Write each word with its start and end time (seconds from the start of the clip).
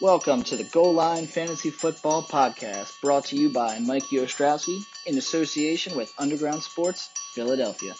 Welcome 0.00 0.44
to 0.44 0.56
the 0.56 0.62
Goal 0.62 0.94
Line 0.94 1.26
Fantasy 1.26 1.70
Football 1.70 2.22
Podcast, 2.22 3.00
brought 3.00 3.24
to 3.26 3.36
you 3.36 3.48
by 3.48 3.80
Mike 3.80 4.04
Ostrowski 4.04 4.84
in 5.06 5.18
association 5.18 5.96
with 5.96 6.14
Underground 6.16 6.62
Sports 6.62 7.10
Philadelphia. 7.34 7.96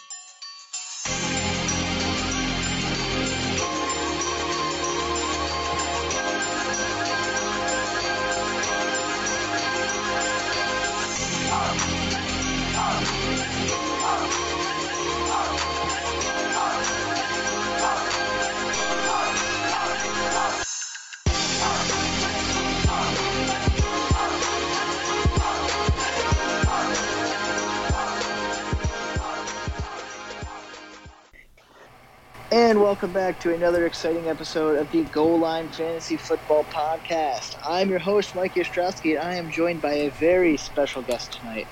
And 32.69 32.83
welcome 32.83 33.14
back 33.14 33.41
to 33.41 33.55
another 33.55 33.86
exciting 33.86 34.28
episode 34.28 34.78
of 34.78 34.92
the 34.92 35.05
Goal 35.05 35.39
Line 35.39 35.70
Fantasy 35.70 36.19
Football 36.19 36.64
Podcast. 36.64 37.56
I'm 37.64 37.89
your 37.89 37.98
host, 37.98 38.34
Mike 38.34 38.56
Ostrowski, 38.56 39.19
and 39.19 39.27
I 39.27 39.36
am 39.36 39.50
joined 39.50 39.81
by 39.81 39.94
a 39.94 40.11
very 40.11 40.58
special 40.58 41.00
guest 41.00 41.33
tonight, 41.33 41.67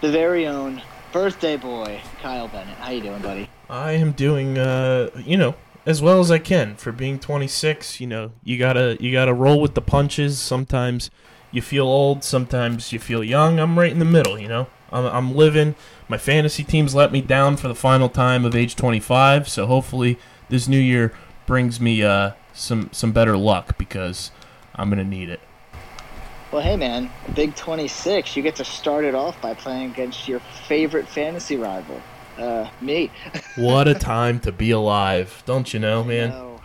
the 0.00 0.12
very 0.12 0.46
own 0.46 0.80
birthday 1.10 1.56
boy, 1.56 2.00
Kyle 2.22 2.46
Bennett. 2.46 2.76
How 2.76 2.92
you 2.92 3.00
doing, 3.00 3.20
buddy? 3.20 3.50
I 3.68 3.94
am 3.94 4.12
doing, 4.12 4.56
uh, 4.58 5.10
you 5.16 5.36
know, 5.36 5.56
as 5.84 6.00
well 6.00 6.20
as 6.20 6.30
I 6.30 6.38
can 6.38 6.76
for 6.76 6.92
being 6.92 7.18
26. 7.18 8.00
You 8.00 8.06
know, 8.06 8.30
you 8.44 8.58
gotta 8.58 8.96
you 9.00 9.10
gotta 9.10 9.34
roll 9.34 9.60
with 9.60 9.74
the 9.74 9.82
punches. 9.82 10.38
Sometimes 10.38 11.10
you 11.50 11.62
feel 11.62 11.88
old, 11.88 12.22
sometimes 12.22 12.92
you 12.92 13.00
feel 13.00 13.24
young. 13.24 13.58
I'm 13.58 13.76
right 13.76 13.90
in 13.90 13.98
the 13.98 14.04
middle. 14.04 14.38
You 14.38 14.46
know, 14.46 14.66
I'm, 14.92 15.06
I'm 15.06 15.34
living. 15.34 15.74
My 16.08 16.18
fantasy 16.18 16.64
teams 16.64 16.94
let 16.94 17.12
me 17.12 17.20
down 17.20 17.56
for 17.56 17.68
the 17.68 17.74
final 17.74 18.08
time 18.08 18.44
of 18.44 18.54
age 18.54 18.76
25, 18.76 19.48
so 19.48 19.66
hopefully 19.66 20.18
this 20.48 20.68
new 20.68 20.78
year 20.78 21.12
brings 21.46 21.80
me 21.80 22.02
uh, 22.02 22.32
some 22.52 22.90
some 22.92 23.12
better 23.12 23.36
luck 23.36 23.78
because 23.78 24.30
I'm 24.74 24.88
gonna 24.90 25.04
need 25.04 25.28
it. 25.28 25.40
Well, 26.50 26.62
hey, 26.62 26.78
man, 26.78 27.10
Big 27.34 27.54
26, 27.56 28.34
you 28.34 28.42
get 28.42 28.56
to 28.56 28.64
start 28.64 29.04
it 29.04 29.14
off 29.14 29.40
by 29.42 29.52
playing 29.52 29.90
against 29.90 30.26
your 30.26 30.40
favorite 30.66 31.06
fantasy 31.06 31.56
rival, 31.56 32.00
uh, 32.38 32.70
me. 32.80 33.10
what 33.56 33.86
a 33.86 33.92
time 33.92 34.40
to 34.40 34.52
be 34.52 34.70
alive, 34.70 35.42
don't 35.44 35.74
you 35.74 35.80
know, 35.80 36.02
man? 36.02 36.30
Know. 36.30 36.60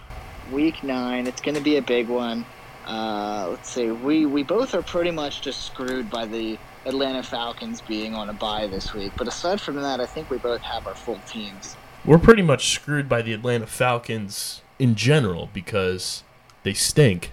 Week 0.53 0.85
nine, 0.85 1.27
it's 1.27 1.41
going 1.41 1.55
to 1.55 1.61
be 1.61 1.75
a 1.75 1.81
big 1.81 2.07
one. 2.07 2.45
Uh, 2.85 3.47
let's 3.49 3.69
see, 3.69 3.91
we, 3.91 4.25
we 4.25 4.41
both 4.43 4.73
are 4.73 4.81
pretty 4.81 5.11
much 5.11 5.41
just 5.41 5.65
screwed 5.65 6.09
by 6.09 6.25
the 6.25 6.57
Atlanta 6.85 7.23
Falcons 7.23 7.81
being 7.81 8.13
on 8.13 8.29
a 8.29 8.33
bye 8.33 8.67
this 8.67 8.93
week. 8.93 9.11
But 9.17 9.27
aside 9.27 9.61
from 9.61 9.75
that, 9.75 9.99
I 9.99 10.05
think 10.05 10.29
we 10.29 10.37
both 10.37 10.61
have 10.61 10.87
our 10.87 10.95
full 10.95 11.19
teams. 11.27 11.75
We're 12.05 12.17
pretty 12.17 12.41
much 12.41 12.71
screwed 12.71 13.07
by 13.07 13.21
the 13.21 13.33
Atlanta 13.33 13.67
Falcons 13.67 14.61
in 14.79 14.95
general 14.95 15.49
because 15.53 16.23
they 16.63 16.73
stink. 16.73 17.31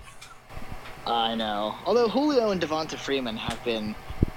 I 1.07 1.35
know. 1.35 1.75
Although 1.87 2.09
Julio 2.09 2.51
and 2.51 2.61
Devonta 2.61 2.97
Freeman 2.97 3.37
have 3.37 3.63
been, 3.65 3.97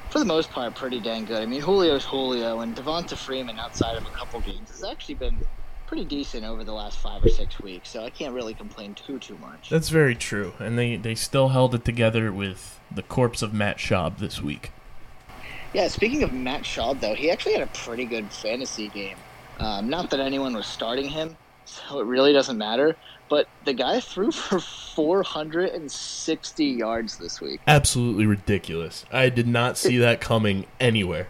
for 0.09 0.19
the 0.19 0.25
most 0.25 0.49
part, 0.49 0.73
pretty 0.75 0.99
dang 0.99 1.25
good. 1.25 1.41
I 1.41 1.45
mean, 1.45 1.61
Julio's 1.61 2.05
Julio, 2.05 2.61
and 2.61 2.75
Devonta 2.75 3.15
Freeman, 3.15 3.59
outside 3.59 3.97
of 3.97 4.05
a 4.05 4.09
couple 4.11 4.39
games, 4.39 4.71
has 4.71 4.83
actually 4.83 5.15
been 5.15 5.37
pretty 5.85 6.05
decent 6.05 6.43
over 6.43 6.63
the 6.63 6.73
last 6.73 6.97
five 6.97 7.23
or 7.23 7.29
six 7.29 7.59
weeks. 7.59 7.89
So 7.89 8.03
I 8.03 8.09
can't 8.09 8.33
really 8.33 8.55
complain 8.55 8.95
too 8.95 9.19
too 9.19 9.37
much. 9.37 9.69
That's 9.69 9.89
very 9.89 10.15
true, 10.15 10.53
and 10.57 10.79
they 10.79 10.95
they 10.95 11.13
still 11.13 11.49
held 11.49 11.75
it 11.75 11.85
together 11.85 12.31
with 12.31 12.79
the 12.89 13.03
corpse 13.03 13.43
of 13.43 13.53
Matt 13.53 13.77
Schaub 13.77 14.17
this 14.17 14.41
week. 14.41 14.71
Yeah, 15.73 15.87
speaking 15.87 16.21
of 16.21 16.31
Matt 16.31 16.61
Schaub, 16.61 16.99
though, 16.99 17.15
he 17.15 17.31
actually 17.31 17.53
had 17.53 17.63
a 17.63 17.67
pretty 17.67 18.05
good 18.05 18.31
fantasy 18.31 18.89
game. 18.89 19.17
Um, 19.59 19.89
not 19.89 20.11
that 20.11 20.19
anyone 20.19 20.53
was 20.53 20.67
starting 20.67 21.09
him, 21.09 21.35
so 21.65 21.99
it 21.99 22.05
really 22.05 22.31
doesn't 22.31 22.57
matter. 22.57 22.95
But 23.27 23.47
the 23.65 23.73
guy 23.73 23.99
threw 23.99 24.31
for 24.31 24.59
460 24.59 26.65
yards 26.65 27.17
this 27.17 27.41
week. 27.41 27.59
Absolutely 27.65 28.27
ridiculous. 28.27 29.03
I 29.11 29.29
did 29.29 29.47
not 29.47 29.77
see 29.77 29.97
that 29.97 30.21
coming 30.21 30.67
anywhere. 30.79 31.29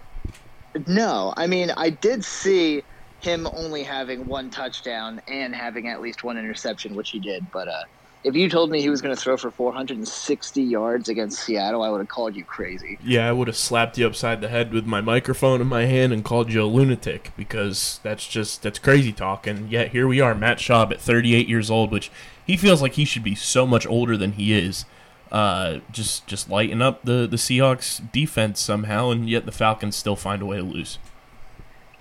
No, 0.87 1.33
I 1.37 1.47
mean, 1.47 1.71
I 1.77 1.91
did 1.91 2.25
see 2.25 2.83
him 3.21 3.47
only 3.53 3.83
having 3.83 4.25
one 4.25 4.49
touchdown 4.49 5.21
and 5.29 5.55
having 5.55 5.87
at 5.87 6.01
least 6.01 6.25
one 6.25 6.37
interception, 6.37 6.95
which 6.95 7.11
he 7.11 7.19
did. 7.19 7.49
But 7.51 7.69
uh, 7.69 7.83
if 8.23 8.35
you 8.35 8.49
told 8.49 8.71
me 8.71 8.81
he 8.81 8.89
was 8.89 9.01
going 9.01 9.13
to 9.13 9.21
throw 9.21 9.35
for 9.35 9.51
460 9.51 10.61
yards 10.61 11.09
against 11.09 11.43
Seattle, 11.43 11.83
I 11.83 11.89
would 11.89 11.99
have 11.99 12.07
called 12.07 12.35
you 12.35 12.45
crazy. 12.45 12.97
Yeah, 13.03 13.27
I 13.27 13.33
would 13.33 13.47
have 13.47 13.57
slapped 13.57 13.97
you 13.97 14.07
upside 14.07 14.39
the 14.39 14.47
head 14.47 14.71
with 14.71 14.85
my 14.85 15.01
microphone 15.01 15.59
in 15.59 15.67
my 15.67 15.85
hand 15.85 16.13
and 16.13 16.23
called 16.23 16.51
you 16.51 16.63
a 16.63 16.65
lunatic 16.65 17.31
because 17.35 17.99
that's 18.01 18.27
just 18.27 18.63
that's 18.63 18.79
crazy 18.79 19.11
talk. 19.11 19.45
And 19.45 19.69
yet 19.69 19.89
here 19.89 20.07
we 20.07 20.21
are, 20.21 20.33
Matt 20.33 20.59
Schaub 20.59 20.91
at 20.91 21.01
38 21.01 21.49
years 21.49 21.69
old, 21.69 21.91
which 21.91 22.11
he 22.45 22.55
feels 22.55 22.81
like 22.81 22.93
he 22.93 23.05
should 23.05 23.23
be 23.23 23.35
so 23.35 23.67
much 23.67 23.85
older 23.85 24.15
than 24.15 24.33
he 24.33 24.53
is. 24.53 24.85
Uh, 25.29 25.79
just 25.91 26.25
just 26.27 26.49
lighten 26.49 26.81
up 26.81 27.03
the 27.03 27.27
the 27.27 27.37
Seahawks 27.37 27.99
defense 28.11 28.61
somehow, 28.61 29.09
and 29.09 29.27
yet 29.27 29.45
the 29.45 29.51
Falcons 29.51 29.95
still 29.95 30.15
find 30.15 30.41
a 30.41 30.45
way 30.45 30.57
to 30.57 30.63
lose. 30.63 30.99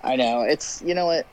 I 0.03 0.15
know 0.15 0.41
it's 0.41 0.81
you 0.85 0.93
know 0.93 1.07
what, 1.07 1.25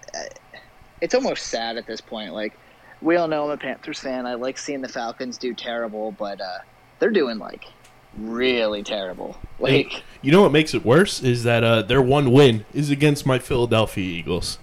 it's 1.01 1.15
almost 1.15 1.47
sad 1.47 1.77
at 1.77 1.87
this 1.87 2.01
point. 2.01 2.33
Like 2.33 2.59
we 3.03 3.17
all 3.17 3.29
know 3.29 3.45
I'm 3.45 3.51
a 3.51 3.57
Panthers 3.57 4.01
fan. 4.01 4.27
I 4.27 4.35
like 4.35 4.59
seeing 4.59 4.81
the 4.81 4.89
Falcons 4.89 5.39
do 5.39 5.55
terrible, 5.55 6.13
but 6.13 6.41
uh, 6.41 6.59
they're 6.99 7.11
doing 7.11 7.39
like 7.39 7.65
really 8.19 8.83
terrible. 8.83 9.37
Like 9.59 10.03
you 10.23 10.33
know 10.33 10.43
what 10.43 10.53
makes 10.53 10.75
it 10.75 10.85
worse 10.85 11.23
is 11.23 11.45
that 11.45 11.65
uh, 11.65 11.83
their 11.83 12.03
one 12.03 12.33
win 12.33 12.65
is 12.73 12.91
against 12.91 13.27
my 13.27 13.39
Philadelphia 13.39 14.05
Eagles. 14.05 14.59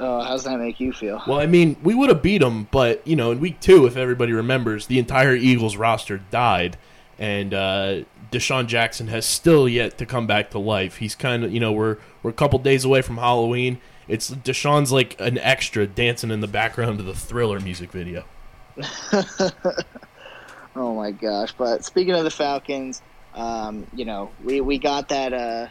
Oh, 0.00 0.20
how's 0.20 0.44
that 0.44 0.58
make 0.58 0.80
you 0.80 0.92
feel? 0.92 1.22
Well, 1.28 1.38
I 1.38 1.46
mean, 1.46 1.76
we 1.82 1.94
would 1.94 2.08
have 2.08 2.22
beat 2.22 2.38
them, 2.38 2.66
but 2.70 3.06
you 3.06 3.14
know, 3.14 3.30
in 3.30 3.38
week 3.38 3.60
two, 3.60 3.86
if 3.86 3.96
everybody 3.96 4.32
remembers, 4.32 4.86
the 4.86 4.98
entire 4.98 5.36
Eagles 5.36 5.76
roster 5.76 6.18
died, 6.30 6.76
and 7.18 7.54
uh, 7.54 8.02
DeSean 8.32 8.66
Jackson 8.66 9.08
has 9.08 9.24
still 9.24 9.68
yet 9.68 9.98
to 9.98 10.06
come 10.06 10.26
back 10.26 10.50
to 10.50 10.58
life. 10.58 10.96
He's 10.96 11.14
kind 11.14 11.44
of, 11.44 11.52
you 11.52 11.60
know, 11.60 11.70
we're 11.70 11.98
we're 12.22 12.30
a 12.30 12.34
couple 12.34 12.58
days 12.58 12.84
away 12.84 13.02
from 13.02 13.18
Halloween. 13.18 13.80
It's 14.08 14.30
DeSean's 14.30 14.92
like 14.92 15.20
an 15.20 15.38
extra 15.38 15.86
dancing 15.86 16.30
in 16.30 16.40
the 16.40 16.48
background 16.48 17.00
of 17.00 17.06
the 17.06 17.14
Thriller 17.14 17.60
music 17.60 17.92
video. 17.92 18.24
oh 20.76 20.94
my 20.94 21.10
gosh! 21.10 21.52
But 21.52 21.84
speaking 21.84 22.14
of 22.14 22.24
the 22.24 22.30
Falcons, 22.30 23.02
um, 23.34 23.86
you 23.94 24.04
know, 24.04 24.30
we 24.42 24.60
we 24.60 24.78
got 24.78 25.08
that 25.10 25.32
uh, 25.32 25.68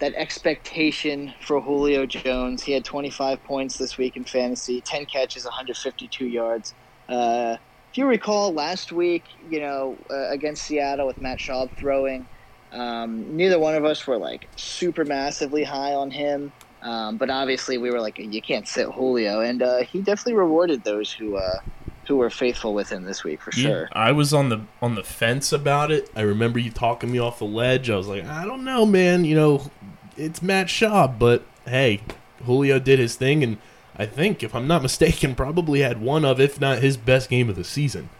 that 0.00 0.14
expectation 0.14 1.32
for 1.40 1.60
Julio 1.60 2.04
Jones. 2.06 2.62
He 2.62 2.72
had 2.72 2.84
25 2.84 3.42
points 3.44 3.78
this 3.78 3.96
week 3.96 4.16
in 4.16 4.24
fantasy, 4.24 4.80
10 4.80 5.06
catches, 5.06 5.44
152 5.44 6.26
yards. 6.26 6.74
Uh, 7.08 7.56
if 7.90 7.98
you 7.98 8.06
recall, 8.06 8.52
last 8.52 8.90
week, 8.90 9.24
you 9.48 9.60
know, 9.60 9.96
uh, 10.10 10.30
against 10.30 10.64
Seattle 10.64 11.06
with 11.06 11.20
Matt 11.20 11.38
Schaub 11.38 11.70
throwing, 11.76 12.26
um, 12.72 13.36
neither 13.36 13.58
one 13.58 13.76
of 13.76 13.84
us 13.84 14.04
were 14.06 14.16
like 14.16 14.48
super 14.56 15.04
massively 15.04 15.62
high 15.62 15.94
on 15.94 16.10
him. 16.10 16.52
Um, 16.84 17.16
but 17.16 17.30
obviously, 17.30 17.78
we 17.78 17.90
were 17.90 18.00
like, 18.00 18.18
you 18.18 18.42
can't 18.42 18.68
sit 18.68 18.86
Julio, 18.90 19.40
and 19.40 19.62
uh, 19.62 19.78
he 19.84 20.00
definitely 20.00 20.34
rewarded 20.34 20.84
those 20.84 21.10
who 21.10 21.36
uh, 21.36 21.60
who 22.06 22.16
were 22.16 22.28
faithful 22.28 22.74
with 22.74 22.90
him 22.90 23.04
this 23.04 23.24
week 23.24 23.40
for 23.40 23.52
yeah, 23.56 23.62
sure. 23.62 23.88
I 23.92 24.12
was 24.12 24.34
on 24.34 24.50
the 24.50 24.60
on 24.82 24.94
the 24.94 25.02
fence 25.02 25.50
about 25.50 25.90
it. 25.90 26.10
I 26.14 26.20
remember 26.20 26.58
you 26.58 26.70
talking 26.70 27.10
me 27.10 27.18
off 27.18 27.38
the 27.38 27.46
ledge. 27.46 27.88
I 27.88 27.96
was 27.96 28.06
like, 28.06 28.26
I 28.26 28.44
don't 28.44 28.64
know, 28.64 28.84
man. 28.84 29.24
You 29.24 29.34
know, 29.34 29.70
it's 30.18 30.42
Matt 30.42 30.66
Schaub, 30.66 31.18
but 31.18 31.46
hey, 31.64 32.02
Julio 32.44 32.78
did 32.78 32.98
his 32.98 33.16
thing, 33.16 33.42
and 33.42 33.56
I 33.96 34.04
think, 34.04 34.42
if 34.42 34.54
I'm 34.54 34.68
not 34.68 34.82
mistaken, 34.82 35.34
probably 35.34 35.80
had 35.80 36.02
one 36.02 36.24
of, 36.24 36.38
if 36.38 36.60
not 36.60 36.80
his 36.80 36.98
best 36.98 37.30
game 37.30 37.48
of 37.48 37.56
the 37.56 37.64
season. 37.64 38.10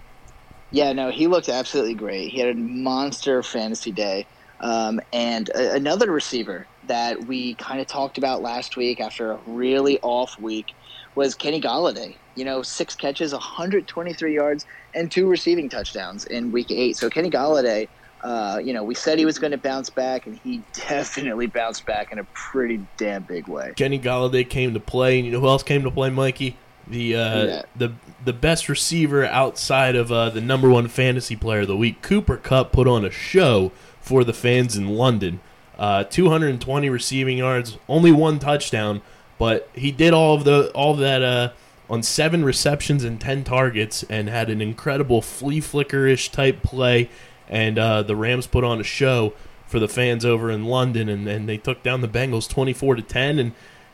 Yeah, 0.71 0.93
no, 0.93 1.11
he 1.11 1.27
looked 1.27 1.51
absolutely 1.51 1.95
great. 1.95 2.31
He 2.31 2.41
had 2.41 2.49
a 2.49 2.55
monster 2.55 3.43
fantasy 3.43 3.93
day. 3.93 4.27
Um, 4.61 5.01
and 5.13 5.51
a- 5.51 5.75
another 5.75 6.11
receiver 6.11 6.67
that 6.89 7.25
we 7.27 7.55
kind 7.55 7.81
of 7.81 7.87
talked 7.87 8.19
about 8.19 8.43
last 8.43 8.77
week 8.77 9.01
after 9.01 9.33
a 9.33 9.39
really 9.47 9.99
off 10.01 10.39
week 10.41 10.75
was 11.15 11.35
Kenny 11.35 11.61
Golladay. 11.61 12.17
You 12.35 12.45
know, 12.45 12.63
six 12.63 12.95
catches, 12.97 13.33
123 13.33 14.35
yards, 14.35 14.67
and 14.95 15.11
two 15.11 15.29
receiving 15.29 15.69
touchdowns 15.69 16.25
in 16.27 16.51
week 16.53 16.71
eight. 16.71 16.97
So 16.97 17.09
Kenny 17.09 17.31
Golladay, 17.31 17.89
uh, 18.23 18.61
you 18.63 18.73
know, 18.73 18.83
we 18.83 18.95
said 18.95 19.19
he 19.19 19.25
was 19.25 19.39
going 19.39 19.53
to 19.53 19.59
bounce 19.59 19.91
back, 19.91 20.27
and 20.27 20.37
he 20.43 20.63
definitely 20.73 21.47
bounced 21.47 21.87
back 21.87 22.11
in 22.13 22.19
a 22.19 22.25
pretty 22.35 22.81
damn 22.97 23.23
big 23.23 23.47
way. 23.47 23.73
Kenny 23.77 23.99
Golladay 23.99 24.49
came 24.49 24.75
to 24.75 24.81
play, 24.81 25.19
and 25.19 25.27
you 25.27 25.33
know 25.33 25.41
who 25.41 25.49
else 25.49 25.63
came 25.63 25.83
to 25.85 25.91
play, 25.91 26.11
Mikey? 26.11 26.57
The 26.87 27.17
uh, 27.17 27.45
Yeah. 27.47 27.63
the 27.77 27.93
the 28.25 28.33
best 28.33 28.69
receiver 28.69 29.25
outside 29.25 29.95
of 29.97 30.11
uh, 30.13 30.31
the 30.31 30.41
number 30.41 30.69
one 30.69 30.89
fantasy 30.89 31.37
player 31.37 31.61
of 31.61 31.69
the 31.69 31.77
week, 31.77 32.03
Cooper 32.03 32.37
Kupp, 32.37 32.73
put 32.73 32.87
on 32.89 33.05
a 33.05 33.11
show 33.11 33.73
for 34.01 34.25
the 34.25 34.35
fans 34.35 34.77
in 34.77 34.89
London. 34.89 35.41
Uh, 35.79 36.05
220 36.05 36.89
receiving 36.89 37.39
yards, 37.39 37.79
only 37.89 38.13
one 38.13 38.39
touchdown, 38.39 39.03
but 39.39 39.69
he 39.75 39.91
did 39.91 40.15
all 40.15 40.35
of 40.35 40.45
the 40.45 40.71
all 40.71 40.93
of 40.93 40.99
that 40.99 41.23
uh, 41.23 41.53
on 41.91 42.03
seven 42.03 42.45
receptions 42.45 43.05
and 43.05 43.21
10 43.21 43.45
targets 43.45 44.05
and 44.05 44.29
had 44.29 44.49
an 44.51 44.61
incredible 44.61 45.21
flea 45.21 45.61
flickerish 45.61 46.31
type 46.31 46.63
play. 46.63 47.11
And 47.49 47.79
uh, 47.79 48.03
the 48.03 48.17
Rams 48.17 48.47
put 48.47 48.65
on 48.65 48.81
a 48.81 48.85
show 48.85 49.35
for 49.67 49.79
the 49.79 49.89
fans 49.89 50.25
over 50.25 50.51
in 50.51 50.65
London, 50.65 51.09
and, 51.09 51.27
and 51.29 51.49
they 51.49 51.59
took 51.59 51.83
down 51.83 52.01
the 52.01 52.09
Bengals 52.09 52.49
24 52.49 52.97
to 52.97 53.03
10. 53.03 53.39
And 53.39 53.53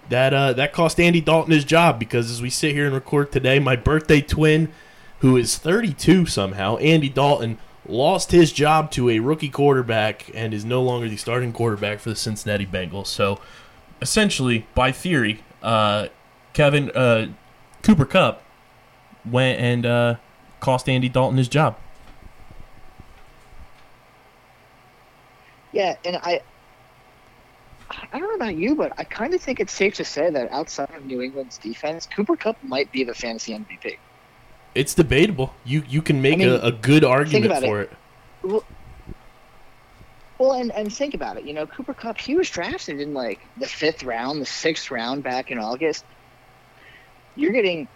that, 0.09 0.33
uh, 0.33 0.53
that 0.53 0.73
cost 0.73 1.01
Andy 1.01 1.21
Dalton 1.21 1.53
his 1.53 1.65
job 1.65 1.99
because 1.99 2.31
as 2.31 2.43
we 2.43 2.51
sit 2.51 2.73
here 2.73 2.85
and 2.85 2.95
record 2.95 3.33
today, 3.33 3.59
my 3.59 3.77
birthday 3.77 4.21
twin, 4.21 4.71
who 5.21 5.37
is 5.37 5.59
32 5.59 6.27
somehow, 6.27 6.77
Andy 6.79 7.09
Dalton, 7.09 7.59
lost 7.87 8.31
his 8.31 8.53
job 8.53 8.91
to 8.93 9.09
a 9.11 9.19
rookie 9.19 9.49
quarterback 9.49 10.31
and 10.35 10.53
is 10.53 10.65
no 10.65 10.83
longer 10.83 11.09
the 11.09 11.17
starting 11.17 11.53
quarterback 11.53 12.01
for 12.01 12.11
the 12.11 12.17
Cincinnati 12.17 12.67
Bengals. 12.67 13.07
So 13.07 13.41
essentially, 14.01 14.67
by 14.75 14.93
theory, 14.93 15.43
uh, 15.63 16.09
Kevin 16.53 16.91
uh, 16.91 17.29
Cooper 17.83 18.05
Kupp 18.05 18.43
went 19.25 19.61
and 19.61 19.87
uh, 19.87 20.17
cost 20.61 20.89
Andy 20.89 21.09
Dalton 21.09 21.39
his 21.39 21.49
job. 21.49 21.77
Yeah, 25.73 25.97
and 26.05 26.17
I 26.17 26.41
I 28.13 28.19
don't 28.19 28.29
know 28.29 28.35
about 28.35 28.57
you, 28.57 28.75
but 28.75 28.93
I 28.99 29.05
kind 29.05 29.35
of 29.35 29.41
think 29.41 29.61
it's 29.61 29.73
safe 29.73 29.95
to 29.95 30.05
say 30.05 30.31
that 30.31 30.51
outside 30.53 30.91
of 30.95 31.05
New 31.05 31.23
England's 31.23 31.59
defense, 31.59 32.07
Cooper 32.07 32.37
Kupp 32.37 32.57
might 32.63 32.91
be 32.93 33.05
the 33.05 33.15
fantasy 33.15 33.53
MVP. 33.53 33.97
It's 34.75 34.95
debatable. 34.95 35.53
You 35.65 35.83
you 35.89 36.03
can 36.03 36.23
make 36.23 36.35
I 36.35 36.37
mean, 36.37 36.49
a, 36.49 36.57
a, 36.57 36.73
good 36.73 37.05
argument 37.05 37.53
for 37.65 37.81
it. 37.83 37.91
it. 37.91 38.47
Well, 38.47 38.65
well, 40.39 40.53
and, 40.53 40.73
and 40.73 40.93
think 40.93 41.15
about 41.15 41.37
it. 41.37 41.45
You 41.45 41.53
know, 41.53 41.67
Cooper 41.67 41.93
Kupp, 41.93 42.19
he 42.19 42.35
was 42.35 42.49
drafted 42.49 43.01
in 43.01 43.13
like 43.13 43.41
the 43.59 43.67
fifth 43.67 44.03
round, 44.03 44.41
the 44.41 44.47
sixth 44.47 44.91
round 44.91 45.23
back 45.23 45.51
in 45.51 45.59
August. 45.59 46.05
You're 47.37 47.53
getting 47.53 47.89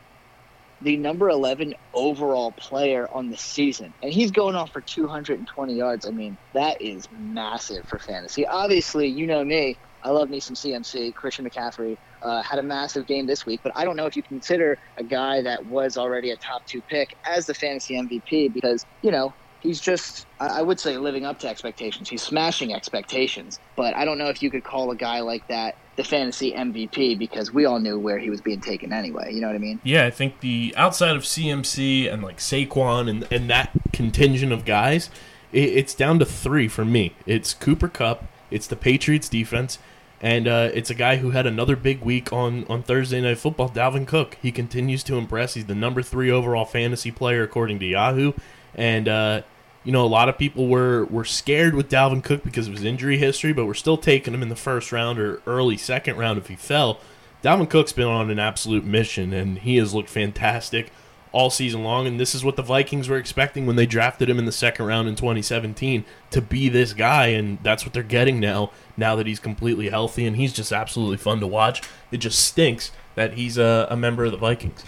the 0.83 0.97
number 0.97 1.31
11 1.31 1.75
overall 1.95 2.53
player 2.53 3.09
on 3.11 3.31
the 3.31 3.37
season. 3.37 3.93
And 4.03 4.13
he's 4.13 4.31
going 4.31 4.55
off 4.55 4.73
for 4.73 4.83
220 4.83 5.75
yards. 5.75 6.07
I 6.07 6.11
mean, 6.11 6.37
that 6.53 6.83
is 6.83 7.09
massive 7.19 7.87
for 7.89 7.99
fantasy. 7.99 8.47
Obviously, 8.47 9.09
you 9.09 9.27
know 9.27 9.43
me. 9.45 9.77
I 10.03 10.11
love 10.11 10.29
me 10.29 10.41
some 10.41 10.55
CMC. 10.55 11.15
Christian 11.15 11.49
McCaffrey 11.49 11.97
uh, 12.25 12.43
had 12.43 12.59
a 12.59 12.63
massive 12.63 13.07
game 13.07 13.27
this 13.27 13.47
week, 13.47 13.61
but 13.63 13.73
I 13.77 13.85
don't 13.85 13.97
know 13.97 14.07
if 14.07 14.17
you 14.17 14.23
consider 14.23 14.79
a 14.97 15.05
guy 15.05 15.43
that 15.43 15.67
was 15.67 15.97
already 15.97 16.31
a 16.31 16.37
top 16.37 16.67
two 16.67 16.81
pick 16.81 17.17
as 17.25 17.47
the 17.47 17.55
fantasy 17.55 17.95
MVP 17.95 18.53
because, 18.53 18.87
you 19.03 19.11
know, 19.11 19.33
he's 19.65 19.81
just 19.81 20.27
I 20.39 20.63
would 20.63 20.79
say 20.79 20.97
living 20.99 21.25
up 21.25 21.41
to 21.41 21.49
expectations. 21.49 22.09
He's 22.09 22.23
smashing 22.23 22.73
expectations, 22.73 23.59
but 23.77 23.97
I 23.97 24.05
don't 24.05 24.19
know 24.19 24.29
if 24.29 24.43
you 24.43 24.51
could 24.51 24.63
call 24.63 24.91
a 24.91 24.97
guy 24.97 25.21
like 25.21 25.49
that 25.49 25.77
the 25.97 26.05
fantasy 26.05 26.53
MVP 26.53 27.19
because 27.19 27.53
we 27.53 27.65
all 27.65 27.79
knew 27.79 27.99
where 27.99 28.19
he 28.19 28.29
was 28.31 28.41
being 28.41 28.61
taken 28.61 28.93
anyway. 28.93 29.33
You 29.33 29.41
know 29.41 29.47
what 29.47 29.57
I 29.57 29.61
mean? 29.61 29.81
Yeah, 29.83 30.05
I 30.07 30.11
think 30.11 30.41
the 30.41 30.75
outside 30.77 31.17
of 31.17 31.23
CMC 31.23 32.13
and 32.13 32.23
like 32.23 32.39
Saquon 32.39 33.09
and 33.09 33.27
and 33.33 33.51
that 33.51 33.71
contingent 33.93 34.53
of 34.53 34.65
guys, 34.65 35.11
it, 35.53 35.71
it's 35.71 35.95
down 35.95 36.19
to 36.21 36.27
three 36.27 36.69
for 36.69 36.85
me. 36.85 37.15
It's 37.27 37.55
Cooper 37.55 37.89
Kupp, 37.89 38.27
it's 38.51 38.67
the 38.67 38.77
Patriots 38.77 39.29
defense, 39.29 39.79
and 40.21 40.49
uh, 40.49 40.71
it's 40.73 40.91
a 40.91 40.95
guy 40.95 41.17
who 41.17 41.31
had 41.31 41.47
another 41.47 41.77
big 41.77 42.01
week 42.01 42.33
on 42.33 42.65
on 42.69 42.83
Thursday 42.83 43.21
Night 43.21 43.39
Football. 43.39 43.71
Dalvin 43.71 44.07
Cook. 44.07 44.37
He 44.41 44.53
continues 44.53 45.03
to 45.05 45.17
impress. 45.17 45.55
He's 45.55 45.67
the 45.67 45.75
number 45.75 46.03
three 46.03 46.31
overall 46.31 46.65
fantasy 46.65 47.11
player 47.11 47.43
according 47.43 47.79
to 47.81 47.87
Yahoo, 47.87 48.33
and. 48.75 49.09
Uh, 49.09 49.43
you 49.85 49.93
know, 49.93 50.05
a 50.05 50.09
lot 50.09 50.31
of 50.31 50.39
people 50.39 50.67
were 50.67 51.05
were 51.05 51.27
scared 51.27 51.75
with 51.75 51.91
Dalvin 51.91 52.25
Cook 52.25 52.43
because 52.43 52.67
of 52.67 52.73
his 52.73 52.85
injury 52.85 53.19
history, 53.19 53.53
but 53.53 53.67
we're 53.67 53.75
still 53.75 53.99
taking 53.99 54.33
him 54.33 54.43
in 54.43 54.49
the 54.49 54.57
first 54.57 54.91
round 54.93 55.19
or 55.19 55.43
early 55.47 55.77
second 55.77 56.17
round 56.17 56.39
if 56.39 56.49
he 56.49 56.57
fell. 56.57 57.01
Dalvin 57.43 57.69
Cook's 57.69 57.93
been 57.93 58.07
on 58.07 58.31
an 58.31 58.39
absolute 58.39 58.85
mission, 58.85 59.35
and 59.35 59.59
he 59.59 59.77
has 59.77 59.93
looked 59.93 60.09
fantastic 60.09 60.91
all 61.35 61.51
season 61.51 61.83
long. 61.83 62.07
And 62.07 62.19
this 62.19 62.35
is 62.35 62.45
what 62.45 62.57
the 62.57 62.63
Vikings 62.63 63.09
were 63.09 63.19
expecting 63.19 63.67
when 63.67 63.77
they 63.77 63.87
drafted 63.87 64.31
him 64.31 64.39
in 64.39 64.45
the 64.45 64.53
second 64.53 64.87
round 64.87 65.09
in 65.09 65.17
2017 65.17 66.05
to 66.31 66.41
be 66.41 66.69
this 66.69 66.93
guy, 66.95 67.27
and 67.27 67.59
that's 67.63 67.85
what 67.85 67.93
they're 67.93 68.03
getting 68.03 68.41
now. 68.41 68.71
Now 68.97 69.17
that 69.17 69.27
he's 69.27 69.41
completely 69.41 69.91
healthy, 69.91 70.25
and 70.25 70.37
he's 70.37 70.53
just 70.53 70.73
absolutely 70.73 71.17
fun 71.17 71.41
to 71.41 71.47
watch. 71.47 71.83
It 72.13 72.19
just 72.19 72.39
stinks 72.39 72.93
that 73.17 73.35
he's 73.35 73.59
a, 73.59 73.89
a 73.91 73.97
member 73.97 74.25
of 74.25 74.31
the 74.31 74.39
Vikings. 74.39 74.85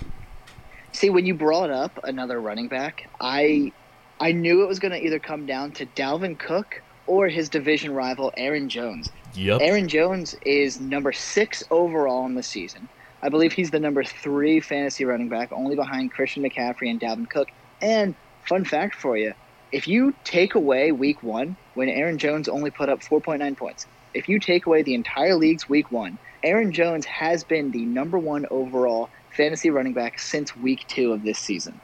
See, 0.92 1.10
when 1.10 1.26
you 1.26 1.34
brought 1.34 1.70
up 1.70 1.98
another 2.04 2.40
running 2.40 2.68
back, 2.68 3.10
I 3.20 3.72
I 4.20 4.32
knew 4.32 4.62
it 4.62 4.68
was 4.68 4.78
going 4.78 4.92
to 4.92 5.04
either 5.04 5.18
come 5.18 5.44
down 5.44 5.72
to 5.72 5.86
Dalvin 5.86 6.38
Cook 6.38 6.80
or 7.06 7.28
his 7.28 7.48
division 7.48 7.92
rival 7.92 8.32
Aaron 8.36 8.68
Jones. 8.68 9.10
Yep. 9.34 9.60
Aaron 9.60 9.88
Jones 9.88 10.34
is 10.46 10.80
number 10.80 11.12
six 11.12 11.64
overall 11.70 12.24
in 12.26 12.34
the 12.34 12.42
season. 12.42 12.88
I 13.22 13.28
believe 13.28 13.52
he's 13.52 13.70
the 13.70 13.80
number 13.80 14.04
three 14.04 14.60
fantasy 14.60 15.04
running 15.04 15.28
back, 15.28 15.52
only 15.52 15.76
behind 15.76 16.12
Christian 16.12 16.42
McCaffrey 16.42 16.90
and 16.90 17.00
Dalvin 17.00 17.28
Cook. 17.28 17.48
And 17.80 18.14
fun 18.46 18.64
fact 18.64 18.94
for 18.94 19.16
you: 19.16 19.34
if 19.72 19.88
you 19.88 20.14
take 20.24 20.54
away 20.54 20.92
Week 20.92 21.22
One, 21.22 21.56
when 21.74 21.88
Aaron 21.88 22.18
Jones 22.18 22.48
only 22.48 22.70
put 22.70 22.88
up 22.88 23.00
4.9 23.00 23.56
points, 23.56 23.86
if 24.14 24.28
you 24.28 24.38
take 24.38 24.66
away 24.66 24.82
the 24.82 24.94
entire 24.94 25.34
league's 25.34 25.68
Week 25.68 25.90
One, 25.90 26.18
Aaron 26.42 26.72
Jones 26.72 27.04
has 27.06 27.44
been 27.44 27.70
the 27.70 27.84
number 27.84 28.18
one 28.18 28.46
overall 28.50 29.10
fantasy 29.30 29.70
running 29.70 29.92
back 29.92 30.18
since 30.18 30.56
Week 30.56 30.84
Two 30.88 31.12
of 31.12 31.22
this 31.22 31.38
season. 31.38 31.80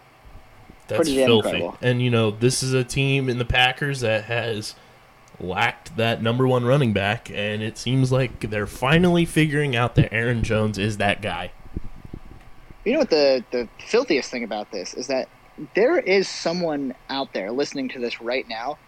That's 0.89 1.09
filthy. 1.09 1.49
Incredible. 1.49 1.79
And 1.81 2.03
you 2.03 2.11
know, 2.11 2.31
this 2.31 2.63
is 2.63 2.73
a 2.73 2.85
team 2.85 3.29
in 3.29 3.39
the 3.39 3.45
Packers 3.45 4.01
that 4.01 4.25
has 4.25 4.75
lacked 5.41 5.97
that 5.97 6.23
number 6.23 6.47
one 6.47 6.65
running 6.65 6.93
back, 6.93 7.31
and 7.31 7.63
it 7.63 7.79
seems 7.79 8.13
like 8.13 8.51
they're 8.51 8.67
finally 8.67 9.25
figuring 9.25 9.75
out 9.77 9.95
that 9.97 10.13
Aaron 10.13 10.43
Jones 10.43 10.79
is 10.79 10.97
that 10.99 11.23
guy. 11.23 11.53
You 12.85 12.95
know 12.95 12.99
what 13.01 13.11
the 13.11 13.45
the 13.51 13.69
filthiest 13.87 14.31
thing 14.31 14.45
about 14.45 14.71
this 14.73 14.95
is 14.95 15.07
that 15.07 15.29
there 15.75 15.99
is 15.99 16.29
someone 16.29 16.95
out 17.09 17.33
there 17.33 17.53
listening 17.53 17.89
to 17.91 18.01
this 18.01 18.21
right 18.21 18.49
now 18.49 18.79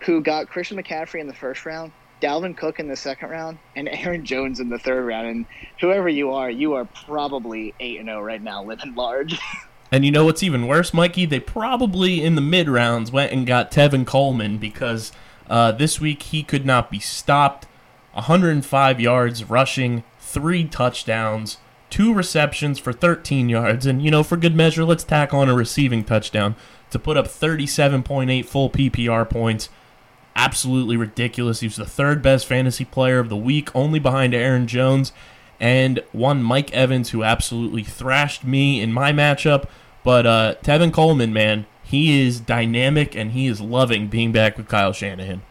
who 0.00 0.20
got 0.20 0.48
Christian 0.48 0.76
McCaffrey 0.76 1.20
in 1.20 1.26
the 1.26 1.34
first 1.34 1.66
round, 1.66 1.92
Dalvin 2.20 2.56
Cook 2.56 2.78
in 2.78 2.88
the 2.88 2.96
second 2.96 3.30
round, 3.30 3.58
and 3.76 3.88
Aaron 3.92 4.24
Jones 4.24 4.60
in 4.60 4.68
the 4.68 4.78
third 4.78 5.04
round. 5.04 5.26
And 5.26 5.46
whoever 5.80 6.08
you 6.08 6.32
are, 6.32 6.50
you 6.50 6.74
are 6.74 6.84
probably 6.84 7.74
eight 7.80 7.98
and 7.98 8.08
zero 8.08 8.20
oh 8.20 8.22
right 8.22 8.42
now, 8.42 8.62
living 8.62 8.94
large. 8.94 9.38
And 9.92 10.04
you 10.04 10.10
know 10.10 10.24
what's 10.24 10.42
even 10.42 10.66
worse, 10.66 10.92
Mikey? 10.92 11.24
They 11.26 11.38
probably 11.38 12.20
in 12.20 12.34
the 12.34 12.40
mid 12.40 12.68
rounds 12.68 13.12
went 13.12 13.30
and 13.30 13.46
got 13.46 13.70
Tevin 13.70 14.04
Coleman 14.04 14.58
because 14.58 15.12
uh, 15.48 15.72
this 15.72 16.00
week 16.00 16.22
he 16.24 16.42
could 16.42 16.64
not 16.64 16.90
be 16.90 16.98
stopped. 16.98 17.66
105 18.12 19.00
yards 19.00 19.44
rushing, 19.50 20.04
three 20.18 20.64
touchdowns, 20.64 21.58
two 21.90 22.14
receptions 22.14 22.78
for 22.78 22.92
13 22.92 23.48
yards, 23.48 23.86
and 23.86 24.02
you 24.02 24.10
know 24.10 24.22
for 24.22 24.36
good 24.36 24.54
measure, 24.54 24.84
let's 24.84 25.04
tack 25.04 25.34
on 25.34 25.48
a 25.48 25.54
receiving 25.54 26.04
touchdown 26.04 26.54
to 26.90 26.98
put 26.98 27.16
up 27.16 27.26
37.8 27.26 28.44
full 28.44 28.70
PPR 28.70 29.28
points. 29.28 29.68
Absolutely 30.36 30.96
ridiculous. 30.96 31.60
He 31.60 31.66
was 31.66 31.76
the 31.76 31.84
third 31.84 32.22
best 32.22 32.46
fantasy 32.46 32.84
player 32.84 33.18
of 33.18 33.28
the 33.28 33.36
week, 33.36 33.74
only 33.74 33.98
behind 33.98 34.34
Aaron 34.34 34.66
Jones 34.66 35.12
and 35.60 36.00
one 36.12 36.42
Mike 36.42 36.72
Evans 36.72 37.10
who 37.10 37.22
absolutely 37.22 37.82
thrashed 37.82 38.44
me 38.44 38.80
in 38.80 38.92
my 38.92 39.12
matchup. 39.12 39.66
But 40.02 40.26
uh, 40.26 40.54
Tevin 40.62 40.92
Coleman, 40.92 41.32
man, 41.32 41.66
he 41.84 42.26
is 42.26 42.40
dynamic 42.40 43.14
and 43.14 43.32
he 43.32 43.46
is 43.46 43.60
loving 43.60 44.08
being 44.08 44.32
back 44.32 44.56
with 44.56 44.68
Kyle 44.68 44.92
Shanahan. 44.92 45.42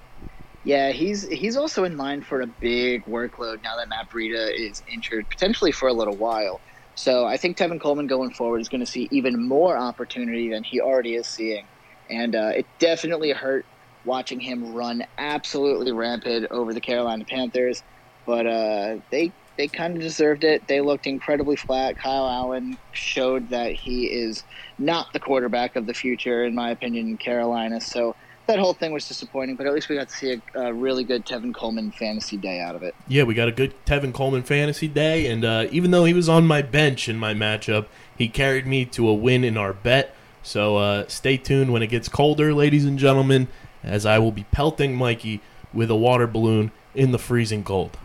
Yeah, 0.65 0.91
he's 0.91 1.27
he's 1.27 1.57
also 1.57 1.83
in 1.83 1.97
line 1.97 2.21
for 2.21 2.41
a 2.41 2.47
big 2.47 3.05
workload 3.05 3.61
now 3.63 3.75
that 3.77 3.89
Matt 3.89 4.09
Breida 4.09 4.49
is 4.53 4.81
injured, 4.91 5.29
potentially 5.29 5.71
for 5.71 5.87
a 5.89 5.93
little 5.93 6.15
while. 6.15 6.61
So 6.95 7.25
I 7.25 7.37
think 7.37 7.57
Tevin 7.57 7.81
Coleman 7.81 8.07
going 8.07 8.31
forward 8.31 8.61
is 8.61 8.69
going 8.69 8.79
to 8.79 8.89
see 8.89 9.07
even 9.11 9.47
more 9.47 9.77
opportunity 9.77 10.49
than 10.49 10.63
he 10.63 10.79
already 10.79 11.15
is 11.15 11.27
seeing, 11.27 11.65
and 12.09 12.35
uh, 12.35 12.51
it 12.55 12.65
definitely 12.79 13.31
hurt 13.31 13.65
watching 14.05 14.39
him 14.39 14.73
run 14.73 15.03
absolutely 15.17 15.91
rampant 15.91 16.47
over 16.51 16.73
the 16.73 16.81
Carolina 16.81 17.25
Panthers. 17.25 17.83
But 18.25 18.47
uh, 18.47 18.97
they 19.11 19.33
they 19.57 19.67
kind 19.67 19.95
of 19.95 20.01
deserved 20.01 20.43
it. 20.43 20.67
They 20.67 20.81
looked 20.81 21.05
incredibly 21.07 21.55
flat. 21.55 21.97
Kyle 21.97 22.27
Allen 22.27 22.77
showed 22.91 23.49
that 23.49 23.73
he 23.73 24.05
is 24.05 24.43
not 24.77 25.13
the 25.13 25.19
quarterback 25.19 25.75
of 25.75 25.85
the 25.85 25.93
future, 25.93 26.43
in 26.43 26.55
my 26.55 26.71
opinion, 26.71 27.07
in 27.07 27.17
Carolina. 27.17 27.79
So 27.79 28.15
that 28.47 28.59
whole 28.59 28.73
thing 28.73 28.91
was 28.91 29.07
disappointing, 29.07 29.55
but 29.55 29.67
at 29.67 29.73
least 29.73 29.89
we 29.89 29.95
got 29.95 30.09
to 30.09 30.15
see 30.15 30.41
a, 30.55 30.59
a, 30.59 30.73
really 30.73 31.03
good 31.03 31.25
Tevin 31.25 31.53
Coleman 31.53 31.91
fantasy 31.91 32.35
day 32.35 32.59
out 32.59 32.75
of 32.75 32.83
it. 32.83 32.93
Yeah, 33.07 33.23
we 33.23 33.33
got 33.35 33.47
a 33.47 33.51
good 33.51 33.73
Tevin 33.85 34.13
Coleman 34.13 34.43
fantasy 34.43 34.87
day, 34.87 35.27
and 35.27 35.45
uh, 35.45 35.67
even 35.71 35.91
though 35.91 36.03
he 36.03 36.13
was 36.13 36.27
on 36.27 36.45
my 36.45 36.61
bench 36.61 37.07
in 37.07 37.17
my 37.17 37.33
matchup, 37.33 37.85
he 38.17 38.27
carried 38.27 38.67
me 38.67 38.85
to 38.85 39.07
a 39.07 39.13
win 39.13 39.43
in 39.43 39.55
our 39.55 39.71
bet. 39.71 40.13
So 40.41 40.75
uh, 40.77 41.07
stay 41.07 41.37
tuned 41.37 41.71
when 41.71 41.81
it 41.81 41.87
gets 41.87 42.09
colder, 42.09 42.53
ladies 42.53 42.83
and 42.83 42.99
gentlemen, 42.99 43.47
as 43.81 44.05
I 44.05 44.19
will 44.19 44.33
be 44.33 44.43
pelting 44.51 44.95
Mikey 44.95 45.41
with 45.73 45.89
a 45.89 45.95
water 45.95 46.27
balloon 46.27 46.71
in 46.93 47.11
the 47.11 47.19
freezing 47.19 47.63
cold 47.63 47.97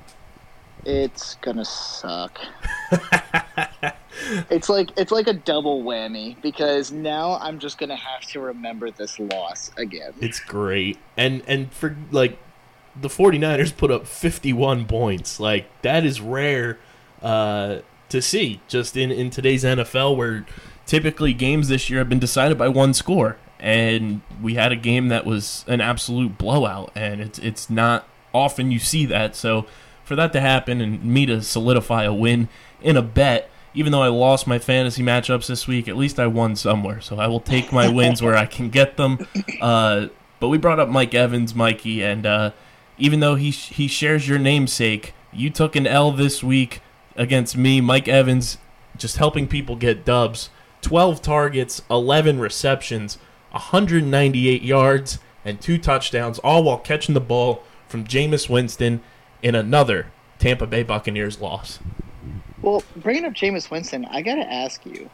it's 0.88 1.34
gonna 1.36 1.66
suck. 1.66 2.40
it's 4.50 4.70
like 4.70 4.90
it's 4.96 5.12
like 5.12 5.28
a 5.28 5.34
double 5.34 5.82
whammy 5.82 6.40
because 6.40 6.90
now 6.90 7.38
I'm 7.42 7.58
just 7.58 7.76
gonna 7.76 7.94
have 7.94 8.22
to 8.30 8.40
remember 8.40 8.90
this 8.90 9.18
loss 9.18 9.70
again. 9.76 10.14
It's 10.20 10.40
great. 10.40 10.98
And 11.16 11.42
and 11.46 11.70
for 11.70 11.94
like 12.10 12.38
the 12.98 13.08
49ers 13.08 13.76
put 13.76 13.90
up 13.90 14.06
51 14.06 14.86
points. 14.86 15.38
Like 15.38 15.66
that 15.82 16.06
is 16.06 16.22
rare 16.22 16.78
uh 17.20 17.80
to 18.08 18.22
see 18.22 18.62
just 18.66 18.96
in, 18.96 19.10
in 19.10 19.28
today's 19.28 19.64
NFL 19.64 20.16
where 20.16 20.46
typically 20.86 21.34
games 21.34 21.68
this 21.68 21.90
year 21.90 21.98
have 21.98 22.08
been 22.08 22.18
decided 22.18 22.56
by 22.56 22.68
one 22.68 22.94
score. 22.94 23.36
And 23.60 24.22
we 24.40 24.54
had 24.54 24.72
a 24.72 24.76
game 24.76 25.08
that 25.08 25.26
was 25.26 25.64
an 25.66 25.82
absolute 25.82 26.38
blowout, 26.38 26.92
and 26.94 27.20
it's 27.20 27.40
it's 27.40 27.68
not 27.68 28.08
often 28.32 28.70
you 28.70 28.78
see 28.78 29.04
that. 29.06 29.34
So 29.34 29.66
for 30.08 30.16
that 30.16 30.32
to 30.32 30.40
happen 30.40 30.80
and 30.80 31.04
me 31.04 31.26
to 31.26 31.42
solidify 31.42 32.04
a 32.04 32.14
win 32.14 32.48
in 32.80 32.96
a 32.96 33.02
bet, 33.02 33.50
even 33.74 33.92
though 33.92 34.02
I 34.02 34.08
lost 34.08 34.46
my 34.46 34.58
fantasy 34.58 35.02
matchups 35.02 35.46
this 35.46 35.68
week, 35.68 35.86
at 35.86 35.98
least 35.98 36.18
I 36.18 36.26
won 36.26 36.56
somewhere. 36.56 37.02
So 37.02 37.20
I 37.20 37.26
will 37.26 37.40
take 37.40 37.72
my 37.72 37.88
wins 37.88 38.22
where 38.22 38.34
I 38.34 38.46
can 38.46 38.70
get 38.70 38.96
them. 38.96 39.28
Uh, 39.60 40.08
but 40.40 40.48
we 40.48 40.58
brought 40.58 40.78
up 40.78 40.88
Mike 40.88 41.14
Evans, 41.14 41.52
Mikey, 41.52 42.00
and 42.04 42.24
uh, 42.24 42.52
even 42.96 43.18
though 43.18 43.34
he 43.34 43.50
he 43.50 43.88
shares 43.88 44.28
your 44.28 44.38
namesake, 44.38 45.12
you 45.32 45.50
took 45.50 45.74
an 45.74 45.84
L 45.84 46.12
this 46.12 46.44
week 46.44 46.80
against 47.16 47.56
me, 47.56 47.80
Mike 47.80 48.06
Evans, 48.06 48.58
just 48.96 49.16
helping 49.16 49.48
people 49.48 49.74
get 49.74 50.04
dubs. 50.04 50.50
12 50.82 51.20
targets, 51.20 51.82
11 51.90 52.38
receptions, 52.38 53.18
198 53.50 54.62
yards, 54.62 55.18
and 55.44 55.60
two 55.60 55.76
touchdowns, 55.76 56.38
all 56.38 56.62
while 56.62 56.78
catching 56.78 57.14
the 57.14 57.20
ball 57.20 57.64
from 57.88 58.04
Jameis 58.04 58.48
Winston 58.48 59.00
in 59.42 59.54
another 59.54 60.06
Tampa 60.38 60.66
Bay 60.66 60.82
Buccaneers 60.82 61.40
loss. 61.40 61.78
Well, 62.62 62.82
bringing 62.96 63.24
up 63.24 63.34
Jameis 63.34 63.70
Winston, 63.70 64.04
I 64.06 64.22
got 64.22 64.36
to 64.36 64.52
ask 64.52 64.84
you 64.84 65.10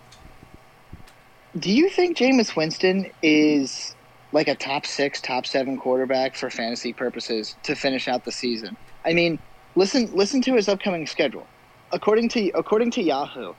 do 1.58 1.72
you 1.72 1.88
think 1.88 2.16
Jameis 2.16 2.56
Winston 2.56 3.10
is 3.22 3.94
like 4.32 4.48
a 4.48 4.56
top 4.56 4.84
six, 4.84 5.20
top 5.20 5.46
seven 5.46 5.78
quarterback 5.78 6.34
for 6.34 6.50
fantasy 6.50 6.92
purposes 6.92 7.54
to 7.62 7.76
finish 7.76 8.08
out 8.08 8.24
the 8.24 8.32
season? 8.32 8.76
I 9.04 9.12
mean, 9.12 9.38
listen 9.76 10.10
listen 10.14 10.42
to 10.42 10.54
his 10.54 10.68
upcoming 10.68 11.06
schedule. 11.06 11.46
According 11.92 12.30
to 12.30 12.50
according 12.54 12.90
to 12.92 13.02
Yahoo, 13.02 13.54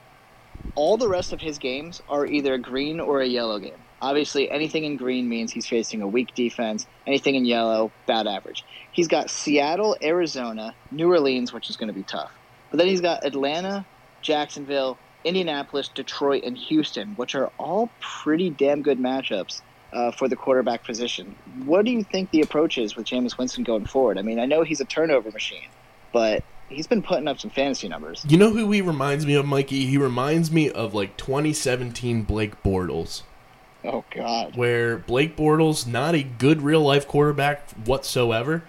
all 0.74 0.98
the 0.98 1.08
rest 1.08 1.32
of 1.32 1.40
his 1.40 1.58
games 1.58 2.02
are 2.08 2.26
either 2.26 2.54
a 2.54 2.58
green 2.58 3.00
or 3.00 3.22
a 3.22 3.26
yellow 3.26 3.58
game. 3.58 3.80
Obviously, 4.02 4.50
anything 4.50 4.84
in 4.84 4.98
green 4.98 5.26
means 5.26 5.50
he's 5.50 5.66
facing 5.66 6.02
a 6.02 6.06
weak 6.06 6.34
defense. 6.34 6.86
Anything 7.06 7.34
in 7.34 7.46
yellow, 7.46 7.90
bad 8.06 8.26
average. 8.26 8.62
He's 8.96 9.08
got 9.08 9.28
Seattle, 9.28 9.94
Arizona, 10.02 10.74
New 10.90 11.10
Orleans, 11.10 11.52
which 11.52 11.68
is 11.68 11.76
going 11.76 11.88
to 11.88 11.92
be 11.92 12.02
tough. 12.02 12.32
But 12.70 12.78
then 12.78 12.86
he's 12.86 13.02
got 13.02 13.26
Atlanta, 13.26 13.84
Jacksonville, 14.22 14.96
Indianapolis, 15.22 15.88
Detroit, 15.88 16.44
and 16.44 16.56
Houston, 16.56 17.08
which 17.16 17.34
are 17.34 17.52
all 17.58 17.90
pretty 18.00 18.48
damn 18.48 18.80
good 18.80 18.98
matchups 18.98 19.60
uh, 19.92 20.12
for 20.12 20.28
the 20.28 20.36
quarterback 20.36 20.82
position. 20.82 21.36
What 21.66 21.84
do 21.84 21.90
you 21.90 22.04
think 22.04 22.30
the 22.30 22.40
approach 22.40 22.78
is 22.78 22.96
with 22.96 23.04
Jameis 23.06 23.36
Winston 23.36 23.64
going 23.64 23.84
forward? 23.84 24.16
I 24.16 24.22
mean, 24.22 24.38
I 24.38 24.46
know 24.46 24.62
he's 24.62 24.80
a 24.80 24.86
turnover 24.86 25.30
machine, 25.30 25.68
but 26.14 26.42
he's 26.70 26.86
been 26.86 27.02
putting 27.02 27.28
up 27.28 27.38
some 27.38 27.50
fantasy 27.50 27.88
numbers. 27.88 28.24
You 28.26 28.38
know 28.38 28.50
who 28.50 28.70
he 28.70 28.80
reminds 28.80 29.26
me 29.26 29.34
of, 29.34 29.44
Mikey? 29.44 29.84
He 29.84 29.98
reminds 29.98 30.50
me 30.50 30.70
of 30.70 30.94
like 30.94 31.18
2017 31.18 32.22
Blake 32.22 32.62
Bortles. 32.62 33.24
Oh 33.84 34.06
God. 34.10 34.56
Where 34.56 34.96
Blake 34.96 35.36
Bortles 35.36 35.86
not 35.86 36.14
a 36.14 36.22
good 36.22 36.62
real 36.62 36.80
life 36.80 37.06
quarterback 37.06 37.70
whatsoever, 37.72 38.62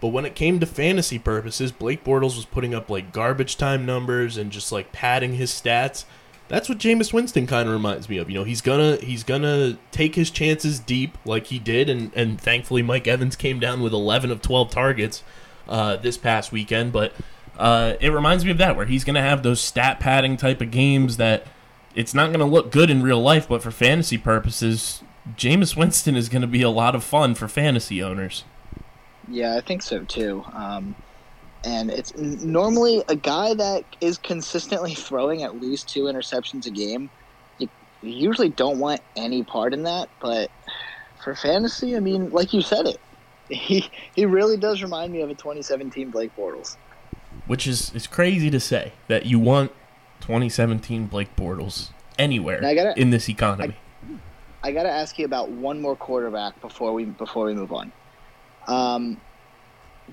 but 0.00 0.08
when 0.08 0.24
it 0.24 0.34
came 0.34 0.60
to 0.60 0.66
fantasy 0.66 1.18
purposes, 1.18 1.72
Blake 1.72 2.04
Bortles 2.04 2.36
was 2.36 2.44
putting 2.44 2.74
up 2.74 2.90
like 2.90 3.12
garbage 3.12 3.56
time 3.56 3.86
numbers 3.86 4.36
and 4.36 4.50
just 4.50 4.72
like 4.72 4.92
padding 4.92 5.34
his 5.34 5.50
stats. 5.50 6.04
That's 6.48 6.68
what 6.68 6.78
Jameis 6.78 7.12
Winston 7.12 7.46
kind 7.46 7.68
of 7.68 7.72
reminds 7.72 8.08
me 8.08 8.18
of. 8.18 8.28
You 8.28 8.38
know, 8.38 8.44
he's 8.44 8.60
gonna 8.60 8.96
he's 8.96 9.24
gonna 9.24 9.78
take 9.92 10.14
his 10.14 10.30
chances 10.30 10.78
deep 10.78 11.16
like 11.24 11.46
he 11.46 11.58
did, 11.58 11.88
and 11.88 12.12
and 12.14 12.40
thankfully 12.40 12.82
Mike 12.82 13.08
Evans 13.08 13.34
came 13.36 13.58
down 13.58 13.82
with 13.82 13.92
11 13.92 14.30
of 14.30 14.42
12 14.42 14.70
targets 14.70 15.22
uh, 15.68 15.96
this 15.96 16.18
past 16.18 16.52
weekend. 16.52 16.92
But 16.92 17.14
uh, 17.58 17.94
it 18.00 18.10
reminds 18.10 18.44
me 18.44 18.50
of 18.50 18.58
that 18.58 18.76
where 18.76 18.86
he's 18.86 19.04
gonna 19.04 19.22
have 19.22 19.42
those 19.42 19.60
stat 19.60 20.00
padding 20.00 20.36
type 20.36 20.60
of 20.60 20.70
games 20.70 21.16
that 21.16 21.46
it's 21.94 22.12
not 22.12 22.26
to 22.40 22.44
look 22.44 22.70
good 22.70 22.90
in 22.90 23.02
real 23.02 23.20
life, 23.20 23.48
but 23.48 23.62
for 23.62 23.70
fantasy 23.70 24.18
purposes, 24.18 25.02
Jameis 25.36 25.76
Winston 25.76 26.16
is 26.16 26.28
to 26.42 26.48
be 26.48 26.62
a 26.62 26.70
lot 26.70 26.94
of 26.94 27.04
fun 27.04 27.34
for 27.34 27.48
fantasy 27.48 28.02
owners. 28.02 28.44
Yeah, 29.28 29.56
I 29.56 29.60
think 29.60 29.82
so 29.82 30.04
too. 30.04 30.44
Um, 30.52 30.94
and 31.64 31.90
it's 31.90 32.14
normally 32.16 33.02
a 33.08 33.16
guy 33.16 33.54
that 33.54 33.84
is 34.00 34.18
consistently 34.18 34.94
throwing 34.94 35.42
at 35.42 35.60
least 35.60 35.88
two 35.88 36.04
interceptions 36.04 36.66
a 36.66 36.70
game. 36.70 37.10
You, 37.58 37.68
usually 38.02 38.50
don't 38.50 38.78
want 38.78 39.00
any 39.16 39.42
part 39.42 39.72
in 39.72 39.84
that, 39.84 40.08
but 40.20 40.50
for 41.22 41.34
fantasy, 41.34 41.96
I 41.96 42.00
mean, 42.00 42.30
like 42.30 42.52
you 42.52 42.60
said 42.60 42.86
it, 42.86 43.00
he 43.48 43.90
he 44.14 44.26
really 44.26 44.56
does 44.56 44.82
remind 44.82 45.12
me 45.12 45.22
of 45.22 45.30
a 45.30 45.34
2017 45.34 46.10
Blake 46.10 46.34
Bortles. 46.36 46.76
Which 47.46 47.66
is 47.66 47.92
is 47.94 48.06
crazy 48.06 48.50
to 48.50 48.60
say 48.60 48.92
that 49.08 49.26
you 49.26 49.38
want 49.38 49.72
2017 50.20 51.06
Blake 51.06 51.34
Bortles 51.36 51.90
anywhere 52.18 52.60
gotta, 52.60 52.98
in 52.98 53.10
this 53.10 53.28
economy. 53.28 53.76
I, 54.62 54.68
I 54.68 54.72
got 54.72 54.84
to 54.84 54.90
ask 54.90 55.18
you 55.18 55.24
about 55.24 55.50
one 55.50 55.80
more 55.80 55.96
quarterback 55.96 56.60
before 56.60 56.92
we 56.92 57.04
before 57.04 57.46
we 57.46 57.54
move 57.54 57.72
on. 57.72 57.92
Um, 58.68 59.20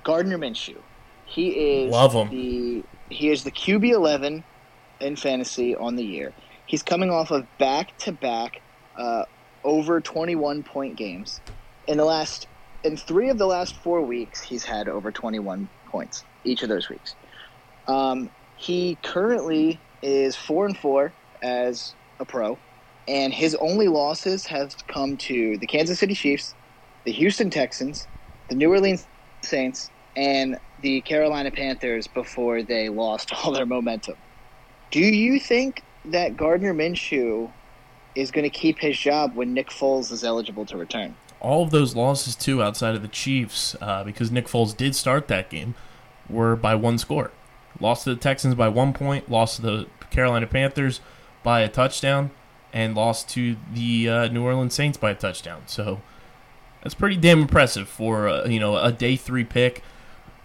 Gardner 0.04 0.38
Minshew. 0.38 0.78
He 1.26 1.50
is 1.50 1.92
love 1.92 2.12
him. 2.12 2.28
The 2.30 2.84
he 3.10 3.30
is 3.30 3.44
the 3.44 3.50
QB 3.50 3.90
eleven 3.90 4.44
in 5.00 5.16
fantasy 5.16 5.74
on 5.76 5.96
the 5.96 6.04
year. 6.04 6.32
He's 6.66 6.82
coming 6.82 7.10
off 7.10 7.30
of 7.30 7.46
back 7.58 7.96
to 7.98 8.12
back 8.12 8.60
over 9.64 10.00
twenty 10.00 10.36
one 10.36 10.62
point 10.62 10.96
games. 10.96 11.40
In 11.86 11.98
the 11.98 12.04
last 12.04 12.46
in 12.84 12.96
three 12.96 13.30
of 13.30 13.38
the 13.38 13.46
last 13.46 13.76
four 13.76 14.02
weeks, 14.02 14.42
he's 14.42 14.64
had 14.64 14.88
over 14.88 15.10
twenty 15.10 15.38
one 15.38 15.68
points 15.86 16.24
each 16.44 16.62
of 16.62 16.68
those 16.68 16.88
weeks. 16.88 17.14
Um, 17.88 18.30
he 18.56 18.98
currently 19.02 19.80
is 20.02 20.36
four 20.36 20.66
and 20.66 20.76
four 20.76 21.12
as 21.42 21.94
a 22.20 22.24
pro, 22.24 22.58
and 23.08 23.32
his 23.32 23.54
only 23.56 23.88
losses 23.88 24.46
have 24.46 24.74
come 24.86 25.16
to 25.18 25.58
the 25.58 25.66
Kansas 25.66 25.98
City 25.98 26.14
Chiefs, 26.14 26.54
the 27.04 27.12
Houston 27.12 27.50
Texans, 27.50 28.06
the 28.52 28.58
New 28.58 28.70
Orleans 28.70 29.06
Saints, 29.40 29.90
and 30.14 30.58
the 30.82 31.00
Carolina 31.00 31.50
Panthers 31.50 32.06
before 32.06 32.62
they 32.62 32.90
lost 32.90 33.32
all 33.44 33.50
their 33.50 33.64
momentum. 33.64 34.16
Do 34.90 35.00
you 35.00 35.40
think 35.40 35.82
that 36.04 36.36
Gardner 36.36 36.74
Minshew 36.74 37.50
is 38.14 38.30
going 38.30 38.44
to 38.44 38.50
keep 38.50 38.78
his 38.78 38.98
job 38.98 39.34
when 39.34 39.54
Nick 39.54 39.70
Foles 39.70 40.12
is 40.12 40.22
eligible 40.22 40.66
to 40.66 40.76
return? 40.76 41.14
All 41.40 41.62
of 41.62 41.70
those 41.70 41.96
losses, 41.96 42.36
too, 42.36 42.62
outside 42.62 42.94
of 42.94 43.00
the 43.00 43.08
Chiefs, 43.08 43.74
uh, 43.80 44.04
because 44.04 44.30
Nick 44.30 44.46
Foles 44.48 44.76
did 44.76 44.94
start 44.94 45.28
that 45.28 45.48
game, 45.48 45.74
were 46.28 46.54
by 46.54 46.74
one 46.74 46.98
score. 46.98 47.30
Lost 47.80 48.04
to 48.04 48.14
the 48.14 48.20
Texans 48.20 48.54
by 48.54 48.68
one 48.68 48.92
point, 48.92 49.30
lost 49.30 49.56
to 49.56 49.62
the 49.62 49.86
Carolina 50.10 50.46
Panthers 50.46 51.00
by 51.42 51.60
a 51.60 51.68
touchdown, 51.70 52.30
and 52.70 52.94
lost 52.94 53.30
to 53.30 53.56
the 53.72 54.08
uh, 54.10 54.28
New 54.28 54.44
Orleans 54.44 54.74
Saints 54.74 54.98
by 54.98 55.12
a 55.12 55.14
touchdown. 55.14 55.62
So 55.64 56.02
that's 56.82 56.94
pretty 56.94 57.16
damn 57.16 57.40
impressive 57.40 57.88
for 57.88 58.28
uh, 58.28 58.44
you 58.46 58.60
know 58.60 58.76
a 58.76 58.92
day 58.92 59.16
three 59.16 59.44
pick. 59.44 59.82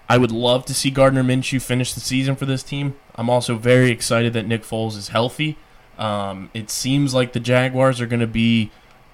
I 0.09 0.17
would 0.17 0.31
love 0.31 0.65
to 0.65 0.73
see 0.73 0.89
Gardner 0.89 1.23
Minshew 1.23 1.61
finish 1.61 1.93
the 1.93 1.99
season 1.99 2.35
for 2.35 2.45
this 2.45 2.63
team. 2.63 2.95
I'm 3.15 3.29
also 3.29 3.55
very 3.55 3.91
excited 3.91 4.33
that 4.33 4.47
Nick 4.47 4.63
Foles 4.63 4.95
is 4.95 5.09
healthy. 5.09 5.57
Um, 5.97 6.49
it 6.53 6.69
seems 6.69 7.13
like 7.13 7.33
the 7.33 7.41
Jaguars 7.41 7.99
are 7.99 8.05
going 8.05 8.21
to 8.21 8.27
be, 8.27 8.71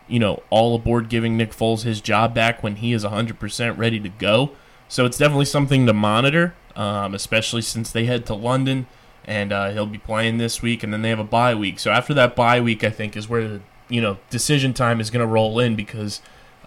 you 0.07 0.19
know, 0.19 0.43
all 0.51 0.75
aboard 0.75 1.09
giving 1.09 1.35
Nick 1.35 1.51
Foles 1.51 1.81
his 1.81 1.99
job 1.99 2.35
back 2.35 2.61
when 2.61 2.75
he 2.75 2.93
is 2.93 3.03
100% 3.03 3.77
ready 3.77 3.99
to 4.01 4.09
go. 4.09 4.51
So 4.87 5.05
it's 5.05 5.17
definitely 5.17 5.45
something 5.45 5.87
to 5.87 5.93
monitor, 5.93 6.53
um, 6.75 7.15
especially 7.15 7.63
since 7.63 7.91
they 7.91 8.05
head 8.05 8.27
to 8.27 8.35
London 8.35 8.85
and 9.25 9.51
uh, 9.51 9.71
he'll 9.71 9.85
be 9.85 9.97
playing 9.97 10.37
this 10.37 10.61
week, 10.61 10.83
and 10.83 10.93
then 10.93 11.01
they 11.01 11.09
have 11.09 11.19
a 11.19 11.23
bye 11.23 11.55
week. 11.55 11.79
So 11.79 11.91
after 11.91 12.13
that 12.13 12.35
bye 12.35 12.59
week, 12.59 12.83
I 12.83 12.89
think 12.89 13.15
is 13.15 13.29
where 13.29 13.47
the 13.47 13.61
you 13.89 14.01
know 14.01 14.17
decision 14.29 14.73
time 14.73 14.99
is 14.99 15.09
going 15.09 15.25
to 15.25 15.31
roll 15.31 15.59
in 15.59 15.75
because 15.75 16.21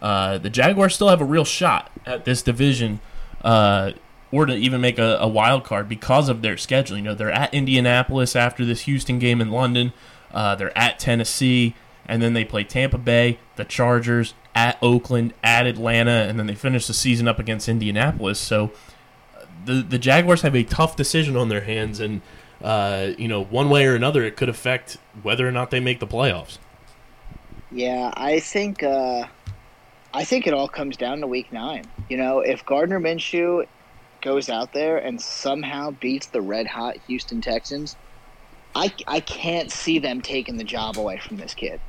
uh, 0.06 0.38
the 0.38 0.48
Jaguars 0.48 0.94
still 0.94 1.08
have 1.08 1.20
a 1.20 1.24
real 1.24 1.44
shot 1.44 1.90
at 2.06 2.24
this 2.24 2.40
division, 2.40 3.00
uh, 3.42 3.90
or 4.30 4.46
to 4.46 4.54
even 4.54 4.80
make 4.80 5.00
a, 5.00 5.18
a, 5.18 5.26
wild 5.26 5.64
card 5.64 5.88
because 5.88 6.28
of 6.28 6.42
their 6.42 6.56
schedule. 6.56 6.96
You 6.96 7.02
know, 7.02 7.14
they're 7.16 7.32
at 7.32 7.52
Indianapolis 7.52 8.36
after 8.36 8.64
this 8.64 8.82
Houston 8.82 9.18
game 9.18 9.40
in 9.40 9.50
London. 9.50 9.92
Uh, 10.32 10.54
they're 10.54 10.76
at 10.78 11.00
Tennessee, 11.00 11.74
and 12.06 12.22
then 12.22 12.34
they 12.34 12.44
play 12.44 12.62
Tampa 12.62 12.98
Bay, 12.98 13.40
the 13.56 13.64
Chargers, 13.64 14.34
at 14.54 14.78
Oakland, 14.80 15.34
at 15.42 15.66
Atlanta, 15.66 16.24
and 16.28 16.38
then 16.38 16.46
they 16.46 16.54
finish 16.54 16.86
the 16.86 16.94
season 16.94 17.26
up 17.26 17.40
against 17.40 17.68
Indianapolis. 17.68 18.38
So 18.38 18.70
uh, 19.34 19.46
the 19.64 19.82
the 19.82 19.98
Jaguars 19.98 20.42
have 20.42 20.54
a 20.54 20.62
tough 20.62 20.94
decision 20.94 21.36
on 21.36 21.48
their 21.48 21.62
hands, 21.62 21.98
and 21.98 22.22
uh, 22.62 23.08
you 23.18 23.26
know, 23.26 23.42
one 23.42 23.70
way 23.70 23.84
or 23.86 23.96
another, 23.96 24.22
it 24.22 24.36
could 24.36 24.48
affect 24.48 24.98
whether 25.24 25.48
or 25.48 25.50
not 25.50 25.72
they 25.72 25.80
make 25.80 25.98
the 25.98 26.06
playoffs. 26.06 26.58
Yeah, 27.72 28.12
I 28.16 28.38
think 28.38 28.84
uh, 28.84 29.26
I 30.16 30.24
think 30.24 30.46
it 30.46 30.54
all 30.54 30.66
comes 30.66 30.96
down 30.96 31.20
to 31.20 31.26
Week 31.26 31.52
Nine. 31.52 31.84
You 32.08 32.16
know, 32.16 32.40
if 32.40 32.64
Gardner 32.64 32.98
Minshew 32.98 33.66
goes 34.22 34.48
out 34.48 34.72
there 34.72 34.96
and 34.96 35.20
somehow 35.20 35.90
beats 35.90 36.28
the 36.28 36.40
red 36.40 36.66
hot 36.66 36.96
Houston 37.06 37.42
Texans, 37.42 37.94
I 38.74 38.94
I 39.06 39.20
can't 39.20 39.70
see 39.70 39.98
them 39.98 40.22
taking 40.22 40.56
the 40.56 40.64
job 40.64 40.98
away 40.98 41.18
from 41.18 41.36
this 41.36 41.52
kid. 41.52 41.82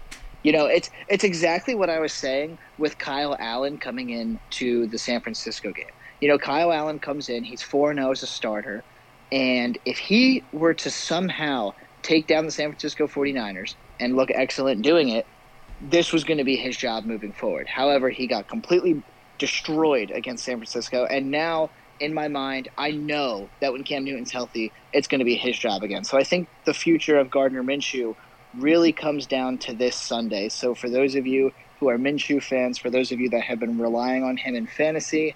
You 0.43 0.51
know, 0.51 0.65
it's 0.65 0.89
it's 1.07 1.23
exactly 1.23 1.73
what 1.73 1.89
I 1.89 1.99
was 1.99 2.11
saying 2.11 2.57
with 2.77 2.97
Kyle 2.97 3.37
Allen 3.39 3.77
coming 3.77 4.09
in 4.09 4.41
to 4.59 4.87
the 4.87 4.97
San 4.97 5.21
Francisco 5.21 5.71
game. 5.71 5.85
You 6.19 6.27
know, 6.27 6.37
Kyle 6.37 6.73
Allen 6.73 6.99
comes 6.99 7.29
in, 7.29 7.45
he's 7.45 7.61
4 7.61 7.93
0 7.93 8.11
as 8.11 8.23
a 8.23 8.27
starter. 8.27 8.83
And 9.31 9.77
if 9.85 9.97
he 9.97 10.43
were 10.51 10.73
to 10.73 10.91
somehow 10.91 11.75
take 12.01 12.27
down 12.27 12.45
the 12.45 12.51
San 12.51 12.71
Francisco 12.71 13.07
49ers 13.07 13.75
and 14.01 14.17
look 14.17 14.31
excellent 14.35 14.81
doing 14.81 15.07
it, 15.07 15.25
this 15.79 16.13
was 16.13 16.23
going 16.23 16.39
to 16.39 16.43
be 16.43 16.55
his 16.55 16.77
job 16.77 17.05
moving 17.05 17.33
forward. 17.33 17.67
However, 17.67 18.09
he 18.09 18.27
got 18.27 18.47
completely 18.47 19.03
destroyed 19.39 20.11
against 20.11 20.45
San 20.45 20.57
Francisco, 20.57 21.05
and 21.05 21.31
now 21.31 21.71
in 21.99 22.13
my 22.13 22.27
mind, 22.27 22.69
I 22.77 22.91
know 22.91 23.51
that 23.61 23.73
when 23.73 23.83
Cam 23.83 24.03
Newton's 24.03 24.31
healthy, 24.31 24.73
it's 24.93 25.07
going 25.07 25.19
to 25.19 25.25
be 25.25 25.35
his 25.35 25.57
job 25.57 25.83
again. 25.83 26.03
So 26.03 26.17
I 26.17 26.23
think 26.23 26.49
the 26.65 26.73
future 26.73 27.17
of 27.17 27.29
Gardner 27.31 27.63
Minshew 27.63 28.13
really 28.53 28.93
comes 28.93 29.27
down 29.27 29.57
to 29.59 29.73
this 29.75 29.95
Sunday. 29.95 30.49
So 30.49 30.75
for 30.75 30.89
those 30.89 31.15
of 31.15 31.25
you 31.25 31.51
who 31.79 31.89
are 31.89 31.97
Minshew 31.97 32.41
fans, 32.41 32.77
for 32.77 32.89
those 32.89 33.11
of 33.11 33.19
you 33.19 33.29
that 33.31 33.41
have 33.43 33.59
been 33.59 33.77
relying 33.77 34.23
on 34.23 34.37
him 34.37 34.55
in 34.55 34.67
fantasy, 34.67 35.35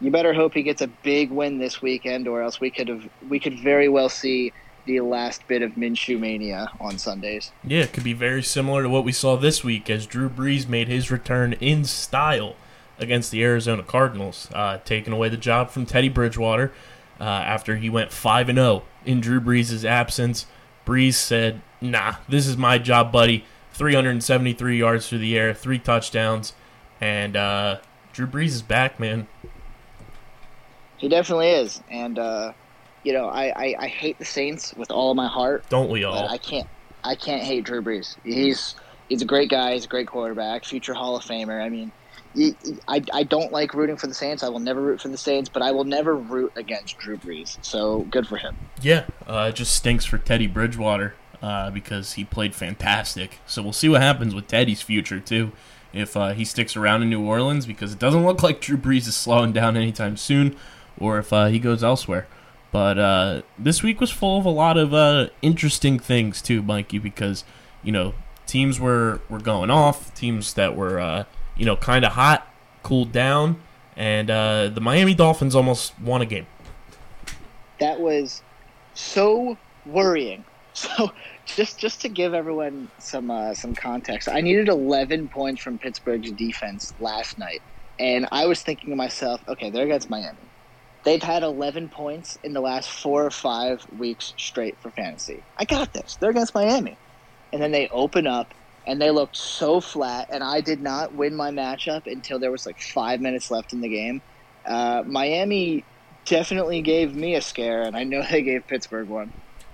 you 0.00 0.10
better 0.10 0.34
hope 0.34 0.54
he 0.54 0.62
gets 0.62 0.82
a 0.82 0.88
big 0.88 1.30
win 1.30 1.58
this 1.58 1.80
weekend, 1.80 2.28
or 2.28 2.42
else 2.42 2.60
we 2.60 2.70
could 2.70 2.88
have 2.88 3.08
we 3.20 3.40
could 3.40 3.58
very 3.60 3.88
well 3.88 4.08
see 4.08 4.52
the 4.84 5.00
last 5.00 5.46
bit 5.46 5.62
of 5.62 5.72
Minshew 5.72 6.18
mania 6.18 6.70
on 6.80 6.98
Sundays. 6.98 7.52
Yeah, 7.64 7.82
it 7.82 7.92
could 7.92 8.04
be 8.04 8.12
very 8.12 8.42
similar 8.42 8.82
to 8.82 8.88
what 8.88 9.04
we 9.04 9.12
saw 9.12 9.36
this 9.36 9.62
week 9.62 9.88
as 9.88 10.06
Drew 10.06 10.28
Brees 10.28 10.68
made 10.68 10.88
his 10.88 11.10
return 11.10 11.52
in 11.54 11.84
style 11.84 12.56
against 12.98 13.30
the 13.30 13.42
Arizona 13.42 13.82
Cardinals, 13.82 14.48
uh, 14.52 14.78
taking 14.84 15.12
away 15.12 15.28
the 15.28 15.36
job 15.36 15.70
from 15.70 15.86
Teddy 15.86 16.08
Bridgewater 16.08 16.72
uh, 17.20 17.24
after 17.24 17.76
he 17.76 17.88
went 17.88 18.12
5 18.12 18.48
and 18.48 18.58
0 18.58 18.82
in 19.04 19.20
Drew 19.20 19.40
Brees' 19.40 19.84
absence. 19.84 20.46
Brees 20.84 21.14
said, 21.14 21.62
Nah, 21.80 22.16
this 22.28 22.46
is 22.46 22.56
my 22.56 22.78
job, 22.78 23.12
buddy. 23.12 23.44
373 23.72 24.78
yards 24.78 25.08
through 25.08 25.18
the 25.18 25.38
air, 25.38 25.54
three 25.54 25.78
touchdowns, 25.78 26.52
and 27.00 27.36
uh, 27.36 27.78
Drew 28.12 28.26
Brees 28.26 28.48
is 28.48 28.62
back, 28.62 29.00
man. 29.00 29.26
He 30.98 31.08
definitely 31.08 31.50
is, 31.50 31.82
and 31.90 32.18
uh, 32.18 32.52
you 33.04 33.12
know 33.12 33.28
I, 33.28 33.52
I, 33.54 33.76
I, 33.80 33.86
hate 33.88 34.18
the 34.18 34.24
Saints 34.24 34.74
with 34.74 34.90
all 34.90 35.14
my 35.14 35.28
heart. 35.28 35.64
Don't 35.68 35.90
we 35.90 36.04
all? 36.04 36.28
I 36.28 36.38
can't 36.38 36.68
I 37.04 37.14
can't 37.14 37.42
hate 37.42 37.64
Drew 37.64 37.82
Brees. 37.82 38.16
He's 38.24 38.74
he's 39.08 39.22
a 39.22 39.26
great 39.26 39.50
guy. 39.50 39.74
He's 39.74 39.84
a 39.84 39.88
great 39.88 40.06
quarterback, 40.06 40.64
future 40.64 40.94
Hall 40.94 41.16
of 41.16 41.24
Famer. 41.24 41.62
I 41.62 41.68
mean, 41.68 41.92
I, 42.88 43.02
I 43.12 43.22
don't 43.24 43.52
like 43.52 43.74
rooting 43.74 43.96
for 43.96 44.06
the 44.06 44.14
Saints. 44.14 44.42
I 44.42 44.48
will 44.48 44.60
never 44.60 44.80
root 44.80 45.00
for 45.00 45.08
the 45.08 45.18
Saints, 45.18 45.48
but 45.48 45.62
I 45.62 45.72
will 45.72 45.84
never 45.84 46.16
root 46.16 46.52
against 46.56 46.98
Drew 46.98 47.16
Brees. 47.16 47.62
So 47.62 48.00
good 48.10 48.26
for 48.26 48.36
him. 48.36 48.56
Yeah, 48.80 49.06
uh, 49.26 49.50
it 49.50 49.56
just 49.56 49.74
stinks 49.74 50.04
for 50.04 50.18
Teddy 50.18 50.46
Bridgewater 50.46 51.14
uh, 51.42 51.70
because 51.70 52.14
he 52.14 52.24
played 52.24 52.54
fantastic. 52.54 53.40
So 53.46 53.62
we'll 53.62 53.72
see 53.72 53.88
what 53.88 54.00
happens 54.00 54.34
with 54.34 54.46
Teddy's 54.46 54.82
future 54.82 55.20
too, 55.20 55.52
if 55.92 56.16
uh, 56.16 56.32
he 56.32 56.44
sticks 56.44 56.76
around 56.76 57.02
in 57.02 57.10
New 57.10 57.22
Orleans 57.22 57.66
because 57.66 57.92
it 57.92 57.98
doesn't 57.98 58.24
look 58.24 58.42
like 58.42 58.60
Drew 58.60 58.78
Brees 58.78 59.08
is 59.08 59.16
slowing 59.16 59.52
down 59.52 59.76
anytime 59.76 60.16
soon, 60.16 60.56
or 60.98 61.18
if 61.18 61.32
uh, 61.32 61.46
he 61.46 61.58
goes 61.58 61.84
elsewhere. 61.84 62.26
But 62.72 62.98
uh, 62.98 63.42
this 63.58 63.82
week 63.82 64.00
was 64.00 64.10
full 64.10 64.38
of 64.38 64.46
a 64.46 64.50
lot 64.50 64.76
of 64.76 64.92
uh, 64.92 65.28
interesting 65.42 65.98
things 65.98 66.42
too, 66.42 66.62
Mikey, 66.62 66.98
because 66.98 67.44
you 67.82 67.92
know 67.92 68.14
teams 68.46 68.80
were 68.80 69.20
were 69.28 69.38
going 69.38 69.70
off, 69.70 70.12
teams 70.14 70.54
that 70.54 70.74
were 70.74 71.26
you 71.56 71.66
know, 71.66 71.76
kind 71.76 72.04
of 72.04 72.12
hot, 72.12 72.46
cooled 72.82 73.12
down, 73.12 73.60
and 73.96 74.30
uh, 74.30 74.68
the 74.68 74.80
Miami 74.80 75.14
Dolphins 75.14 75.54
almost 75.54 75.98
won 76.00 76.22
a 76.22 76.26
game. 76.26 76.46
That 77.78 78.00
was 78.00 78.42
so 78.94 79.56
worrying. 79.86 80.44
So 80.74 81.12
just 81.44 81.78
just 81.78 82.00
to 82.00 82.08
give 82.08 82.32
everyone 82.32 82.90
some 82.96 83.30
uh, 83.30 83.52
some 83.52 83.74
context, 83.74 84.26
I 84.26 84.40
needed 84.40 84.70
11 84.70 85.28
points 85.28 85.62
from 85.62 85.76
Pittsburgh's 85.76 86.32
defense 86.32 86.94
last 86.98 87.36
night, 87.36 87.60
and 87.98 88.26
I 88.32 88.46
was 88.46 88.62
thinking 88.62 88.88
to 88.88 88.96
myself, 88.96 89.46
okay, 89.46 89.68
they're 89.68 89.84
against 89.84 90.08
Miami. 90.08 90.38
They've 91.04 91.22
had 91.22 91.42
11 91.42 91.88
points 91.88 92.38
in 92.44 92.52
the 92.52 92.60
last 92.60 92.88
four 92.88 93.26
or 93.26 93.30
five 93.30 93.84
weeks 93.98 94.34
straight 94.36 94.78
for 94.78 94.90
fantasy. 94.90 95.42
I 95.56 95.64
got 95.64 95.92
this. 95.92 96.16
They're 96.16 96.30
against 96.30 96.54
Miami, 96.54 96.96
and 97.52 97.60
then 97.60 97.72
they 97.72 97.88
open 97.88 98.26
up 98.26 98.54
and 98.86 99.00
they 99.00 99.10
looked 99.10 99.36
so 99.36 99.80
flat. 99.80 100.28
And 100.30 100.42
I 100.42 100.60
did 100.60 100.80
not 100.80 101.14
win 101.14 101.34
my 101.34 101.50
matchup 101.50 102.06
until 102.10 102.38
there 102.38 102.50
was 102.50 102.66
like 102.66 102.80
five 102.80 103.20
minutes 103.20 103.50
left 103.50 103.72
in 103.72 103.80
the 103.80 103.88
game. 103.88 104.22
Uh, 104.64 105.02
Miami 105.06 105.84
definitely 106.24 106.82
gave 106.82 107.14
me 107.14 107.34
a 107.34 107.40
scare, 107.40 107.82
and 107.82 107.96
I 107.96 108.04
know 108.04 108.22
they 108.30 108.42
gave 108.42 108.66
Pittsburgh 108.66 109.08
one 109.08 109.32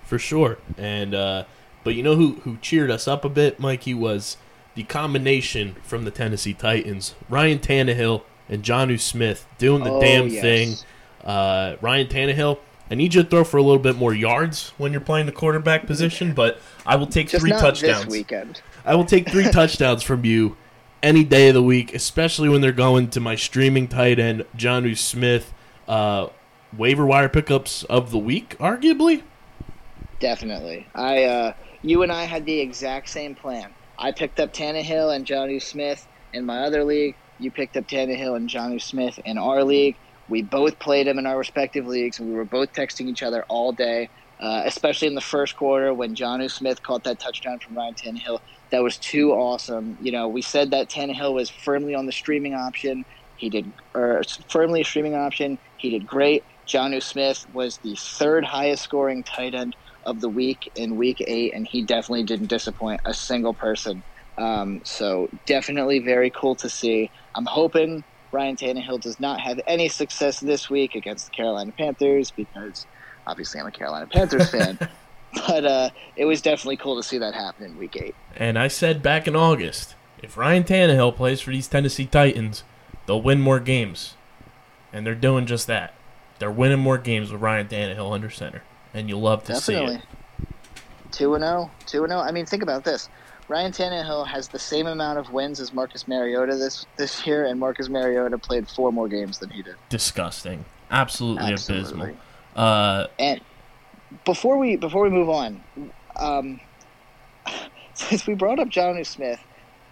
for 0.08 0.18
sure. 0.18 0.58
And 0.76 1.14
uh, 1.14 1.44
but 1.84 1.94
you 1.94 2.02
know 2.02 2.16
who 2.16 2.40
who 2.42 2.56
cheered 2.56 2.90
us 2.90 3.06
up 3.06 3.24
a 3.24 3.28
bit, 3.28 3.60
Mikey, 3.60 3.94
was 3.94 4.38
the 4.74 4.82
combination 4.84 5.76
from 5.82 6.04
the 6.04 6.10
Tennessee 6.10 6.54
Titans, 6.54 7.14
Ryan 7.28 7.58
Tannehill 7.58 8.22
and 8.48 8.62
Jonnu 8.62 8.98
Smith 8.98 9.46
doing 9.58 9.84
the 9.84 9.92
oh, 9.92 10.00
damn 10.00 10.28
yes. 10.28 10.42
thing. 10.42 10.74
Uh, 11.24 11.76
Ryan 11.80 12.06
Tannehill 12.06 12.58
I 12.90 12.94
need 12.94 13.14
you 13.14 13.22
to 13.22 13.28
throw 13.28 13.44
for 13.44 13.58
a 13.58 13.62
little 13.62 13.78
bit 13.78 13.96
more 13.96 14.14
yards 14.14 14.70
when 14.78 14.92
you're 14.92 15.00
playing 15.00 15.26
the 15.26 15.32
quarterback 15.32 15.86
position, 15.86 16.32
but 16.32 16.58
I 16.86 16.96
will 16.96 17.06
take 17.06 17.28
Just 17.28 17.42
three 17.42 17.50
touchdowns. 17.50 18.04
This 18.04 18.06
weekend. 18.06 18.62
I 18.84 18.94
will 18.94 19.04
take 19.04 19.28
three 19.28 19.44
touchdowns 19.50 20.02
from 20.02 20.24
you 20.24 20.56
any 21.02 21.22
day 21.22 21.48
of 21.48 21.54
the 21.54 21.62
week, 21.62 21.94
especially 21.94 22.48
when 22.48 22.60
they're 22.60 22.72
going 22.72 23.08
to 23.10 23.20
my 23.20 23.34
streaming 23.34 23.88
tight 23.88 24.18
end, 24.18 24.46
Jonnu 24.56 24.96
Smith. 24.96 25.52
Uh, 25.86 26.28
waiver 26.76 27.06
wire 27.06 27.28
pickups 27.28 27.82
of 27.84 28.10
the 28.10 28.18
week, 28.18 28.56
arguably. 28.58 29.22
Definitely. 30.20 30.86
I, 30.94 31.24
uh, 31.24 31.52
you 31.82 32.02
and 32.02 32.12
I 32.12 32.24
had 32.24 32.44
the 32.44 32.60
exact 32.60 33.08
same 33.08 33.34
plan. 33.34 33.70
I 33.98 34.12
picked 34.12 34.40
up 34.40 34.52
Tannehill 34.52 35.14
and 35.14 35.26
Jonnu 35.26 35.62
Smith 35.62 36.06
in 36.32 36.44
my 36.44 36.60
other 36.60 36.84
league. 36.84 37.16
You 37.38 37.50
picked 37.50 37.76
up 37.76 37.86
Tannehill 37.86 38.36
and 38.36 38.48
Jonnu 38.48 38.80
Smith 38.80 39.18
in 39.24 39.38
our 39.38 39.62
league. 39.62 39.96
We 40.28 40.42
both 40.42 40.78
played 40.78 41.08
him 41.08 41.18
in 41.18 41.26
our 41.26 41.38
respective 41.38 41.86
leagues, 41.86 42.18
and 42.18 42.28
we 42.28 42.34
were 42.34 42.44
both 42.46 42.72
texting 42.72 43.06
each 43.08 43.22
other 43.22 43.44
all 43.48 43.72
day, 43.72 44.10
uh, 44.40 44.62
especially 44.66 45.08
in 45.08 45.14
the 45.16 45.22
first 45.22 45.56
quarter 45.56 45.94
when 45.94 46.14
Jonnu 46.14 46.50
Smith 46.50 46.82
caught 46.82 47.04
that 47.04 47.20
touchdown 47.20 47.58
from 47.60 47.76
Ryan 47.76 47.94
Tannehill. 47.94 48.40
That 48.72 48.82
was 48.82 48.98
too 48.98 49.32
awesome. 49.32 49.96
You 50.00 50.12
know, 50.12 50.28
we 50.28 50.42
said 50.42 50.70
that 50.72 50.90
Tannehill 50.90 51.34
was 51.34 51.50
firmly 51.50 51.94
on 51.94 52.06
the 52.06 52.12
streaming 52.12 52.54
option. 52.54 53.04
He 53.36 53.50
did, 53.50 53.72
or 53.94 54.22
firmly 54.50 54.82
a 54.82 54.84
streaming 54.84 55.14
option. 55.14 55.58
He 55.76 55.90
did 55.90 56.06
great. 56.06 56.44
Jonnu 56.68 57.02
Smith 57.02 57.44
was 57.52 57.78
the 57.82 57.96
third 58.18 58.44
highest 58.44 58.84
scoring 58.84 59.24
tight 59.24 59.54
end 59.54 59.76
of 60.04 60.20
the 60.20 60.30
week 60.30 60.70
in 60.76 60.96
week 60.96 61.22
eight, 61.26 61.54
and 61.54 61.66
he 61.70 61.84
definitely 61.84 62.24
didn't 62.24 62.48
disappoint 62.48 63.00
a 63.06 63.14
single 63.14 63.54
person. 63.54 64.04
Um, 64.38 64.80
so 64.84 65.28
definitely 65.46 66.00
very 66.00 66.30
cool 66.30 66.56
to 66.56 66.68
see. 66.68 67.10
I'm 67.34 67.46
hoping 67.46 68.04
Ryan 68.32 68.56
Tannehill 68.56 69.00
does 69.00 69.18
not 69.18 69.40
have 69.40 69.60
any 69.66 69.88
success 69.88 70.40
this 70.40 70.68
week 70.68 70.94
against 70.94 71.26
the 71.26 71.30
Carolina 71.32 71.72
Panthers 71.72 72.30
because 72.30 72.86
obviously 73.26 73.60
I'm 73.60 73.66
a 73.66 73.70
Carolina 73.70 74.06
Panthers 74.06 74.50
fan. 74.52 74.78
But 75.46 75.64
uh, 75.64 75.90
it 76.16 76.24
was 76.24 76.40
definitely 76.40 76.78
cool 76.78 76.96
to 76.96 77.02
see 77.02 77.18
that 77.18 77.34
happen 77.34 77.66
in 77.66 77.78
week 77.78 77.96
eight. 77.96 78.14
And 78.36 78.58
I 78.58 78.68
said 78.68 79.02
back 79.02 79.28
in 79.28 79.36
August, 79.36 79.94
if 80.22 80.36
Ryan 80.36 80.64
Tannehill 80.64 81.16
plays 81.16 81.40
for 81.40 81.50
these 81.50 81.68
Tennessee 81.68 82.06
Titans, 82.06 82.64
they'll 83.06 83.22
win 83.22 83.40
more 83.40 83.60
games. 83.60 84.14
And 84.92 85.06
they're 85.06 85.14
doing 85.14 85.46
just 85.46 85.66
that. 85.66 85.94
They're 86.38 86.50
winning 86.50 86.78
more 86.78 86.98
games 86.98 87.30
with 87.30 87.42
Ryan 87.42 87.68
Tannehill 87.68 88.12
under 88.12 88.30
center. 88.30 88.62
And 88.94 89.08
you'll 89.08 89.20
love 89.20 89.44
to 89.44 89.52
definitely. 89.52 89.96
see 89.96 90.00
it. 90.00 90.02
2 91.12 91.34
and 91.34 91.44
0. 91.44 91.70
2 91.86 92.04
and 92.04 92.10
0. 92.10 92.20
I 92.20 92.32
mean, 92.32 92.46
think 92.46 92.62
about 92.62 92.84
this. 92.84 93.08
Ryan 93.48 93.72
Tannehill 93.72 94.26
has 94.26 94.48
the 94.48 94.58
same 94.58 94.86
amount 94.86 95.18
of 95.18 95.32
wins 95.32 95.58
as 95.58 95.72
Marcus 95.72 96.06
Mariota 96.06 96.56
this 96.56 96.86
this 96.96 97.26
year, 97.26 97.46
and 97.46 97.58
Marcus 97.58 97.88
Mariota 97.88 98.36
played 98.38 98.68
four 98.68 98.92
more 98.92 99.08
games 99.08 99.38
than 99.38 99.50
he 99.50 99.62
did. 99.62 99.76
Disgusting, 99.88 100.64
absolutely, 100.90 101.52
Absolutely. 101.52 102.10
abysmal. 102.10 102.16
Uh, 102.56 103.06
And 103.18 103.40
before 104.24 104.58
we 104.58 104.76
before 104.76 105.02
we 105.02 105.10
move 105.10 105.30
on, 105.30 105.62
um, 106.16 106.60
since 107.94 108.26
we 108.26 108.34
brought 108.34 108.58
up 108.58 108.68
Jonnu 108.68 109.06
Smith, 109.06 109.40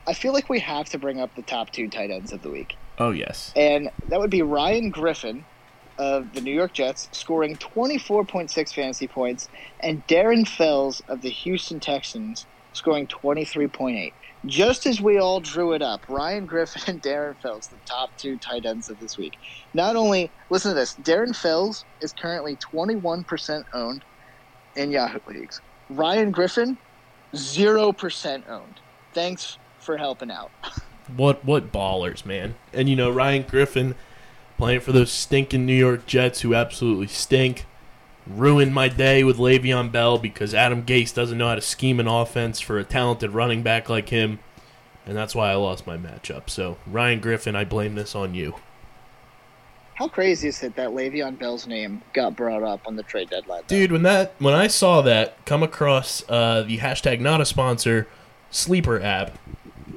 I 0.07 0.12
feel 0.12 0.33
like 0.33 0.49
we 0.49 0.61
have 0.61 0.88
to 0.90 0.99
bring 0.99 1.21
up 1.21 1.35
the 1.35 1.42
top 1.42 1.71
two 1.71 1.88
tight 1.88 2.11
ends 2.11 2.33
of 2.33 2.42
the 2.42 2.51
week, 2.51 2.77
oh 2.99 3.11
yes, 3.11 3.53
and 3.57 3.90
that 4.09 4.21
would 4.21 4.31
be 4.31 4.42
Ryan 4.42 4.90
Griffin 4.90 5.45
of 5.99 6.35
the 6.35 6.42
New 6.42 6.53
York 6.53 6.75
Jets, 6.75 7.09
scoring 7.12 7.57
24.6 7.57 8.75
fantasy 8.75 9.09
points, 9.09 9.49
and 9.81 10.07
Darren 10.07 10.47
Fells 10.47 11.01
of 11.09 11.23
the 11.23 11.31
Houston 11.31 11.81
Texans, 11.81 12.45
scoring 12.76 13.06
23.8. 13.06 14.12
Just 14.44 14.86
as 14.86 15.00
we 15.00 15.18
all 15.18 15.40
drew 15.40 15.72
it 15.72 15.82
up, 15.82 16.08
Ryan 16.08 16.46
Griffin 16.46 16.82
and 16.86 17.02
Darren 17.02 17.36
Fells, 17.36 17.66
the 17.66 17.76
top 17.84 18.10
two 18.16 18.36
tight 18.36 18.64
ends 18.64 18.88
of 18.88 19.00
this 19.00 19.18
week. 19.18 19.36
Not 19.74 19.96
only, 19.96 20.30
listen 20.50 20.70
to 20.70 20.74
this, 20.74 20.94
Darren 21.02 21.34
Fells 21.34 21.84
is 22.00 22.12
currently 22.12 22.56
21% 22.56 23.64
owned 23.72 24.04
in 24.76 24.90
Yahoo 24.90 25.18
leagues. 25.26 25.60
Ryan 25.90 26.30
Griffin, 26.30 26.76
0% 27.34 28.48
owned. 28.48 28.80
Thanks 29.12 29.58
for 29.78 29.96
helping 29.96 30.30
out. 30.30 30.50
what 31.16 31.44
what 31.44 31.72
ballers, 31.72 32.26
man! 32.26 32.56
And 32.72 32.88
you 32.88 32.96
know 32.96 33.10
Ryan 33.10 33.42
Griffin 33.48 33.94
playing 34.58 34.80
for 34.80 34.92
those 34.92 35.10
stinking 35.10 35.64
New 35.64 35.74
York 35.74 36.06
Jets 36.06 36.40
who 36.40 36.54
absolutely 36.54 37.06
stink. 37.06 37.66
Ruined 38.26 38.74
my 38.74 38.88
day 38.88 39.22
with 39.22 39.38
Le'Veon 39.38 39.92
Bell 39.92 40.18
because 40.18 40.52
Adam 40.52 40.84
Gase 40.84 41.14
doesn't 41.14 41.38
know 41.38 41.48
how 41.48 41.54
to 41.54 41.60
scheme 41.60 42.00
an 42.00 42.08
offense 42.08 42.60
for 42.60 42.78
a 42.78 42.84
talented 42.84 43.30
running 43.30 43.62
back 43.62 43.88
like 43.88 44.08
him, 44.08 44.40
and 45.06 45.16
that's 45.16 45.34
why 45.34 45.50
I 45.50 45.54
lost 45.54 45.86
my 45.86 45.96
matchup. 45.96 46.50
So 46.50 46.76
Ryan 46.86 47.20
Griffin, 47.20 47.54
I 47.54 47.64
blame 47.64 47.94
this 47.94 48.16
on 48.16 48.34
you. 48.34 48.56
How 49.94 50.08
crazy 50.08 50.48
is 50.48 50.62
it 50.62 50.74
that 50.76 50.90
Le'Veon 50.90 51.38
Bell's 51.38 51.66
name 51.66 52.02
got 52.12 52.36
brought 52.36 52.62
up 52.62 52.80
on 52.86 52.96
the 52.96 53.02
trade 53.02 53.30
deadline? 53.30 53.62
though? 53.66 53.76
Dude, 53.76 53.92
when 53.92 54.02
that 54.02 54.34
when 54.38 54.54
I 54.54 54.66
saw 54.66 55.00
that 55.02 55.42
come 55.46 55.62
across 55.62 56.22
uh, 56.28 56.62
the 56.62 56.78
hashtag 56.78 57.20
not 57.20 57.40
a 57.40 57.46
sponsor 57.46 58.06
sleeper 58.50 59.00
app, 59.00 59.38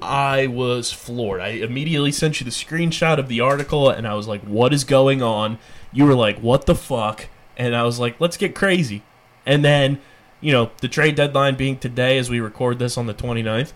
I 0.01 0.47
was 0.47 0.91
floored. 0.91 1.41
I 1.41 1.49
immediately 1.49 2.11
sent 2.11 2.39
you 2.39 2.45
the 2.45 2.51
screenshot 2.51 3.17
of 3.17 3.27
the 3.27 3.41
article, 3.41 3.89
and 3.89 4.07
I 4.07 4.13
was 4.13 4.27
like, 4.27 4.41
"What 4.43 4.71
is 4.71 4.85
going 4.85 5.21
on?" 5.21 5.57
You 5.91 6.05
were 6.05 6.15
like, 6.15 6.39
"What 6.39 6.65
the 6.65 6.75
fuck?" 6.75 7.27
And 7.59 7.75
I 7.75 7.83
was 7.83 7.99
like, 7.99 8.19
"Let's 8.19 8.37
get 8.37 8.55
crazy." 8.55 9.03
And 9.45 9.63
then, 9.63 9.99
you 10.41 10.51
know, 10.51 10.71
the 10.81 10.87
trade 10.87 11.15
deadline 11.15 11.55
being 11.55 11.77
today, 11.77 12.17
as 12.17 12.29
we 12.29 12.39
record 12.39 12.79
this 12.79 12.97
on 12.97 13.05
the 13.05 13.13
29th, 13.13 13.73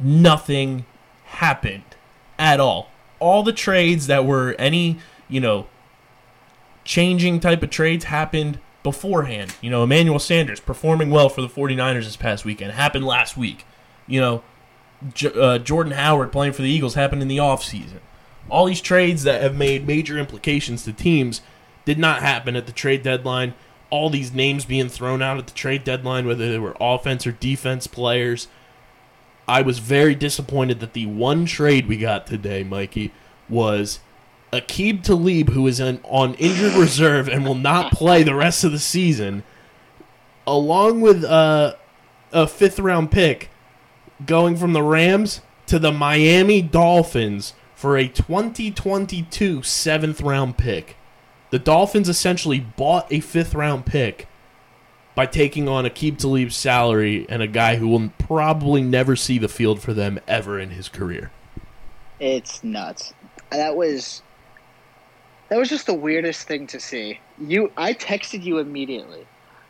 nothing 0.00 0.86
happened 1.26 1.84
at 2.38 2.58
all. 2.58 2.90
All 3.18 3.42
the 3.42 3.52
trades 3.52 4.06
that 4.08 4.24
were 4.24 4.54
any, 4.58 4.98
you 5.28 5.40
know, 5.40 5.66
changing 6.84 7.40
type 7.40 7.62
of 7.62 7.70
trades 7.70 8.04
happened 8.04 8.58
beforehand. 8.82 9.54
You 9.60 9.70
know, 9.70 9.82
Emmanuel 9.82 10.18
Sanders 10.18 10.60
performing 10.60 11.10
well 11.10 11.28
for 11.28 11.42
the 11.42 11.48
49ers 11.48 12.04
this 12.04 12.16
past 12.16 12.44
weekend 12.44 12.72
happened 12.72 13.04
last 13.04 13.36
week. 13.36 13.66
You 14.06 14.20
know, 14.20 14.42
J- 15.12 15.32
uh, 15.34 15.58
Jordan 15.58 15.92
Howard 15.92 16.30
playing 16.30 16.52
for 16.52 16.62
the 16.62 16.70
Eagles 16.70 16.94
happened 16.94 17.22
in 17.22 17.28
the 17.28 17.38
offseason. 17.38 18.00
All 18.48 18.66
these 18.66 18.80
trades 18.80 19.24
that 19.24 19.42
have 19.42 19.56
made 19.56 19.86
major 19.86 20.16
implications 20.18 20.84
to 20.84 20.92
teams 20.92 21.40
did 21.86 21.98
not 21.98 22.20
happen 22.20 22.54
at 22.54 22.66
the 22.66 22.72
trade 22.72 23.02
deadline. 23.02 23.54
All 23.88 24.10
these 24.10 24.34
names 24.34 24.66
being 24.66 24.90
thrown 24.90 25.22
out 25.22 25.38
at 25.38 25.46
the 25.46 25.54
trade 25.54 25.84
deadline, 25.84 26.26
whether 26.26 26.50
they 26.50 26.58
were 26.58 26.76
offense 26.78 27.26
or 27.26 27.32
defense 27.32 27.86
players. 27.86 28.48
I 29.48 29.62
was 29.62 29.78
very 29.78 30.14
disappointed 30.14 30.80
that 30.80 30.92
the 30.92 31.06
one 31.06 31.46
trade 31.46 31.86
we 31.86 31.96
got 31.96 32.26
today, 32.26 32.64
Mikey, 32.64 33.12
was 33.48 34.00
Aqib 34.52 35.04
Talib, 35.04 35.50
who 35.50 35.66
is 35.68 35.80
on 35.80 36.34
injured 36.34 36.74
reserve 36.74 37.28
and 37.28 37.46
will 37.46 37.54
not 37.54 37.92
play 37.92 38.24
the 38.24 38.34
rest 38.34 38.64
of 38.64 38.72
the 38.72 38.78
season, 38.80 39.44
along 40.46 41.00
with 41.00 41.22
uh, 41.22 41.76
a 42.32 42.48
fifth 42.48 42.80
round 42.80 43.12
pick, 43.12 43.50
going 44.24 44.56
from 44.56 44.72
the 44.72 44.82
Rams 44.82 45.42
to 45.66 45.78
the 45.78 45.92
Miami 45.92 46.60
Dolphins 46.60 47.54
for 47.76 47.96
a 47.96 48.08
2022 48.08 49.62
seventh 49.62 50.20
round 50.20 50.56
pick. 50.56 50.96
The 51.50 51.58
Dolphins 51.58 52.08
essentially 52.08 52.60
bought 52.60 53.06
a 53.10 53.20
fifth 53.20 53.54
round 53.54 53.86
pick 53.86 54.28
by 55.14 55.26
taking 55.26 55.68
on 55.68 55.84
Aqib 55.84 56.18
Talib's 56.18 56.56
salary 56.56 57.26
and 57.28 57.42
a 57.42 57.46
guy 57.46 57.76
who 57.76 57.88
will 57.88 58.10
probably 58.18 58.82
never 58.82 59.16
see 59.16 59.38
the 59.38 59.48
field 59.48 59.80
for 59.80 59.94
them 59.94 60.20
ever 60.28 60.60
in 60.60 60.70
his 60.70 60.88
career. 60.88 61.30
It's 62.20 62.62
nuts. 62.62 63.14
That 63.50 63.76
was 63.76 64.22
that 65.48 65.58
was 65.58 65.68
just 65.68 65.86
the 65.86 65.94
weirdest 65.94 66.48
thing 66.48 66.66
to 66.68 66.80
see. 66.80 67.20
You 67.38 67.72
I 67.76 67.94
texted 67.94 68.42
you 68.42 68.58
immediately 68.58 69.26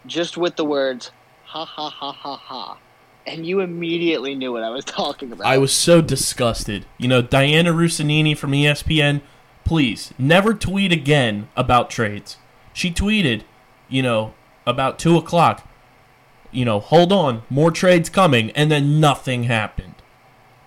just 0.06 0.36
with 0.36 0.56
the 0.56 0.64
words 0.64 1.10
ha 1.44 1.64
ha 1.64 1.90
ha 1.90 2.12
ha 2.12 2.36
ha. 2.36 2.78
And 3.26 3.44
you 3.44 3.60
immediately 3.60 4.34
knew 4.34 4.52
what 4.52 4.62
I 4.62 4.70
was 4.70 4.84
talking 4.84 5.32
about. 5.32 5.46
I 5.46 5.58
was 5.58 5.72
so 5.72 6.00
disgusted. 6.00 6.86
You 6.98 7.08
know, 7.08 7.22
Diana 7.22 7.72
Russanini 7.72 8.36
from 8.36 8.52
ESPN, 8.52 9.20
please 9.66 10.14
never 10.16 10.54
tweet 10.54 10.92
again 10.92 11.48
about 11.56 11.90
trades. 11.90 12.36
She 12.72 12.90
tweeted, 12.90 13.42
you 13.88 14.00
know, 14.00 14.32
about 14.64 14.98
two 14.98 15.16
o'clock. 15.16 15.68
You 16.52 16.64
know, 16.64 16.80
hold 16.80 17.12
on, 17.12 17.42
more 17.50 17.70
trades 17.70 18.08
coming, 18.08 18.50
and 18.52 18.70
then 18.70 19.00
nothing 19.00 19.42
happened. 19.42 19.94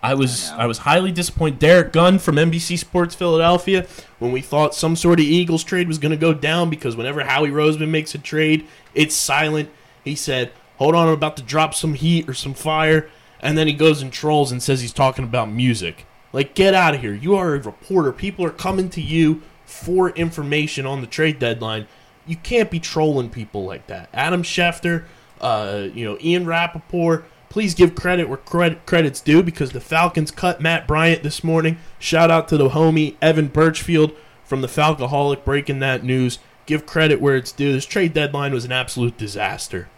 I 0.04 0.14
was 0.14 0.50
I. 0.52 0.64
I, 0.64 0.66
was 0.66 0.80
highly 0.80 1.12
disappointed. 1.12 1.60
Derrick 1.60 1.92
Gunn 1.94 2.20
from 2.20 2.36
NBC 2.36 2.78
Sports 2.78 3.16
Philadelphia, 3.16 3.88
when 4.20 4.32
we 4.32 4.42
thought 4.42 4.76
some 4.76 4.96
sort 4.96 5.20
of 5.20 5.26
Eagles 5.26 5.64
trade 5.64 5.88
was 5.88 5.98
going 5.98 6.12
to 6.12 6.18
go 6.18 6.34
down 6.34 6.70
because 6.70 6.96
whenever 6.96 7.24
Howie 7.24 7.50
Roseman 7.50 7.90
makes 7.90 8.14
a 8.14 8.18
trade, 8.18 8.68
it's 8.94 9.16
silent. 9.16 9.70
He 10.04 10.16
said, 10.16 10.52
"Hold 10.78 10.96
on, 10.96 11.08
I'm 11.08 11.14
about 11.14 11.38
to 11.38 11.44
drop 11.44 11.74
some 11.74 11.96
heat 11.96 12.30
or 12.30 12.34
some 12.34 12.54
fire," 12.54 13.10
and 13.40 13.58
then 13.58 13.68
he 13.68 13.74
goes 13.74 14.02
and 14.02 14.12
trolls 14.12 14.52
and 14.52 14.62
says 14.62 14.82
he's 14.82 14.94
talking 14.94 15.24
about 15.24 15.50
music. 15.50 16.06
Like, 16.32 16.54
get 16.54 16.74
out 16.74 16.96
of 16.96 17.02
here! 17.02 17.14
You 17.14 17.36
are 17.36 17.56
a 17.56 17.60
reporter. 17.60 18.12
People 18.12 18.46
are 18.46 18.52
coming 18.52 18.90
to 18.92 19.02
you 19.02 19.42
for 19.66 20.10
information 20.12 20.86
on 20.86 21.02
the 21.02 21.08
trade 21.08 21.40
deadline. 21.40 21.88
You 22.26 22.36
can't 22.36 22.70
be 22.70 22.80
trolling 22.80 23.30
people 23.30 23.66
like 23.66 23.88
that. 23.88 24.10
Adam 24.14 24.44
Schefter, 24.44 25.06
uh, 25.42 25.88
you 25.94 26.06
know, 26.06 26.18
Ian 26.22 26.46
Rapoport. 26.46 27.26
Please 27.50 27.74
give 27.74 27.96
credit 27.96 28.30
where 28.30 28.38
credit 28.38 28.86
credit's 28.86 29.22
due 29.22 29.42
because 29.42 29.72
the 29.72 29.82
Falcons 29.82 30.30
cut 30.30 30.62
Matt 30.62 30.88
Bryant 30.88 31.24
this 31.24 31.44
morning. 31.44 31.80
Shout 31.98 32.30
out 32.30 32.48
to 32.50 32.58
the 32.58 32.70
homie 32.70 33.16
Evan 33.22 33.48
Birchfield 33.48 34.12
from 34.44 34.62
the 34.62 34.68
Falcoholic 34.68 35.44
breaking 35.44 35.80
that 35.80 36.04
news. 36.04 36.38
Give 36.68 36.86
credit 36.86 37.20
where 37.20 37.36
it's 37.36 37.52
due. 37.52 37.74
This 37.74 37.86
trade 37.86 38.14
deadline 38.14 38.54
was 38.54 38.66
an 38.66 38.72
absolute 38.72 39.18
disaster. 39.18 39.90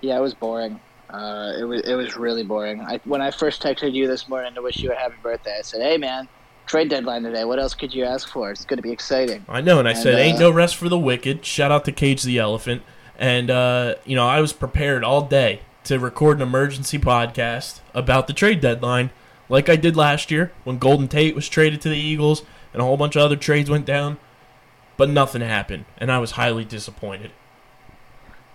Yeah, 0.00 0.18
it 0.18 0.20
was 0.20 0.34
boring. 0.34 0.80
Uh, 1.12 1.52
it 1.58 1.64
was 1.64 1.80
it 1.82 1.94
was 1.94 2.16
really 2.16 2.44
boring. 2.44 2.80
I, 2.82 3.00
when 3.04 3.20
I 3.20 3.30
first 3.30 3.62
texted 3.62 3.92
you 3.92 4.06
this 4.06 4.28
morning 4.28 4.54
to 4.54 4.62
wish 4.62 4.78
you 4.78 4.92
a 4.92 4.94
happy 4.94 5.16
birthday, 5.22 5.56
I 5.58 5.62
said, 5.62 5.82
"Hey 5.82 5.96
man, 5.96 6.28
trade 6.66 6.88
deadline 6.88 7.22
today. 7.22 7.44
What 7.44 7.58
else 7.58 7.74
could 7.74 7.92
you 7.92 8.04
ask 8.04 8.28
for? 8.28 8.50
It's 8.50 8.64
going 8.64 8.76
to 8.78 8.82
be 8.82 8.92
exciting." 8.92 9.44
I 9.48 9.60
know, 9.60 9.78
and 9.80 9.88
I 9.88 9.92
And, 9.92 10.00
said, 10.00 10.18
"Ain't 10.18 10.36
uh, 10.36 10.42
no 10.42 10.50
rest 10.50 10.76
for 10.76 10.88
the 10.88 10.98
wicked." 10.98 11.44
Shout 11.44 11.72
out 11.72 11.84
to 11.86 11.92
Cage 11.92 12.22
the 12.22 12.38
Elephant, 12.38 12.82
and 13.18 13.50
uh, 13.50 13.96
you 14.04 14.14
know 14.14 14.26
I 14.26 14.40
was 14.40 14.52
prepared 14.52 15.02
all 15.02 15.22
day 15.22 15.62
to 15.84 15.98
record 15.98 16.36
an 16.36 16.42
emergency 16.42 16.98
podcast 16.98 17.80
about 17.94 18.26
the 18.26 18.32
trade 18.32 18.60
deadline, 18.60 19.10
like 19.48 19.68
I 19.68 19.76
did 19.76 19.96
last 19.96 20.30
year 20.30 20.52
when 20.62 20.78
Golden 20.78 21.08
Tate 21.08 21.34
was 21.34 21.48
traded 21.48 21.80
to 21.80 21.88
the 21.88 21.98
Eagles 21.98 22.44
and 22.72 22.80
a 22.80 22.84
whole 22.84 22.96
bunch 22.96 23.16
of 23.16 23.22
other 23.22 23.36
trades 23.36 23.68
went 23.68 23.84
down, 23.84 24.18
but 24.96 25.08
nothing 25.10 25.40
happened, 25.42 25.86
and 25.98 26.12
I 26.12 26.18
was 26.18 26.32
highly 26.32 26.64
disappointed. 26.64 27.32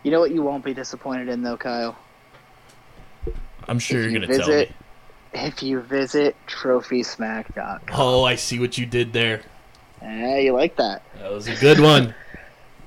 You 0.04 0.12
know 0.12 0.20
what 0.20 0.32
you 0.32 0.42
won't 0.42 0.64
be 0.64 0.74
disappointed 0.74 1.28
in 1.28 1.42
though, 1.42 1.58
Kyle? 1.58 1.98
I'm 3.68 3.80
sure 3.80 4.00
If 4.00 4.12
you're 4.12 4.22
you 4.22 4.28
gonna 4.28 4.38
tell 4.38 4.50
me. 4.50 4.72
If 5.34 5.62
you 5.62 5.82
visit 5.82 6.36
TrophySmack.com. 6.48 7.82
Oh, 7.94 8.24
I 8.24 8.36
see 8.36 8.60
what 8.60 8.78
you 8.78 8.86
did 8.86 9.12
there. 9.12 9.42
Eh, 10.02 10.40
you 10.40 10.54
like 10.54 10.76
that? 10.78 11.02
That 11.20 11.32
was 11.32 11.48
a 11.48 11.56
good 11.56 11.80
one. 11.80 12.14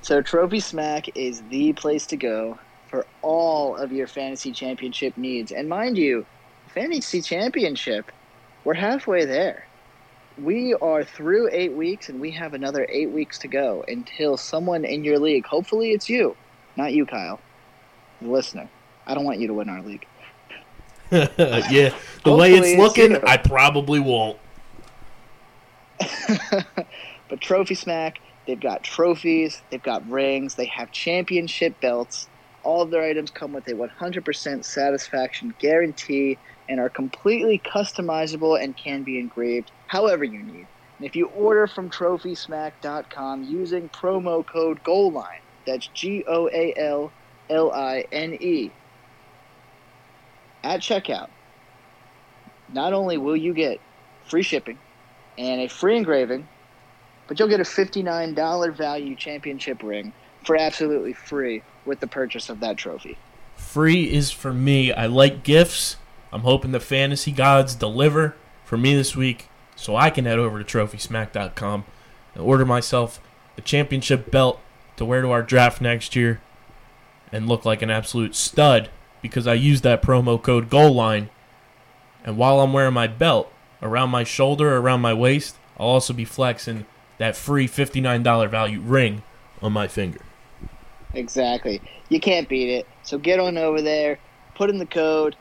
So 0.01 0.23
Trophy 0.23 0.61
Smack 0.61 1.17
is 1.17 1.43
the 1.51 1.73
place 1.73 2.07
to 2.07 2.17
go 2.17 2.59
for 2.89 3.05
all 3.21 3.77
of 3.77 3.93
your 3.93 4.07
fantasy 4.07 4.53
championship 4.53 5.17
needs. 5.17 5.53
And 5.53 5.69
mind 5.69 5.99
you, 5.99 6.25
fantasy 6.69 7.21
championship, 7.21 8.11
we're 8.65 8.75
halfway 8.75 9.25
there. 9.25 9.67
We 10.41 10.73
are 10.75 11.03
through 11.03 11.51
eight 11.53 11.73
weeks, 11.73 12.09
and 12.09 12.21
we 12.21 12.31
have 12.31 12.55
another 12.55 12.87
eight 12.89 13.11
weeks 13.11 13.39
to 13.41 13.49
go 13.49 13.85
until 13.89 14.37
someone 14.37 14.85
in 14.85 15.03
your 15.03 15.19
league, 15.19 15.45
hopefully 15.45 15.91
it's 15.91 16.09
you, 16.09 16.37
not 16.77 16.93
you, 16.93 17.05
Kyle, 17.05 17.41
the 18.23 18.29
listener. 18.29 18.69
I 19.07 19.15
don't 19.15 19.25
want 19.25 19.41
you 19.41 19.49
to 19.49 19.55
win 19.55 19.69
our 19.69 19.83
league. 19.83 20.07
yeah, 21.71 21.95
the 22.25 22.35
way 22.35 22.55
it's 22.55 22.69
it's 22.69 22.79
looking, 22.79 23.13
you. 23.13 23.23
I 23.27 23.37
probably 23.37 24.01
won't. 24.01 24.39
but 27.29 27.41
Trophy 27.41 27.75
Smack, 27.75 28.21
they've 28.47 28.61
got 28.61 28.83
trophies, 28.83 29.63
they've 29.71 29.83
got 29.83 30.09
rings, 30.09 30.55
they 30.55 30.67
have 30.67 30.93
championship 30.93 31.81
belts. 31.81 32.29
All 32.63 32.83
of 32.83 32.91
their 32.91 33.03
items 33.03 33.31
come 33.31 33.53
with 33.53 33.67
a 33.69 33.73
100% 33.73 34.65
satisfaction 34.65 35.55
guarantee 35.59 36.37
and 36.69 36.79
are 36.81 36.91
completely 36.91 37.59
customizable 37.65 38.63
and 38.63 38.77
can 38.77 39.03
be 39.03 39.19
engraved 39.19 39.71
however 39.87 40.25
you 40.25 40.43
need. 40.43 40.67
And 40.99 41.07
if 41.07 41.17
you 41.17 41.27
order 41.29 41.67
from 41.67 41.91
TrophySmack.com 41.91 43.45
using 43.45 43.89
promo 43.89 44.45
code 44.45 44.83
GOALLINE, 44.83 45.41
that's 45.67 45.87
G 45.95 46.25
O 46.27 46.49
A 46.49 46.75
L 46.77 47.13
L 47.49 47.73
I 47.73 48.05
N 48.13 48.35
E, 48.35 48.71
at 50.63 50.81
checkout, 50.81 51.29
not 52.73 52.93
only 52.93 53.17
will 53.17 53.37
you 53.37 53.55
get 53.55 53.81
free 54.25 54.43
shipping 54.43 54.79
and 55.37 55.61
a 55.61 55.69
free 55.69 55.97
engraving, 55.97 56.47
but 57.27 57.39
you'll 57.39 57.49
get 57.49 57.61
a 57.61 57.65
$59 57.65 58.77
value 58.77 59.15
championship 59.15 59.83
ring 59.83 60.13
for 60.45 60.57
absolutely 60.57 61.13
free 61.13 61.63
with 61.85 62.01
the 62.01 62.07
purchase 62.07 62.49
of 62.49 62.61
that 62.61 62.77
trophy. 62.77 63.17
Free 63.57 64.13
is 64.13 64.31
for 64.31 64.53
me. 64.53 64.93
I 64.93 65.07
like 65.07 65.43
gifts. 65.43 65.97
I'm 66.33 66.43
hoping 66.43 66.73
the 66.73 66.81
fantasy 66.81 67.33
gods 67.33 67.75
deliver 67.75 68.37
for 68.65 68.77
me 68.77 68.95
this 68.95 69.17
week 69.17 69.49
so 69.77 69.97
I 69.97 70.11
can 70.11 70.25
head 70.25 70.39
over 70.39 70.63
to 70.63 70.79
trophysmack.com 70.79 71.85
and 72.35 72.43
order 72.43 72.65
myself 72.65 73.21
a 73.57 73.61
championship 73.61 74.31
belt 74.31 74.61
to 74.97 75.05
wear 75.05 75.23
to 75.23 75.31
our 75.31 75.43
draft 75.43 75.81
next 75.81 76.17
year 76.17 76.41
and 77.33 77.49
look 77.49 77.65
like 77.65 77.83
an 77.83 77.91
absolute 77.91 78.35
stud 78.35 78.91
because 79.23 79.47
I 79.47 79.55
used 79.55 79.83
that 79.85 80.03
promo 80.03 80.41
code 80.41 80.71
goal 80.71 80.95
line. 80.95 81.31
And 82.25 82.37
while 82.37 82.61
I'm 82.61 82.73
wearing 82.73 82.95
my 82.95 83.07
belt 83.07 83.53
around 83.83 84.11
my 84.11 84.25
shoulder, 84.25 84.77
around 84.77 85.01
my 85.01 85.15
waist, 85.15 85.57
I'll 85.79 85.87
also 85.89 86.13
be 86.13 86.25
flexing 86.25 86.87
that 87.19 87.37
free 87.37 87.67
$59 87.67 88.51
value 88.51 88.81
ring 88.81 89.23
on 89.63 89.73
my 89.73 89.89
finger. 89.89 90.21
Exactly. 91.15 91.81
You 92.09 92.21
can't 92.21 92.49
beat 92.49 92.71
it. 92.71 92.87
So 93.03 93.19
get 93.19 93.41
on 93.41 93.57
over 93.57 93.83
there, 93.83 94.19
put 94.55 94.71
in 94.71 94.79
the 94.79 94.87
code, 94.87 95.37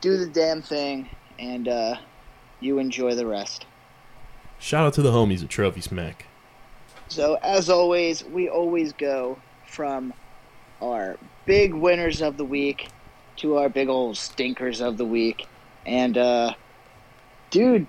do 0.00 0.16
the 0.16 0.26
damn 0.26 0.62
thing, 0.62 1.08
and 1.38 1.68
uh, 1.68 1.96
you 2.60 2.78
enjoy 2.78 3.14
the 3.14 3.26
rest. 3.26 3.66
Shout 4.58 4.86
out 4.86 4.94
to 4.94 5.02
the 5.02 5.12
homies 5.12 5.42
at 5.42 5.50
Trophy 5.50 5.80
Smack. 5.80 6.26
So, 7.08 7.38
as 7.42 7.68
always, 7.68 8.24
we 8.24 8.48
always 8.48 8.92
go 8.92 9.38
from 9.66 10.14
our 10.80 11.18
big 11.44 11.74
winners 11.74 12.22
of 12.22 12.36
the 12.36 12.44
week 12.44 12.88
to 13.36 13.56
our 13.56 13.68
big 13.68 13.88
old 13.88 14.16
stinkers 14.16 14.80
of 14.80 14.96
the 14.96 15.04
week. 15.04 15.46
And, 15.86 16.16
uh, 16.16 16.54
dude, 17.50 17.86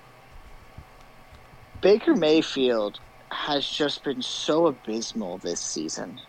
Baker 1.81 2.15
Mayfield 2.15 2.99
has 3.31 3.67
just 3.67 4.03
been 4.03 4.21
so 4.21 4.67
abysmal 4.67 5.37
this 5.37 5.59
season. 5.59 6.19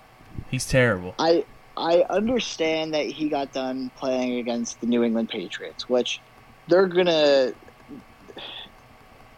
He's 0.51 0.67
terrible. 0.67 1.15
I 1.19 1.45
I 1.77 2.05
understand 2.09 2.95
that 2.95 3.07
he 3.07 3.29
got 3.29 3.53
done 3.53 3.91
playing 3.97 4.39
against 4.39 4.81
the 4.81 4.87
New 4.87 5.03
England 5.03 5.29
Patriots, 5.29 5.89
which 5.89 6.21
they're 6.69 6.87
gonna 6.87 7.53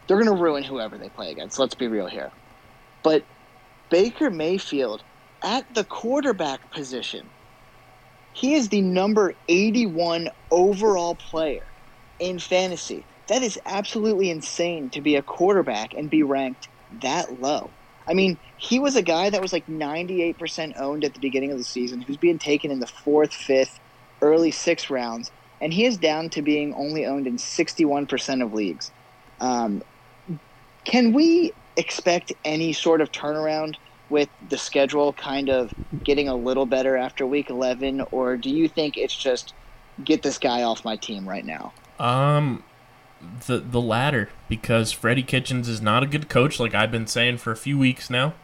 they're 0.07 0.19
gonna 0.19 0.41
ruin 0.41 0.63
whoever 0.63 0.97
they 0.97 1.09
play 1.09 1.31
against. 1.31 1.59
Let's 1.59 1.75
be 1.75 1.89
real 1.89 2.07
here. 2.07 2.31
But 3.03 3.25
Baker 3.91 4.31
Mayfield 4.31 5.03
at 5.43 5.75
the 5.75 5.85
quarterback 5.85 6.71
position, 6.71 7.29
he 8.39 8.55
is 8.55 8.69
the 8.69 8.83
number 8.83 9.35
81 9.49 10.29
overall 10.53 11.17
player 11.17 11.67
in 12.21 12.39
fantasy. 12.39 13.05
That 13.27 13.43
is 13.43 13.59
absolutely 13.67 14.31
insane 14.31 14.91
to 14.91 15.01
be 15.01 15.17
a 15.17 15.23
quarterback 15.23 15.93
and 15.93 16.09
be 16.09 16.23
ranked 16.23 16.69
that 17.03 17.41
low. 17.41 17.73
I 18.07 18.15
mean, 18.15 18.39
he 18.57 18.79
was 18.79 18.95
a 18.95 19.03
guy 19.03 19.29
that 19.29 19.43
was 19.43 19.53
like 19.53 19.67
98% 19.67 20.75
owned 20.79 21.05
at 21.05 21.15
the 21.15 21.21
beginning 21.21 21.51
of 21.51 21.59
the 21.59 21.65
season, 21.65 22.01
who's 22.01 22.17
being 22.17 22.39
taken 22.39 22.71
in 22.71 22.79
the 22.79 22.87
fourth, 22.87 23.35
fifth, 23.35 23.81
early 24.23 24.53
sixth 24.53 24.89
rounds, 24.89 25.33
and 25.61 25.75
he 25.75 25.85
is 25.85 25.99
down 25.99 26.31
to 26.31 26.43
being 26.43 26.73
only 26.75 27.07
owned 27.07 27.27
in 27.27 27.39
61% 27.39 28.45
of 28.45 28.53
leagues. 28.53 28.93
Um, 29.41 29.83
can 30.85 31.13
we 31.13 31.55
expect 31.77 32.33
any 32.45 32.73
sort 32.73 33.01
of 33.01 33.11
turnaround 33.11 33.75
with 34.11 34.29
the 34.49 34.59
schedule 34.59 35.13
kind 35.13 35.51
of 35.51 35.73
getting 36.05 36.29
a 36.29 36.35
little 36.35 36.67
better 36.67 36.97
after 36.97 37.27
week 37.27 37.51
11, 37.51 38.03
or 38.11 38.37
do 38.37 38.51
you 38.51 38.69
think 38.69 38.97
it's 38.97 39.17
just 39.17 39.55
get 40.05 40.23
this 40.23 40.39
guy 40.39 40.63
off 40.63 40.85
my 40.85 40.97
team 40.97 41.29
right 41.29 41.45
now? 41.45 41.73
Um, 41.99 42.63
the 43.47 43.59
the 43.59 43.81
latter 43.81 44.31
because 44.49 44.93
Freddie 44.93 45.23
Kitchens 45.23 45.69
is 45.69 45.81
not 45.81 46.03
a 46.03 46.07
good 46.07 46.29
coach, 46.29 46.61
like 46.61 46.75
I've 46.75 46.93
been 46.93 47.07
saying 47.07 47.39
for 47.39 47.51
a 47.51 47.57
few 47.57 47.79
weeks 47.79 48.09
now, 48.09 48.35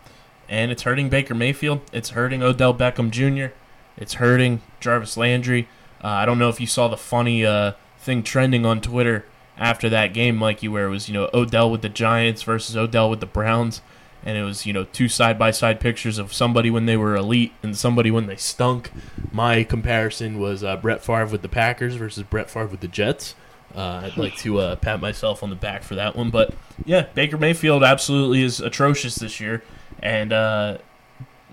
and 0.49 0.71
it's 0.71 0.83
hurting 0.83 1.09
Baker 1.09 1.35
Mayfield. 1.35 1.81
It's 1.93 2.11
hurting 2.11 2.43
Odell 2.43 2.75
Beckham 2.75 3.11
Jr. 3.11 3.55
It's 3.97 4.15
hurting 4.15 4.63
Jarvis 4.81 5.17
Landry. 5.17 5.69
Uh, 6.03 6.09
I 6.09 6.27
don't 6.27 6.39
know 6.39 6.49
if 6.49 6.61
you 6.61 6.67
saw 6.67 6.89
the 6.89 6.97
funny 6.97 7.47
uh, 7.47 7.73
thing 7.99 8.23
trending 8.23 8.67
on 8.67 8.81
Twitter 8.81 9.25
after 9.57 9.89
that 9.89 10.13
game, 10.13 10.37
Mikey, 10.37 10.69
where 10.69 10.87
it 10.87 10.91
was 10.91 11.09
you 11.09 11.15
know 11.15 11.31
Odell 11.33 11.71
with 11.71 11.83
the 11.83 11.89
Giants 11.89 12.43
versus 12.43 12.77
Odell 12.77 13.09
with 13.09 13.21
the 13.21 13.27
Browns, 13.27 13.81
and 14.25 14.39
it 14.39 14.43
was 14.43 14.67
you 14.67 14.73
know 14.73 14.85
two 14.85 15.09
side 15.09 15.39
by 15.39 15.51
side 15.51 15.79
pictures 15.79 16.19
of 16.19 16.33
somebody 16.33 16.71
when 16.71 16.87
they 16.87 16.97
were 16.97 17.15
elite 17.15 17.53
and 17.63 17.77
somebody 17.77 18.11
when 18.11 18.27
they 18.27 18.37
stunk. 18.37 18.91
My 19.31 19.63
comparison 19.63 20.39
was 20.39 20.65
uh, 20.65 20.77
Brett 20.77 21.05
Favre 21.05 21.27
with 21.27 21.43
the 21.43 21.49
Packers 21.49 21.97
versus 21.97 22.25
Brett 22.25 22.51
Favre 22.51 22.67
with 22.67 22.81
the 22.81 22.89
Jets. 22.89 23.35
Uh, 23.75 24.03
I'd 24.05 24.17
like 24.17 24.37
to 24.37 24.61
uh, 24.61 24.77
pat 24.77 25.01
myself 25.01 25.43
on 25.43 25.51
the 25.51 25.57
back 25.57 25.83
for 25.83 25.97
that 25.97 26.15
one, 26.15 26.31
but 26.31 26.55
yeah, 26.85 27.07
Baker 27.15 27.37
Mayfield 27.37 27.83
absolutely 27.83 28.43
is 28.43 28.61
atrocious 28.61 29.17
this 29.17 29.41
year, 29.41 29.65
and 30.01 30.33
uh, 30.33 30.79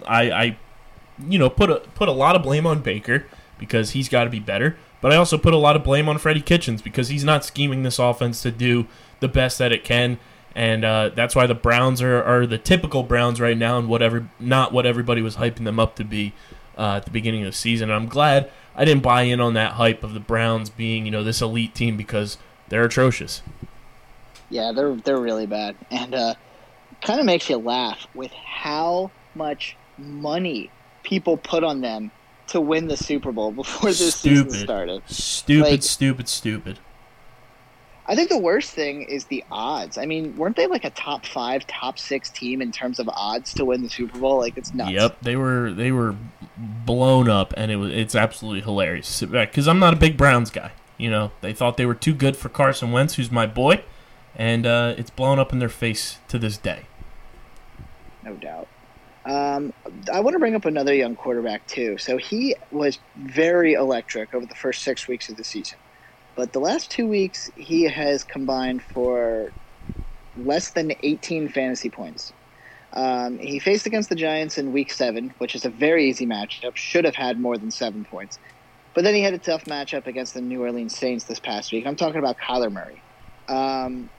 I, 0.05 0.31
I, 0.31 0.57
you 1.27 1.39
know, 1.39 1.49
put 1.49 1.71
a 1.71 1.79
put 1.95 2.07
a 2.07 2.12
lot 2.12 2.36
of 2.36 2.43
blame 2.43 2.67
on 2.67 2.81
Baker 2.81 3.25
because 3.57 3.91
he's 3.91 4.07
got 4.07 4.25
to 4.25 4.29
be 4.29 4.39
better, 4.39 4.77
but 5.01 5.12
I 5.12 5.15
also 5.15 5.36
put 5.39 5.55
a 5.55 5.57
lot 5.57 5.75
of 5.75 5.84
blame 5.84 6.07
on 6.07 6.19
Freddie 6.19 6.41
Kitchens 6.41 6.84
because 6.84 7.07
he's 7.07 7.23
not 7.23 7.43
scheming 7.43 7.81
this 7.81 7.97
offense 7.97 8.43
to 8.43 8.51
do 8.51 8.86
the 9.19 9.27
best 9.27 9.57
that 9.57 9.71
it 9.71 9.84
can, 9.84 10.19
and 10.56 10.84
uh, 10.84 11.10
that's 11.10 11.36
why 11.36 11.48
the 11.48 11.56
Browns 11.56 12.02
are, 12.02 12.22
are 12.24 12.46
the 12.46 12.58
typical 12.58 13.04
Browns 13.04 13.40
right 13.40 13.58
now, 13.58 13.78
and 13.78 13.88
whatever 13.88 14.30
not 14.40 14.74
what 14.74 14.86
everybody 14.86 15.22
was 15.22 15.38
hyping 15.38 15.64
them 15.64 15.80
up 15.80 15.96
to 15.96 16.04
be 16.04 16.34
uh, 16.78 16.96
at 16.98 17.06
the 17.06 17.12
beginning 17.12 17.42
of 17.42 17.48
the 17.48 17.58
season. 17.58 17.90
And 17.90 17.96
I'm 17.96 18.10
glad 18.10 18.52
I 18.76 18.86
didn't 18.86 19.04
buy 19.04 19.24
in 19.24 19.40
on 19.40 19.54
that 19.54 19.74
hype 19.74 20.04
of 20.04 20.14
the 20.14 20.20
Browns 20.20 20.70
being, 20.70 21.06
you 21.06 21.12
know, 21.12 21.24
this 21.24 21.42
elite 21.42 21.76
team 21.76 21.98
because 21.98 22.38
they're 22.70 22.86
atrocious. 22.86 23.42
Yeah, 24.50 24.72
they're 24.74 24.96
they're 24.96 25.20
really 25.20 25.46
bad, 25.46 25.76
and 25.90 26.14
uh, 26.14 26.36
kind 27.02 27.20
of 27.20 27.26
makes 27.26 27.50
you 27.50 27.58
laugh 27.58 28.08
with 28.14 28.32
how 28.32 29.12
much 29.34 29.78
money 29.98 30.70
people 31.04 31.38
put 31.38 31.64
on 31.64 31.82
them 31.82 32.12
to 32.48 32.60
win 32.60 32.88
the 32.88 32.98
Super 32.98 33.32
Bowl 33.32 33.52
before 33.52 33.90
this 33.90 34.16
stupid. 34.16 34.52
season 34.52 34.66
started. 34.66 35.04
Stupid, 35.08 35.72
like, 35.72 35.84
stupid, 35.84 36.28
stupid. 36.28 36.80
I 38.12 38.15
think 38.15 38.28
the 38.28 38.38
worst 38.38 38.71
thing 38.71 39.04
is 39.04 39.24
the 39.26 39.41
odds. 39.50 39.97
I 39.97 40.06
mean, 40.06 40.36
weren't 40.36 40.58
they 40.58 40.67
like 40.67 40.84
a 40.84 40.89
top 40.89 41.26
five, 41.26 41.65
top 41.65 41.97
six 41.97 42.30
team 42.30 42.62
in 42.62 42.74
terms 42.74 43.00
of 43.00 43.08
odds 43.08 43.54
to 43.54 43.63
win 43.63 43.84
the 43.84 43.89
Super 43.89 44.19
Bowl? 44.19 44.39
Like 44.39 44.58
it's 44.58 44.74
nuts. 44.74 44.91
Yep, 44.91 45.19
they 45.21 45.38
were 45.38 45.71
they 45.71 45.93
were 45.93 46.17
blown 46.58 47.30
up, 47.30 47.54
and 47.56 47.71
it 47.71 47.78
was 47.78 47.93
it's 47.93 48.13
absolutely 48.13 48.60
hilarious. 48.60 49.21
Because 49.21 49.65
I'm 49.65 49.80
not 49.80 49.93
a 49.93 49.95
big 49.95 50.17
Browns 50.17 50.50
guy. 50.50 50.74
You 50.97 51.10
know, 51.10 51.32
they 51.39 51.54
thought 51.54 51.78
they 51.78 51.86
were 51.86 51.95
too 51.95 52.13
good 52.13 52.36
for 52.36 52.50
Carson 52.50 52.91
Wentz, 52.91 53.15
who's 53.15 53.32
my 53.32 53.45
boy, 53.47 53.82
and 54.36 54.65
uh, 54.65 54.93
it's 54.97 55.10
blown 55.10 55.39
up 55.39 55.54
in 55.54 55.60
their 55.60 55.69
face 55.69 56.17
to 56.28 56.38
this 56.38 56.58
day. 56.58 56.88
No 58.26 58.34
doubt. 58.34 58.67
Um, 59.24 59.71
I 60.12 60.19
want 60.19 60.34
to 60.34 60.39
bring 60.39 60.54
up 60.54 60.65
another 60.65 60.93
young 60.93 61.15
quarterback 61.15 61.65
too. 61.65 61.97
So 61.97 62.17
he 62.17 62.58
was 62.71 63.00
very 63.15 63.71
electric 63.71 64.34
over 64.34 64.45
the 64.45 64.56
first 64.56 64.82
six 64.82 65.08
weeks 65.08 65.30
of 65.30 65.38
the 65.38 65.45
season. 65.45 65.78
But 66.36 66.54
the 66.54 66.60
last 66.60 66.91
two 66.91 67.08
weeks, 67.08 67.50
he 67.56 67.84
has 67.84 68.24
combined 68.24 68.84
for 68.84 69.54
less 70.36 70.72
than 70.72 70.94
18 71.04 71.50
fantasy 71.50 71.89
points. 71.89 72.34
Um, 72.94 73.38
he 73.39 73.60
faced 73.60 73.86
against 73.86 74.10
the 74.10 74.15
Giants 74.15 74.58
in 74.58 74.72
Week 74.72 74.91
Seven, 74.91 75.32
which 75.38 75.56
is 75.56 75.65
a 75.65 75.70
very 75.70 76.10
easy 76.10 76.26
matchup. 76.26 76.76
Should 76.76 77.06
have 77.06 77.15
had 77.15 77.39
more 77.39 77.58
than 77.58 77.72
seven 77.72 78.04
points, 78.04 78.38
but 78.94 79.04
then 79.04 79.15
he 79.15 79.22
had 79.22 79.34
a 79.34 79.39
tough 79.39 79.63
matchup 79.65 80.08
against 80.08 80.34
the 80.34 80.41
New 80.41 80.62
Orleans 80.62 80.98
Saints 80.98 81.26
this 81.26 81.39
past 81.39 81.72
week. 81.72 81.86
I'm 81.88 81.96
talking 81.96 82.20
about 82.20 82.38
Kyler 82.46 82.72
Murray. 82.72 83.06
Um, 83.48 84.10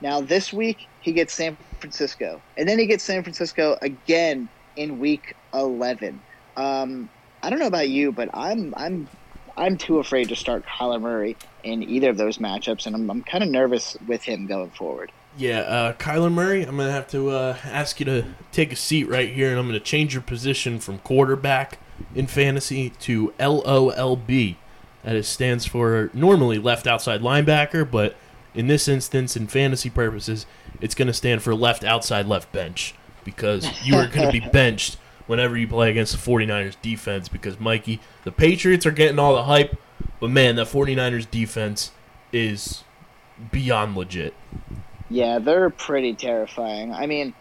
now 0.00 0.22
this 0.22 0.52
week 0.52 0.88
he 1.00 1.12
gets 1.12 1.34
San 1.34 1.58
Francisco, 1.80 2.44
and 2.56 2.68
then 2.68 2.78
he 2.78 2.86
gets 2.86 3.04
San 3.04 3.22
Francisco 3.22 3.76
again 3.82 4.48
in 4.76 4.98
Week 4.98 5.34
11. 5.54 6.24
Um, 6.56 7.10
I 7.42 7.50
don't 7.50 7.58
know 7.58 7.66
about 7.66 7.90
you, 7.90 8.12
but 8.12 8.30
I'm 8.32 8.72
I'm 8.76 9.10
I'm 9.56 9.76
too 9.76 9.98
afraid 9.98 10.28
to 10.28 10.36
start 10.36 10.64
Kyler 10.66 11.00
Murray 11.00 11.36
in 11.62 11.82
either 11.82 12.10
of 12.10 12.16
those 12.16 12.38
matchups, 12.38 12.86
and 12.86 12.94
I'm, 12.94 13.10
I'm 13.10 13.22
kind 13.22 13.44
of 13.44 13.50
nervous 13.50 13.96
with 14.06 14.22
him 14.22 14.46
going 14.46 14.70
forward. 14.70 15.12
Yeah, 15.36 15.60
uh, 15.60 15.92
Kyler 15.94 16.32
Murray, 16.32 16.62
I'm 16.62 16.76
going 16.76 16.88
to 16.88 16.92
have 16.92 17.08
to 17.08 17.30
uh, 17.30 17.56
ask 17.64 18.00
you 18.00 18.06
to 18.06 18.26
take 18.50 18.72
a 18.72 18.76
seat 18.76 19.08
right 19.08 19.30
here, 19.30 19.50
and 19.50 19.58
I'm 19.58 19.66
going 19.66 19.78
to 19.78 19.84
change 19.84 20.14
your 20.14 20.22
position 20.22 20.78
from 20.78 20.98
quarterback 20.98 21.78
in 22.14 22.26
fantasy 22.26 22.90
to 23.00 23.32
LOLB. 23.38 24.56
That 25.04 25.16
is, 25.16 25.26
stands 25.26 25.64
for 25.66 26.10
normally 26.12 26.58
left 26.58 26.86
outside 26.86 27.22
linebacker, 27.22 27.90
but 27.90 28.16
in 28.54 28.66
this 28.66 28.88
instance, 28.88 29.36
in 29.36 29.46
fantasy 29.46 29.90
purposes, 29.90 30.46
it's 30.80 30.94
going 30.94 31.08
to 31.08 31.14
stand 31.14 31.42
for 31.42 31.54
left 31.54 31.82
outside 31.82 32.26
left 32.26 32.52
bench 32.52 32.94
because 33.24 33.68
you 33.86 33.96
are 33.96 34.06
going 34.06 34.30
to 34.30 34.40
be 34.40 34.46
benched 34.52 34.98
whenever 35.26 35.56
you 35.56 35.68
play 35.68 35.90
against 35.90 36.12
the 36.12 36.30
49ers 36.30 36.76
defense 36.82 37.28
because, 37.28 37.58
Mikey, 37.60 38.00
the 38.24 38.32
Patriots 38.32 38.86
are 38.86 38.90
getting 38.90 39.18
all 39.18 39.34
the 39.34 39.44
hype, 39.44 39.76
but 40.20 40.30
man, 40.30 40.56
the 40.56 40.64
49ers 40.64 41.30
defense 41.30 41.92
is 42.32 42.84
beyond 43.50 43.96
legit. 43.96 44.34
Yeah, 45.10 45.38
they're 45.38 45.70
pretty 45.70 46.14
terrifying. 46.14 46.92
I 46.92 47.06
mean, 47.06 47.34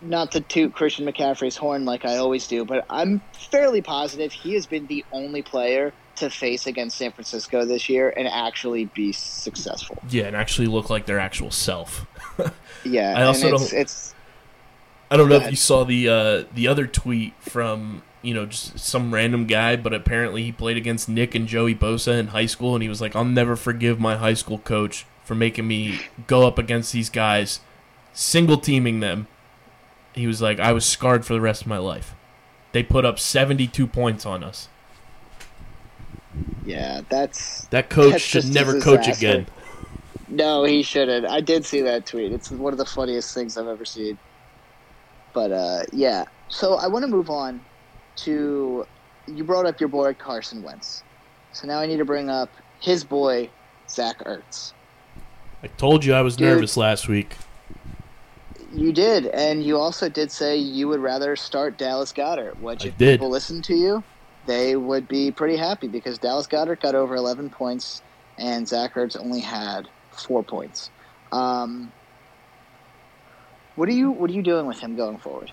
not 0.00 0.32
to 0.32 0.40
toot 0.40 0.74
Christian 0.74 1.06
McCaffrey's 1.06 1.56
horn 1.56 1.84
like 1.84 2.04
I 2.04 2.18
always 2.18 2.46
do, 2.46 2.64
but 2.64 2.84
I'm 2.90 3.20
fairly 3.32 3.82
positive 3.82 4.32
he 4.32 4.54
has 4.54 4.66
been 4.66 4.86
the 4.86 5.04
only 5.12 5.42
player 5.42 5.92
to 6.16 6.30
face 6.30 6.66
against 6.66 6.96
San 6.96 7.10
Francisco 7.10 7.64
this 7.64 7.88
year 7.88 8.12
and 8.16 8.28
actually 8.28 8.84
be 8.86 9.12
successful. 9.12 9.98
Yeah, 10.08 10.24
and 10.24 10.36
actually 10.36 10.68
look 10.68 10.90
like 10.90 11.06
their 11.06 11.18
actual 11.18 11.50
self. 11.50 12.06
yeah, 12.84 13.14
I 13.16 13.22
also 13.24 13.54
it's, 13.54 13.70
don't. 13.70 13.80
It's, 13.80 14.13
I 15.10 15.16
don't 15.16 15.28
know 15.28 15.36
if 15.36 15.50
you 15.50 15.56
saw 15.56 15.84
the 15.84 16.08
uh, 16.08 16.44
the 16.54 16.66
other 16.66 16.86
tweet 16.86 17.34
from 17.40 18.02
you 18.22 18.34
know 18.34 18.46
just 18.46 18.78
some 18.78 19.12
random 19.12 19.46
guy, 19.46 19.76
but 19.76 19.92
apparently 19.92 20.42
he 20.42 20.52
played 20.52 20.76
against 20.76 21.08
Nick 21.08 21.34
and 21.34 21.46
Joey 21.46 21.74
Bosa 21.74 22.18
in 22.18 22.28
high 22.28 22.46
school, 22.46 22.74
and 22.74 22.82
he 22.82 22.88
was 22.88 23.00
like, 23.00 23.14
"I'll 23.14 23.24
never 23.24 23.56
forgive 23.56 24.00
my 24.00 24.16
high 24.16 24.34
school 24.34 24.58
coach 24.58 25.06
for 25.24 25.34
making 25.34 25.66
me 25.66 26.00
go 26.26 26.46
up 26.46 26.58
against 26.58 26.92
these 26.92 27.10
guys, 27.10 27.60
single 28.12 28.58
teaming 28.58 29.00
them. 29.00 29.26
He 30.14 30.26
was 30.26 30.40
like, 30.40 30.60
I 30.60 30.72
was 30.72 30.84
scarred 30.84 31.24
for 31.26 31.32
the 31.32 31.40
rest 31.40 31.62
of 31.62 31.66
my 31.66 31.78
life. 31.78 32.14
They 32.72 32.82
put 32.82 33.04
up 33.04 33.18
72 33.18 33.86
points 33.86 34.24
on 34.26 34.44
us. 34.44 34.68
Yeah, 36.64 37.02
that's 37.08 37.66
that 37.66 37.88
coach 37.90 38.12
that's 38.12 38.24
should 38.24 38.46
never 38.46 38.80
coach 38.80 39.08
again. 39.08 39.46
No, 40.28 40.64
he 40.64 40.82
shouldn't. 40.82 41.26
I 41.26 41.40
did 41.40 41.64
see 41.64 41.82
that 41.82 42.06
tweet. 42.06 42.32
It's 42.32 42.50
one 42.50 42.72
of 42.72 42.78
the 42.78 42.84
funniest 42.86 43.34
things 43.34 43.56
I've 43.56 43.68
ever 43.68 43.84
seen. 43.84 44.18
But 45.34 45.52
uh, 45.52 45.82
yeah, 45.92 46.24
so 46.48 46.74
I 46.76 46.86
want 46.86 47.04
to 47.04 47.10
move 47.10 47.28
on 47.28 47.60
to 48.16 48.86
you 49.26 49.44
brought 49.44 49.66
up 49.66 49.80
your 49.80 49.88
boy 49.88 50.14
Carson 50.14 50.62
Wentz. 50.62 51.02
So 51.52 51.66
now 51.66 51.80
I 51.80 51.86
need 51.86 51.98
to 51.98 52.04
bring 52.04 52.30
up 52.30 52.50
his 52.80 53.04
boy 53.04 53.50
Zach 53.88 54.18
Ertz. 54.24 54.72
I 55.62 55.66
told 55.68 56.04
you 56.04 56.14
I 56.14 56.20
was 56.20 56.36
Dude, 56.36 56.48
nervous 56.48 56.76
last 56.76 57.08
week. 57.08 57.36
You 58.72 58.92
did, 58.92 59.26
and 59.26 59.64
you 59.64 59.78
also 59.78 60.08
did 60.08 60.30
say 60.30 60.56
you 60.56 60.88
would 60.88 61.00
rather 61.00 61.36
start 61.36 61.78
Dallas 61.78 62.12
Goedert. 62.12 62.58
Which, 62.60 62.84
if 62.84 62.98
people 62.98 63.30
listen 63.30 63.62
to 63.62 63.74
you, 63.74 64.02
they 64.46 64.76
would 64.76 65.08
be 65.08 65.30
pretty 65.30 65.56
happy 65.56 65.88
because 65.88 66.18
Dallas 66.18 66.46
Goedert 66.46 66.80
got 66.80 66.94
over 66.94 67.14
11 67.14 67.50
points, 67.50 68.02
and 68.36 68.66
Zach 68.66 68.94
Ertz 68.94 69.18
only 69.18 69.40
had 69.40 69.88
four 70.10 70.42
points. 70.42 70.90
Um, 71.32 71.92
what 73.76 73.88
are 73.88 73.92
you 73.92 74.10
What 74.10 74.30
are 74.30 74.34
you 74.34 74.42
doing 74.42 74.66
with 74.66 74.80
him 74.80 74.96
going 74.96 75.18
forward? 75.18 75.52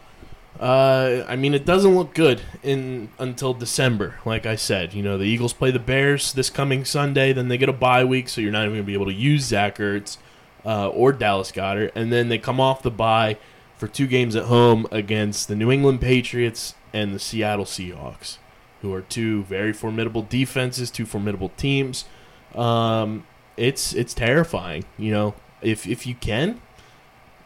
Uh, 0.59 1.25
I 1.27 1.37
mean, 1.37 1.53
it 1.55 1.65
doesn't 1.65 1.95
look 1.95 2.13
good 2.13 2.41
in 2.61 3.09
until 3.17 3.53
December. 3.53 4.15
Like 4.25 4.45
I 4.45 4.55
said, 4.55 4.93
you 4.93 5.01
know, 5.01 5.17
the 5.17 5.23
Eagles 5.23 5.53
play 5.53 5.71
the 5.71 5.79
Bears 5.79 6.33
this 6.33 6.49
coming 6.49 6.85
Sunday. 6.85 7.33
Then 7.33 7.47
they 7.47 7.57
get 7.57 7.69
a 7.69 7.73
bye 7.73 8.03
week, 8.03 8.29
so 8.29 8.41
you're 8.41 8.51
not 8.51 8.63
even 8.63 8.73
going 8.73 8.83
to 8.83 8.87
be 8.87 8.93
able 8.93 9.07
to 9.07 9.13
use 9.13 9.45
Zach 9.45 9.77
Ertz 9.77 10.17
uh, 10.65 10.89
or 10.89 11.11
Dallas 11.13 11.51
Goedert. 11.51 11.91
And 11.95 12.11
then 12.11 12.29
they 12.29 12.37
come 12.37 12.59
off 12.59 12.83
the 12.83 12.91
bye 12.91 13.37
for 13.75 13.87
two 13.87 14.05
games 14.05 14.35
at 14.35 14.45
home 14.45 14.85
against 14.91 15.47
the 15.47 15.55
New 15.55 15.71
England 15.71 16.01
Patriots 16.01 16.75
and 16.93 17.15
the 17.15 17.19
Seattle 17.19 17.65
Seahawks, 17.65 18.37
who 18.83 18.93
are 18.93 19.01
two 19.01 19.43
very 19.43 19.73
formidable 19.73 20.21
defenses, 20.21 20.91
two 20.91 21.07
formidable 21.07 21.49
teams. 21.57 22.05
Um, 22.53 23.25
it's 23.57 23.93
it's 23.93 24.13
terrifying. 24.13 24.85
You 24.99 25.11
know, 25.11 25.33
if 25.63 25.87
if 25.87 26.05
you 26.05 26.13
can, 26.13 26.61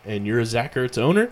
and 0.05 0.25
you're 0.25 0.39
a 0.39 0.45
Zach 0.45 0.75
Ertz 0.75 0.97
owner, 0.97 1.31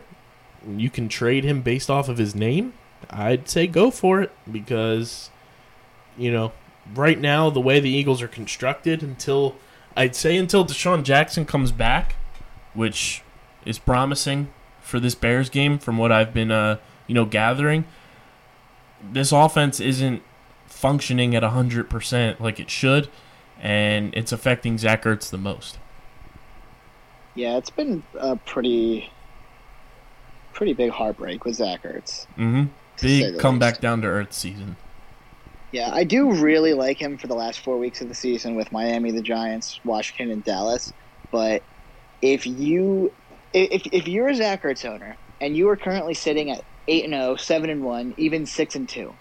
you 0.68 0.90
can 0.90 1.10
trade 1.10 1.44
him 1.44 1.62
based 1.62 1.90
off 1.90 2.10
of 2.10 2.18
his 2.18 2.36
name, 2.36 2.74
I'd 3.10 3.50
say 3.50 3.68
go 3.68 3.92
for 3.92 4.22
it 4.22 4.32
because, 4.50 5.30
you 6.18 6.32
know, 6.32 6.54
right 6.96 7.20
now 7.20 7.50
the 7.50 7.62
way 7.62 7.80
the 7.80 7.90
Eagles 7.90 8.22
are 8.22 8.28
constructed 8.28 9.04
until 9.04 9.56
I'd 9.96 10.16
say 10.16 10.38
until 10.38 10.66
DeSean 10.66 11.04
Jackson 11.04 11.46
comes 11.46 11.72
back, 11.72 12.16
which 12.74 13.22
is 13.66 13.80
promising 13.80 14.52
for 14.82 15.00
this 15.00 15.16
Bears 15.16 15.50
game 15.50 15.78
from 15.78 15.98
what 15.98 16.12
I've 16.12 16.34
been 16.34 16.52
uh, 16.52 16.78
you 17.08 17.16
know 17.16 17.26
gathering. 17.26 17.86
This 19.02 19.32
offense 19.32 19.80
isn't 19.80 20.24
functioning 20.66 21.36
at 21.36 21.44
100% 21.44 22.40
like 22.40 22.60
it 22.60 22.70
should 22.70 23.10
and 23.60 24.14
it's 24.16 24.32
affecting 24.32 24.78
Zach 24.78 25.04
Ertz 25.04 25.30
the 25.30 25.38
most. 25.38 25.78
Yeah, 27.36 27.58
it's 27.58 27.70
been 27.70 28.04
a 28.18 28.36
pretty, 28.36 29.10
pretty 30.54 30.74
big 30.74 30.92
heartbreak 30.92 31.46
with 31.46 31.56
Zach 31.56 31.84
Ertz. 31.84 32.28
Mm-hmm. 32.38 32.66
Big 33.02 33.40
comeback 33.40 33.74
least. 33.74 33.82
down 33.82 34.02
to 34.02 34.08
earth 34.08 34.34
season. 34.34 34.76
Yeah, 35.72 35.90
I 35.92 36.04
do 36.04 36.32
really 36.32 36.74
like 36.74 36.98
him 37.02 37.18
for 37.18 37.26
the 37.26 37.34
last 37.34 37.62
four 37.62 37.80
weeks 37.80 38.02
of 38.02 38.08
the 38.08 38.14
season 38.14 38.54
with 38.54 38.72
Miami, 38.72 39.10
the 39.10 39.24
Giants, 39.24 39.80
Washington, 39.84 40.30
and 40.30 40.44
Dallas. 40.44 40.94
But 41.32 41.64
if 42.22 42.46
you 42.46 43.12
if 43.54 43.88
if 43.92 44.08
you're 44.08 44.28
a 44.28 44.36
Zach 44.36 44.62
Ertz 44.62 44.86
owner 44.86 45.18
and 45.42 45.58
you 45.58 45.68
are 45.70 45.76
currently 45.76 46.14
sitting 46.14 46.52
at 46.52 46.64
eight 46.88 47.06
and 47.06 47.14
0, 47.14 47.38
7 47.38 47.70
and 47.72 47.84
one, 47.84 48.14
even 48.18 48.46
six 48.46 48.76
and 48.76 48.88
two, 48.88 49.16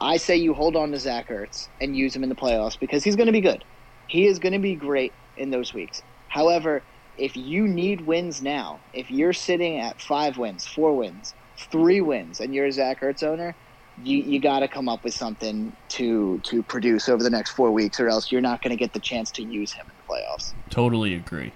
I 0.00 0.16
say 0.16 0.36
you 0.36 0.54
hold 0.54 0.76
on 0.76 0.92
to 0.92 0.98
Zach 0.98 1.28
Ertz 1.28 1.68
and 1.80 1.96
use 1.96 2.14
him 2.14 2.22
in 2.22 2.28
the 2.28 2.36
playoffs 2.36 2.78
because 2.78 3.02
he's 3.02 3.16
going 3.16 3.26
to 3.26 3.32
be 3.32 3.40
good. 3.40 3.64
He 4.06 4.26
is 4.26 4.38
going 4.38 4.52
to 4.52 4.58
be 4.58 4.74
great 4.76 5.12
in 5.36 5.50
those 5.50 5.74
weeks. 5.74 6.02
However, 6.28 6.82
if 7.16 7.36
you 7.36 7.66
need 7.68 8.00
wins 8.00 8.42
now, 8.42 8.82
if 8.92 9.10
you're 9.10 9.32
sitting 9.32 9.78
at 9.78 10.00
five 10.00 10.38
wins, 10.38 10.66
four 10.66 10.96
wins, 10.96 11.34
three 11.70 12.00
wins, 12.00 12.40
and 12.40 12.54
you're 12.54 12.66
a 12.66 12.72
Zach 12.72 13.00
Ertz 13.02 13.22
owner, 13.22 13.56
you, 13.96 14.18
you 14.18 14.40
got 14.40 14.60
to 14.60 14.68
come 14.68 14.88
up 14.88 15.04
with 15.04 15.14
something 15.14 15.76
to 15.90 16.40
to 16.44 16.62
produce 16.62 17.08
over 17.08 17.22
the 17.22 17.30
next 17.30 17.50
four 17.50 17.70
weeks, 17.70 18.00
or 18.00 18.08
else 18.08 18.32
you're 18.32 18.40
not 18.40 18.62
going 18.62 18.70
to 18.70 18.76
get 18.76 18.92
the 18.92 19.00
chance 19.00 19.30
to 19.32 19.42
use 19.42 19.72
him 19.74 19.86
in 19.90 19.96
the 19.96 20.02
playoffs. 20.02 20.54
Totally 20.70 21.14
agree. 21.14 21.52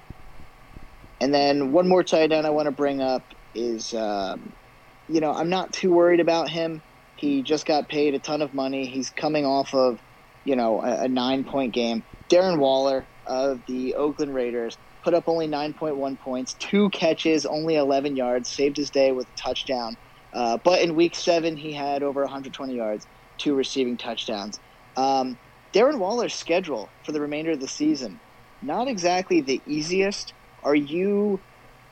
And 1.21 1.33
then 1.33 1.73
one 1.73 1.89
more 1.89 2.03
tight 2.03 2.33
end 2.33 2.47
I 2.47 2.51
want 2.51 2.67
to 2.67 2.73
bring 2.73 3.01
up 3.01 3.33
is, 3.55 3.95
um, 3.95 4.53
you 5.09 5.21
know, 5.21 5.33
I'm 5.33 5.49
not 5.49 5.73
too 5.73 5.93
worried 5.93 6.21
about 6.21 6.51
him. 6.51 6.83
He 7.15 7.43
just 7.43 7.65
got 7.65 7.89
paid 7.89 8.15
a 8.15 8.19
ton 8.19 8.43
of 8.43 8.53
money. 8.53 8.87
He's 8.87 9.11
coming 9.11 9.47
off 9.47 9.73
of, 9.73 10.01
you 10.45 10.57
know, 10.57 10.83
a, 10.83 11.05
a 11.05 11.09
nine 11.09 11.45
point 11.45 11.73
game. 11.73 12.05
Darren 12.31 12.59
Waller 12.59 13.09
of 13.27 13.63
the 13.67 13.95
Oakland 13.95 14.35
Raiders 14.35 14.77
put 15.05 15.15
up 15.15 15.29
only 15.29 15.47
9.1 15.47 16.19
points, 16.19 16.55
two 16.55 16.89
catches, 16.91 17.45
only 17.45 17.77
11 17.77 18.17
yards, 18.17 18.49
saved 18.49 18.77
his 18.77 18.89
day 18.91 19.13
with 19.13 19.27
a 19.27 19.37
touchdown. 19.37 19.97
Uh, 20.33 20.57
but 20.57 20.81
in 20.81 20.97
week 20.97 21.15
seven, 21.15 21.57
he 21.57 21.73
had 21.73 22.03
over 22.03 22.23
120 22.23 22.75
yards, 22.75 23.07
two 23.37 23.55
receiving 23.55 23.97
touchdowns. 23.97 24.59
Um, 24.97 25.39
Darren 25.73 25.99
Waller's 25.99 26.35
schedule 26.35 26.89
for 27.05 27.13
the 27.13 27.21
remainder 27.21 27.53
of 27.53 27.61
the 27.61 27.69
season, 27.69 28.19
not 28.63 28.89
exactly 28.89 29.41
the 29.41 29.61
easiest. 29.67 30.33
Are 30.65 30.75
you 30.75 31.39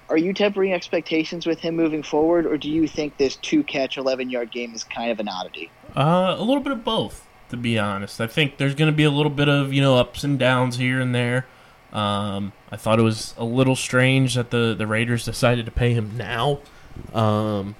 are 0.08 0.16
you 0.16 0.32
tempering 0.32 0.72
expectations 0.72 1.46
with 1.46 1.60
him 1.60 1.76
moving 1.76 2.02
forward, 2.02 2.46
or 2.46 2.56
do 2.58 2.68
you 2.68 2.86
think 2.86 3.16
this 3.16 3.36
two 3.36 3.62
catch, 3.62 3.96
11 3.96 4.30
yard 4.30 4.50
game 4.50 4.74
is 4.74 4.84
kind 4.84 5.10
of 5.10 5.20
an 5.20 5.28
oddity? 5.28 5.70
Uh, 5.96 6.34
a 6.36 6.42
little 6.42 6.62
bit 6.62 6.72
of 6.72 6.84
both, 6.84 7.26
to 7.50 7.56
be 7.56 7.78
honest. 7.78 8.20
I 8.20 8.26
think 8.26 8.56
there's 8.56 8.74
going 8.74 8.90
to 8.90 8.96
be 8.96 9.04
a 9.04 9.10
little 9.10 9.30
bit 9.30 9.48
of 9.48 9.72
you 9.72 9.82
know 9.82 9.96
ups 9.96 10.24
and 10.24 10.38
downs 10.38 10.76
here 10.76 11.00
and 11.00 11.14
there. 11.14 11.46
Um, 11.92 12.52
I 12.70 12.76
thought 12.76 12.98
it 12.98 13.02
was 13.02 13.34
a 13.36 13.44
little 13.44 13.76
strange 13.76 14.34
that 14.34 14.50
the 14.50 14.74
the 14.76 14.86
Raiders 14.86 15.24
decided 15.24 15.66
to 15.66 15.72
pay 15.72 15.92
him 15.92 16.16
now. 16.16 16.60
Um, 17.12 17.74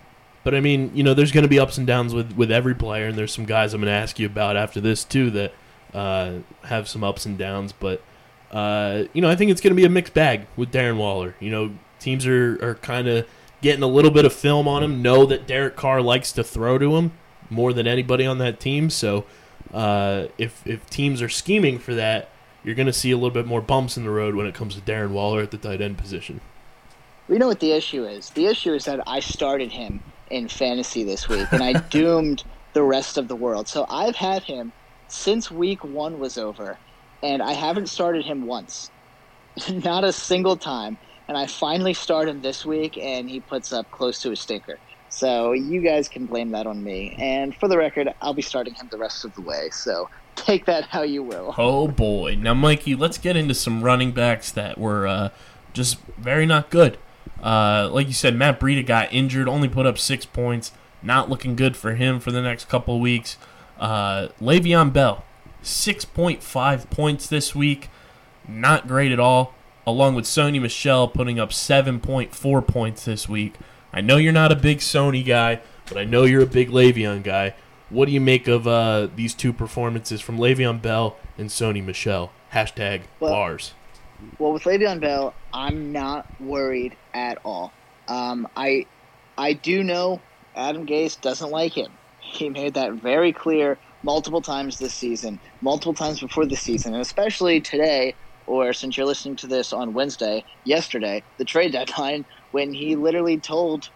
but 0.45 0.55
I 0.55 0.61
mean, 0.61 0.91
you 0.95 1.03
know, 1.03 1.15
there's 1.15 1.33
going 1.33 1.45
to 1.45 1.49
be 1.49 1.59
ups 1.59 1.79
and 1.79 1.87
downs 1.87 2.15
with 2.15 2.33
with 2.33 2.51
every 2.51 2.75
player, 2.75 3.07
and 3.07 3.17
there's 3.17 3.33
some 3.33 3.47
guys 3.47 3.75
I'm 3.75 3.81
going 3.81 3.93
to 3.93 3.99
ask 3.99 4.19
you 4.19 4.27
about 4.27 4.57
after 4.57 4.81
this 4.81 5.05
too 5.05 5.31
that 5.31 5.53
uh, 5.95 6.33
have 6.65 6.89
some 6.89 7.05
ups 7.05 7.27
and 7.27 7.39
downs. 7.39 7.73
But 7.73 8.03
uh, 8.51 9.05
you 9.13 9.23
know, 9.23 9.31
I 9.31 9.37
think 9.37 9.51
it's 9.51 9.61
going 9.61 9.73
to 9.73 9.77
be 9.77 9.85
a 9.85 9.91
mixed 9.91 10.15
bag 10.15 10.47
with 10.57 10.73
Darren 10.73 10.97
Waller. 10.97 11.35
You 11.41 11.51
know, 11.51 11.71
teams 11.99 12.27
are 12.27 12.59
are 12.63 12.75
kind 12.77 13.09
of 13.09 13.27
getting 13.63 13.83
a 13.83 13.89
little 13.89 14.11
bit 14.11 14.25
of 14.25 14.33
film 14.33 14.69
on 14.69 14.83
him, 14.83 15.01
know 15.01 15.25
that 15.25 15.47
Derek 15.47 15.77
Carr 15.77 16.03
likes 16.03 16.33
to 16.33 16.45
throw 16.45 16.77
to 16.77 16.97
him 16.97 17.13
more 17.49 17.73
than 17.73 17.87
anybody 17.87 18.27
on 18.27 18.39
that 18.39 18.61
team. 18.61 18.91
So 18.91 19.25
uh, 19.73 20.27
if 20.37 20.67
if 20.67 20.89
teams 20.91 21.23
are 21.23 21.29
scheming 21.29 21.79
for 21.79 21.95
that, 21.95 22.29
you're 22.65 22.75
going 22.75 22.87
to 22.87 22.93
see 22.93 23.11
a 23.11 23.17
little 23.17 23.31
bit 23.31 23.47
more 23.47 23.61
bumps 23.61 23.97
in 23.97 24.05
the 24.05 24.11
road 24.11 24.35
when 24.35 24.47
it 24.47 24.55
comes 24.55 24.75
to 24.75 24.81
Darren 24.81 25.11
Waller 25.11 25.43
at 25.43 25.51
the 25.51 25.59
tight 25.59 25.81
end 25.81 25.99
position. 25.99 26.41
We 27.29 27.39
know 27.39 27.49
what 27.49 27.61
the 27.61 27.73
issue 27.73 28.05
is. 28.05 28.31
The 28.31 28.47
issue 28.47 28.75
is 28.75 28.85
that 28.85 29.01
I 29.07 29.21
started 29.21 29.73
him 29.73 30.03
in 30.31 30.49
fantasy 30.49 31.05
this 31.05 31.29
week, 31.29 31.47
and 31.53 31.63
I 31.63 31.73
doomed 31.91 32.45
the 32.73 32.83
rest 32.83 33.19
of 33.19 33.29
the 33.29 33.37
world. 33.37 33.69
So 33.69 33.87
I've 33.89 34.17
had 34.17 34.43
him 34.43 34.73
since 35.09 35.51
week 35.51 35.85
one 35.85 36.19
was 36.19 36.39
over, 36.39 36.79
and 37.23 37.43
I 37.43 37.53
haven't 37.53 37.89
started 37.89 38.25
him 38.25 38.47
once, 38.47 38.91
not 39.71 40.05
a 40.05 40.13
single 40.13 40.57
time. 40.57 40.97
And 41.29 41.37
I 41.37 41.47
finally 41.47 41.95
start 41.95 42.29
him 42.29 42.43
this 42.43 42.67
week, 42.67 42.99
and 42.99 43.31
he 43.31 43.41
puts 43.41 43.73
up 43.73 43.91
close 43.91 44.21
to 44.23 44.33
a 44.33 44.37
stinker. 44.37 44.79
So 45.09 45.53
you 45.53 45.83
guys 45.83 46.09
can 46.09 46.27
blame 46.27 46.51
that 46.51 46.67
on 46.67 46.83
me. 46.83 47.15
And 47.19 47.55
for 47.55 47.69
the 47.69 47.77
record, 47.77 48.13
I'll 48.21 48.35
be 48.35 48.43
starting 48.43 48.75
him 48.75 48.89
the 48.91 48.99
rest 48.99 49.25
of 49.25 49.35
the 49.35 49.43
way. 49.43 49.69
So 49.71 50.09
take 50.37 50.65
that 50.67 50.85
how 50.85 51.03
you 51.03 51.23
will. 51.23 51.55
Oh 51.59 51.89
boy! 51.89 52.37
Now, 52.37 52.55
Mikey, 52.55 52.95
let's 52.95 53.19
get 53.19 53.37
into 53.37 53.55
some 53.55 53.83
running 53.83 54.13
backs 54.13 54.51
that 54.53 54.79
were 54.79 55.07
uh, 55.07 55.29
just 55.73 55.99
very 56.19 56.47
not 56.47 56.71
good. 56.71 56.99
Uh, 57.43 57.89
like 57.93 58.07
you 58.07 58.13
said, 58.13 58.37
Matt 58.37 58.61
Breida 58.61 58.87
got 58.87 59.13
injured, 59.13 59.49
only 59.49 59.69
put 59.69 59.87
up 59.87 59.99
six 59.99 60.25
points. 60.25 60.73
Not 61.03 61.29
looking 61.29 61.57
good 61.57 61.77
for 61.77 61.95
him 61.95 62.21
for 62.21 62.31
the 62.31 62.41
next 62.41 62.69
couple 62.69 63.01
weeks. 63.01 63.37
Uh, 63.81 64.29
Le'Veon 64.41 64.93
Bell, 64.93 65.25
six 65.61 66.05
point 66.05 66.43
five 66.43 66.89
points 66.91 67.27
this 67.27 67.55
week, 67.55 67.89
not 68.47 68.87
great 68.87 69.11
at 69.11 69.19
all. 69.19 69.55
Along 69.85 70.15
with 70.15 70.27
Sony 70.27 70.61
Michel 70.61 71.09
putting 71.09 71.41
up 71.41 71.53
seven 71.53 71.99
point 71.99 72.33
four 72.37 72.63
points 72.63 73.05
this 73.05 73.29
week. 73.29 73.55
I 73.93 74.01
know 74.01 74.17
you're 74.17 74.33
not 74.33 74.53
a 74.53 74.57
big 74.57 74.79
Sony 74.79 75.27
guy, 75.27 75.61
but 75.89 75.99
I 75.99 76.05
know 76.05 76.23
you're 76.23 76.43
a 76.43 76.47
big 76.47 76.71
Le'Veon 76.71 77.25
guy. 77.25 77.55
What 77.93 78.07
do 78.07 78.13
you 78.13 78.23
make 78.23 78.49
of 78.49 78.67
uh, 78.67 79.09
these 79.15 79.35
two 79.35 79.53
performances 79.53 80.23
from 80.23 80.39
Le'Veon 80.39 80.81
Bell 80.81 81.17
and 81.37 81.51
Sony 81.51 81.85
Michel? 81.85 82.33
Hashtag 82.53 83.03
Well- 83.21 83.33
bars. 83.33 83.75
Well, 84.39 84.53
with 84.53 84.63
Le'Veon 84.63 85.01
Bell, 85.01 85.35
I'm 85.53 85.93
not 85.93 86.27
worried 86.41 86.97
at 87.13 87.39
all. 87.45 87.73
Um, 88.09 88.49
I 88.57 88.87
I 89.37 89.53
do 89.53 89.83
know 89.83 90.21
Adam 90.57 90.87
Gase 90.87 91.21
doesn't 91.21 91.51
like 91.51 91.73
him. 91.73 91.91
He 92.21 92.49
made 92.49 92.75
that 92.75 92.93
very 92.93 93.33
clear 93.33 93.79
multiple 94.03 94.41
times 94.41 94.79
this 94.79 94.95
season, 94.95 95.41
multiple 95.61 95.95
times 95.95 96.21
before 96.21 96.47
the 96.47 96.57
season, 96.57 96.95
and 96.95 97.03
especially 97.03 97.61
today, 97.61 98.15
or 98.47 98.73
since 98.73 98.97
you're 98.97 99.07
listening 99.07 99.37
to 99.37 99.47
this 99.47 99.73
on 99.73 99.93
Wednesday, 99.93 100.45
yesterday, 100.65 101.23
the 101.39 101.45
trade 101.45 101.73
deadline, 101.73 102.25
when 102.53 102.73
he 102.73 102.97
literally 102.97 103.39
told 103.39 103.91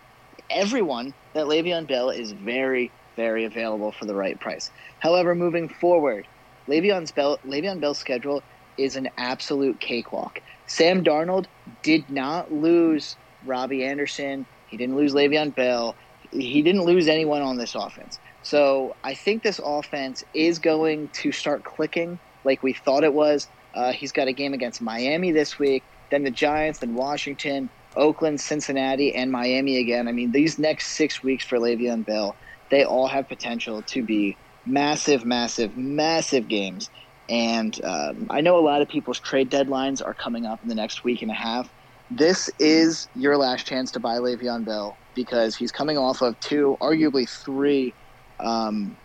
everyone 0.50 1.14
that 1.34 1.46
Le'Veon 1.46 1.86
Bell 1.86 2.10
is 2.10 2.32
very, 2.32 2.90
very 3.16 3.44
available 3.44 3.92
for 3.92 4.04
the 4.04 4.14
right 4.14 4.38
price. 4.38 4.70
However, 5.00 5.34
moving 5.34 5.68
forward, 5.68 6.28
Le'Veon's 6.68 7.10
Bell, 7.10 7.38
Le'Veon 7.46 7.80
Bell's 7.80 7.98
schedule 7.98 8.42
is 8.76 8.96
an 8.96 9.08
absolute 9.16 9.80
cakewalk. 9.80 10.40
Sam 10.66 11.02
Darnold 11.02 11.46
did 11.82 12.08
not 12.10 12.52
lose 12.52 13.16
Robby 13.44 13.84
Anderson. 13.84 14.46
He 14.68 14.76
didn't 14.76 14.96
lose 14.96 15.14
Le'Veon 15.14 15.54
Bell. 15.54 15.94
He 16.30 16.62
didn't 16.62 16.84
lose 16.84 17.08
anyone 17.08 17.42
on 17.42 17.56
this 17.56 17.74
offense. 17.74 18.18
So 18.42 18.94
I 19.02 19.14
think 19.14 19.42
this 19.42 19.60
offense 19.64 20.24
is 20.34 20.58
going 20.58 21.08
to 21.08 21.32
start 21.32 21.64
clicking 21.64 22.18
like 22.44 22.62
we 22.62 22.72
thought 22.72 23.04
it 23.04 23.14
was. 23.14 23.48
Uh, 23.74 23.92
he's 23.92 24.12
got 24.12 24.28
a 24.28 24.32
game 24.32 24.54
against 24.54 24.80
Miami 24.80 25.32
this 25.32 25.58
week, 25.58 25.82
then 26.10 26.24
the 26.24 26.30
Giants, 26.30 26.78
then 26.78 26.94
Washington, 26.94 27.68
Oakland, 27.96 28.40
Cincinnati, 28.40 29.14
and 29.14 29.30
Miami 29.30 29.78
again. 29.78 30.08
I 30.08 30.12
mean, 30.12 30.32
these 30.32 30.58
next 30.58 30.88
six 30.92 31.22
weeks 31.22 31.44
for 31.44 31.58
Le'Veon 31.58 32.04
Bell, 32.04 32.36
they 32.70 32.84
all 32.84 33.06
have 33.06 33.28
potential 33.28 33.82
to 33.82 34.02
be 34.02 34.36
massive, 34.66 35.24
massive, 35.24 35.76
massive 35.76 36.48
games. 36.48 36.90
And 37.28 37.78
um, 37.84 38.26
I 38.30 38.40
know 38.40 38.58
a 38.58 38.60
lot 38.60 38.82
of 38.82 38.88
people's 38.88 39.20
trade 39.20 39.50
deadlines 39.50 40.04
are 40.04 40.14
coming 40.14 40.46
up 40.46 40.62
in 40.62 40.68
the 40.68 40.74
next 40.74 41.04
week 41.04 41.22
and 41.22 41.30
a 41.30 41.34
half. 41.34 41.68
This 42.10 42.48
is 42.58 43.08
your 43.14 43.36
last 43.36 43.66
chance 43.66 43.90
to 43.92 44.00
buy 44.00 44.16
Le'Veon 44.16 44.64
Bell 44.64 44.96
because 45.14 45.56
he's 45.56 45.72
coming 45.72 45.98
off 45.98 46.22
of 46.22 46.38
two, 46.40 46.76
arguably 46.80 47.28
three, 47.28 47.94
um, 48.38 48.96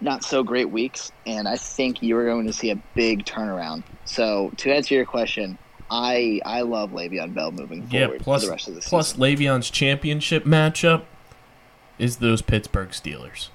not 0.00 0.22
so 0.22 0.42
great 0.42 0.70
weeks, 0.70 1.10
and 1.26 1.48
I 1.48 1.56
think 1.56 2.02
you 2.02 2.16
are 2.16 2.24
going 2.24 2.46
to 2.46 2.52
see 2.52 2.70
a 2.70 2.76
big 2.94 3.24
turnaround. 3.24 3.84
So 4.04 4.52
to 4.58 4.72
answer 4.72 4.94
your 4.94 5.06
question, 5.06 5.58
I 5.90 6.40
I 6.44 6.62
love 6.62 6.90
Le'Veon 6.90 7.34
Bell 7.34 7.52
moving 7.52 7.86
forward 7.86 8.14
Yeah, 8.14 8.22
plus 8.22 8.42
for 8.42 8.46
the 8.46 8.52
rest 8.52 8.68
of 8.68 8.74
the 8.74 8.80
plus 8.80 9.12
season. 9.12 9.22
Le'Veon's 9.22 9.70
championship 9.70 10.44
matchup 10.44 11.04
is 11.98 12.16
those 12.16 12.42
Pittsburgh 12.42 12.90
Steelers. 12.90 13.48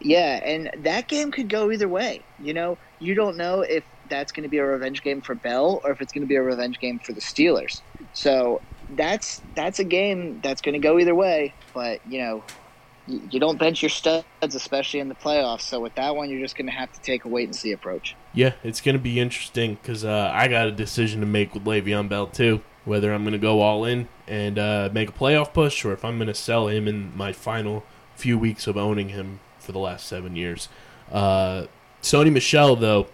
Yeah, 0.00 0.40
and 0.44 0.70
that 0.84 1.08
game 1.08 1.30
could 1.30 1.48
go 1.48 1.70
either 1.70 1.88
way. 1.88 2.22
You 2.38 2.52
know, 2.52 2.78
you 2.98 3.14
don't 3.14 3.36
know 3.36 3.62
if 3.62 3.84
that's 4.08 4.32
going 4.32 4.42
to 4.42 4.48
be 4.48 4.58
a 4.58 4.64
revenge 4.64 5.02
game 5.02 5.20
for 5.20 5.34
Bell 5.34 5.80
or 5.82 5.90
if 5.90 6.00
it's 6.00 6.12
going 6.12 6.22
to 6.22 6.28
be 6.28 6.36
a 6.36 6.42
revenge 6.42 6.78
game 6.78 6.98
for 6.98 7.12
the 7.12 7.20
Steelers. 7.20 7.80
So 8.12 8.60
that's 8.90 9.40
that's 9.54 9.78
a 9.78 9.84
game 9.84 10.40
that's 10.42 10.60
going 10.60 10.74
to 10.74 10.78
go 10.78 10.98
either 10.98 11.14
way. 11.14 11.54
But 11.72 12.00
you 12.06 12.18
know, 12.18 12.44
you, 13.06 13.22
you 13.30 13.40
don't 13.40 13.58
bench 13.58 13.82
your 13.82 13.88
studs, 13.88 14.24
especially 14.42 15.00
in 15.00 15.08
the 15.08 15.14
playoffs. 15.14 15.62
So 15.62 15.80
with 15.80 15.94
that 15.94 16.14
one, 16.14 16.30
you're 16.30 16.40
just 16.40 16.56
going 16.56 16.66
to 16.66 16.72
have 16.72 16.92
to 16.92 17.00
take 17.00 17.24
a 17.24 17.28
wait 17.28 17.44
and 17.44 17.56
see 17.56 17.72
approach. 17.72 18.14
Yeah, 18.32 18.52
it's 18.62 18.80
going 18.80 18.96
to 18.96 19.02
be 19.02 19.18
interesting 19.18 19.76
because 19.80 20.04
uh, 20.04 20.30
I 20.32 20.48
got 20.48 20.66
a 20.66 20.72
decision 20.72 21.20
to 21.20 21.26
make 21.26 21.54
with 21.54 21.64
Le'Veon 21.64 22.08
Bell 22.08 22.26
too. 22.26 22.62
Whether 22.84 23.12
I'm 23.12 23.22
going 23.22 23.32
to 23.32 23.38
go 23.38 23.60
all 23.60 23.84
in 23.84 24.08
and 24.28 24.58
uh, 24.58 24.90
make 24.92 25.08
a 25.08 25.12
playoff 25.12 25.52
push, 25.52 25.84
or 25.84 25.92
if 25.92 26.04
I'm 26.04 26.18
going 26.18 26.28
to 26.28 26.34
sell 26.34 26.68
him 26.68 26.86
in 26.86 27.16
my 27.16 27.32
final 27.32 27.84
few 28.14 28.38
weeks 28.38 28.66
of 28.66 28.76
owning 28.76 29.10
him 29.10 29.40
for 29.58 29.72
the 29.72 29.78
last 29.78 30.06
seven 30.06 30.36
years. 30.36 30.68
Uh, 31.10 31.66
Sony 32.02 32.32
Michel, 32.32 32.76
though, 32.76 33.06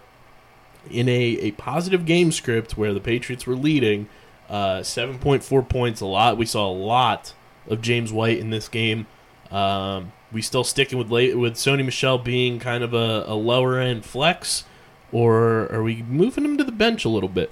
in 0.89 1.07
a, 1.07 1.11
a 1.11 1.51
positive 1.51 2.05
game 2.05 2.31
script 2.31 2.77
where 2.77 2.93
the 2.93 2.99
Patriots 2.99 3.47
were 3.47 3.55
leading, 3.55 4.09
uh, 4.49 4.79
7.4 4.79 5.67
points, 5.67 6.01
a 6.01 6.05
lot. 6.05 6.37
We 6.37 6.45
saw 6.45 6.69
a 6.69 6.73
lot 6.73 7.33
of 7.67 7.81
James 7.81 8.11
White 8.11 8.39
in 8.39 8.49
this 8.49 8.67
game. 8.67 9.07
Um, 9.49 10.11
we 10.31 10.41
still 10.41 10.63
sticking 10.63 10.97
with 10.97 11.11
late, 11.11 11.37
with 11.37 11.53
Sony 11.53 11.85
Michel 11.85 12.17
being 12.17 12.59
kind 12.59 12.83
of 12.83 12.93
a, 12.93 13.25
a 13.27 13.35
lower 13.35 13.79
end 13.79 14.05
flex, 14.05 14.65
or 15.11 15.71
are 15.71 15.83
we 15.83 16.03
moving 16.03 16.45
him 16.45 16.57
to 16.57 16.63
the 16.63 16.71
bench 16.71 17.05
a 17.05 17.09
little 17.09 17.29
bit? 17.29 17.51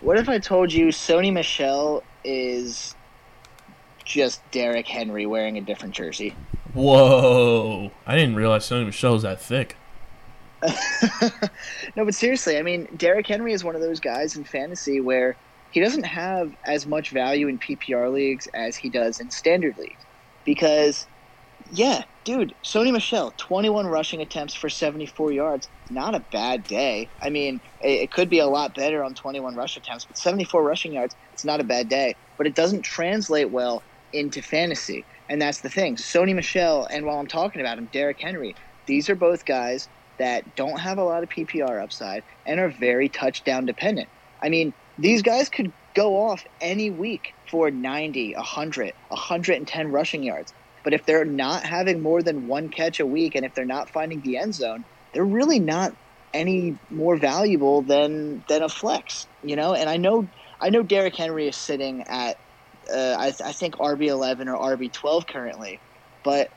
What 0.00 0.18
if 0.18 0.28
I 0.28 0.38
told 0.38 0.72
you 0.72 0.88
Sony 0.88 1.32
Michel 1.32 2.02
is 2.24 2.94
just 4.04 4.48
Derrick 4.50 4.86
Henry 4.86 5.26
wearing 5.26 5.56
a 5.56 5.60
different 5.60 5.94
jersey? 5.94 6.34
Whoa! 6.74 7.90
I 8.06 8.14
didn't 8.14 8.36
realize 8.36 8.68
Sony 8.68 8.86
Michel 8.86 9.14
was 9.14 9.22
that 9.22 9.40
thick. 9.40 9.76
no, 11.96 12.04
but 12.04 12.14
seriously, 12.14 12.58
I 12.58 12.62
mean, 12.62 12.88
Derrick 12.96 13.26
Henry 13.26 13.52
is 13.52 13.64
one 13.64 13.74
of 13.74 13.80
those 13.80 14.00
guys 14.00 14.36
in 14.36 14.44
fantasy 14.44 15.00
where 15.00 15.36
he 15.70 15.80
doesn't 15.80 16.04
have 16.04 16.54
as 16.64 16.86
much 16.86 17.10
value 17.10 17.48
in 17.48 17.58
PPR 17.58 18.12
leagues 18.12 18.48
as 18.54 18.76
he 18.76 18.88
does 18.88 19.20
in 19.20 19.30
standard 19.30 19.76
leagues. 19.78 20.02
Because, 20.44 21.06
yeah, 21.72 22.04
dude, 22.24 22.54
Sony 22.62 22.92
Michel, 22.92 23.32
21 23.36 23.86
rushing 23.86 24.20
attempts 24.20 24.54
for 24.54 24.68
74 24.68 25.32
yards. 25.32 25.68
Not 25.90 26.14
a 26.14 26.20
bad 26.20 26.64
day. 26.64 27.08
I 27.20 27.30
mean, 27.30 27.60
it, 27.80 28.02
it 28.02 28.10
could 28.10 28.28
be 28.28 28.38
a 28.38 28.46
lot 28.46 28.74
better 28.74 29.02
on 29.02 29.14
21 29.14 29.54
rush 29.54 29.76
attempts, 29.76 30.04
but 30.04 30.18
74 30.18 30.62
rushing 30.62 30.92
yards, 30.92 31.14
it's 31.32 31.44
not 31.44 31.60
a 31.60 31.64
bad 31.64 31.88
day. 31.88 32.14
But 32.36 32.46
it 32.46 32.54
doesn't 32.54 32.82
translate 32.82 33.50
well 33.50 33.82
into 34.12 34.42
fantasy. 34.42 35.04
And 35.28 35.40
that's 35.40 35.60
the 35.60 35.70
thing. 35.70 35.96
Sony 35.96 36.34
Michel, 36.34 36.86
and 36.86 37.04
while 37.04 37.18
I'm 37.18 37.26
talking 37.26 37.60
about 37.60 37.78
him, 37.78 37.88
Derrick 37.92 38.20
Henry, 38.20 38.54
these 38.86 39.10
are 39.10 39.16
both 39.16 39.44
guys 39.44 39.88
that 40.18 40.54
don't 40.54 40.80
have 40.80 40.98
a 40.98 41.04
lot 41.04 41.22
of 41.22 41.28
PPR 41.28 41.82
upside 41.82 42.22
and 42.46 42.60
are 42.60 42.70
very 42.70 43.08
touchdown 43.08 43.66
dependent. 43.66 44.08
I 44.40 44.48
mean, 44.48 44.72
these 44.98 45.22
guys 45.22 45.48
could 45.48 45.72
go 45.94 46.16
off 46.28 46.44
any 46.60 46.90
week 46.90 47.34
for 47.50 47.70
90, 47.70 48.34
100, 48.34 48.92
110 49.08 49.88
rushing 49.88 50.22
yards. 50.22 50.52
But 50.86 50.94
if 50.94 51.04
they're 51.04 51.24
not 51.24 51.64
having 51.64 52.00
more 52.00 52.22
than 52.22 52.46
one 52.46 52.68
catch 52.68 53.00
a 53.00 53.06
week 53.06 53.34
and 53.34 53.44
if 53.44 53.56
they're 53.56 53.64
not 53.64 53.90
finding 53.90 54.20
the 54.20 54.36
end 54.36 54.54
zone, 54.54 54.84
they're 55.12 55.24
really 55.24 55.58
not 55.58 55.92
any 56.32 56.78
more 56.90 57.16
valuable 57.16 57.82
than 57.82 58.44
than 58.48 58.62
a 58.62 58.68
flex, 58.68 59.26
you 59.42 59.56
know? 59.56 59.74
And 59.74 59.90
I 59.90 59.96
know 59.96 60.28
I 60.60 60.70
know 60.70 60.84
Derrick 60.84 61.16
Henry 61.16 61.48
is 61.48 61.56
sitting 61.56 62.02
at 62.02 62.38
uh, 62.88 63.16
I, 63.18 63.26
I 63.44 63.50
think 63.50 63.74
RB 63.78 64.06
eleven 64.06 64.46
or 64.46 64.76
RB 64.76 64.92
twelve 64.92 65.26
currently, 65.26 65.80
but 66.22 66.52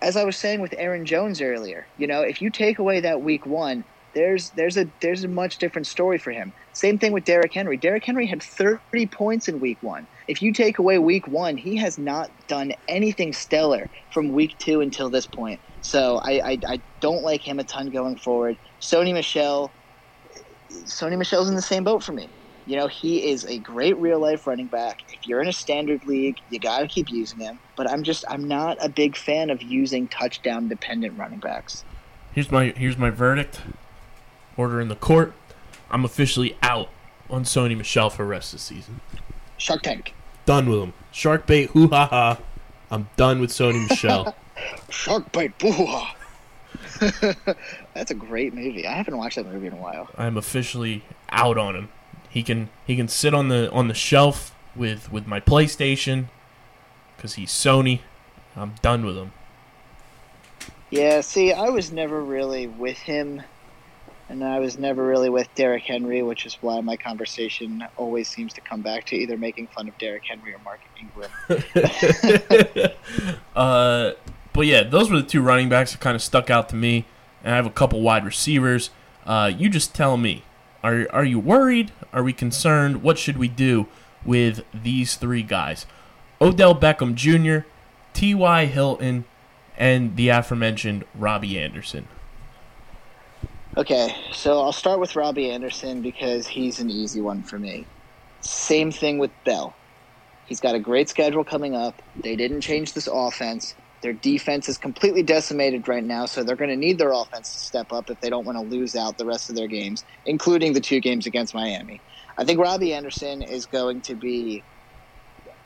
as 0.00 0.16
I 0.16 0.24
was 0.24 0.38
saying 0.38 0.62
with 0.62 0.74
Aaron 0.78 1.04
Jones 1.04 1.42
earlier, 1.42 1.86
you 1.98 2.06
know, 2.06 2.22
if 2.22 2.40
you 2.40 2.48
take 2.48 2.78
away 2.78 3.00
that 3.00 3.20
week 3.20 3.44
one, 3.44 3.84
there's 4.14 4.48
there's 4.52 4.78
a 4.78 4.86
there's 5.02 5.24
a 5.24 5.28
much 5.28 5.58
different 5.58 5.86
story 5.86 6.16
for 6.16 6.30
him. 6.30 6.54
Same 6.72 6.98
thing 6.98 7.12
with 7.12 7.26
Derrick 7.26 7.52
Henry. 7.52 7.76
Derrick 7.76 8.06
Henry 8.06 8.28
had 8.28 8.42
30 8.42 9.06
points 9.08 9.46
in 9.46 9.60
week 9.60 9.82
one. 9.82 10.06
If 10.28 10.42
you 10.42 10.52
take 10.52 10.78
away 10.78 10.98
week 10.98 11.26
one, 11.26 11.56
he 11.56 11.76
has 11.76 11.98
not 11.98 12.30
done 12.46 12.72
anything 12.86 13.32
stellar 13.32 13.88
from 14.12 14.32
week 14.32 14.56
two 14.58 14.82
until 14.82 15.08
this 15.08 15.26
point. 15.26 15.58
So 15.80 16.18
I, 16.18 16.50
I, 16.50 16.58
I 16.68 16.80
don't 17.00 17.22
like 17.22 17.40
him 17.40 17.58
a 17.58 17.64
ton 17.64 17.90
going 17.90 18.16
forward. 18.16 18.56
Sony 18.80 19.14
Michel, 19.14 19.70
Sony 20.70 21.16
Michel's 21.16 21.48
in 21.48 21.54
the 21.54 21.62
same 21.62 21.82
boat 21.82 22.02
for 22.02 22.12
me. 22.12 22.28
You 22.66 22.76
know, 22.76 22.86
he 22.86 23.30
is 23.30 23.46
a 23.46 23.58
great 23.58 23.96
real 23.96 24.20
life 24.20 24.46
running 24.46 24.66
back. 24.66 25.00
If 25.10 25.26
you're 25.26 25.40
in 25.40 25.48
a 25.48 25.52
standard 25.54 26.06
league, 26.06 26.36
you 26.50 26.58
got 26.58 26.80
to 26.80 26.86
keep 26.86 27.10
using 27.10 27.38
him. 27.38 27.58
But 27.76 27.90
I'm 27.90 28.02
just, 28.02 28.26
I'm 28.28 28.46
not 28.46 28.76
a 28.84 28.90
big 28.90 29.16
fan 29.16 29.48
of 29.48 29.62
using 29.62 30.06
touchdown 30.08 30.68
dependent 30.68 31.18
running 31.18 31.38
backs. 31.38 31.84
Here's 32.32 32.52
my 32.52 32.66
here's 32.76 32.98
my 32.98 33.08
verdict. 33.08 33.62
Order 34.58 34.82
in 34.82 34.88
the 34.88 34.96
court. 34.96 35.32
I'm 35.90 36.04
officially 36.04 36.58
out 36.60 36.90
on 37.30 37.44
Sony 37.44 37.76
Michel 37.76 38.10
for 38.10 38.24
the 38.24 38.28
rest 38.28 38.52
of 38.52 38.58
the 38.58 38.64
season. 38.64 39.00
Shark 39.56 39.82
Tank. 39.82 40.14
Done 40.48 40.70
with 40.70 40.80
him. 40.80 40.94
Shark 41.12 41.46
bait, 41.46 41.68
hoo 41.72 41.88
ha 41.88 42.06
ha. 42.06 42.38
I'm 42.90 43.10
done 43.18 43.38
with 43.38 43.50
Sony 43.50 43.86
Michel. 43.86 44.34
Shark 44.88 45.30
Bite 45.30 45.58
Boo 45.58 45.70
ha. 45.72 46.16
That's 47.94 48.10
a 48.10 48.14
great 48.14 48.54
movie. 48.54 48.86
I 48.86 48.94
haven't 48.94 49.18
watched 49.18 49.36
that 49.36 49.44
movie 49.44 49.66
in 49.66 49.74
a 49.74 49.76
while. 49.76 50.08
I'm 50.16 50.38
officially 50.38 51.04
out 51.28 51.58
on 51.58 51.76
him. 51.76 51.90
He 52.30 52.42
can 52.42 52.70
he 52.86 52.96
can 52.96 53.08
sit 53.08 53.34
on 53.34 53.48
the 53.48 53.70
on 53.72 53.88
the 53.88 53.94
shelf 53.94 54.54
with 54.74 55.12
with 55.12 55.26
my 55.26 55.38
PlayStation 55.38 56.28
because 57.14 57.34
he's 57.34 57.50
Sony. 57.50 58.00
I'm 58.56 58.76
done 58.80 59.04
with 59.04 59.18
him. 59.18 59.32
Yeah, 60.88 61.20
see, 61.20 61.52
I 61.52 61.68
was 61.68 61.92
never 61.92 62.22
really 62.22 62.68
with 62.68 62.96
him, 62.96 63.42
and 64.28 64.44
I 64.44 64.58
was 64.58 64.78
never 64.78 65.06
really 65.06 65.30
with 65.30 65.48
Derrick 65.54 65.84
Henry, 65.84 66.22
which 66.22 66.44
is 66.44 66.58
why 66.60 66.80
my 66.80 66.96
conversation 66.96 67.84
always 67.96 68.28
seems 68.28 68.52
to 68.54 68.60
come 68.60 68.82
back 68.82 69.06
to 69.06 69.16
either 69.16 69.38
making 69.38 69.68
fun 69.68 69.88
of 69.88 69.96
Derrick 69.98 70.24
Henry 70.24 70.54
or 70.54 70.58
Mark 70.58 70.80
Ingram. 71.00 71.30
uh, 73.56 74.12
but 74.52 74.66
yeah, 74.66 74.82
those 74.82 75.10
were 75.10 75.20
the 75.20 75.26
two 75.26 75.40
running 75.40 75.68
backs 75.68 75.92
that 75.92 76.00
kind 76.00 76.14
of 76.14 76.22
stuck 76.22 76.50
out 76.50 76.68
to 76.70 76.76
me. 76.76 77.06
And 77.42 77.54
I 77.54 77.56
have 77.56 77.66
a 77.66 77.70
couple 77.70 78.00
wide 78.02 78.24
receivers. 78.24 78.90
Uh, 79.24 79.50
you 79.56 79.68
just 79.70 79.94
tell 79.94 80.16
me. 80.16 80.42
Are 80.82 81.08
are 81.10 81.24
you 81.24 81.38
worried? 81.40 81.92
Are 82.12 82.22
we 82.22 82.32
concerned? 82.32 83.02
What 83.02 83.18
should 83.18 83.36
we 83.36 83.48
do 83.48 83.88
with 84.24 84.64
these 84.72 85.16
three 85.16 85.42
guys? 85.42 85.86
Odell 86.40 86.74
Beckham 86.74 87.14
Jr., 87.14 87.66
T.Y. 88.12 88.66
Hilton, 88.66 89.24
and 89.76 90.16
the 90.16 90.28
aforementioned 90.28 91.04
Robby 91.14 91.58
Anderson. 91.58 92.06
Okay, 93.78 94.12
so 94.32 94.60
I'll 94.60 94.72
start 94.72 94.98
with 94.98 95.14
Robby 95.14 95.52
Anderson 95.52 96.02
because 96.02 96.48
he's 96.48 96.80
an 96.80 96.90
easy 96.90 97.20
one 97.20 97.44
for 97.44 97.60
me. 97.60 97.86
Same 98.40 98.90
thing 98.90 99.18
with 99.18 99.30
Bell. 99.44 99.78
He's 100.46 100.58
got 100.58 100.74
a 100.74 100.80
great 100.80 101.08
schedule 101.08 101.44
coming 101.44 101.76
up. 101.76 102.02
They 102.24 102.34
didn't 102.34 102.62
change 102.62 102.94
this 102.94 103.06
offense. 103.06 103.76
Their 104.02 104.14
defense 104.14 104.68
is 104.68 104.78
completely 104.78 105.22
decimated 105.22 105.86
right 105.86 106.02
now, 106.02 106.26
so 106.26 106.42
they're 106.42 106.56
going 106.56 106.70
to 106.70 106.76
need 106.76 106.98
their 106.98 107.12
offense 107.12 107.52
to 107.52 107.60
step 107.60 107.92
up 107.92 108.10
if 108.10 108.18
they 108.18 108.30
don't 108.30 108.44
want 108.44 108.58
to 108.58 108.62
lose 108.62 108.96
out 108.96 109.16
the 109.16 109.26
rest 109.26 109.48
of 109.48 109.54
their 109.54 109.68
games, 109.68 110.02
including 110.26 110.72
the 110.72 110.80
two 110.80 111.00
games 111.00 111.28
against 111.28 111.54
Miami. 111.54 112.02
I 112.36 112.44
think 112.44 112.58
Robby 112.58 112.92
Anderson 112.92 113.42
is 113.42 113.66
going 113.66 114.02
to 114.02 114.16
be 114.16 114.64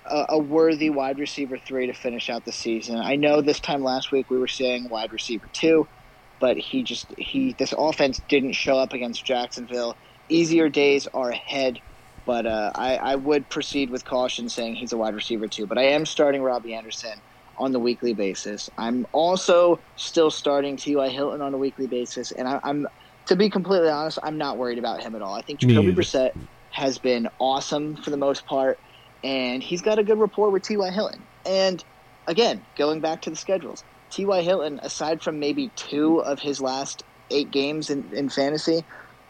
a, 0.04 0.26
a 0.30 0.38
worthy 0.38 0.90
wide 0.90 1.18
receiver 1.18 1.56
three 1.66 1.86
to 1.86 1.94
finish 1.94 2.28
out 2.28 2.44
the 2.44 2.52
season. 2.52 2.98
I 2.98 3.16
know 3.16 3.40
this 3.40 3.60
time 3.60 3.82
last 3.82 4.12
week 4.12 4.30
we 4.30 4.38
were 4.38 4.48
saying 4.48 4.88
wide 4.90 5.12
receiver 5.12 5.48
two, 5.54 5.88
but 6.42 6.58
he 6.58 6.82
just 6.82 7.14
he 7.16 7.54
this 7.56 7.72
offense 7.78 8.20
didn't 8.28 8.54
show 8.54 8.76
up 8.76 8.92
against 8.92 9.24
Jacksonville. 9.24 9.96
Easier 10.28 10.68
days 10.68 11.06
are 11.14 11.30
ahead, 11.30 11.78
but 12.26 12.46
uh, 12.46 12.72
I, 12.74 12.96
I 12.96 13.14
would 13.14 13.48
proceed 13.48 13.90
with 13.90 14.04
caution 14.04 14.48
saying 14.48 14.74
he's 14.74 14.92
a 14.92 14.96
wide 14.96 15.14
receiver 15.14 15.46
two. 15.46 15.68
But 15.68 15.78
I 15.78 15.84
am 15.84 16.04
starting 16.04 16.42
Robby 16.42 16.74
Anderson 16.74 17.22
on 17.58 17.70
the 17.70 17.78
weekly 17.78 18.12
basis. 18.12 18.68
I'm 18.76 19.06
also 19.12 19.84
still 19.94 20.32
starting 20.32 20.76
T.Y. 20.76 21.10
Hilton 21.10 21.40
on 21.42 21.54
a 21.54 21.58
weekly 21.58 21.86
basis, 21.86 22.32
and 22.32 22.48
I, 22.48 22.58
I'm 22.64 22.88
to 23.28 23.36
be 23.36 23.48
completely 23.48 23.90
honest, 23.90 24.18
I'm 24.24 24.36
not 24.36 24.58
worried 24.58 24.80
about 24.80 25.00
him 25.00 25.14
at 25.14 25.22
all. 25.22 25.34
I 25.34 25.42
think 25.42 25.60
Jacoby. 25.60 25.94
Brissett 25.94 26.32
has 26.70 26.98
been 26.98 27.28
awesome 27.38 27.94
for 28.02 28.10
the 28.10 28.16
most 28.16 28.44
part, 28.46 28.80
and 29.22 29.62
he's 29.62 29.80
got 29.80 30.00
a 30.00 30.02
good 30.02 30.18
rapport 30.18 30.50
with 30.50 30.64
T.Y. 30.64 30.90
Hilton. 30.90 31.24
And 31.46 31.84
again, 32.26 32.66
going 32.76 33.00
back 33.00 33.22
to 33.22 33.30
the 33.30 33.36
schedules, 33.36 33.84
T.Y. 34.12 34.42
Hilton, 34.42 34.78
aside 34.82 35.22
from 35.22 35.40
maybe 35.40 35.70
two 35.74 36.18
of 36.18 36.38
his 36.38 36.60
last 36.60 37.02
eight 37.30 37.50
games 37.50 37.88
in, 37.90 38.08
in 38.12 38.28
fantasy, 38.28 38.84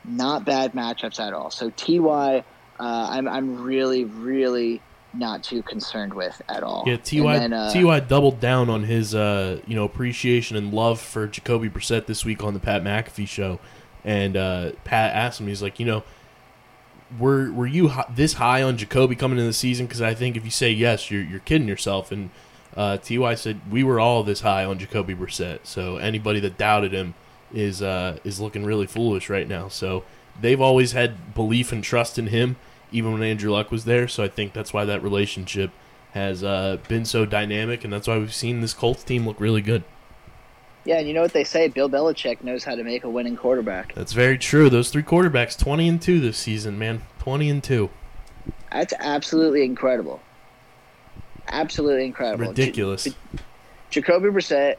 not 0.04 0.44
bad 0.44 0.72
matchups 0.72 1.20
at 1.20 1.32
all. 1.32 1.50
So 1.50 1.70
Ty, 1.70 1.98
uh, 2.38 2.42
I'm 2.78 3.28
I'm 3.28 3.62
really 3.62 4.04
really 4.04 4.82
not 5.14 5.44
too 5.44 5.62
concerned 5.62 6.14
with 6.14 6.40
at 6.48 6.62
all. 6.62 6.84
Yeah, 6.86 6.96
Ty 6.96 7.38
then, 7.38 7.52
uh, 7.52 7.72
Ty 7.72 8.00
doubled 8.00 8.40
down 8.40 8.68
on 8.68 8.82
his 8.82 9.14
uh, 9.14 9.60
you 9.66 9.76
know 9.76 9.84
appreciation 9.84 10.56
and 10.56 10.74
love 10.74 11.00
for 11.00 11.28
Jacoby 11.28 11.70
Brissett 11.70 12.06
this 12.06 12.24
week 12.24 12.42
on 12.42 12.52
the 12.52 12.60
Pat 12.60 12.82
McAfee 12.82 13.28
show, 13.28 13.60
and 14.04 14.36
uh, 14.36 14.72
Pat 14.84 15.14
asked 15.14 15.40
him, 15.40 15.46
he's 15.46 15.62
like, 15.62 15.78
you 15.78 15.86
know, 15.86 16.02
were 17.18 17.52
were 17.52 17.66
you 17.68 17.92
this 18.10 18.34
high 18.34 18.62
on 18.62 18.76
Jacoby 18.76 19.14
coming 19.14 19.38
into 19.38 19.48
the 19.48 19.52
season? 19.52 19.86
Because 19.86 20.02
I 20.02 20.14
think 20.14 20.36
if 20.36 20.44
you 20.44 20.50
say 20.50 20.72
yes, 20.72 21.08
you're 21.08 21.22
you're 21.22 21.40
kidding 21.40 21.68
yourself. 21.68 22.10
And 22.10 22.30
uh, 22.76 22.96
Ty 22.98 23.34
said 23.34 23.60
we 23.70 23.84
were 23.84 24.00
all 24.00 24.22
this 24.22 24.40
high 24.40 24.64
on 24.64 24.78
Jacoby 24.78 25.14
Brissett. 25.14 25.60
So 25.64 25.96
anybody 25.96 26.40
that 26.40 26.58
doubted 26.58 26.92
him 26.92 27.14
is 27.52 27.82
uh, 27.82 28.18
is 28.24 28.40
looking 28.40 28.64
really 28.64 28.86
foolish 28.86 29.28
right 29.28 29.48
now. 29.48 29.68
So 29.68 30.04
they've 30.40 30.60
always 30.60 30.92
had 30.92 31.34
belief 31.34 31.72
and 31.72 31.84
trust 31.84 32.18
in 32.18 32.28
him, 32.28 32.56
even 32.90 33.12
when 33.12 33.22
Andrew 33.22 33.52
Luck 33.52 33.70
was 33.70 33.84
there. 33.84 34.08
So 34.08 34.22
I 34.22 34.28
think 34.28 34.52
that's 34.52 34.72
why 34.72 34.84
that 34.84 35.02
relationship 35.02 35.70
has 36.12 36.44
uh, 36.44 36.78
been 36.88 37.04
so 37.04 37.24
dynamic, 37.24 37.84
and 37.84 37.92
that's 37.92 38.06
why 38.06 38.18
we've 38.18 38.34
seen 38.34 38.60
this 38.60 38.74
Colts 38.74 39.02
team 39.02 39.26
look 39.26 39.40
really 39.40 39.62
good. 39.62 39.82
Yeah, 40.84 40.98
and 40.98 41.06
you 41.06 41.14
know 41.14 41.22
what 41.22 41.32
they 41.32 41.44
say? 41.44 41.68
Bill 41.68 41.88
Belichick 41.88 42.42
knows 42.42 42.64
how 42.64 42.74
to 42.74 42.82
make 42.82 43.04
a 43.04 43.08
winning 43.08 43.36
quarterback. 43.36 43.94
That's 43.94 44.12
very 44.12 44.36
true. 44.36 44.68
Those 44.68 44.90
three 44.90 45.02
quarterbacks, 45.02 45.56
twenty 45.56 45.88
and 45.88 46.02
two 46.02 46.20
this 46.20 46.38
season, 46.38 46.78
man, 46.78 47.02
twenty 47.18 47.48
and 47.48 47.62
two. 47.62 47.90
That's 48.72 48.92
absolutely 48.98 49.64
incredible. 49.64 50.20
Absolutely 51.48 52.04
incredible. 52.06 52.48
Ridiculous. 52.48 53.04
J- 53.04 53.14
Jacoby 53.90 54.28
Brissett 54.28 54.76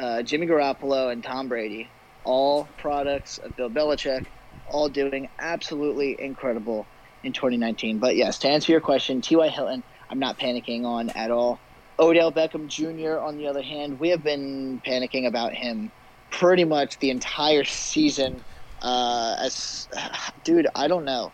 uh, 0.00 0.22
Jimmy 0.22 0.46
Garoppolo 0.46 1.12
and 1.12 1.22
Tom 1.22 1.48
Brady, 1.48 1.88
all 2.24 2.66
products 2.78 3.38
of 3.38 3.54
Bill 3.56 3.70
Belichick, 3.70 4.26
all 4.68 4.88
doing 4.88 5.28
absolutely 5.38 6.20
incredible 6.20 6.86
in 7.22 7.32
2019. 7.32 7.98
But 7.98 8.16
yes, 8.16 8.38
to 8.38 8.48
answer 8.48 8.72
your 8.72 8.80
question, 8.80 9.20
T.Y. 9.20 9.48
Hilton, 9.48 9.82
I'm 10.08 10.18
not 10.18 10.38
panicking 10.38 10.84
on 10.84 11.10
at 11.10 11.30
all. 11.30 11.60
Odell 11.98 12.32
Beckham 12.32 12.66
Jr., 12.66 13.18
on 13.18 13.36
the 13.36 13.46
other 13.46 13.62
hand, 13.62 14.00
we 14.00 14.08
have 14.08 14.24
been 14.24 14.80
panicking 14.84 15.26
about 15.26 15.52
him 15.52 15.92
pretty 16.30 16.64
much 16.64 16.98
the 16.98 17.10
entire 17.10 17.64
season. 17.64 18.42
Uh, 18.80 19.36
as 19.38 19.86
dude, 20.44 20.66
I 20.74 20.88
don't 20.88 21.04
know. 21.04 21.30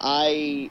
I 0.00 0.70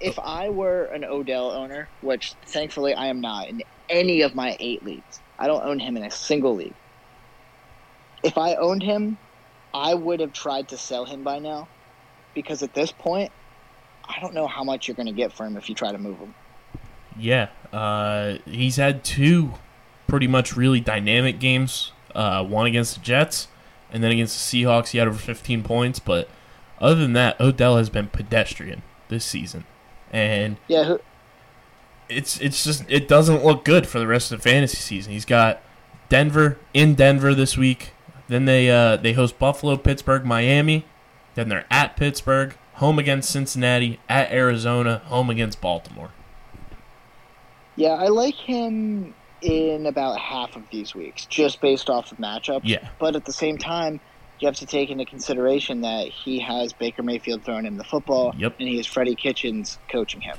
if 0.00 0.18
I 0.18 0.48
were 0.48 0.84
an 0.84 1.04
Odell 1.04 1.50
owner, 1.50 1.88
which 2.00 2.34
thankfully 2.46 2.94
I 2.94 3.06
am 3.06 3.20
not 3.20 3.48
in 3.48 3.62
any 3.88 4.22
of 4.22 4.34
my 4.34 4.56
eight 4.60 4.84
leagues, 4.84 5.20
I 5.38 5.46
don't 5.46 5.64
own 5.64 5.78
him 5.78 5.96
in 5.96 6.04
a 6.04 6.10
single 6.10 6.54
league. 6.54 6.74
If 8.22 8.36
I 8.36 8.54
owned 8.54 8.82
him, 8.82 9.18
I 9.72 9.94
would 9.94 10.20
have 10.20 10.32
tried 10.32 10.68
to 10.68 10.76
sell 10.76 11.04
him 11.04 11.22
by 11.22 11.38
now 11.38 11.68
because 12.34 12.62
at 12.62 12.74
this 12.74 12.92
point, 12.92 13.32
I 14.04 14.20
don't 14.20 14.34
know 14.34 14.46
how 14.46 14.64
much 14.64 14.88
you're 14.88 14.94
going 14.94 15.06
to 15.06 15.12
get 15.12 15.32
for 15.32 15.46
him 15.46 15.56
if 15.56 15.68
you 15.68 15.74
try 15.74 15.92
to 15.92 15.98
move 15.98 16.18
him. 16.18 16.34
Yeah, 17.16 17.48
uh, 17.72 18.38
he's 18.44 18.76
had 18.76 19.04
two 19.04 19.54
pretty 20.06 20.26
much 20.26 20.56
really 20.56 20.80
dynamic 20.80 21.38
games. 21.38 21.92
Uh, 22.14 22.44
one 22.44 22.66
against 22.66 22.94
the 22.94 23.00
Jets, 23.00 23.46
and 23.92 24.02
then 24.02 24.10
against 24.10 24.50
the 24.50 24.64
Seahawks, 24.64 24.88
he 24.88 24.98
had 24.98 25.06
over 25.06 25.18
15 25.18 25.62
points. 25.62 25.98
But 26.00 26.28
other 26.80 26.96
than 26.96 27.12
that, 27.12 27.40
Odell 27.40 27.76
has 27.76 27.88
been 27.88 28.08
pedestrian 28.08 28.82
this 29.08 29.24
season, 29.24 29.64
and 30.10 30.56
yeah, 30.68 30.96
it's 32.08 32.40
it's 32.40 32.64
just 32.64 32.84
it 32.88 33.08
doesn't 33.08 33.44
look 33.44 33.64
good 33.64 33.86
for 33.86 33.98
the 33.98 34.06
rest 34.06 34.32
of 34.32 34.42
the 34.42 34.48
fantasy 34.48 34.76
season. 34.76 35.12
He's 35.12 35.24
got 35.24 35.62
Denver 36.08 36.58
in 36.74 36.94
Denver 36.94 37.34
this 37.34 37.56
week. 37.56 37.92
Then 38.28 38.44
they 38.44 38.70
uh, 38.70 38.96
they 38.96 39.12
host 39.12 39.38
Buffalo, 39.38 39.76
Pittsburgh, 39.76 40.24
Miami. 40.24 40.84
Then 41.34 41.48
they're 41.48 41.66
at 41.70 41.96
Pittsburgh, 41.96 42.56
home 42.74 42.98
against 42.98 43.30
Cincinnati, 43.30 44.00
at 44.08 44.30
Arizona, 44.32 44.98
home 45.06 45.30
against 45.30 45.60
Baltimore. 45.60 46.10
Yeah, 47.76 47.90
I 47.90 48.08
like 48.08 48.34
him 48.34 49.14
in 49.42 49.86
about 49.86 50.18
half 50.18 50.56
of 50.56 50.62
these 50.70 50.94
weeks, 50.94 51.24
just 51.26 51.60
based 51.60 51.88
off 51.88 52.12
of 52.12 52.18
matchups. 52.18 52.62
Yeah. 52.64 52.88
But 52.98 53.16
at 53.16 53.24
the 53.24 53.32
same 53.32 53.56
time, 53.56 54.00
you 54.40 54.46
have 54.46 54.56
to 54.56 54.66
take 54.66 54.90
into 54.90 55.04
consideration 55.04 55.82
that 55.82 56.08
he 56.08 56.38
has 56.40 56.72
Baker 56.72 57.02
Mayfield 57.02 57.44
throwing 57.44 57.66
him 57.66 57.76
the 57.76 57.84
football, 57.84 58.34
yep. 58.36 58.56
and 58.58 58.68
he 58.68 58.78
has 58.78 58.86
Freddie 58.86 59.14
Kitchens 59.14 59.78
coaching 59.88 60.20
him. 60.20 60.36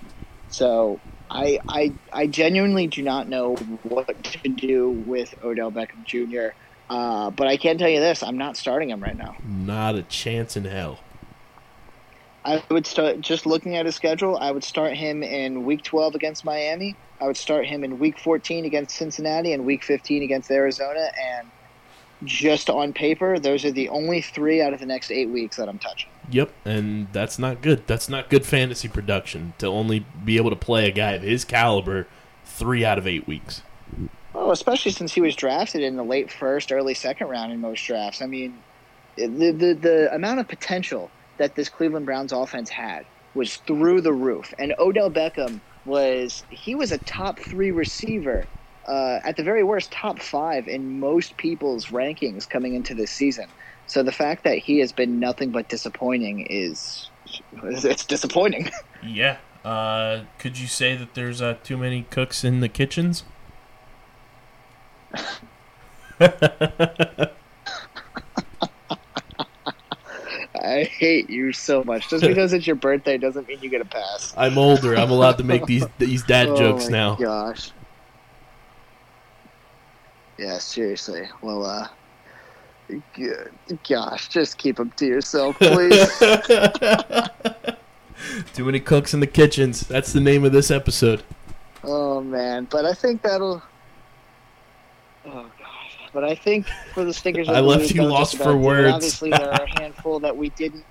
So 0.50 1.00
I, 1.30 1.60
I, 1.70 1.94
I 2.12 2.28
genuinely 2.28 2.88
do 2.88 3.04
not 3.04 3.30
know 3.30 3.56
what 3.84 4.24
to 4.24 4.50
do 4.50 4.90
with 4.90 5.34
Odell 5.44 5.72
Beckham 5.72 6.04
Jr. 6.04 6.56
Uh, 6.90 7.30
but 7.30 7.48
I 7.48 7.58
can 7.58 7.78
tell 7.78 7.90
you 7.90 8.00
this: 8.00 8.22
I'm 8.24 8.38
not 8.38 8.58
starting 8.58 8.90
him 8.90 9.02
right 9.02 9.18
now. 9.18 9.38
Not 9.46 9.96
a 9.96 10.04
chance 10.04 10.58
in 10.58 10.66
hell. 10.66 11.00
I 12.44 12.64
would 12.70 12.88
start 12.88 13.22
just 13.22 13.46
looking 13.46 13.76
at 13.76 13.86
his 13.86 13.96
schedule. 13.96 14.38
I 14.38 14.52
would 14.52 14.64
start 14.64 14.94
him 14.94 15.22
in 15.22 15.64
Week 15.64 15.84
12 15.84 16.16
against 16.16 16.44
Miami. 16.44 16.96
I 17.22 17.28
would 17.28 17.38
start 17.38 17.68
him 17.68 17.84
in 17.84 18.00
Week 18.00 18.18
14 18.20 18.66
against 18.66 18.96
Cincinnati 18.96 19.54
and 19.54 19.64
Week 19.64 19.84
15 19.84 20.24
against 20.24 20.50
Arizona. 20.50 21.12
And 21.24 21.48
just 22.24 22.70
on 22.70 22.94
paper, 22.94 23.40
those 23.40 23.66
are 23.66 23.72
the 23.72 23.90
only 23.90 24.22
three 24.22 24.62
out 24.62 24.74
of 24.74 24.80
the 24.80 24.86
next 24.86 25.12
eight 25.12 25.30
weeks 25.30 25.58
that 25.58 25.68
I'm 25.68 25.80
touching. 25.80 26.10
Yep, 26.30 26.52
and 26.66 27.08
that's 27.12 27.40
not 27.40 27.62
good. 27.62 27.88
That's 27.88 28.10
not 28.10 28.30
good 28.30 28.46
fantasy 28.46 28.88
production 28.88 29.54
to 29.58 29.68
only 29.68 30.06
be 30.24 30.38
able 30.38 30.50
to 30.52 30.56
play 30.56 30.88
a 30.88 30.92
guy 30.92 31.14
of 31.14 31.24
his 31.24 31.46
caliber 31.46 32.08
three 32.46 32.86
out 32.86 32.98
of 32.98 33.08
eight 33.08 33.28
weeks. 33.28 33.64
Oh, 34.34 34.52
especially 34.52 34.92
since 34.92 35.14
he 35.14 35.22
was 35.22 35.36
drafted 35.36 35.82
in 35.82 35.98
the 35.98 36.04
late 36.04 36.32
first, 36.32 36.72
early 36.72 36.94
second 36.94 37.28
round 37.28 37.52
in 37.52 37.60
most 37.60 37.86
drafts. 37.86 38.22
I 38.22 38.28
mean, 38.28 38.58
the 39.16 39.28
the, 39.28 39.74
the 39.74 40.14
amount 40.14 40.40
of 40.40 40.48
potential 40.48 41.10
that 41.38 41.56
this 41.56 41.70
Cleveland 41.70 42.06
Browns 42.06 42.32
offense 42.32 42.70
had 42.70 43.06
was 43.34 43.58
through 43.58 44.02
the 44.02 44.14
roof, 44.14 44.54
and 44.60 44.74
Odell 44.78 45.10
Beckham 45.10 45.60
was 45.86 46.44
he 46.50 46.76
was 46.76 46.92
a 46.92 46.98
top 47.00 47.40
three 47.40 47.72
receiver 47.72 48.46
uh, 48.88 49.20
at 49.24 49.38
the 49.38 49.44
very 49.44 49.64
worst, 49.64 49.92
top 49.92 50.20
five 50.20 50.68
in 50.68 51.00
most 51.00 51.38
people's 51.38 51.88
rankings 51.88 52.50
coming 52.50 52.74
into 52.74 52.94
this 52.94 53.12
season. 53.12 53.48
So 53.88 54.04
the 54.04 54.12
fact 54.12 54.44
that 54.44 54.58
he 54.58 54.80
has 54.80 54.92
been 54.92 55.20
nothing 55.20 55.52
but 55.52 55.70
disappointing 55.70 56.46
is 56.50 57.10
it's 57.64 58.06
disappointing. 58.06 58.70
Yeah. 59.04 59.38
Uh, 59.66 60.26
could 60.38 60.60
you 60.60 60.68
say 60.68 60.96
that 60.96 61.16
there's 61.16 61.42
uh, 61.42 61.56
too 61.64 61.76
many 61.76 62.04
cooks 62.04 62.44
in 62.44 62.60
the 62.60 62.70
kitchens? 62.70 63.24
I 70.64 70.84
hate 70.84 71.32
you 71.32 71.52
so 71.52 71.84
much. 71.84 72.10
Just 72.10 72.24
because 72.24 72.54
it's 72.54 72.68
your 72.68 72.76
birthday 72.76 73.18
doesn't 73.18 73.48
mean 73.48 73.58
you 73.62 73.70
get 73.70 73.82
a 73.82 73.86
pass. 73.86 74.36
I'm 74.38 74.60
older. 74.60 74.96
I'm 74.96 75.10
allowed 75.10 75.40
to 75.40 75.44
make 75.44 75.66
these 75.66 75.86
these 75.98 76.22
dad 76.24 76.48
oh 76.50 76.56
jokes 76.56 76.90
now. 76.90 77.16
Gosh. 77.16 77.72
Yeah, 80.42 80.58
seriously. 80.58 81.30
Well, 81.44 81.68
uh, 81.68 81.88
gosh, 83.88 84.28
just 84.28 84.58
keep 84.58 84.78
them 84.78 84.92
to 84.98 85.06
yourself, 85.06 85.56
please. 85.60 86.18
Too 88.54 88.66
many 88.66 88.80
cooks 88.80 89.14
in 89.14 89.20
the 89.20 89.28
kitchens. 89.28 89.82
That's 89.82 90.14
the 90.14 90.20
name 90.20 90.44
of 90.44 90.52
this 90.52 90.72
episode. 90.72 91.22
Oh 91.84 92.22
man, 92.22 92.68
but 92.72 92.86
I 92.86 92.96
think 92.96 93.22
that'll. 93.22 93.62
Oh 95.28 95.46
gosh, 95.60 95.98
but 96.12 96.24
I 96.24 96.34
think 96.34 96.66
for 96.96 97.06
the 97.06 97.14
stickers, 97.14 97.48
I 97.48 97.60
left 97.60 97.92
you 97.92 98.02
lost 98.02 98.38
for 98.38 98.58
words. 98.58 98.94
Obviously, 98.94 99.30
there 99.30 99.54
are 99.54 99.62
a 99.62 99.80
handful 99.80 100.20
that 100.22 100.36
we 100.36 100.50
didn't. 100.50 100.86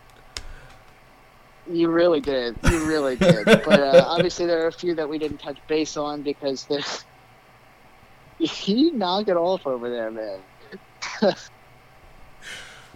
You 1.69 1.89
really 1.89 2.21
did. 2.21 2.57
You 2.71 2.87
really 2.87 3.17
did. 3.17 3.47
but 3.47 3.81
uh, 3.81 4.05
obviously, 4.07 4.47
there 4.47 4.63
are 4.63 4.69
a 4.69 4.73
few 4.73 4.95
that 4.95 5.09
we 5.09 5.19
didn't 5.19 5.39
touch 5.39 5.59
base 5.67 5.97
on 5.97 6.23
because 6.23 6.67
there's 6.67 7.05
you 8.41 8.93
knock 8.97 9.29
it 9.29 9.37
off 9.37 9.67
over 9.67 9.91
there, 9.91 10.11
man. 10.11 10.43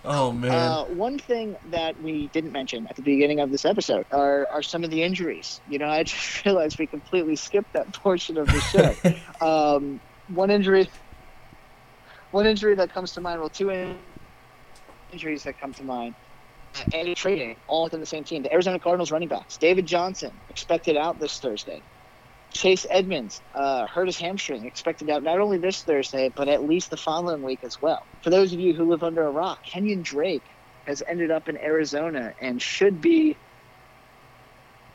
oh 0.05 0.33
man. 0.33 0.51
Uh, 0.53 0.85
one 0.85 1.19
thing 1.19 1.57
that 1.65 2.01
we 2.01 2.29
didn't 2.29 2.53
mention 2.53 2.87
at 2.89 2.97
the 2.97 3.03
beginning 3.03 3.41
of 3.41 3.51
this 3.51 3.65
episode 3.65 4.07
are 4.11 4.49
are 4.51 4.63
some 4.63 4.85
of 4.85 4.91
the 4.91 5.03
injuries. 5.03 5.61
You 5.67 5.79
know, 5.79 5.89
I 5.89 6.03
just 6.05 6.45
realized 6.45 6.79
we 6.79 6.87
completely 6.87 7.37
skipped 7.37 7.73
that 7.75 7.93
portion 7.95 8.39
of 8.39 8.47
the 8.47 8.61
show. 8.61 8.97
um, 9.41 10.01
one 10.29 10.51
injury, 10.51 10.89
one 12.31 12.47
injury 12.47 12.75
that 12.77 12.93
comes 12.93 13.13
to 13.13 13.21
mind. 13.21 13.41
Well, 13.41 13.51
two 13.51 13.71
in- 13.71 13.99
injuries 15.11 15.45
that 15.45 15.59
come 15.59 15.73
to 15.75 15.85
mind. 15.85 16.15
And 16.93 17.15
trading 17.15 17.61
all 17.69 17.85
within 17.85 18.01
the 18.01 18.07
same 18.07 18.25
team. 18.25 18.43
The 18.43 18.53
Arizona 18.53 18.81
Cardinals 18.81 19.13
running 19.13 19.29
backs. 19.29 19.57
David 19.59 19.87
Johnson 19.87 20.41
expected 20.49 20.97
out 20.97 21.21
this 21.21 21.39
Thursday. 21.39 21.85
Chase 22.55 22.87
Edmonds 22.89 23.43
uh, 23.55 23.87
hurt 23.87 24.07
his 24.07 24.17
hamstring, 24.17 24.65
expected 24.65 25.11
out 25.11 25.23
not 25.23 25.41
only 25.41 25.59
this 25.59 25.83
Thursday, 25.83 26.33
but 26.35 26.49
at 26.49 26.63
least 26.63 26.89
the 26.89 26.97
following 26.97 27.43
week 27.43 27.59
as 27.63 27.83
well. 27.83 28.07
For 28.23 28.31
those 28.31 28.53
of 28.53 28.61
you 28.61 28.73
who 28.73 28.89
live 28.89 29.03
under 29.03 29.27
a 29.27 29.31
rock, 29.31 29.63
Kenyon 29.65 30.03
Drake 30.03 30.45
has 30.87 31.03
ended 31.07 31.31
up 31.31 31.49
in 31.49 31.59
Arizona 31.59 32.33
and 32.41 32.63
should 32.63 33.01
be 33.01 33.37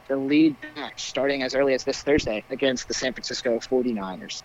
the 0.07 0.15
lead 0.15 0.55
back 0.75 0.97
starting 0.97 1.43
as 1.43 1.53
early 1.53 1.73
as 1.73 1.83
this 1.83 2.01
Thursday 2.01 2.43
against 2.49 2.87
the 2.87 2.93
San 2.93 3.13
Francisco 3.13 3.59
49ers. 3.59 4.41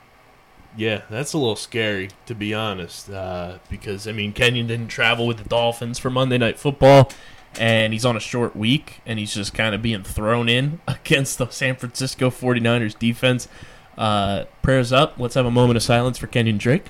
Yeah, 0.76 1.02
that's 1.08 1.32
a 1.32 1.38
little 1.38 1.56
scary 1.56 2.10
to 2.26 2.34
be 2.34 2.52
honest. 2.52 3.08
Uh, 3.08 3.58
because 3.70 4.08
I 4.08 4.12
mean 4.12 4.32
Kenyon 4.32 4.66
didn't 4.66 4.88
travel 4.88 5.26
with 5.26 5.38
the 5.38 5.48
Dolphins 5.48 5.98
for 5.98 6.10
Monday 6.10 6.36
Night 6.36 6.58
Football, 6.58 7.10
and 7.58 7.92
he's 7.92 8.04
on 8.04 8.16
a 8.16 8.20
short 8.20 8.54
week, 8.56 9.00
and 9.06 9.18
he's 9.18 9.34
just 9.34 9.54
kind 9.54 9.74
of 9.74 9.82
being 9.82 10.02
thrown 10.02 10.48
in 10.48 10.80
against 10.88 11.38
the 11.38 11.48
San 11.48 11.76
Francisco 11.76 12.30
49ers 12.30 12.98
defense. 12.98 13.48
Uh, 13.96 14.44
prayers 14.62 14.92
up. 14.92 15.14
Let's 15.18 15.34
have 15.34 15.46
a 15.46 15.50
moment 15.50 15.76
of 15.76 15.82
silence 15.82 16.18
for 16.18 16.26
Kenyon 16.26 16.58
Drake. 16.58 16.86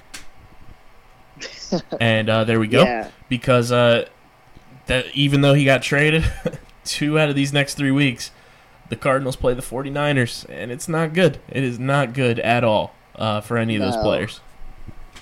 and 2.01 2.29
uh, 2.31 2.45
there 2.45 2.59
we 2.61 2.67
go. 2.69 2.83
Yeah. 2.83 3.11
Because 3.29 3.73
uh, 3.73 4.09
that 4.87 5.07
even 5.15 5.41
though 5.41 5.55
he 5.55 5.65
got 5.65 5.83
traded, 5.83 6.25
two 6.85 7.19
out 7.19 7.29
of 7.29 7.35
these 7.35 7.53
next 7.53 7.75
three 7.75 7.91
weeks, 7.91 8.31
the 8.89 8.97
Cardinals 8.97 9.37
play 9.37 9.55
the 9.55 9.63
49ers, 9.63 10.47
and 10.49 10.71
it's 10.71 10.89
not 10.89 11.13
good. 11.13 11.39
It 11.49 11.63
is 11.65 11.79
not 11.79 12.13
good 12.15 12.39
at 12.41 12.65
all 12.65 12.95
uh, 13.17 13.41
for 13.41 13.57
any 13.59 13.77
of 13.77 13.83
those 13.83 13.97
No. 13.97 14.03
players. 14.03 14.41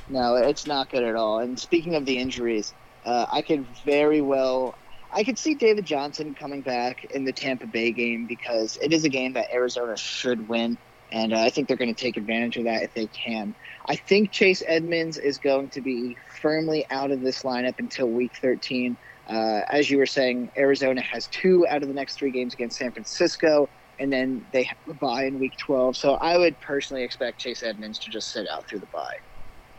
No, 0.09 0.37
it's 0.37 0.67
not 0.67 0.91
good 0.91 1.05
at 1.05 1.15
all. 1.15 1.39
And 1.39 1.59
speaking 1.59 1.95
of 1.95 2.05
the 2.05 2.19
injuries, 2.19 2.75
uh, 3.07 3.27
I 3.33 3.41
could 3.41 3.65
very 3.85 4.21
well, 4.21 4.75
I 5.13 5.25
could 5.25 5.39
see 5.39 5.55
David 5.55 5.85
Johnson 5.85 6.35
coming 6.35 6.63
back 6.63 7.05
in 7.05 7.25
the 7.25 7.33
Tampa 7.33 7.67
Bay 7.67 7.93
game 7.93 8.27
because 8.27 8.79
it 8.81 8.93
is 8.93 9.05
a 9.05 9.11
game 9.11 9.35
that 9.35 9.53
Arizona 9.53 9.97
should 9.97 10.49
win, 10.49 10.79
and 11.11 11.35
uh, 11.35 11.41
I 11.41 11.51
think 11.51 11.69
they're 11.69 11.77
going 11.77 11.95
to 11.95 12.01
take 12.01 12.17
advantage 12.17 12.57
of 12.57 12.65
that 12.65 12.83
if 12.83 12.95
they 12.95 13.07
can. 13.09 13.55
I 13.87 13.97
think 13.97 14.31
Chase 14.31 14.63
Edmonds 14.67 15.19
is 15.19 15.37
going 15.39 15.69
to 15.71 15.83
be 15.83 16.17
firmly 16.41 16.87
out 16.91 17.11
of 17.11 17.21
this 17.21 17.43
lineup 17.43 17.79
until 17.79 18.09
Week 18.09 18.33
13. 18.41 18.97
Uh, 19.29 19.61
as 19.69 19.91
you 19.91 19.99
were 19.99 20.07
saying, 20.07 20.51
Arizona 20.57 21.03
has 21.03 21.27
two 21.27 21.67
out 21.69 21.83
of 21.83 21.89
the 21.89 21.95
next 21.95 22.17
three 22.17 22.31
games 22.31 22.55
against 22.55 22.79
San 22.79 22.91
Francisco, 22.91 23.69
and 23.99 24.11
then 24.11 24.47
they 24.53 24.63
have 24.63 24.79
a 24.89 24.95
bye 24.95 25.25
in 25.25 25.39
Week 25.39 25.57
12. 25.59 25.97
So 25.97 26.15
I 26.15 26.39
would 26.39 26.59
personally 26.61 27.03
expect 27.03 27.39
Chase 27.39 27.63
Edmonds 27.63 27.99
to 28.01 28.11
just 28.11 28.31
sit 28.33 28.49
out 28.49 28.67
through 28.67 28.81
the 28.81 28.87
bye. 28.87 29.17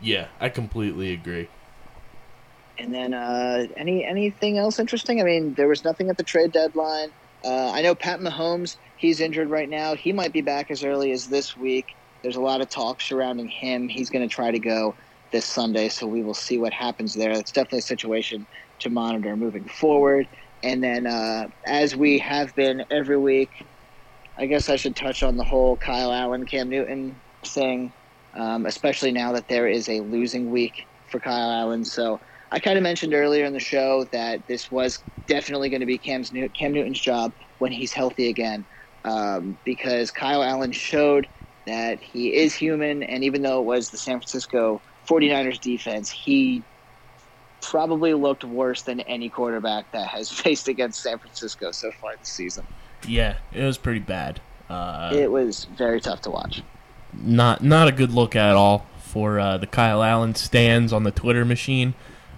yeah, 0.00 0.28
I 0.40 0.48
completely 0.48 1.12
agree. 1.12 1.48
And 2.78 2.92
then 2.92 3.14
uh, 3.14 3.66
any 3.76 4.04
anything 4.04 4.58
else 4.58 4.78
interesting? 4.78 5.20
I 5.20 5.24
mean, 5.24 5.54
there 5.54 5.68
was 5.68 5.84
nothing 5.84 6.10
at 6.10 6.16
the 6.16 6.24
trade 6.24 6.52
deadline. 6.52 7.10
Uh, 7.44 7.70
I 7.70 7.82
know 7.82 7.94
Pat 7.94 8.20
Mahomes, 8.20 8.76
he's 8.96 9.20
injured 9.20 9.50
right 9.50 9.68
now. 9.68 9.94
He 9.94 10.12
might 10.12 10.32
be 10.32 10.40
back 10.40 10.70
as 10.70 10.82
early 10.82 11.12
as 11.12 11.28
this 11.28 11.56
week. 11.56 11.86
There's 12.22 12.36
a 12.36 12.40
lot 12.40 12.62
of 12.62 12.70
talk 12.70 13.00
surrounding 13.00 13.48
him. 13.48 13.86
He's 13.86 14.08
going 14.08 14.26
to 14.26 14.34
try 14.34 14.50
to 14.50 14.58
go 14.58 14.94
this 15.30 15.44
Sunday, 15.44 15.88
so 15.88 16.06
we 16.06 16.22
will 16.22 16.34
see 16.34 16.58
what 16.58 16.72
happens 16.72 17.14
there. 17.14 17.34
That's 17.34 17.52
definitely 17.52 17.80
a 17.80 17.82
situation 17.82 18.46
to 18.80 18.90
monitor 18.90 19.36
moving 19.36 19.64
forward. 19.64 20.26
And 20.62 20.82
then, 20.82 21.06
uh, 21.06 21.48
as 21.66 21.94
we 21.94 22.18
have 22.20 22.54
been 22.54 22.84
every 22.90 23.18
week, 23.18 23.50
I 24.38 24.46
guess 24.46 24.70
I 24.70 24.76
should 24.76 24.96
touch 24.96 25.22
on 25.22 25.36
the 25.36 25.44
whole 25.44 25.76
Kyle 25.76 26.12
Allen, 26.12 26.46
Cam 26.46 26.70
Newton 26.70 27.14
thing, 27.44 27.92
um, 28.34 28.64
especially 28.64 29.12
now 29.12 29.32
that 29.32 29.48
there 29.48 29.68
is 29.68 29.88
a 29.88 30.00
losing 30.00 30.50
week 30.50 30.86
for 31.10 31.20
Kyle 31.20 31.50
Allen. 31.50 31.84
So 31.84 32.20
I 32.52 32.58
kind 32.60 32.76
of 32.76 32.82
mentioned 32.82 33.14
earlier 33.14 33.44
in 33.44 33.52
the 33.52 33.60
show 33.60 34.04
that 34.12 34.46
this 34.46 34.70
was 34.70 35.02
definitely 35.26 35.70
going 35.70 35.80
to 35.80 35.86
be 35.86 35.98
Cam's 35.98 36.32
New- 36.32 36.48
Cam 36.50 36.72
Newton's 36.72 37.00
job 37.00 37.32
when 37.58 37.72
he's 37.72 37.92
healthy 37.92 38.28
again, 38.28 38.64
um, 39.04 39.58
because 39.64 40.10
Kyle 40.10 40.42
Allen 40.42 40.72
showed 40.72 41.26
that 41.66 41.98
he 42.00 42.34
is 42.34 42.54
human, 42.54 43.02
and 43.02 43.24
even 43.24 43.42
though 43.42 43.60
it 43.60 43.64
was 43.64 43.90
the 43.90 43.96
San 43.96 44.18
Francisco 44.18 44.80
49ers 45.08 45.60
defense, 45.60 46.10
he 46.10 46.62
probably 47.60 48.12
looked 48.14 48.44
worse 48.44 48.82
than 48.82 49.00
any 49.00 49.28
quarterback 49.28 49.90
that 49.92 50.06
has 50.08 50.30
faced 50.42 50.68
against 50.68 51.02
San 51.02 51.18
Francisco 51.18 51.72
so 51.72 51.90
far 52.00 52.14
this 52.16 52.28
season. 52.28 52.66
Yeah, 53.08 53.36
it 53.52 53.64
was 53.64 53.78
pretty 53.78 54.00
bad. 54.00 54.40
Uh, 54.68 55.12
it 55.14 55.30
was 55.30 55.66
very 55.76 56.00
tough 56.00 56.22
to 56.22 56.30
watch. 56.30 56.62
not 57.12 57.62
not 57.62 57.86
a 57.86 57.92
good 57.92 58.10
look 58.10 58.34
at 58.34 58.56
all 58.56 58.86
for 58.98 59.38
uh, 59.38 59.58
the 59.58 59.66
Kyle 59.66 60.02
Allen 60.02 60.34
stands 60.34 60.92
on 60.92 61.02
the 61.04 61.10
Twitter 61.10 61.44
machine. 61.44 61.94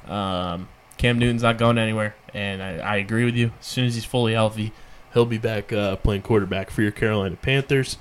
Um, 0.08 0.68
Cam 0.98 1.18
Newton's 1.18 1.42
not 1.42 1.58
going 1.58 1.78
anywhere, 1.78 2.14
and 2.32 2.62
I, 2.62 2.76
I 2.78 2.96
agree 2.96 3.24
with 3.24 3.34
you. 3.34 3.52
As 3.60 3.66
soon 3.66 3.84
as 3.86 3.94
he's 3.94 4.04
fully 4.04 4.32
healthy, 4.32 4.72
He'll 5.16 5.24
be 5.24 5.38
back 5.38 5.72
uh, 5.72 5.96
playing 5.96 6.20
quarterback 6.20 6.68
for 6.68 6.82
your 6.82 6.90
Carolina 6.90 7.36
Panthers. 7.36 7.96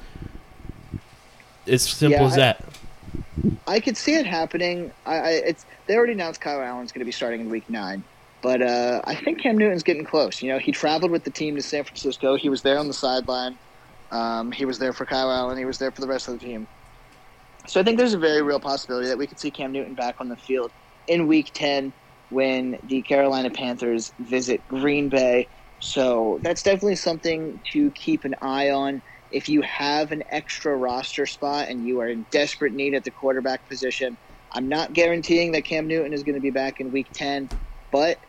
It's 1.66 1.90
simple 1.90 2.20
Yeah, 2.20 2.28
as 2.28 2.34
I- 2.34 2.38
that. 2.38 2.66
I 3.68 3.80
could 3.80 3.96
see 3.96 4.16
it 4.16 4.26
happening. 4.26 4.92
I, 5.06 5.16
I 5.16 5.30
it's 5.30 5.66
they 5.88 5.96
already 5.96 6.12
announced 6.12 6.42
Kyle 6.42 6.62
Allen's 6.62 6.92
going 6.92 7.00
to 7.00 7.06
be 7.06 7.14
starting 7.14 7.40
in 7.40 7.50
Week 7.50 7.70
Nine, 7.70 8.04
but 8.42 8.62
uh, 8.62 9.02
I 9.06 9.16
think 9.16 9.40
Cam 9.42 9.58
Newton's 9.58 9.82
getting 9.84 10.04
close. 10.04 10.42
You 10.42 10.52
know, 10.52 10.60
he 10.60 10.74
traveled 10.74 11.10
with 11.12 11.24
the 11.24 11.30
team 11.30 11.56
to 11.56 11.62
San 11.62 11.86
Francisco. 11.86 12.36
He 12.36 12.50
was 12.50 12.62
there 12.64 12.78
on 12.78 12.88
the 12.90 12.94
sideline. 12.94 13.58
Um, 14.12 14.52
he 14.52 14.66
was 14.66 14.78
there 14.78 14.92
for 14.92 15.06
Kyle 15.06 15.32
Allen. 15.32 15.58
He 15.58 15.64
was 15.64 15.78
there 15.78 15.92
for 15.92 16.02
the 16.02 16.08
rest 16.08 16.28
of 16.28 16.38
the 16.38 16.46
team. 16.46 16.68
So 17.66 17.80
I 17.80 17.84
think 17.84 17.98
there's 17.98 18.14
a 18.14 18.20
very 18.20 18.42
real 18.42 18.60
possibility 18.60 19.08
that 19.08 19.18
we 19.18 19.26
could 19.26 19.40
see 19.40 19.52
Cam 19.52 19.72
Newton 19.72 19.94
back 19.94 20.16
on 20.20 20.28
the 20.28 20.36
field 20.36 20.72
in 21.08 21.28
Week 21.28 21.52
Ten 21.54 21.94
when 22.30 22.78
the 22.84 23.04
Carolina 23.04 23.52
Panthers 23.52 24.12
visit 24.20 24.68
Green 24.68 25.10
Bay. 25.10 25.50
So 25.80 26.40
that's 26.44 26.64
definitely 26.64 26.96
something 26.98 27.62
to 27.74 27.92
keep 27.92 28.26
an 28.26 28.36
eye 28.42 28.72
on 28.72 29.02
if 29.32 29.50
you 29.50 29.62
have 29.64 30.12
an 30.12 30.24
extra 30.32 30.76
roster 30.76 31.26
spot 31.26 31.70
and 31.70 31.84
you 31.84 32.00
are 32.00 32.08
in 32.08 32.28
desperate 32.32 32.74
need 32.74 32.94
at 32.96 33.04
the 33.04 33.12
quarterback 33.12 33.68
position, 33.68 34.18
I'm 34.54 34.70
not 34.70 34.94
guaranteeing 34.94 35.52
that 35.54 35.66
Cam 35.66 35.88
Newton 35.88 36.14
is 36.14 36.24
going 36.24 36.36
to 36.36 36.42
be 36.42 36.52
back 36.52 36.76
in 36.80 36.92
week 36.92 37.12
10, 37.14 37.52
but 37.92 38.20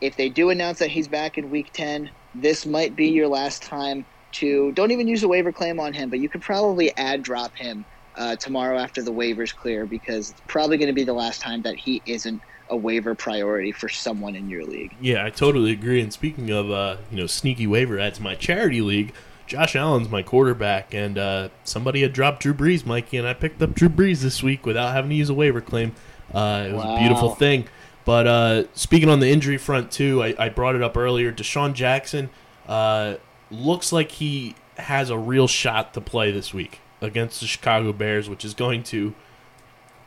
if 0.00 0.16
they 0.16 0.30
do 0.30 0.50
announce 0.50 0.80
that 0.80 0.90
he's 0.90 1.08
back 1.08 1.38
in 1.38 1.50
week 1.50 1.72
10, 1.74 2.10
this 2.34 2.66
might 2.66 2.96
be 2.96 3.08
your 3.08 3.28
last 3.28 3.62
time 3.64 4.06
to 4.34 4.72
don't 4.72 4.92
even 4.92 5.08
use 5.08 5.24
a 5.24 5.28
waiver 5.28 5.52
claim 5.52 5.80
on 5.80 5.94
him, 5.94 6.10
but 6.10 6.20
you 6.20 6.30
could 6.30 6.42
probably 6.42 6.96
add 6.96 7.22
drop 7.22 7.52
him 7.56 7.86
uh, 8.16 8.36
tomorrow 8.36 8.78
after 8.78 9.02
the 9.02 9.12
waivers 9.12 9.54
clear 9.54 9.86
because 9.86 10.30
it's 10.30 10.40
probably 10.46 10.76
going 10.76 10.88
to 10.88 10.94
be 10.94 11.04
the 11.04 11.12
last 11.12 11.40
time 11.40 11.62
that 11.62 11.76
he 11.76 12.02
isn't 12.06 12.40
a 12.70 12.76
waiver 12.76 13.14
priority 13.14 13.72
for 13.72 13.88
someone 13.88 14.34
in 14.34 14.48
your 14.48 14.64
league. 14.64 14.94
Yeah, 15.00 15.24
I 15.24 15.30
totally 15.30 15.72
agree. 15.72 16.00
And 16.00 16.12
speaking 16.12 16.50
of 16.50 16.70
uh, 16.70 16.96
you 17.10 17.16
know 17.16 17.26
sneaky 17.26 17.66
waiver 17.66 17.98
ads, 17.98 18.18
my 18.20 18.34
charity 18.34 18.80
league, 18.80 19.12
Josh 19.46 19.76
Allen's 19.76 20.08
my 20.08 20.22
quarterback, 20.22 20.94
and 20.94 21.18
uh, 21.18 21.48
somebody 21.64 22.02
had 22.02 22.12
dropped 22.12 22.42
Drew 22.42 22.54
Brees, 22.54 22.84
Mikey, 22.84 23.16
and 23.16 23.26
I 23.26 23.34
picked 23.34 23.62
up 23.62 23.74
Drew 23.74 23.88
Brees 23.88 24.20
this 24.20 24.42
week 24.42 24.66
without 24.66 24.92
having 24.92 25.10
to 25.10 25.16
use 25.16 25.30
a 25.30 25.34
waiver 25.34 25.60
claim. 25.60 25.94
Uh, 26.34 26.66
it 26.68 26.72
was 26.72 26.84
a 26.84 26.98
beautiful 26.98 27.34
thing. 27.34 27.66
But 28.04 28.26
uh, 28.26 28.64
speaking 28.74 29.08
on 29.08 29.20
the 29.20 29.28
injury 29.28 29.58
front 29.58 29.90
too, 29.90 30.22
I, 30.22 30.34
I 30.38 30.48
brought 30.48 30.74
it 30.76 30.82
up 30.82 30.96
earlier. 30.96 31.32
DeSean 31.32 31.74
Jackson 31.74 32.30
uh, 32.68 33.16
looks 33.50 33.92
like 33.92 34.12
he 34.12 34.54
has 34.76 35.10
a 35.10 35.18
real 35.18 35.48
shot 35.48 35.94
to 35.94 36.00
play 36.00 36.30
this 36.30 36.52
week 36.52 36.80
against 37.00 37.40
the 37.40 37.46
Chicago 37.46 37.92
Bears, 37.92 38.28
which 38.28 38.44
is 38.44 38.54
going 38.54 38.82
to 38.84 39.14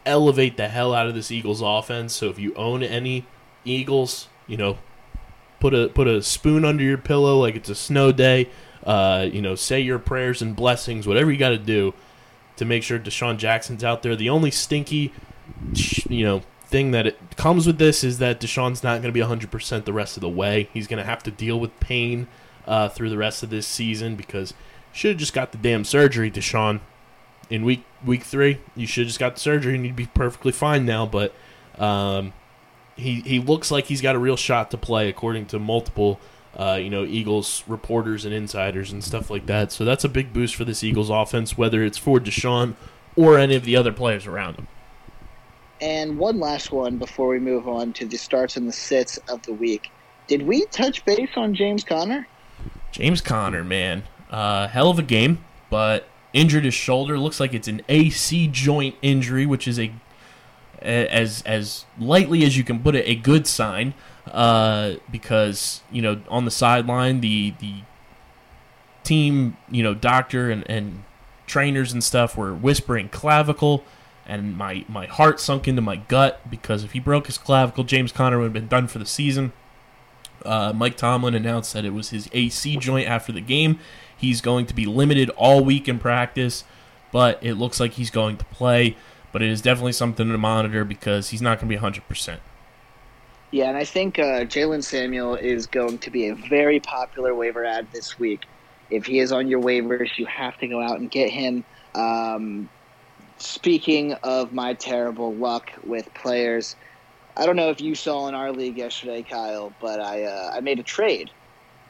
elevate 0.05 0.57
the 0.57 0.69
hell 0.69 0.93
out 0.93 1.07
of 1.07 1.13
this 1.13 1.31
Eagles 1.31 1.61
offense. 1.61 2.13
So 2.13 2.29
if 2.29 2.39
you 2.39 2.53
own 2.55 2.83
any 2.83 3.25
Eagles, 3.65 4.27
you 4.47 4.57
know, 4.57 4.77
put 5.59 5.73
a 5.73 5.89
put 5.89 6.07
a 6.07 6.21
spoon 6.21 6.65
under 6.65 6.83
your 6.83 6.97
pillow 6.97 7.37
like 7.39 7.55
it's 7.55 7.69
a 7.69 7.75
snow 7.75 8.11
day. 8.11 8.49
Uh, 8.83 9.27
you 9.31 9.41
know, 9.41 9.55
say 9.55 9.79
your 9.79 9.99
prayers 9.99 10.41
and 10.41 10.55
blessings, 10.55 11.05
whatever 11.05 11.31
you 11.31 11.37
got 11.37 11.49
to 11.49 11.57
do 11.57 11.93
to 12.55 12.65
make 12.65 12.81
sure 12.81 12.97
DeSean 12.97 13.37
Jackson's 13.37 13.83
out 13.83 14.03
there. 14.03 14.15
The 14.15 14.29
only 14.29 14.51
stinky, 14.51 15.13
you 16.09 16.25
know, 16.25 16.41
thing 16.65 16.91
that 16.91 17.07
it 17.07 17.17
comes 17.35 17.65
with 17.67 17.77
this 17.77 18.03
is 18.03 18.19
that 18.19 18.39
DeSean's 18.39 18.83
not 18.83 19.01
going 19.01 19.11
to 19.11 19.11
be 19.11 19.19
100% 19.19 19.85
the 19.85 19.93
rest 19.93 20.17
of 20.17 20.21
the 20.21 20.29
way. 20.29 20.69
He's 20.73 20.87
going 20.87 20.99
to 20.99 21.05
have 21.05 21.23
to 21.23 21.31
deal 21.31 21.59
with 21.59 21.77
pain 21.79 22.27
uh, 22.67 22.89
through 22.89 23.09
the 23.09 23.17
rest 23.17 23.43
of 23.43 23.49
this 23.49 23.67
season 23.67 24.15
because 24.15 24.53
should 24.91 25.11
have 25.11 25.17
just 25.17 25.33
got 25.33 25.51
the 25.51 25.57
damn 25.57 25.83
surgery, 25.83 26.31
DeSean. 26.31 26.81
In 27.49 27.65
week 27.65 27.83
week 28.05 28.23
three, 28.23 28.59
you 28.75 28.85
should 28.85 29.01
have 29.01 29.07
just 29.07 29.19
got 29.19 29.35
the 29.35 29.39
surgery 29.39 29.75
and 29.75 29.85
you'd 29.85 29.95
be 29.95 30.05
perfectly 30.07 30.51
fine 30.51 30.85
now. 30.85 31.05
But 31.05 31.33
um, 31.77 32.33
he 32.95 33.21
he 33.21 33.39
looks 33.39 33.71
like 33.71 33.85
he's 33.85 34.01
got 34.01 34.15
a 34.15 34.19
real 34.19 34.37
shot 34.37 34.71
to 34.71 34.77
play, 34.77 35.09
according 35.09 35.47
to 35.47 35.59
multiple 35.59 36.19
uh, 36.55 36.79
you 36.81 36.89
know 36.89 37.03
Eagles 37.03 37.63
reporters 37.67 38.25
and 38.25 38.33
insiders 38.33 38.91
and 38.91 39.03
stuff 39.03 39.29
like 39.29 39.45
that. 39.47 39.71
So 39.71 39.83
that's 39.83 40.03
a 40.03 40.09
big 40.09 40.31
boost 40.31 40.55
for 40.55 40.65
this 40.65 40.83
Eagles 40.83 41.09
offense, 41.09 41.57
whether 41.57 41.83
it's 41.83 41.97
for 41.97 42.19
DeSean 42.19 42.75
or 43.15 43.37
any 43.37 43.55
of 43.55 43.65
the 43.65 43.75
other 43.75 43.91
players 43.91 44.27
around 44.27 44.55
him. 44.55 44.67
And 45.81 46.17
one 46.17 46.39
last 46.39 46.71
one 46.71 46.97
before 46.97 47.29
we 47.29 47.39
move 47.39 47.67
on 47.67 47.93
to 47.93 48.05
the 48.05 48.17
starts 48.17 48.57
and 48.57 48.67
the 48.67 48.73
sits 48.73 49.17
of 49.29 49.41
the 49.43 49.53
week. 49.53 49.91
Did 50.27 50.43
we 50.43 50.65
touch 50.65 51.03
base 51.05 51.29
on 51.35 51.55
James 51.55 51.83
Conner? 51.83 52.27
James 52.91 53.21
Conner, 53.21 53.63
man, 53.63 54.03
uh, 54.29 54.67
hell 54.67 54.89
of 54.89 54.99
a 54.99 55.03
game, 55.03 55.43
but 55.69 56.07
injured 56.33 56.65
his 56.65 56.73
shoulder. 56.73 57.17
Looks 57.17 57.39
like 57.39 57.53
it's 57.53 57.67
an 57.67 57.81
AC 57.89 58.47
joint 58.47 58.95
injury, 59.01 59.45
which 59.45 59.67
is 59.67 59.79
a 59.79 59.91
as 60.81 61.41
as 61.43 61.85
lightly 61.99 62.43
as 62.43 62.57
you 62.57 62.63
can 62.63 62.79
put 62.79 62.95
it, 62.95 63.07
a 63.07 63.15
good 63.15 63.47
sign. 63.47 63.93
Uh, 64.31 64.95
because 65.11 65.81
you 65.91 66.01
know 66.01 66.21
on 66.29 66.45
the 66.45 66.51
sideline, 66.51 67.21
the 67.21 67.53
the 67.59 67.81
team, 69.03 69.57
you 69.69 69.83
know, 69.83 69.93
doctor 69.93 70.51
and 70.51 70.69
and 70.69 71.03
trainers 71.49 71.91
and 71.91 72.03
stuff 72.03 72.37
were 72.37 72.53
whispering 72.53 73.09
clavicle. 73.09 73.83
And 74.25 74.55
my, 74.55 74.85
my 74.87 75.07
heart 75.07 75.39
sunk 75.39 75.67
into 75.67 75.81
my 75.81 75.95
gut 75.95 76.39
because 76.51 76.83
if 76.83 76.91
he 76.91 76.99
broke 76.99 77.25
his 77.25 77.39
clavicle, 77.39 77.83
James 77.83 78.11
Conner 78.11 78.37
would 78.37 78.43
have 78.45 78.53
been 78.53 78.67
done 78.67 78.87
for 78.87 78.99
the 78.99 79.05
season. 79.05 79.51
Uh, 80.45 80.71
Mike 80.71 80.95
Tomlin 80.95 81.33
announced 81.33 81.73
that 81.73 81.83
it 81.83 81.93
was 81.93 82.11
his 82.11 82.29
AC 82.31 82.77
joint 82.77 83.09
after 83.09 83.31
the 83.31 83.41
game. 83.41 83.79
He's 84.19 84.41
going 84.41 84.65
to 84.67 84.73
be 84.73 84.85
limited 84.85 85.29
all 85.31 85.63
week 85.63 85.87
in 85.87 85.99
practice, 85.99 86.63
but 87.11 87.39
it 87.43 87.55
looks 87.55 87.79
like 87.79 87.93
he's 87.93 88.11
going 88.11 88.37
to 88.37 88.45
play. 88.45 88.95
But 89.31 89.41
it 89.41 89.49
is 89.49 89.61
definitely 89.61 89.91
something 89.93 90.27
to 90.27 90.37
monitor 90.37 90.83
because 90.83 91.29
he's 91.29 91.41
not 91.41 91.59
going 91.59 91.69
to 91.69 91.75
be 91.75 91.81
100%. 91.81 92.39
Yeah, 93.51 93.69
and 93.69 93.77
I 93.77 93.83
think 93.83 94.19
uh, 94.19 94.45
Jaylen 94.45 94.83
Samuel 94.83 95.35
is 95.35 95.65
going 95.65 95.97
to 95.99 96.11
be 96.11 96.27
a 96.27 96.35
very 96.35 96.79
popular 96.79 97.33
waiver 97.33 97.65
ad 97.65 97.87
this 97.91 98.19
week. 98.19 98.45
If 98.91 99.05
he 99.05 99.19
is 99.19 99.31
on 99.31 99.47
your 99.47 99.61
waivers, 99.61 100.17
you 100.17 100.25
have 100.27 100.57
to 100.59 100.67
go 100.67 100.81
out 100.81 100.99
and 100.99 101.09
get 101.09 101.31
him. 101.31 101.63
Um, 101.95 102.69
speaking 103.37 104.13
of 104.23 104.53
my 104.53 104.73
terrible 104.73 105.33
luck 105.33 105.71
with 105.83 106.13
players, 106.13 106.75
I 107.37 107.45
don't 107.45 107.55
know 107.55 107.69
if 107.69 107.81
you 107.81 107.95
saw 107.95 108.27
in 108.27 108.35
our 108.35 108.51
league 108.51 108.77
yesterday, 108.77 109.23
Kyle, 109.23 109.73
but 109.79 109.99
I 109.99 110.23
uh, 110.23 110.51
I 110.55 110.59
made 110.59 110.79
a 110.79 110.83
trade, 110.83 111.31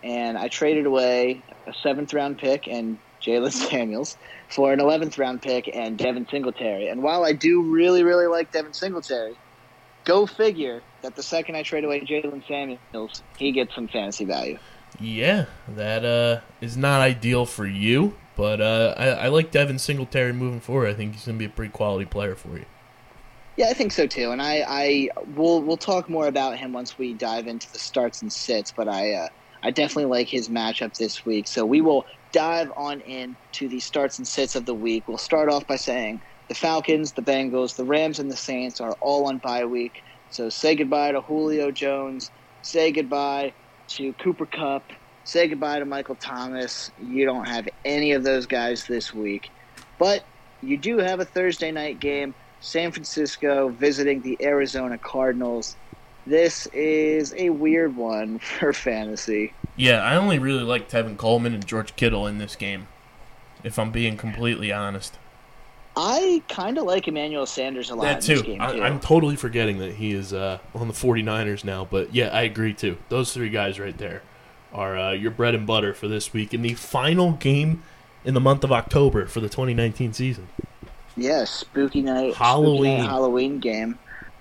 and 0.03 0.37
I 0.37 0.47
traded 0.47 0.85
away 0.85 1.41
a 1.67 1.73
seventh 1.73 2.13
round 2.13 2.37
pick 2.37 2.67
and 2.67 2.97
Jaylen 3.21 3.51
Samuels 3.69 4.17
for 4.49 4.73
an 4.73 4.79
eleventh 4.79 5.17
round 5.17 5.41
pick 5.41 5.69
and 5.73 5.97
Devin 5.97 6.27
Singletary. 6.29 6.87
And 6.87 7.03
while 7.03 7.23
I 7.23 7.33
do 7.33 7.61
really 7.61 8.03
really 8.03 8.27
like 8.27 8.51
Devin 8.51 8.73
Singletary, 8.73 9.35
go 10.05 10.25
figure 10.25 10.81
that 11.01 11.15
the 11.15 11.23
second 11.23 11.55
I 11.55 11.63
trade 11.63 11.83
away 11.83 12.01
Jaylen 12.01 12.45
Samuels, 12.47 13.23
he 13.37 13.51
gets 13.51 13.73
some 13.75 13.87
fantasy 13.87 14.25
value. 14.25 14.57
Yeah, 14.99 15.45
that 15.69 16.03
uh, 16.03 16.41
is 16.61 16.75
not 16.75 16.99
ideal 17.01 17.45
for 17.45 17.65
you, 17.65 18.15
but 18.35 18.59
uh, 18.59 18.95
I, 18.97 19.07
I 19.07 19.27
like 19.27 19.51
Devin 19.51 19.79
Singletary 19.79 20.33
moving 20.33 20.59
forward. 20.59 20.89
I 20.89 20.93
think 20.93 21.13
he's 21.13 21.25
going 21.25 21.37
to 21.37 21.39
be 21.39 21.45
a 21.45 21.49
pretty 21.49 21.71
quality 21.71 22.05
player 22.05 22.35
for 22.35 22.57
you. 22.57 22.65
Yeah, 23.55 23.67
I 23.67 23.73
think 23.73 23.91
so 23.91 24.07
too, 24.07 24.31
and 24.31 24.41
I, 24.41 24.63
I 24.65 25.09
we'll 25.35 25.61
we'll 25.61 25.77
talk 25.77 26.09
more 26.09 26.27
about 26.27 26.57
him 26.57 26.71
once 26.71 26.97
we 26.97 27.13
dive 27.13 27.45
into 27.45 27.71
the 27.73 27.79
starts 27.79 28.21
and 28.21 28.31
sits. 28.31 28.71
But 28.71 28.87
I 28.87 29.13
uh, 29.13 29.27
I 29.63 29.71
definitely 29.71 30.05
like 30.05 30.27
his 30.27 30.49
matchup 30.49 30.95
this 30.97 31.25
week. 31.25 31.47
So 31.47 31.65
we 31.65 31.81
will 31.81 32.05
dive 32.31 32.71
on 32.77 33.01
in 33.01 33.35
to 33.53 33.67
the 33.67 33.79
starts 33.79 34.17
and 34.17 34.27
sits 34.27 34.55
of 34.55 34.65
the 34.65 34.73
week. 34.73 35.07
We'll 35.07 35.17
start 35.17 35.49
off 35.49 35.67
by 35.67 35.75
saying 35.75 36.21
the 36.47 36.55
Falcons, 36.55 37.13
the 37.13 37.21
Bengals, 37.21 37.75
the 37.75 37.85
Rams, 37.85 38.19
and 38.19 38.31
the 38.31 38.37
Saints 38.37 38.79
are 38.79 38.95
all 39.01 39.27
on 39.27 39.39
bye 39.39 39.65
week. 39.65 40.01
So 40.29 40.49
say 40.49 40.75
goodbye 40.75 41.11
to 41.11 41.21
Julio 41.21 41.71
Jones. 41.71 42.31
Say 42.61 42.91
goodbye 42.91 43.53
to 43.89 44.13
Cooper 44.13 44.45
Kupp. 44.45 44.91
Say 45.23 45.47
goodbye 45.47 45.79
to 45.79 45.85
Michael 45.85 46.15
Thomas. 46.15 46.91
You 46.97 47.25
don't 47.25 47.47
have 47.47 47.67
any 47.85 48.13
of 48.13 48.23
those 48.23 48.45
guys 48.45 48.85
this 48.85 49.13
week, 49.13 49.49
but 49.97 50.25
you 50.61 50.77
do 50.77 50.97
have 50.97 51.19
a 51.19 51.25
Thursday 51.25 51.71
night 51.71 51.99
game 51.99 52.33
San 52.59 52.91
Francisco 52.91 53.69
visiting 53.69 54.21
the 54.21 54.37
Arizona 54.41 54.97
Cardinals. 54.97 55.77
This 56.25 56.67
is 56.67 57.33
a 57.37 57.49
weird 57.49 57.95
one 57.95 58.39
for 58.59 58.73
fantasy. 58.73 59.53
Yeah, 59.75 60.01
I 60.03 60.15
only 60.15 60.39
really 60.39 60.63
like 60.63 60.89
Tevin 60.89 61.17
Coleman 61.17 61.53
and 61.53 61.65
George 61.65 61.95
Kittle 61.95 62.27
in 62.27 62.37
this 62.37 62.55
game, 62.55 62.87
if 63.63 63.79
I'm 63.79 63.91
being 63.91 64.17
completely 64.17 64.71
honest. 64.71 65.17
I 65.95 66.43
kind 66.47 66.77
of 66.77 66.85
like 66.85 67.07
Emmanuel 67.07 67.45
Sanders 67.45 67.89
a 67.89 67.95
lot 67.95 68.03
that 68.03 68.15
in 68.17 68.21
too. 68.21 68.33
this 68.35 68.41
game, 68.43 68.61
I, 68.61 68.73
too. 68.73 68.83
I'm 68.83 68.99
totally 68.99 69.35
forgetting 69.35 69.79
that 69.79 69.95
he 69.95 70.13
is 70.13 70.33
uh, 70.33 70.59
on 70.75 70.87
the 70.87 70.93
49ers 70.93 71.63
now, 71.63 71.85
but 71.89 72.13
yeah, 72.13 72.27
I 72.27 72.43
agree 72.43 72.73
too. 72.73 72.97
Those 73.09 73.33
three 73.33 73.49
guys 73.49 73.79
right 73.79 73.97
there 73.97 74.21
are 74.73 74.97
uh, 74.97 75.11
your 75.11 75.31
bread 75.31 75.55
and 75.55 75.65
butter 75.65 75.93
for 75.93 76.07
this 76.07 76.31
week 76.31 76.53
in 76.53 76.61
the 76.61 76.73
final 76.75 77.33
game 77.33 77.83
in 78.23 78.33
the 78.33 78.39
month 78.39 78.63
of 78.63 78.71
October 78.71 79.25
for 79.25 79.39
the 79.39 79.49
2019 79.49 80.13
season. 80.13 80.47
Yeah, 81.17 81.43
spooky 81.45 82.01
night, 82.01 82.35
Halloween. 82.35 82.77
spooky 82.77 83.01
night 83.01 83.09
Halloween 83.09 83.59
game. 83.59 83.99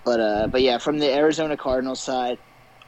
But 0.09 0.21
uh, 0.21 0.47
but 0.47 0.63
yeah, 0.63 0.79
from 0.79 0.99
the 1.01 1.15
Arizona 1.15 1.55
Cardinals 1.55 2.03
side, 2.03 2.39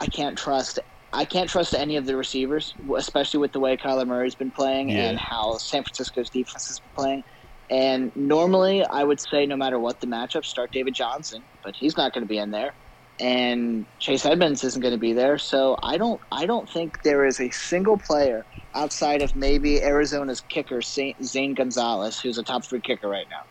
I 0.00 0.06
can't 0.06 0.38
trust. 0.38 0.78
I 1.12 1.26
can't 1.26 1.50
trust 1.50 1.74
any 1.74 1.96
of 1.96 2.06
the 2.06 2.16
receivers, 2.16 2.72
especially 2.96 3.40
with 3.40 3.52
the 3.52 3.60
way 3.60 3.76
Kyler 3.76 4.06
Murray's 4.06 4.34
been 4.34 4.50
playing 4.50 4.88
Yeah. 4.88 5.10
and 5.10 5.18
how 5.18 5.58
San 5.58 5.82
Francisco's 5.82 6.30
defense 6.30 6.68
has 6.68 6.80
been 6.80 6.92
playing. 6.96 7.22
And 7.68 8.10
normally, 8.16 8.86
I 8.86 9.04
would 9.04 9.20
say 9.20 9.44
no 9.44 9.54
matter 9.58 9.78
what 9.78 10.00
the 10.00 10.06
matchup, 10.06 10.46
start 10.46 10.72
David 10.72 10.94
Johnson, 10.94 11.44
but 11.62 11.74
he's 11.78 11.94
not 11.94 12.14
going 12.14 12.22
to 12.22 12.26
be 12.28 12.38
in 12.38 12.52
there, 12.52 12.74
and 13.20 13.86
Chase 13.98 14.24
Edmonds 14.24 14.64
isn't 14.64 14.80
going 14.80 14.94
to 14.94 14.98
be 14.98 15.12
there. 15.12 15.36
So 15.36 15.76
I 15.82 15.98
don't. 15.98 16.22
I 16.32 16.46
don't 16.46 16.70
think 16.70 17.02
there 17.04 17.26
is 17.26 17.38
a 17.38 17.50
single 17.50 17.98
player 17.98 18.46
outside 18.74 19.20
of 19.20 19.36
maybe 19.36 19.82
Arizona's 19.82 20.40
kicker 20.40 20.80
Saint- 20.80 21.22
Zane 21.22 21.52
Gonzalez, 21.52 22.18
who's 22.18 22.38
a 22.38 22.42
top 22.42 22.64
three 22.66 22.80
kicker 22.80 23.10
right 23.10 23.26
now. 23.28 23.42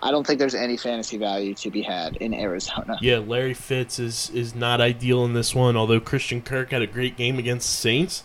I 0.00 0.10
don't 0.10 0.26
think 0.26 0.38
there's 0.38 0.54
any 0.54 0.76
fantasy 0.76 1.16
value 1.16 1.54
to 1.54 1.70
be 1.70 1.82
had 1.82 2.16
in 2.16 2.34
Arizona. 2.34 2.98
Yeah, 3.00 3.18
Larry 3.18 3.54
Fitz 3.54 3.98
is 3.98 4.30
is 4.30 4.54
not 4.54 4.80
ideal 4.80 5.24
in 5.24 5.32
this 5.32 5.54
one, 5.54 5.76
although 5.76 6.00
Christian 6.00 6.42
Kirk 6.42 6.70
had 6.70 6.82
a 6.82 6.86
great 6.86 7.16
game 7.16 7.38
against 7.38 7.66
the 7.70 7.76
Saints. 7.76 8.24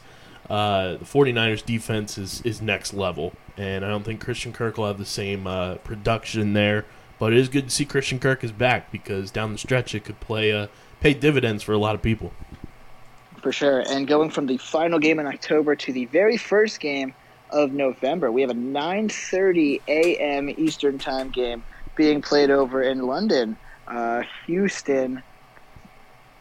Uh, 0.50 0.98
the 0.98 1.06
49ers 1.06 1.66
defense 1.66 2.18
is, 2.18 2.42
is 2.42 2.62
next 2.62 2.94
level, 2.94 3.32
and 3.56 3.86
I 3.86 3.88
don't 3.88 4.04
think 4.04 4.20
Christian 4.20 4.52
Kirk 4.52 4.78
will 4.78 4.88
have 4.88 4.98
the 4.98 5.06
same 5.06 5.48
uh, 5.48 5.76
production 5.76 6.52
there. 6.54 6.86
But 7.20 7.32
it 7.32 7.40
is 7.40 7.48
good 7.48 7.66
to 7.66 7.70
see 7.70 7.86
Christian 7.86 8.20
Kirk 8.20 8.44
is 8.44 8.52
back 8.52 8.92
because 8.92 9.32
down 9.32 9.54
the 9.54 9.58
stretch 9.58 9.96
it 9.96 10.04
could 10.04 10.20
play 10.20 10.52
uh, 10.52 10.68
pay 11.00 11.14
dividends 11.14 11.64
for 11.64 11.72
a 11.72 11.78
lot 11.78 11.96
of 11.96 12.02
people. 12.02 12.34
For 13.42 13.52
sure. 13.52 13.84
And 13.90 14.08
going 14.08 14.30
from 14.30 14.46
the 14.46 14.58
final 14.58 15.00
game 15.00 15.20
in 15.20 15.26
October 15.26 15.76
to 15.76 15.94
the 15.94 16.06
very 16.06 16.38
first 16.38 16.80
game 16.80 17.14
of 17.52 17.72
November, 17.74 18.32
we 18.32 18.42
have 18.42 18.50
a 18.52 18.56
9:30 18.56 19.82
a.m. 19.88 20.50
Eastern 20.58 20.98
Time 20.98 21.30
game 21.30 21.64
being 21.96 22.22
played 22.22 22.50
over 22.50 22.82
in 22.82 23.06
London. 23.06 23.58
Uh, 23.88 24.24
Houston 24.48 25.22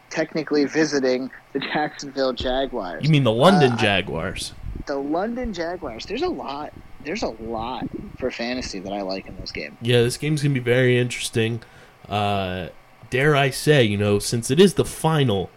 technically 0.09 0.65
visiting 0.65 1.29
the 1.53 1.59
Jacksonville 1.59 2.33
Jaguars. 2.33 3.03
You 3.03 3.09
mean 3.09 3.23
the 3.23 3.31
London 3.31 3.71
Uh, 3.73 3.75
I- 3.75 3.81
Jaguars? 3.81 4.53
the 4.87 4.95
London 4.97 5.53
Jaguars? 5.53 6.05
There's 6.05 6.21
a 6.23 6.27
lot. 6.27 6.73
There's 7.03 7.23
a 7.23 7.27
lot 7.29 7.87
for 8.19 8.29
fantasy 8.31 8.79
that 8.79 8.93
I 8.93 9.01
like 9.01 9.27
in 9.27 9.35
this 9.37 9.51
game. 9.51 9.77
Yeah, 9.81 10.01
this 10.01 10.17
game's 10.17 10.41
gonna 10.43 10.53
be 10.53 10.59
very 10.59 10.97
interesting. 10.99 11.61
Uh, 12.09 12.67
dare 13.09 13.35
I 13.35 13.49
say, 13.51 13.83
you 13.83 13.97
know, 13.97 14.19
since 14.19 14.51
it 14.51 14.59
is 14.59 14.73
the 14.75 14.85
final, 14.85 15.49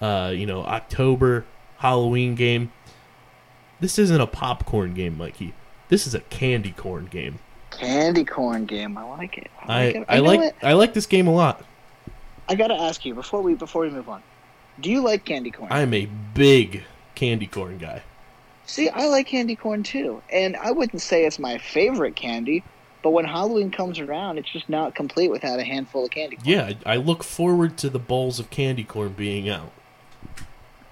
uh, 0.00 0.32
you 0.34 0.46
know, 0.46 0.62
October 0.64 1.44
Halloween 1.78 2.34
game, 2.34 2.72
this 3.80 3.98
isn't 3.98 4.20
a 4.20 4.26
popcorn 4.26 4.94
game, 4.94 5.18
Mikey. 5.18 5.54
This 5.88 6.06
is 6.06 6.14
a 6.14 6.20
candy 6.20 6.72
corn 6.72 7.06
game. 7.06 7.38
Candy 7.70 8.24
corn 8.24 8.66
game. 8.66 8.96
I 8.96 9.04
like 9.04 9.38
it. 9.38 9.50
I 9.62 9.66
I 9.66 9.84
like 9.84 9.94
it. 9.96 10.04
I 10.08 10.18
like 10.18 10.40
what? 10.40 10.54
I 10.62 10.72
like 10.74 10.94
this 10.94 11.06
game 11.06 11.26
a 11.26 11.32
lot. 11.32 11.64
I 12.48 12.54
gotta 12.54 12.74
ask 12.74 13.04
you 13.04 13.14
before 13.14 13.42
we 13.42 13.54
before 13.54 13.82
we 13.82 13.90
move 13.90 14.08
on. 14.08 14.22
Do 14.80 14.90
you 14.90 15.00
like 15.02 15.24
candy 15.24 15.50
corn? 15.50 15.70
I 15.72 15.80
am 15.80 15.94
a 15.94 16.06
big 16.34 16.84
candy 17.14 17.46
corn 17.46 17.78
guy. 17.78 18.02
See, 18.66 18.88
I 18.88 19.06
like 19.06 19.26
candy 19.26 19.56
corn 19.56 19.82
too, 19.82 20.22
and 20.30 20.56
I 20.56 20.70
wouldn't 20.70 21.02
say 21.02 21.26
it's 21.26 21.38
my 21.38 21.58
favorite 21.58 22.16
candy, 22.16 22.64
but 23.02 23.10
when 23.10 23.26
Halloween 23.26 23.70
comes 23.70 23.98
around, 23.98 24.38
it's 24.38 24.50
just 24.50 24.68
not 24.68 24.94
complete 24.94 25.30
without 25.30 25.58
a 25.58 25.64
handful 25.64 26.04
of 26.04 26.10
candy 26.10 26.36
corn. 26.36 26.48
Yeah, 26.48 26.72
I 26.86 26.94
I 26.94 26.96
look 26.96 27.22
forward 27.22 27.76
to 27.78 27.90
the 27.90 27.98
bowls 27.98 28.38
of 28.40 28.50
candy 28.50 28.84
corn 28.84 29.12
being 29.12 29.48
out. 29.48 29.72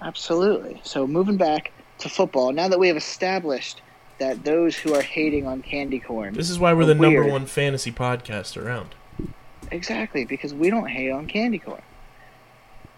Absolutely. 0.01 0.81
So 0.83 1.07
moving 1.07 1.37
back 1.37 1.71
to 2.03 2.09
football, 2.09 2.51
now 2.51 2.67
that 2.67 2.79
we 2.79 2.87
have 2.87 2.97
established 2.97 3.81
that 4.19 4.43
those 4.45 4.75
who 4.77 4.93
are 4.93 5.01
hating 5.01 5.47
on 5.47 5.61
candy 5.61 5.99
corn, 5.99 6.33
This 6.33 6.49
is 6.49 6.59
why 6.59 6.73
we're 6.73 6.85
the 6.85 6.95
number 6.95 7.25
one 7.27 7.45
fantasy 7.45 7.91
podcast 7.91 8.55
around. 8.61 8.95
exactly 9.71 10.25
because 10.25 10.53
we 10.53 10.69
don't 10.69 10.87
hate 10.87 11.09
on 11.11 11.25
candy 11.27 11.59
corn. 11.59 11.81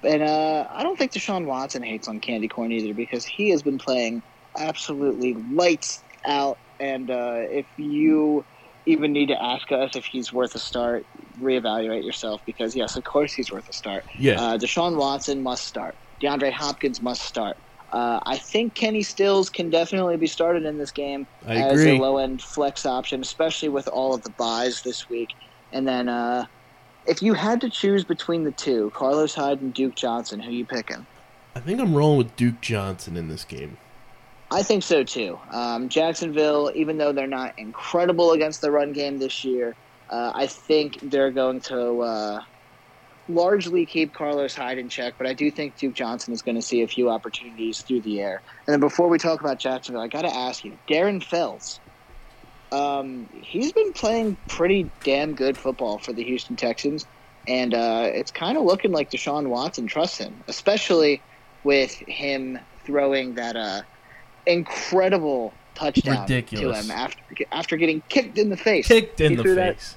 And 0.04 0.22
uh, 0.22 0.68
I 0.70 0.84
don't 0.84 0.98
think 0.98 1.14
Deshaun 1.14 1.46
Watson 1.46 1.82
hates 1.82 2.08
on 2.08 2.20
candy 2.20 2.48
corn 2.48 2.72
either 2.72 2.94
because 2.94 3.26
he 3.26 3.50
has 3.50 3.64
been 3.64 3.78
playing 3.78 4.22
absolutely 4.58 5.34
lights 5.52 6.04
out. 6.26 6.58
And 6.80 7.10
uh, 7.10 7.38
if 7.50 7.66
you 7.78 8.46
even 8.86 9.14
need 9.14 9.28
to 9.28 9.42
ask 9.42 9.72
us 9.72 9.96
if 9.96 10.06
he's 10.06 10.32
worth 10.32 10.54
a 10.54 10.60
start, 10.60 11.06
reevaluate 11.42 12.04
yourself 12.06 12.42
because 12.46 12.76
yes, 12.76 12.98
of 12.98 13.04
course 13.04 13.34
he's 13.34 13.52
worth 13.52 13.68
a 13.70 13.74
start. 13.74 14.04
Yeah, 14.20 14.40
Uh, 14.40 14.58
Deshaun 14.58 14.96
Watson 14.98 15.42
must 15.42 15.66
start. 15.66 15.96
DeAndre 16.22 16.52
Hopkins 16.52 17.02
must 17.02 17.22
start. 17.24 17.58
Uh, 17.96 18.20
I 18.26 18.38
think 18.38 18.74
Kenny 18.74 19.04
Stills 19.04 19.50
can 19.50 19.70
definitely 19.70 20.18
be 20.18 20.28
started 20.28 20.66
in 20.66 20.78
this 20.78 20.92
game 20.92 21.26
I 21.48 21.56
as 21.56 21.80
agree. 21.80 21.98
a 21.98 22.02
low 22.02 22.18
end 22.18 22.42
flex 22.42 22.86
option, 22.86 23.22
especially 23.22 23.70
with 23.70 23.88
all 23.88 24.14
of 24.14 24.22
the 24.22 24.32
byes 24.32 24.82
this 24.82 25.10
week. 25.10 25.30
And 25.72 25.88
then, 25.88 26.10
uh, 26.10 26.46
if 27.06 27.22
you 27.22 27.34
had 27.34 27.62
to 27.62 27.70
choose 27.70 28.04
between 28.04 28.44
the 28.44 28.52
two, 28.52 28.92
Carlos 28.94 29.34
Hyde 29.34 29.62
and 29.62 29.74
Duke 29.74 29.96
Johnson, 29.96 30.42
who 30.42 30.52
you 30.52 30.66
picking? 30.66 31.06
I 31.56 31.62
think 31.62 31.80
I'm 31.80 31.96
rolling 31.96 32.18
with 32.18 32.36
Duke 32.36 32.60
Johnson 32.60 33.16
in 33.16 33.30
this 33.30 33.46
game. 33.46 33.78
I 34.52 34.62
think 34.62 34.84
so 34.84 35.06
too. 35.06 35.40
Um, 35.52 35.88
Jacksonville, 35.88 36.74
even 36.76 36.98
though 36.98 37.14
they're 37.14 37.28
not 37.28 37.58
incredible 37.58 38.34
against 38.34 38.60
the 38.60 38.72
run 38.72 38.92
game 38.92 39.20
this 39.20 39.46
year, 39.46 39.74
uh, 40.10 40.34
I 40.36 40.48
think 40.48 41.00
they're 41.02 41.32
going 41.32 41.62
to 41.62 42.00
uh, 42.02 42.42
largely 43.28 43.86
keep 43.86 44.14
Carlos 44.14 44.54
Hyde 44.56 44.78
in 44.78 44.90
check. 44.90 45.16
But 45.18 45.28
I 45.28 45.34
do 45.34 45.50
think 45.52 45.78
Duke 45.78 45.94
Johnson 45.94 46.34
is 46.34 46.42
going 46.42 46.56
to 46.56 46.62
see 46.62 46.82
a 46.84 46.88
few 46.88 47.10
opportunities 47.10 47.82
through 47.82 48.02
the 48.02 48.22
air. 48.22 48.42
And 48.68 48.74
then 48.74 48.80
before 48.80 49.08
we 49.10 49.18
talk 49.18 49.40
about 49.42 49.60
Jacksonville, 49.60 50.02
I 50.02 50.08
got 50.08 50.22
to 50.24 50.34
ask 50.36 50.64
you, 50.64 50.78
Darren 50.88 51.24
Fells. 51.24 51.80
Um, 52.72 53.30
he's 53.42 53.72
been 53.72 53.94
playing 53.94 54.38
pretty 54.50 54.90
damn 55.04 55.34
good 55.36 55.56
football 55.58 55.98
for 56.00 56.14
the 56.14 56.24
Houston 56.24 56.56
Texans, 56.56 57.06
and 57.48 57.74
uh, 57.74 58.10
it's 58.12 58.32
kind 58.32 58.58
of 58.58 58.64
looking 58.64 58.92
like 58.92 59.12
Deshaun 59.12 59.48
Watson 59.48 59.88
trusts 59.88 60.18
him, 60.18 60.44
especially 60.48 61.22
with 61.64 61.92
him 61.94 62.60
throwing 62.84 63.36
that 63.36 63.56
uh, 63.56 63.82
incredible 64.46 65.54
touchdown 65.76 66.22
Ridiculous. 66.24 66.86
to 66.88 66.92
him 66.94 66.98
after 67.00 67.22
after 67.52 67.78
getting 67.78 68.02
kicked 68.10 68.38
in 68.38 68.50
the 68.50 68.58
face. 68.58 68.88
Kicked 68.88 69.22
in 69.22 69.32
He 69.32 69.36
the 69.36 69.44
threw 69.44 69.56
that- 69.56 69.76
face. 69.76 69.96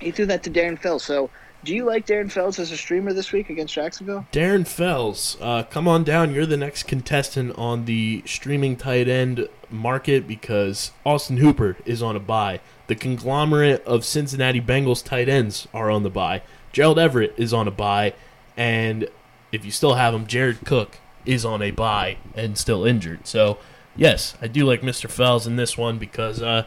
He 0.00 0.10
threw 0.10 0.26
that 0.26 0.42
to 0.44 0.50
Darren 0.50 0.78
Fells. 0.78 1.04
So, 1.04 1.28
do 1.64 1.74
you 1.74 1.84
like 1.84 2.06
Darren 2.06 2.30
Fells 2.30 2.58
as 2.58 2.72
a 2.72 2.76
streamer 2.76 3.12
this 3.12 3.32
week 3.32 3.50
against 3.50 3.74
Jacksonville? 3.74 4.26
Darren 4.32 4.66
Fells, 4.66 5.36
uh, 5.40 5.62
come 5.64 5.86
on 5.86 6.04
down. 6.04 6.32
You're 6.32 6.46
the 6.46 6.56
next 6.56 6.84
contestant 6.84 7.56
on 7.58 7.84
the 7.84 8.22
streaming 8.26 8.76
tight 8.76 9.08
end 9.08 9.48
market 9.70 10.26
because 10.26 10.92
Austin 11.04 11.36
Hooper 11.36 11.76
is 11.84 12.02
on 12.02 12.16
a 12.16 12.20
bye. 12.20 12.60
The 12.86 12.94
conglomerate 12.94 13.84
of 13.84 14.04
Cincinnati 14.04 14.60
Bengals 14.60 15.04
tight 15.04 15.28
ends 15.28 15.68
are 15.74 15.90
on 15.90 16.02
the 16.02 16.10
bye. 16.10 16.42
Gerald 16.72 16.98
Everett 16.98 17.34
is 17.36 17.52
on 17.52 17.68
a 17.68 17.72
bye, 17.72 18.14
and 18.56 19.08
if 19.52 19.64
you 19.64 19.70
still 19.70 19.94
have 19.94 20.14
him, 20.14 20.26
Jared 20.26 20.64
Cook 20.64 20.98
is 21.26 21.44
on 21.44 21.62
a 21.62 21.70
bye 21.70 22.16
and 22.34 22.56
still 22.56 22.84
injured. 22.84 23.26
So, 23.26 23.58
yes, 23.96 24.34
I 24.40 24.46
do 24.46 24.64
like 24.64 24.80
Mr. 24.80 25.10
Fells 25.10 25.46
in 25.46 25.56
this 25.56 25.76
one 25.76 25.98
because 25.98 26.40
uh, 26.40 26.64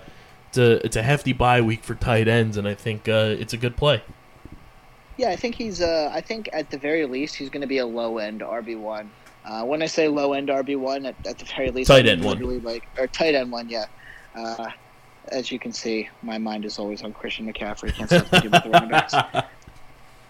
it's 0.49 0.57
a 0.57 0.85
it's 0.85 0.95
a 0.95 1.03
hefty 1.03 1.33
bye 1.33 1.61
week 1.61 1.83
for 1.83 1.95
tight 1.95 2.27
ends, 2.27 2.57
and 2.57 2.67
I 2.67 2.75
think 2.75 3.09
uh, 3.09 3.35
it's 3.39 3.53
a 3.53 3.57
good 3.57 3.75
play. 3.75 4.03
Yeah, 5.17 5.29
I 5.29 5.35
think 5.35 5.55
he's. 5.55 5.81
Uh, 5.81 6.09
I 6.11 6.21
think 6.21 6.49
at 6.53 6.69
the 6.71 6.77
very 6.77 7.05
least 7.05 7.35
he's 7.35 7.49
going 7.49 7.61
to 7.61 7.67
be 7.67 7.77
a 7.77 7.85
low 7.85 8.17
end 8.17 8.41
RB 8.41 8.79
one. 8.79 9.11
Uh, 9.45 9.63
when 9.63 9.83
I 9.83 9.87
say 9.87 10.07
low 10.07 10.33
end 10.33 10.49
RB 10.49 10.77
one, 10.77 11.05
at, 11.05 11.15
at 11.27 11.37
the 11.37 11.45
very 11.45 11.69
least, 11.69 11.89
Tight 11.89 12.07
end 12.07 12.23
one. 12.23 12.39
Like 12.63 12.83
or 12.97 13.07
tight 13.07 13.35
end 13.35 13.51
one, 13.51 13.69
yeah. 13.69 13.85
Uh, 14.35 14.69
as 15.27 15.51
you 15.51 15.59
can 15.59 15.71
see, 15.71 16.09
my 16.21 16.37
mind 16.37 16.65
is 16.65 16.79
always 16.79 17.03
on 17.03 17.13
Christian 17.13 17.51
McCaffrey. 17.51 17.93
Can't 17.93 18.09
stop 18.09 18.27
thinking 18.27 18.47
about 18.47 18.63
the 18.63 18.69
running 18.69 18.89
backs. 18.89 19.13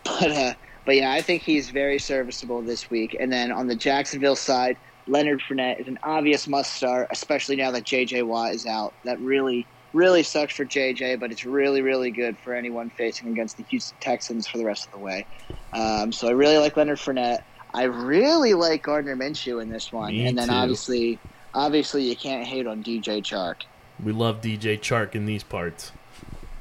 But 0.03 0.31
uh, 0.31 0.53
but 0.85 0.97
yeah, 0.97 1.13
I 1.13 1.21
think 1.21 1.43
he's 1.43 1.69
very 1.69 1.97
serviceable 1.97 2.61
this 2.61 2.89
week. 2.89 3.15
And 3.17 3.31
then 3.31 3.53
on 3.53 3.67
the 3.67 3.75
Jacksonville 3.75 4.35
side, 4.35 4.75
Leonard 5.07 5.41
Fournette 5.41 5.79
is 5.79 5.87
an 5.87 5.97
obvious 6.03 6.47
must 6.47 6.73
start, 6.73 7.07
especially 7.09 7.55
now 7.55 7.71
that 7.71 7.85
J.J. 7.85 8.23
Watt 8.23 8.53
is 8.53 8.65
out. 8.65 8.93
That 9.05 9.19
really 9.21 9.65
really 9.93 10.23
sucks 10.23 10.55
for 10.55 10.65
JJ, 10.65 11.19
but 11.19 11.31
it's 11.31 11.45
really, 11.45 11.81
really 11.81 12.11
good 12.11 12.37
for 12.43 12.53
anyone 12.53 12.89
facing 12.89 13.29
against 13.29 13.57
the 13.57 13.63
Houston 13.63 13.97
Texans 13.99 14.47
for 14.47 14.57
the 14.57 14.65
rest 14.65 14.85
of 14.87 14.91
the 14.91 14.97
way. 14.99 15.25
Um, 15.71 16.11
so 16.11 16.27
I 16.27 16.31
really 16.31 16.57
like 16.57 16.75
Leonard 16.75 16.97
Fournette. 16.97 17.43
I 17.73 17.83
really 17.83 18.53
like 18.53 18.83
Gardner 18.83 19.15
Minshew 19.15 19.61
in 19.61 19.69
this 19.69 19.91
one, 19.91 20.11
Me 20.11 20.27
and 20.27 20.37
then 20.37 20.47
too. 20.49 20.53
obviously, 20.53 21.19
obviously 21.53 22.03
you 22.07 22.15
can't 22.15 22.45
hate 22.45 22.67
on 22.67 22.83
DJ 22.83 23.21
Chark, 23.23 23.63
We 24.03 24.11
love 24.11 24.41
DJ 24.41 24.79
Chark 24.79 25.15
in 25.15 25.25
these 25.25 25.43
parts. 25.43 25.91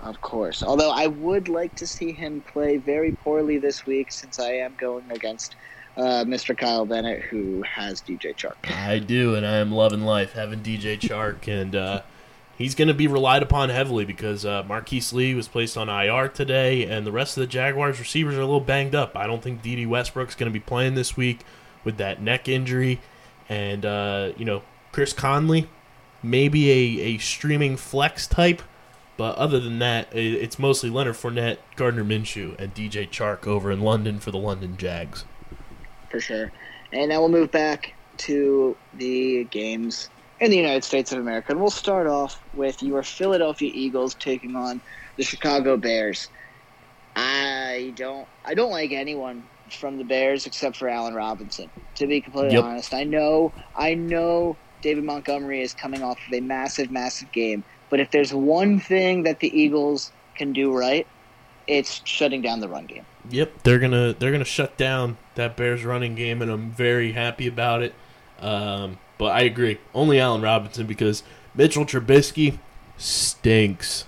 of 0.00 0.20
course. 0.22 0.62
Although 0.62 0.90
I 0.90 1.06
would 1.06 1.48
like 1.48 1.74
to 1.76 1.86
see 1.86 2.12
him 2.12 2.40
play 2.52 2.76
very 2.78 3.12
poorly 3.12 3.58
this 3.58 3.84
week, 3.86 4.10
since 4.10 4.38
I 4.40 4.52
am 4.52 4.74
going 4.78 5.04
against 5.10 5.54
uh, 5.98 6.24
Mr. 6.24 6.56
Kyle 6.56 6.86
Bennett, 6.86 7.20
who 7.22 7.62
has 7.62 8.00
DJ 8.00 8.34
Chark. 8.34 8.54
I 8.74 8.98
do, 8.98 9.34
and 9.34 9.46
I 9.46 9.56
am 9.58 9.70
loving 9.70 10.00
life 10.02 10.32
having 10.32 10.60
DJ 10.60 10.98
Chark, 10.98 11.46
and 11.46 11.76
uh, 11.76 12.00
he's 12.56 12.74
going 12.74 12.88
to 12.88 12.94
be 12.94 13.06
relied 13.06 13.42
upon 13.42 13.68
heavily 13.68 14.04
because 14.04 14.44
uh, 14.44 14.62
Marquise 14.66 15.12
Lee 15.12 15.34
was 15.34 15.48
placed 15.48 15.76
on 15.76 15.88
IR 15.88 16.28
today, 16.28 16.84
and 16.84 17.06
the 17.06 17.12
rest 17.12 17.36
of 17.36 17.42
the 17.42 17.46
Jaguars 17.46 17.98
receivers 17.98 18.34
are 18.34 18.40
a 18.40 18.46
little 18.46 18.60
banged 18.60 18.94
up. 18.94 19.16
I 19.16 19.26
don't 19.26 19.42
think 19.42 19.62
Dede 19.62 19.86
Westbrook's 19.88 20.34
going 20.34 20.50
to 20.50 20.52
be 20.52 20.64
playing 20.64 20.94
this 20.94 21.16
week 21.16 21.40
with 21.84 21.96
that 21.96 22.22
neck 22.22 22.48
injury, 22.48 23.00
and 23.48 23.84
uh, 23.84 24.32
you 24.36 24.44
know 24.44 24.62
Chris 24.92 25.12
Conley, 25.12 25.68
maybe 26.22 26.70
a, 26.70 27.02
a 27.14 27.18
streaming 27.18 27.76
flex 27.76 28.26
type. 28.26 28.62
But 29.18 29.36
other 29.36 29.60
than 29.60 29.78
that, 29.80 30.08
it's 30.12 30.58
mostly 30.58 30.88
Leonard 30.88 31.16
Fournette, 31.16 31.58
Gardner 31.76 32.02
Minshew, 32.02 32.58
and 32.58 32.74
DJ 32.74 33.08
Chark 33.08 33.46
over 33.46 33.70
in 33.70 33.82
London 33.82 34.18
for 34.18 34.30
the 34.30 34.38
London 34.38 34.76
Jags. 34.78 35.24
for 36.10 36.18
sure. 36.18 36.50
And 36.92 37.10
now 37.10 37.20
we'll 37.20 37.28
move 37.28 37.50
back 37.50 37.94
to 38.18 38.76
the 38.94 39.44
games 39.44 40.08
in 40.42 40.50
the 40.50 40.56
United 40.56 40.82
States 40.82 41.12
of 41.12 41.20
America. 41.20 41.52
And 41.52 41.60
we'll 41.60 41.70
start 41.70 42.08
off 42.08 42.42
with 42.52 42.82
your 42.82 43.04
Philadelphia 43.04 43.70
Eagles 43.72 44.16
taking 44.16 44.56
on 44.56 44.82
the 45.16 45.22
Chicago 45.22 45.76
Bears. 45.76 46.28
I 47.14 47.94
don't 47.96 48.28
I 48.44 48.54
don't 48.54 48.72
like 48.72 48.90
anyone 48.90 49.44
from 49.70 49.98
the 49.98 50.04
Bears 50.04 50.44
except 50.46 50.76
for 50.76 50.88
Allen 50.88 51.14
Robinson. 51.14 51.70
To 51.96 52.08
be 52.08 52.20
completely 52.20 52.56
Yep. 52.56 52.64
honest, 52.64 52.92
I 52.92 53.04
know 53.04 53.54
I 53.76 53.94
know 53.94 54.58
David 54.82 55.04
Montgomery 55.04 55.62
is 55.62 55.74
coming 55.74 56.02
off 56.02 56.18
of 56.26 56.36
a 56.36 56.40
massive 56.40 56.90
massive 56.90 57.30
game, 57.30 57.64
but 57.88 58.00
if 58.00 58.10
there's 58.10 58.34
one 58.34 58.80
thing 58.80 59.22
that 59.22 59.38
the 59.38 59.48
Eagles 59.56 60.10
can 60.36 60.52
do 60.52 60.72
right, 60.76 61.06
it's 61.68 62.00
shutting 62.04 62.42
down 62.42 62.58
the 62.58 62.68
run 62.68 62.86
game. 62.86 63.06
Yep, 63.28 63.62
they're 63.62 63.78
gonna 63.78 64.14
they're 64.14 64.32
gonna 64.32 64.44
shut 64.44 64.76
down 64.76 65.18
that 65.36 65.56
Bears 65.56 65.84
running 65.84 66.16
game, 66.16 66.42
and 66.42 66.50
I'm 66.50 66.72
very 66.72 67.12
happy 67.12 67.46
about 67.46 67.82
it. 67.82 67.94
Um, 68.38 68.98
but 69.18 69.32
I 69.32 69.42
agree, 69.42 69.78
only 69.94 70.18
Allen 70.18 70.42
Robinson 70.42 70.86
because 70.86 71.22
Mitchell 71.54 71.84
Trubisky 71.84 72.58
stinks. 72.96 74.04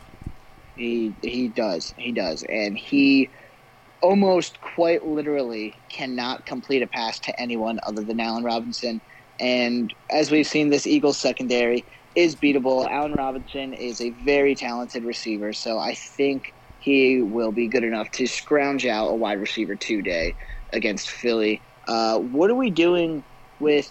He 0.77 1.15
he 1.23 1.49
does. 1.49 1.95
He 1.97 2.13
does. 2.13 2.43
And 2.45 2.77
he 2.77 3.31
almost 4.01 4.61
quite 4.61 5.07
literally 5.07 5.75
cannot 5.89 6.45
complete 6.47 6.83
a 6.83 6.87
pass 6.87 7.19
to 7.19 7.41
anyone 7.41 7.81
other 7.85 8.03
than 8.03 8.21
Allen 8.21 8.45
Robinson. 8.45 9.01
And 9.41 9.93
as 10.11 10.31
we've 10.31 10.47
seen, 10.47 10.71
this 10.71 10.87
Eagles 10.87 11.17
secondary 11.17 11.85
is 12.15 12.37
beatable. 12.37 12.89
Allen 12.89 13.15
Robinson 13.15 13.73
is 13.73 14.01
a 14.01 14.11
very 14.11 14.55
talented 14.55 15.05
receiver, 15.05 15.53
so 15.53 15.79
I 15.79 15.95
think 15.95 16.53
he 16.81 17.23
will 17.23 17.51
be 17.51 17.67
good 17.67 17.83
enough 17.83 18.11
to 18.13 18.27
scrounge 18.27 18.85
out 18.87 19.09
a 19.09 19.15
wide 19.15 19.41
receiver 19.41 19.75
two 19.75 20.03
day 20.03 20.35
against 20.73 21.11
Philly. 21.11 21.61
Uh, 21.89 22.19
what 22.19 22.51
are 22.51 22.55
we 22.55 22.71
doing 22.71 23.25
with 23.59 23.91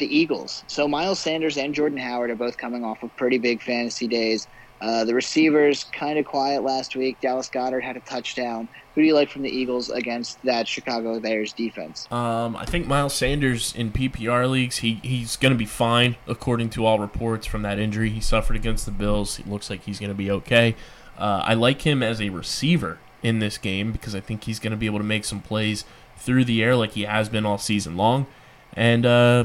the 0.00 0.16
Eagles? 0.16 0.64
So 0.66 0.88
Miles 0.88 1.20
Sanders 1.20 1.56
and 1.56 1.72
Jordan 1.72 1.98
Howard 1.98 2.30
are 2.30 2.36
both 2.36 2.58
coming 2.58 2.84
off 2.84 3.04
of 3.04 3.14
pretty 3.16 3.38
big 3.38 3.62
fantasy 3.62 4.08
days. 4.08 4.48
Uh, 4.80 5.04
the 5.04 5.14
receivers 5.14 5.84
kind 5.92 6.18
of 6.18 6.24
quiet 6.24 6.62
last 6.62 6.96
week. 6.96 7.20
Dallas 7.20 7.48
Goedert 7.50 7.82
had 7.82 7.96
a 7.96 8.00
touchdown. 8.00 8.66
Who 8.94 9.02
do 9.02 9.06
you 9.06 9.14
like 9.14 9.28
from 9.28 9.42
the 9.42 9.50
Eagles 9.50 9.90
against 9.90 10.42
that 10.42 10.66
Chicago 10.66 11.20
Bears 11.20 11.52
defense? 11.52 12.10
Um, 12.10 12.56
I 12.56 12.64
think 12.64 12.86
Miles 12.86 13.14
Sanders 13.14 13.74
in 13.76 13.92
PPR 13.92 14.50
leagues, 14.50 14.78
he 14.78 14.94
he's 15.02 15.36
going 15.36 15.52
to 15.52 15.58
be 15.58 15.66
fine 15.66 16.16
according 16.26 16.70
to 16.70 16.86
all 16.86 16.98
reports 16.98 17.46
from 17.46 17.62
that 17.62 17.78
injury 17.78 18.08
he 18.08 18.20
suffered 18.20 18.56
against 18.56 18.86
the 18.86 18.90
Bills. 18.90 19.36
He 19.36 19.44
looks 19.44 19.68
like 19.68 19.84
he's 19.84 20.00
going 20.00 20.10
to 20.10 20.16
be 20.16 20.30
okay. 20.30 20.74
Uh, 21.18 21.42
I 21.44 21.54
like 21.54 21.82
him 21.82 22.02
as 22.02 22.20
a 22.20 22.30
receiver 22.30 22.98
in 23.22 23.38
this 23.38 23.58
game 23.58 23.92
because 23.92 24.14
I 24.14 24.20
think 24.20 24.44
he's 24.44 24.58
going 24.58 24.70
to 24.70 24.76
be 24.78 24.86
able 24.86 24.98
to 24.98 25.04
make 25.04 25.26
some 25.26 25.42
plays 25.42 25.84
through 26.16 26.46
the 26.46 26.62
air 26.62 26.74
like 26.74 26.92
he 26.92 27.02
has 27.02 27.28
been 27.28 27.44
all 27.44 27.58
season 27.58 27.96
long. 27.96 28.26
And 28.72 29.04
uh, 29.04 29.44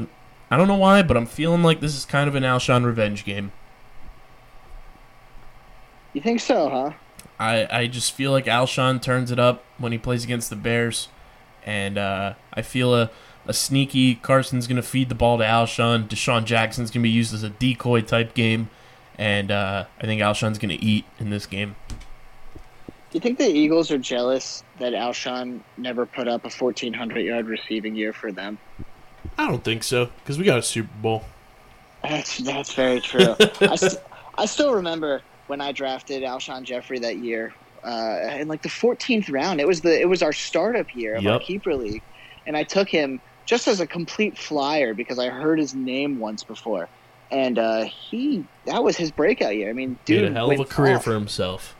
I 0.50 0.56
don't 0.56 0.68
know 0.68 0.76
why, 0.76 1.02
but 1.02 1.16
I'm 1.16 1.26
feeling 1.26 1.62
like 1.62 1.80
this 1.80 1.96
is 1.96 2.04
kind 2.04 2.28
of 2.28 2.34
an 2.34 2.42
Alshon 2.42 2.84
revenge 2.84 3.24
game. 3.24 3.52
You 6.12 6.20
think 6.20 6.40
so, 6.40 6.70
huh? 6.70 6.92
I, 7.38 7.66
I 7.70 7.86
just 7.88 8.12
feel 8.12 8.30
like 8.30 8.46
Alshon 8.46 9.02
turns 9.02 9.30
it 9.30 9.38
up 9.38 9.64
when 9.78 9.92
he 9.92 9.98
plays 9.98 10.24
against 10.24 10.48
the 10.48 10.56
Bears, 10.56 11.08
and 11.64 11.98
uh, 11.98 12.34
I 12.54 12.62
feel 12.62 12.94
a, 12.94 13.10
a 13.46 13.52
sneaky 13.52 14.16
Carson's 14.16 14.66
going 14.66 14.76
to 14.76 14.82
feed 14.82 15.08
the 15.08 15.14
ball 15.14 15.36
to 15.38 15.44
Alshon. 15.44 16.08
DeSean 16.08 16.44
Jackson's 16.44 16.90
going 16.90 17.02
to 17.02 17.08
be 17.08 17.10
used 17.10 17.34
as 17.34 17.42
a 17.42 17.50
decoy 17.50 18.00
type 18.00 18.32
game, 18.32 18.70
and 19.18 19.50
uh, 19.50 19.84
I 20.00 20.06
think 20.06 20.22
Alshon's 20.22 20.58
going 20.58 20.76
to 20.76 20.82
eat 20.82 21.04
in 21.18 21.30
this 21.30 21.44
game. 21.44 21.74
Do 23.10 23.18
you 23.18 23.20
think 23.20 23.38
the 23.38 23.48
Eagles 23.48 23.90
are 23.90 23.98
jealous 23.98 24.64
that 24.78 24.92
Alshon 24.92 25.60
never 25.76 26.06
put 26.06 26.28
up 26.28 26.44
a 26.44 26.50
1,400 26.50 27.20
yard 27.20 27.46
receiving 27.46 27.94
year 27.94 28.12
for 28.12 28.32
them? 28.32 28.58
I 29.38 29.48
don't 29.48 29.62
think 29.64 29.82
so 29.82 30.06
because 30.22 30.38
we 30.38 30.44
got 30.44 30.58
a 30.58 30.62
Super 30.62 30.90
Bowl. 31.02 31.24
That's 32.02 32.38
that's 32.38 32.72
very 32.74 33.00
true. 33.00 33.34
I, 33.60 33.76
st- 33.76 34.00
I 34.38 34.46
still 34.46 34.74
remember 34.74 35.22
when 35.46 35.60
I 35.60 35.72
drafted 35.72 36.22
Alshon 36.22 36.62
Jeffery 36.64 36.98
that 37.00 37.18
year, 37.18 37.54
uh, 37.84 38.36
in 38.38 38.48
like 38.48 38.62
the 38.62 38.68
14th 38.68 39.32
round. 39.32 39.60
It 39.60 39.66
was 39.66 39.80
the 39.80 40.00
it 40.00 40.08
was 40.08 40.22
our 40.22 40.32
startup 40.32 40.94
year 40.94 41.16
of 41.16 41.26
our 41.26 41.40
keeper 41.40 41.74
league, 41.74 42.02
and 42.46 42.56
I 42.56 42.62
took 42.64 42.88
him 42.88 43.20
just 43.44 43.68
as 43.68 43.80
a 43.80 43.86
complete 43.86 44.36
flyer 44.38 44.92
because 44.94 45.18
I 45.18 45.28
heard 45.28 45.58
his 45.58 45.74
name 45.74 46.18
once 46.18 46.44
before, 46.44 46.88
and 47.30 47.58
uh, 47.58 47.84
he 47.84 48.44
that 48.66 48.82
was 48.84 48.96
his 48.96 49.10
breakout 49.10 49.56
year. 49.56 49.70
I 49.70 49.72
mean, 49.72 49.98
He 50.06 50.14
dude, 50.14 50.24
had 50.24 50.32
a 50.32 50.34
hell 50.34 50.50
of 50.50 50.60
a 50.60 50.64
career 50.64 50.96
off. 50.96 51.04
for 51.04 51.14
himself. 51.14 51.74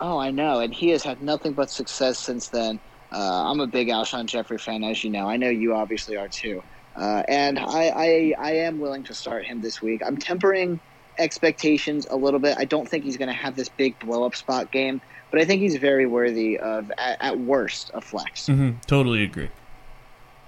Oh, 0.00 0.18
I 0.18 0.30
know, 0.30 0.60
and 0.60 0.72
he 0.74 0.88
has 0.90 1.02
had 1.02 1.22
nothing 1.22 1.52
but 1.52 1.70
success 1.70 2.18
since 2.18 2.48
then. 2.48 2.80
Uh, 3.12 3.50
I'm 3.50 3.60
a 3.60 3.66
big 3.66 3.88
Alshon 3.88 4.26
Jeffery 4.26 4.56
fan, 4.56 4.82
as 4.84 5.02
you 5.04 5.10
know. 5.10 5.28
I 5.28 5.36
know 5.36 5.50
you 5.50 5.74
obviously 5.74 6.16
are 6.16 6.28
too. 6.28 6.62
Uh, 6.96 7.22
and 7.28 7.58
I, 7.58 7.88
I, 7.88 8.34
I 8.38 8.52
am 8.52 8.80
willing 8.80 9.04
to 9.04 9.14
start 9.14 9.44
him 9.44 9.60
this 9.60 9.80
week. 9.80 10.02
I'm 10.04 10.16
tempering 10.16 10.80
expectations 11.18 12.06
a 12.10 12.16
little 12.16 12.40
bit. 12.40 12.56
I 12.58 12.64
don't 12.64 12.88
think 12.88 13.04
he's 13.04 13.16
going 13.16 13.28
to 13.28 13.34
have 13.34 13.56
this 13.56 13.68
big 13.68 13.98
blow 14.00 14.24
up 14.24 14.34
spot 14.34 14.72
game, 14.72 15.00
but 15.30 15.40
I 15.40 15.44
think 15.44 15.60
he's 15.60 15.76
very 15.76 16.06
worthy 16.06 16.58
of, 16.58 16.90
at, 16.98 17.18
at 17.20 17.38
worst, 17.38 17.90
a 17.94 18.00
flex. 18.00 18.46
Mm-hmm. 18.46 18.78
Totally 18.86 19.22
agree. 19.22 19.50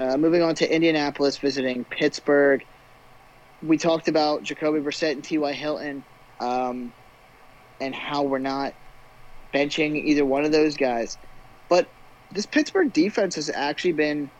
Uh, 0.01 0.17
moving 0.17 0.43
on 0.43 0.55
to 0.57 0.75
Indianapolis 0.75 1.39
visiting 1.39 1.85
Pittsburgh. 1.85 2.65
We 3.63 3.79
talked 3.79 4.09
about 4.09 4.43
Jacoby 4.43 4.81
Brissett 4.81 5.13
and 5.13 5.23
T.Y. 5.23 5.53
Hilton 5.53 6.03
um, 6.41 6.93
and 7.81 7.95
how 7.95 8.25
we're 8.25 8.39
not 8.39 8.75
benching 9.55 10.03
either 10.05 10.25
one 10.25 10.45
of 10.45 10.51
those 10.51 10.77
guys. 10.77 11.17
But 11.69 11.87
this 12.33 12.47
Pittsburgh 12.47 12.93
defense 12.93 13.37
has 13.37 13.51
actually 13.51 13.93
been 13.93 14.31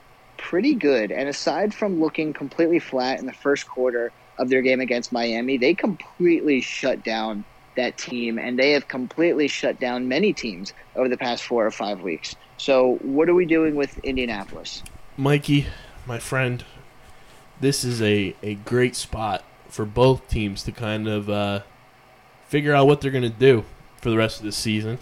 pretty 0.43 0.75
good. 0.75 1.13
And 1.13 1.29
aside 1.29 1.73
from 1.73 2.01
looking 2.01 2.33
completely 2.33 2.81
flat 2.81 3.21
in 3.21 3.27
the 3.27 3.33
first 3.33 3.69
quarter 3.69 4.13
of 4.39 4.49
their 4.49 4.61
game 4.61 4.81
against 4.81 5.13
Miami, 5.13 5.57
they 5.57 5.73
completely 5.73 6.61
shut 6.61 7.05
down 7.05 7.45
that 7.77 7.97
team, 7.97 8.39
and 8.39 8.59
they 8.59 8.73
have 8.73 8.87
completely 8.89 9.49
shut 9.49 9.81
down 9.81 10.07
many 10.07 10.33
teams 10.33 10.75
over 10.95 11.09
the 11.09 11.17
past 11.17 11.45
four 11.45 11.65
or 11.65 11.71
five 11.71 12.03
weeks. 12.03 12.35
So, 12.59 12.97
what 12.97 13.29
are 13.31 13.35
we 13.35 13.47
doing 13.47 13.77
with 13.77 13.99
Indianapolis? 14.05 14.83
Mikey, 15.17 15.67
my 16.07 16.19
friend, 16.19 16.65
this 17.61 17.83
is 17.83 18.03
a, 18.03 18.35
a 18.43 18.55
great 18.57 18.95
spot 18.95 19.45
for 19.69 19.87
both 19.87 20.29
teams 20.29 20.63
to 20.65 20.73
kind 20.73 21.09
of 21.09 21.31
uh, 21.31 21.61
figure 22.47 22.75
out 22.75 22.87
what 22.87 23.01
they're 23.01 23.11
going 23.11 23.23
to 23.23 23.31
do 23.31 23.65
for 23.97 24.11
the 24.11 24.19
rest 24.19 24.41
of 24.41 24.45
the 24.45 24.53
season. 24.53 24.99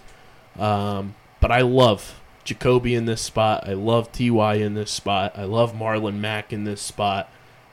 Um, 0.59 1.17
but 1.41 1.51
I 1.51 1.63
love 1.63 2.20
Jacoby 2.51 2.95
in 2.95 3.05
this 3.07 3.21
spot. 3.21 3.69
I 3.69 3.73
love 3.75 4.11
Ty 4.13 4.55
in 4.57 4.75
this 4.75 4.91
spot. 4.91 5.33
I 5.37 5.45
love 5.45 5.73
Marlon 5.75 6.19
Mack 6.19 6.53
in 6.53 6.65
this 6.65 6.81
spot. 6.81 7.31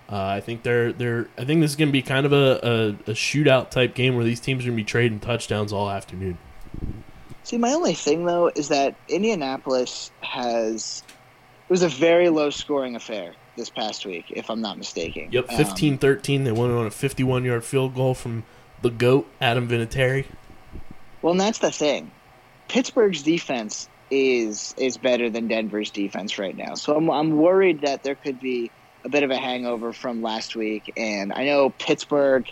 Uh, 0.10 0.16
I 0.24 0.40
think 0.40 0.64
they're 0.64 0.94
they're. 0.94 1.28
I 1.38 1.44
think 1.44 1.62
this 1.62 1.72
is 1.72 1.76
going 1.76 1.90
to 1.90 1.94
be 1.94 2.02
kind 2.02 2.26
of 2.26 2.32
a, 2.32 2.60
a, 3.08 3.12
a 3.12 3.14
shootout 3.14 3.72
type 3.72 3.94
game 3.94 4.16
where 4.16 4.24
these 4.24 4.40
teams 4.40 4.64
are 4.64 4.68
going 4.68 4.78
to 4.78 4.82
be 4.84 4.86
trading 4.86 5.20
touchdowns 5.20 5.74
all 5.74 5.90
afternoon. 5.90 6.38
See, 7.44 7.58
my 7.58 7.74
only 7.74 7.94
thing 7.94 8.26
though 8.26 8.52
is 8.56 8.70
that 8.70 8.96
Indianapolis 9.10 10.12
has 10.22 11.04
it 11.08 11.70
was 11.72 11.82
a 11.84 11.90
very 11.90 12.30
low 12.30 12.50
scoring 12.50 12.96
affair 12.96 13.34
this 13.58 13.70
past 13.70 14.06
week, 14.06 14.26
if 14.30 14.50
I'm 14.50 14.62
not 14.62 14.78
mistaken. 14.78 15.30
Yep, 15.32 15.50
Um, 15.52 15.58
15-13. 15.58 16.44
They 16.46 16.52
won 16.52 16.70
it 16.72 16.76
on 16.76 16.86
a 16.86 16.92
51 16.92 17.44
yard 17.44 17.64
field 17.66 17.96
goal 17.96 18.14
from 18.14 18.44
the 18.82 18.90
goat 18.92 19.28
Adam 19.42 19.68
Vinatieri. 19.68 20.26
well, 21.22 21.32
and 21.32 21.40
that's 21.42 21.58
the 21.60 21.72
thing. 21.72 22.12
Pittsburgh's 22.70 23.24
defense 23.24 23.90
is 24.10 24.74
is 24.78 24.98
better 24.98 25.30
than 25.30 25.48
Denver's 25.48 25.92
defense 25.92 26.38
right 26.40 26.56
now, 26.56 26.76
so 26.76 26.96
I'm 26.96 27.10
I'm 27.10 27.32
worried 27.38 27.82
that 27.82 28.04
there 28.04 28.16
could 28.16 28.40
be 28.40 28.74
a 29.06 29.10
bit 29.10 29.24
of 29.24 29.32
a 29.32 29.38
hangover 29.38 29.94
from 29.94 30.22
last 30.22 30.56
week. 30.56 30.92
And 30.98 31.32
I 31.34 31.46
know 31.46 31.70
Pittsburgh, 31.70 32.46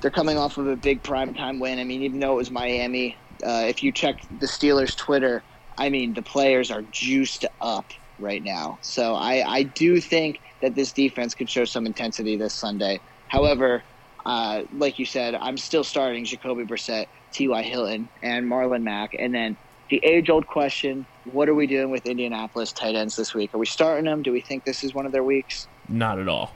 they're 0.00 0.10
coming 0.10 0.38
off 0.38 0.56
of 0.56 0.66
a 0.68 0.76
big 0.76 1.02
primetime 1.02 1.60
win. 1.60 1.78
I 1.78 1.84
mean, 1.84 2.02
even 2.02 2.20
though 2.20 2.32
it 2.32 2.36
was 2.36 2.50
Miami, 2.50 3.18
uh, 3.44 3.64
if 3.66 3.82
you 3.82 3.92
check 3.92 4.16
the 4.30 4.46
Steelers' 4.46 4.96
Twitter, 4.96 5.44
I 5.76 5.88
mean, 5.88 6.14
the 6.14 6.22
players 6.22 6.70
are 6.70 6.82
juiced 6.82 7.44
up 7.60 7.90
right 8.18 8.42
now. 8.42 8.78
So 8.82 9.14
I, 9.14 9.44
I 9.46 9.62
do 9.64 10.00
think 10.00 10.40
that 10.62 10.74
this 10.74 10.92
defense 10.92 11.34
could 11.34 11.50
show 11.50 11.64
some 11.64 11.86
intensity 11.86 12.36
this 12.36 12.54
Sunday. 12.54 13.02
However, 13.26 13.82
uh, 14.24 14.62
like 14.72 14.98
you 14.98 15.04
said, 15.06 15.34
I'm 15.34 15.56
still 15.56 15.84
starting 15.84 16.24
Jacoby 16.24 16.64
Brissett, 16.64 17.06
T.Y. 17.32 17.62
Hilton, 17.62 18.10
and 18.22 18.46
Marlon 18.46 18.82
Mack. 18.82 19.10
And 19.18 19.34
then 19.34 19.58
the 19.90 20.04
age 20.04 20.30
old 20.30 20.46
question 20.46 21.06
what 21.32 21.48
are 21.48 21.54
we 21.54 21.66
doing 21.66 21.90
with 21.90 22.06
Indianapolis 22.06 22.72
tight 22.72 22.94
ends 22.94 23.16
this 23.16 23.34
week? 23.34 23.54
Are 23.54 23.58
we 23.58 23.66
starting 23.66 24.04
them? 24.04 24.22
Do 24.22 24.32
we 24.32 24.40
think 24.40 24.64
this 24.64 24.84
is 24.84 24.94
one 24.94 25.06
of 25.06 25.12
their 25.12 25.24
weeks? 25.24 25.66
Not 25.88 26.18
at 26.18 26.28
all. 26.28 26.52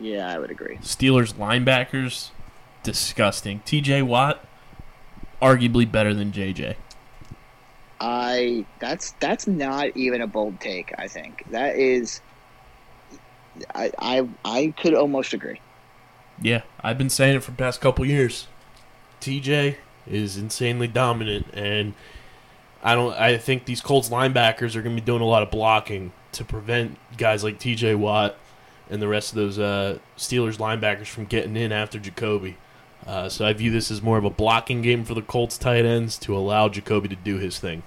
Yeah, 0.00 0.32
I 0.32 0.38
would 0.38 0.50
agree. 0.50 0.76
Steelers 0.78 1.34
linebackers, 1.34 2.30
disgusting. 2.82 3.60
T.J. 3.64 4.02
Watt, 4.02 4.44
arguably 5.40 5.90
better 5.90 6.14
than 6.14 6.32
J.J. 6.32 6.76
I 8.00 8.66
that's 8.80 9.12
that's 9.20 9.46
not 9.46 9.96
even 9.96 10.22
a 10.22 10.26
bold 10.26 10.60
take. 10.60 10.92
I 10.98 11.06
think 11.06 11.44
that 11.50 11.76
is. 11.76 12.20
I 13.74 13.92
I 13.98 14.28
I 14.44 14.74
could 14.76 14.94
almost 14.94 15.32
agree. 15.32 15.60
Yeah, 16.40 16.62
I've 16.80 16.98
been 16.98 17.10
saying 17.10 17.36
it 17.36 17.44
for 17.44 17.52
the 17.52 17.56
past 17.56 17.80
couple 17.80 18.04
years. 18.04 18.48
TJ 19.20 19.76
is 20.08 20.36
insanely 20.36 20.88
dominant, 20.88 21.46
and 21.52 21.94
I 22.82 22.94
don't. 22.94 23.14
I 23.14 23.38
think 23.38 23.64
these 23.64 23.80
Colts 23.80 24.08
linebackers 24.08 24.74
are 24.74 24.82
going 24.82 24.96
to 24.96 25.02
be 25.02 25.04
doing 25.04 25.22
a 25.22 25.26
lot 25.26 25.42
of 25.42 25.50
blocking 25.50 26.12
to 26.32 26.44
prevent 26.44 26.98
guys 27.16 27.44
like 27.44 27.58
TJ 27.58 27.96
Watt 27.96 28.36
and 28.90 29.00
the 29.00 29.08
rest 29.08 29.30
of 29.30 29.36
those 29.36 29.58
uh, 29.58 29.98
Steelers 30.16 30.58
linebackers 30.58 31.06
from 31.06 31.26
getting 31.26 31.56
in 31.56 31.72
after 31.72 31.98
Jacoby. 31.98 32.56
Uh, 33.06 33.28
so 33.28 33.46
I 33.46 33.52
view 33.52 33.70
this 33.70 33.90
as 33.90 34.02
more 34.02 34.18
of 34.18 34.24
a 34.24 34.30
blocking 34.30 34.82
game 34.82 35.04
for 35.04 35.14
the 35.14 35.22
Colts 35.22 35.58
tight 35.58 35.84
ends 35.84 36.18
to 36.18 36.36
allow 36.36 36.68
Jacoby 36.68 37.08
to 37.08 37.16
do 37.16 37.38
his 37.38 37.58
thing. 37.58 37.82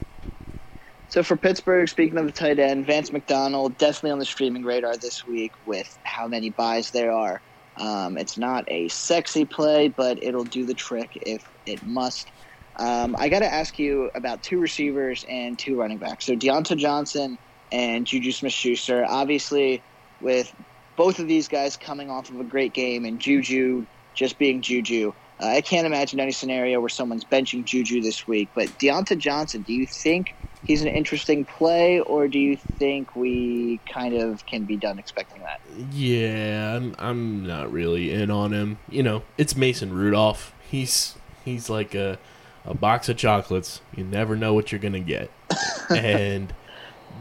So 1.09 1.23
for 1.23 1.37
Pittsburgh, 1.37 1.87
speaking 1.87 2.17
of 2.17 2.25
the 2.25 2.31
tight 2.31 2.59
end, 2.59 2.85
Vance 2.85 3.11
McDonald 3.13 3.77
definitely 3.77 4.11
on 4.11 4.19
the 4.19 4.25
streaming 4.25 4.63
radar 4.63 4.97
this 4.97 5.25
week 5.25 5.53
with 5.65 5.97
how 6.03 6.27
many 6.27 6.49
byes 6.49 6.91
there 6.91 7.11
are. 7.11 7.41
Um, 7.77 8.17
it's 8.17 8.37
not 8.37 8.65
a 8.69 8.87
sexy 8.89 9.45
play, 9.45 9.89
but 9.89 10.21
it'll 10.23 10.43
do 10.43 10.65
the 10.65 10.73
trick 10.73 11.17
if 11.25 11.47
it 11.65 11.85
must. 11.85 12.29
Um, 12.77 13.15
I 13.17 13.29
got 13.29 13.39
to 13.39 13.51
ask 13.51 13.79
you 13.79 14.11
about 14.15 14.43
two 14.43 14.59
receivers 14.59 15.25
and 15.29 15.57
two 15.57 15.79
running 15.79 15.97
backs. 15.97 16.25
So 16.25 16.35
Diontae 16.35 16.77
Johnson 16.77 17.37
and 17.71 18.05
Juju 18.05 18.31
Smith-Schuster. 18.31 19.05
Obviously, 19.07 19.81
with 20.21 20.53
both 20.95 21.19
of 21.19 21.27
these 21.27 21.47
guys 21.47 21.77
coming 21.77 22.09
off 22.09 22.29
of 22.29 22.39
a 22.39 22.43
great 22.43 22.73
game 22.73 23.05
and 23.05 23.19
Juju 23.19 23.85
just 24.13 24.37
being 24.37 24.61
Juju, 24.61 25.13
uh, 25.41 25.47
I 25.47 25.61
can't 25.61 25.85
imagine 25.85 26.19
any 26.19 26.31
scenario 26.31 26.79
where 26.79 26.89
someone's 26.89 27.25
benching 27.25 27.65
Juju 27.65 28.01
this 28.01 28.27
week. 28.27 28.49
But 28.55 28.67
Diontae 28.79 29.17
Johnson, 29.17 29.63
do 29.63 29.73
you 29.73 29.85
think 29.85 30.33
he's 30.65 30.81
an 30.81 30.87
interesting 30.87 31.43
play, 31.43 31.99
or 31.99 32.27
do 32.27 32.39
you 32.39 32.55
think 32.55 33.15
we 33.15 33.79
kind 33.91 34.15
of 34.15 34.45
can 34.45 34.63
be 34.63 34.77
done 34.77 34.97
expecting 34.97 35.41
that? 35.41 35.59
Yeah, 35.91 36.75
I'm, 36.75 36.95
I'm 36.97 37.45
not 37.45 37.71
really 37.71 38.13
in 38.13 38.31
on 38.31 38.53
him. 38.53 38.77
You 38.89 39.03
know, 39.03 39.23
it's 39.37 39.55
Mason 39.55 39.93
Rudolph. 39.93 40.53
He's 40.69 41.15
he's 41.43 41.69
like 41.69 41.93
a 41.93 42.17
a 42.65 42.73
box 42.73 43.09
of 43.09 43.17
chocolates. 43.17 43.81
You 43.95 44.03
never 44.03 44.35
know 44.35 44.53
what 44.53 44.71
you're 44.71 44.79
gonna 44.79 44.99
get. 44.99 45.31
and 45.89 46.53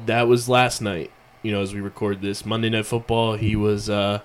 that 0.07 0.29
was 0.29 0.49
last 0.49 0.81
night. 0.81 1.11
You 1.43 1.53
know, 1.53 1.61
as 1.61 1.75
we 1.75 1.81
record 1.81 2.23
this 2.23 2.47
Monday 2.47 2.71
Night 2.71 2.87
Football, 2.87 3.37
he 3.37 3.55
was 3.55 3.91
uh, 3.91 4.21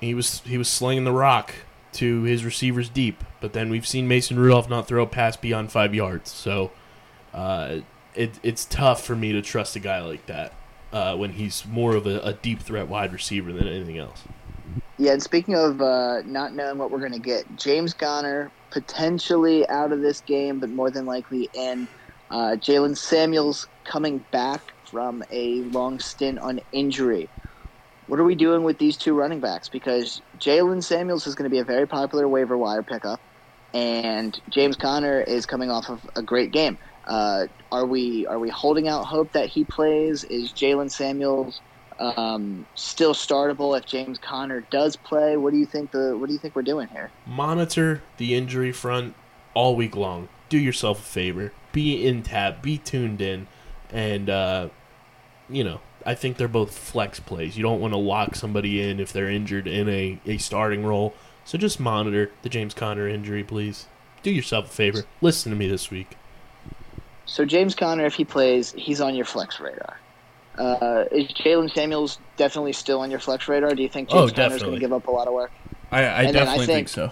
he 0.00 0.14
was 0.14 0.40
he 0.40 0.58
was 0.58 0.68
slinging 0.68 1.04
the 1.04 1.12
rock 1.12 1.54
to 1.92 2.22
his 2.22 2.44
receivers 2.44 2.88
deep. 2.88 3.24
But 3.40 3.52
then 3.52 3.70
we've 3.70 3.86
seen 3.86 4.08
Mason 4.08 4.38
Rudolph 4.38 4.68
not 4.68 4.86
throw 4.86 5.02
a 5.02 5.06
pass 5.06 5.36
beyond 5.36 5.72
five 5.72 5.94
yards. 5.94 6.30
So 6.30 6.70
uh, 7.32 7.78
it, 8.14 8.38
it's 8.42 8.64
tough 8.64 9.04
for 9.04 9.16
me 9.16 9.32
to 9.32 9.42
trust 9.42 9.76
a 9.76 9.80
guy 9.80 10.00
like 10.02 10.26
that 10.26 10.52
uh, 10.92 11.16
when 11.16 11.32
he's 11.32 11.64
more 11.66 11.94
of 11.96 12.06
a, 12.06 12.20
a 12.20 12.32
deep 12.32 12.60
threat 12.60 12.88
wide 12.88 13.12
receiver 13.12 13.52
than 13.52 13.66
anything 13.68 13.98
else. 13.98 14.22
Yeah, 14.98 15.12
and 15.12 15.22
speaking 15.22 15.54
of 15.54 15.80
uh, 15.80 16.22
not 16.24 16.54
knowing 16.54 16.78
what 16.78 16.90
we're 16.90 17.00
going 17.00 17.12
to 17.12 17.20
get, 17.20 17.54
James 17.54 17.94
Conner 17.94 18.52
potentially 18.70 19.68
out 19.68 19.92
of 19.92 20.02
this 20.02 20.20
game, 20.20 20.60
but 20.60 20.70
more 20.70 20.90
than 20.90 21.06
likely 21.06 21.50
in. 21.54 21.88
Uh, 22.30 22.56
Jaylen 22.60 22.96
Samuels 22.96 23.68
coming 23.84 24.26
back 24.32 24.60
from 24.90 25.22
a 25.30 25.62
long 25.62 25.98
stint 25.98 26.38
on 26.40 26.60
injury. 26.72 27.30
What 28.06 28.20
are 28.20 28.24
we 28.24 28.34
doing 28.34 28.64
with 28.64 28.78
these 28.78 28.96
two 28.98 29.14
running 29.14 29.40
backs? 29.40 29.68
Because 29.68 30.22
Jaylen 30.38 30.82
Samuels 30.82 31.26
is 31.26 31.34
going 31.34 31.44
to 31.44 31.54
be 31.54 31.60
a 31.60 31.64
very 31.64 31.86
popular 31.86 32.28
waiver 32.28 32.58
wire 32.58 32.82
pickup, 32.82 33.20
and 33.74 34.38
James 34.50 34.76
Conner 34.76 35.20
is 35.20 35.46
coming 35.46 35.70
off 35.70 35.88
of 35.88 36.04
a 36.16 36.22
great 36.22 36.52
game. 36.52 36.78
Uh, 37.06 37.44
are 37.70 37.86
we 37.86 38.26
are 38.28 38.38
we 38.38 38.50
holding 38.50 38.88
out 38.88 39.04
hope 39.04 39.32
that 39.32 39.48
he 39.48 39.64
plays? 39.64 40.24
Is 40.24 40.52
Jaylen 40.54 40.90
Samuels 40.90 41.62
um, 41.98 42.66
still 42.74 43.14
startable 43.14 43.78
if 43.78 43.86
James 43.86 44.18
Conner 44.18 44.60
does 44.70 44.96
play? 44.96 45.36
What 45.36 45.52
do 45.52 45.58
you 45.58 45.66
think 45.66 45.90
the 45.90 46.16
What 46.16 46.26
do 46.26 46.32
you 46.32 46.38
think 46.38 46.54
we're 46.54 46.62
doing 46.62 46.88
here? 46.88 47.10
Monitor 47.26 48.02
the 48.16 48.34
injury 48.34 48.72
front 48.72 49.14
all 49.54 49.76
week 49.76 49.96
long. 49.96 50.28
Do 50.48 50.58
yourself 50.58 51.00
a 51.00 51.02
favor. 51.02 51.52
Be 51.72 52.06
in 52.06 52.22
tab. 52.22 52.62
Be 52.62 52.78
tuned 52.78 53.20
in, 53.20 53.46
and 53.90 54.30
uh, 54.30 54.68
you 55.48 55.64
know 55.64 55.80
I 56.06 56.14
think 56.14 56.36
they're 56.36 56.48
both 56.48 56.76
flex 56.76 57.20
plays. 57.20 57.56
You 57.56 57.62
don't 57.62 57.80
want 57.80 57.92
to 57.92 57.98
lock 57.98 58.34
somebody 58.34 58.80
in 58.80 59.00
if 59.00 59.12
they're 59.12 59.30
injured 59.30 59.66
in 59.66 59.88
a, 59.88 60.18
a 60.24 60.38
starting 60.38 60.84
role. 60.84 61.14
So 61.44 61.58
just 61.58 61.80
monitor 61.80 62.30
the 62.42 62.48
James 62.48 62.74
Conner 62.74 63.08
injury, 63.08 63.44
please. 63.44 63.86
Do 64.22 64.30
yourself 64.30 64.66
a 64.66 64.68
favor. 64.68 65.04
Listen 65.20 65.50
to 65.50 65.56
me 65.56 65.68
this 65.68 65.90
week. 65.90 66.16
So 67.26 67.44
James 67.44 67.74
Conner, 67.74 68.06
if 68.06 68.14
he 68.14 68.24
plays, 68.24 68.72
he's 68.72 69.00
on 69.00 69.14
your 69.14 69.24
flex 69.24 69.60
radar. 69.60 69.98
Uh, 70.58 71.04
is 71.12 71.28
Jaylen 71.28 71.72
Samuels 71.72 72.18
definitely 72.36 72.72
still 72.72 73.00
on 73.00 73.10
your 73.10 73.20
flex 73.20 73.46
radar? 73.48 73.74
Do 73.74 73.82
you 73.82 73.88
think 73.88 74.08
Oh, 74.12 74.26
James 74.26 74.32
Conner's 74.32 74.62
going 74.62 74.74
to 74.74 74.80
give 74.80 74.92
up 74.92 75.06
a 75.06 75.10
lot 75.10 75.28
of 75.28 75.34
work? 75.34 75.52
I, 75.90 75.98
I 76.00 76.02
then 76.02 76.26
I 76.28 76.32
definitely 76.32 76.66
think, 76.66 76.76
think- 76.76 76.88
so. 76.88 77.10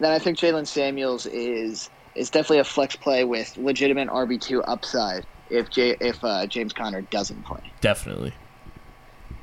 Then 0.00 0.12
I 0.12 0.18
think 0.18 0.38
Jaylen 0.38 0.66
Samuels 0.66 1.26
is 1.26 1.90
is 2.14 2.28
definitely 2.28 2.58
a 2.58 2.64
flex 2.64 2.94
play 2.96 3.24
with 3.24 3.56
legitimate 3.56 4.08
RB 4.08 4.40
two 4.40 4.62
upside 4.64 5.24
if 5.50 5.70
J, 5.70 5.96
if 6.00 6.22
uh, 6.24 6.46
James 6.46 6.72
Conner 6.72 7.02
doesn't 7.02 7.42
play. 7.44 7.60
Definitely. 7.80 8.34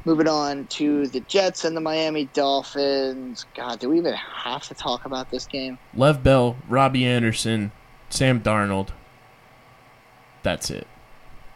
Moving 0.05 0.27
on 0.27 0.65
to 0.67 1.07
the 1.07 1.19
Jets 1.21 1.65
and 1.65 1.75
the 1.75 1.81
Miami 1.81 2.25
Dolphins. 2.33 3.45
God, 3.55 3.79
do 3.79 3.89
we 3.89 3.97
even 3.97 4.13
have 4.13 4.63
to 4.67 4.73
talk 4.73 5.05
about 5.05 5.29
this 5.29 5.45
game? 5.45 5.77
Lev 5.93 6.23
Bell, 6.23 6.55
Robby 6.67 7.05
Anderson, 7.05 7.71
Sam 8.09 8.39
Darnold. 8.41 8.89
That's 10.43 10.69
it. 10.69 10.87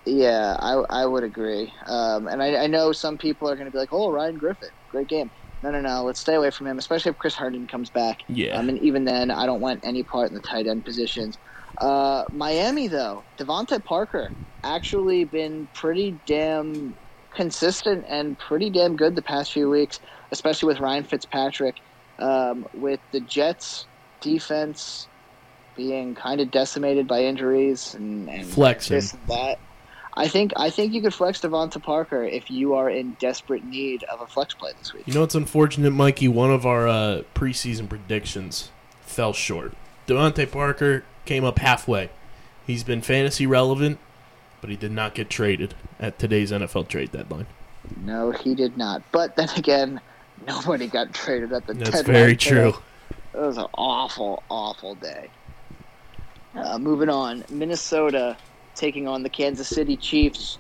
Yeah, 0.06 0.58
I, 0.60 0.74
I 0.90 1.06
would 1.06 1.24
agree. 1.24 1.74
Um, 1.88 2.28
and 2.28 2.44
I, 2.44 2.64
I 2.64 2.68
know 2.68 2.92
some 2.92 3.18
people 3.18 3.50
are 3.50 3.56
going 3.56 3.66
to 3.66 3.72
be 3.72 3.78
like, 3.78 3.94
"Oh, 3.94 4.12
Ryan 4.12 4.38
Griffin, 4.38 4.70
great 4.90 5.08
game." 5.08 5.30
No, 5.62 5.72
no, 5.72 5.80
no. 5.80 6.04
Let's 6.04 6.20
stay 6.20 6.36
away 6.36 6.50
from 6.50 6.68
him, 6.68 6.78
especially 6.78 7.12
if 7.12 7.18
Chris 7.18 7.36
Herndon 7.36 7.68
comes 7.68 7.90
back. 7.90 8.24
Yeah. 8.28 8.58
Um, 8.58 8.68
and 8.68 8.80
even 8.80 9.06
then, 9.06 9.32
I 9.32 9.46
don't 9.46 9.62
want 9.62 9.86
any 9.86 10.04
part 10.04 10.30
in 10.30 10.36
the 10.36 10.42
tight 10.42 10.68
end 10.68 10.84
positions. 10.84 11.38
Uh, 11.78 12.26
Miami, 12.32 12.88
though, 12.88 13.24
DeVante 13.38 13.84
Parker 13.84 14.32
actually 14.64 15.24
been 15.24 15.68
pretty 15.74 16.20
damn 16.26 16.96
consistent 17.34 18.06
and 18.08 18.38
pretty 18.38 18.70
damn 18.70 18.96
good 18.96 19.16
the 19.16 19.22
past 19.22 19.54
few 19.54 19.70
weeks, 19.70 20.00
especially 20.32 20.68
with 20.68 20.80
Ryan 20.80 21.04
Fitzpatrick. 21.06 21.80
Um, 22.20 22.68
with 22.76 23.00
the 23.12 23.22
Jets 23.22 23.88
defense 24.22 25.08
being 25.76 26.14
kind 26.14 26.42
of 26.42 26.52
decimated 26.52 27.08
by 27.08 27.24
injuries 27.24 27.96
and, 27.96 28.30
and 28.30 28.46
Flexing. 28.46 28.96
this 28.96 29.14
and 29.14 29.28
that. 29.28 29.60
I 30.16 30.28
think 30.28 30.54
I 30.56 30.70
think 30.70 30.94
you 30.94 31.02
could 31.02 31.14
flex 31.14 31.42
DeVante 31.42 31.82
Parker 31.82 32.24
if 32.24 32.52
you 32.52 32.76
are 32.76 32.90
in 32.90 33.14
desperate 33.20 33.64
need 33.64 34.04
of 34.04 34.22
a 34.22 34.28
flex 34.28 34.54
play 34.54 34.72
this 34.78 34.94
week. 34.94 35.08
You 35.08 35.14
know 35.14 35.24
it's 35.24 35.36
unfortunate, 35.36 35.92
Mikey? 35.92 36.28
One 36.28 36.52
of 36.52 36.66
our 36.66 36.88
uh, 36.88 37.22
preseason 37.34 37.90
predictions 37.90 38.70
fell 39.02 39.34
short. 39.34 39.74
DeVante 40.08 40.52
Parker 40.52 41.04
came 41.26 41.44
up 41.44 41.60
halfway. 41.60 42.10
He's 42.66 42.84
been 42.84 43.02
fantasy 43.02 43.48
relevant, 43.48 43.98
but 44.62 44.70
he 44.70 44.76
did 44.76 44.92
not 44.92 45.16
get 45.16 45.30
traded 45.30 45.74
at 46.00 46.20
today's 46.20 46.52
NFL 46.52 46.88
trade 46.88 47.12
deadline. 47.12 47.48
No, 48.04 48.32
he 48.32 48.56
did 48.56 48.78
not. 48.78 49.02
But 49.12 49.36
then 49.36 49.50
again, 49.58 50.00
nobody 50.48 50.88
got 50.88 51.14
traded 51.14 51.52
at 51.54 51.66
the 51.66 51.74
That's 51.74 52.02
very 52.02 52.36
true. 52.36 52.76
It 53.34 53.40
was 53.40 53.58
an 53.58 53.68
awful, 53.74 54.44
awful 54.50 54.96
day. 54.96 55.30
Uh, 56.56 56.78
moving 56.78 57.10
on, 57.10 57.44
Minnesota 57.50 58.38
taking 58.76 59.08
on 59.08 59.24
the 59.24 59.30
Kansas 59.30 59.68
City 59.68 59.96
Chiefs. 59.96 60.58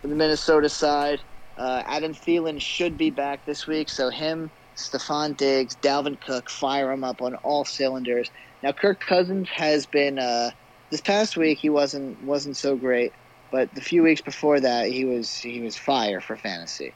For 0.00 0.08
the 0.08 0.14
Minnesota 0.14 0.68
side, 0.68 1.20
uh, 1.56 1.82
Adam 1.86 2.14
Thielen 2.14 2.60
should 2.60 2.98
be 2.98 3.10
back 3.10 3.44
this 3.46 3.66
week, 3.66 3.88
so 3.88 4.10
him, 4.10 4.50
Stefon 4.76 5.36
Diggs, 5.36 5.76
Dalvin 5.76 6.20
Cook, 6.20 6.50
fire 6.50 6.92
him 6.92 7.02
up 7.02 7.22
on 7.22 7.34
all 7.36 7.64
cylinders. 7.64 8.30
Now, 8.62 8.72
Kirk 8.72 9.00
Cousins 9.00 9.48
has 9.48 9.86
been 9.86 10.18
uh, 10.18 10.50
this 10.90 11.00
past 11.00 11.36
week. 11.36 11.58
He 11.58 11.70
wasn't 11.70 12.22
wasn't 12.24 12.56
so 12.56 12.76
great, 12.76 13.12
but 13.50 13.74
the 13.74 13.80
few 13.80 14.02
weeks 14.02 14.20
before 14.20 14.60
that, 14.60 14.88
he 14.88 15.04
was 15.04 15.34
he 15.36 15.60
was 15.60 15.76
fire 15.76 16.20
for 16.20 16.36
fantasy. 16.36 16.92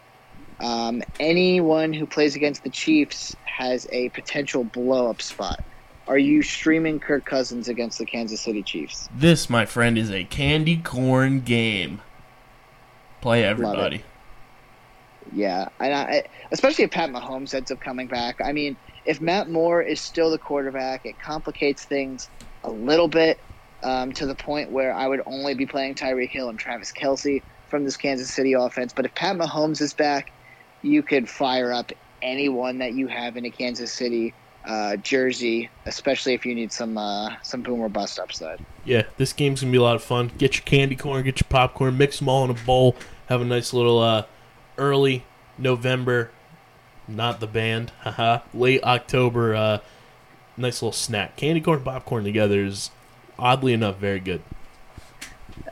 Um, 0.61 1.03
anyone 1.19 1.93
who 1.93 2.07
plays 2.07 2.37
against 2.37 2.65
the 2.65 2.71
Chiefs 2.71 3.35
has 3.45 3.87
a 3.93 4.11
potential 4.11 4.65
blow 4.65 5.09
up 5.09 5.23
spot. 5.23 5.63
Are 6.11 6.19
you 6.19 6.43
streaming 6.43 6.99
Kirk 6.99 7.25
Cousins 7.25 7.69
against 7.69 7.99
the 7.99 8.05
Kansas 8.05 8.41
City 8.41 8.65
Chiefs? 8.65 9.09
This, 9.15 9.49
my 9.49 9.65
friend, 9.65 9.97
is 9.97 10.11
a 10.11 10.25
candy 10.25 10.77
corn 10.77 11.39
game. 11.43 12.01
Play 13.21 13.45
everybody. 13.45 14.03
Yeah, 15.33 15.69
and 15.79 15.95
I, 15.95 16.25
especially 16.51 16.83
if 16.83 16.91
Pat 16.91 17.11
Mahomes 17.11 17.55
ends 17.55 17.71
up 17.71 17.79
coming 17.79 18.09
back. 18.09 18.41
I 18.45 18.51
mean, 18.51 18.77
if 19.05 19.21
Matt 19.21 19.51
Moore 19.51 19.83
is 19.83 20.01
still 20.01 20.33
the 20.33 20.39
quarterback, 20.39 21.07
it 21.07 21.17
complicates 21.21 21.85
things 21.85 22.29
a 22.65 22.71
little 22.73 23.07
bit 23.07 23.39
um, 23.85 24.11
to 24.15 24.27
the 24.27 24.35
point 24.35 24.73
where 24.73 24.93
I 24.93 25.07
would 25.07 25.23
only 25.27 25.55
be 25.55 25.65
playing 25.65 25.95
Tyreek 25.95 26.31
Hill 26.31 26.49
and 26.49 26.59
Travis 26.59 26.91
Kelce 26.91 27.41
from 27.69 27.85
this 27.85 27.97
Kansas 27.97 28.35
City 28.35 28.55
offense. 28.55 28.93
But 28.93 29.05
if 29.05 29.15
Pat 29.15 29.37
Mahomes 29.37 29.81
is 29.81 29.95
back, 29.95 30.33
you 30.83 31.05
could 31.05 31.29
fire 31.29 31.73
up 31.73 31.93
anyone 32.21 32.79
that 32.79 32.95
you 32.95 33.07
have 33.07 33.37
in 33.37 33.45
a 33.45 33.51
Kansas 33.51 33.93
City 33.93 34.35
uh, 34.65 34.97
jersey, 34.97 35.71
especially 35.87 36.35
if 36.35 36.45
you 36.45 36.55
need 36.55 36.73
some 36.73 36.99
uh, 36.99 37.35
some 37.43 37.63
boomer 37.63 37.89
bust 37.89 38.19
upside. 38.19 38.65
Yeah, 38.85 39.05
this 39.17 39.33
game's 39.33 39.61
gonna 39.61 39.73
be 39.73 39.79
a 39.79 39.83
lot 39.83 39.97
of 39.97 40.03
fun. 40.03 40.31
Get 40.39 40.57
your 40.57 40.65
candy 40.65 40.97
corn, 40.97 41.25
get 41.25 41.41
your 41.41 41.49
popcorn, 41.49 41.97
mix 41.97 42.19
them 42.19 42.29
all 42.29 42.45
in 42.45 42.51
a 42.51 42.55
bowl. 42.55 42.97
Have 43.29 43.41
a 43.41 43.45
nice 43.45 43.73
little 43.73 43.99
uh, 44.01 44.25
early 44.77 45.25
November, 45.57 46.31
not 47.07 47.41
the 47.41 47.47
band, 47.47 47.93
haha, 48.01 48.41
late 48.53 48.83
October, 48.83 49.55
uh, 49.55 49.79
nice 50.57 50.83
little 50.83 50.93
snack. 50.93 51.37
Candy 51.37 51.61
corn, 51.61 51.83
popcorn 51.83 52.25
together 52.25 52.65
is 52.65 52.91
oddly 53.39 53.73
enough 53.73 53.97
very 53.97 54.21
good. 54.21 54.43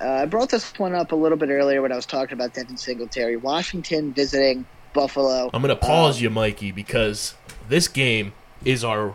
Uh, 0.01 0.05
I 0.05 0.26
brought 0.26 0.51
this 0.51 0.72
one 0.78 0.95
up 0.95 1.12
a 1.12 1.16
little 1.16 1.39
bit 1.39 1.49
earlier 1.51 1.82
when 1.82 1.93
I 1.93 1.97
was 1.97 2.07
talking 2.07 2.34
about 2.34 2.55
Devin 2.55 2.76
Singletary. 2.76 3.36
Washington 3.36 4.12
visiting 4.12 4.64
Buffalo. 4.93 5.51
I'm 5.53 5.62
gonna 5.62 5.76
pause 5.76 6.18
Um, 6.18 6.22
you, 6.24 6.30
Mikey, 6.30 6.72
because 6.72 7.34
this 7.68 7.89
game 7.89 8.32
is 8.64 8.84
our 8.84 9.14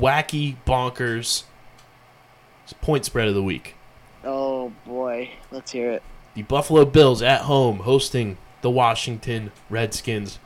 wacky 0.00 0.56
bonkers 0.66 1.44
point 2.80 3.04
spread 3.04 3.28
of 3.28 3.34
the 3.34 3.42
week. 3.42 3.74
Oh 4.24 4.72
boy, 4.84 5.30
let's 5.50 5.70
hear 5.70 5.92
it. 5.92 6.02
The 6.34 6.42
Buffalo 6.42 6.84
Bills 6.84 7.22
at 7.22 7.42
home 7.42 7.80
hosting 7.80 8.36
the 8.62 8.70
Washington 8.70 9.52
Redskins. 9.70 10.38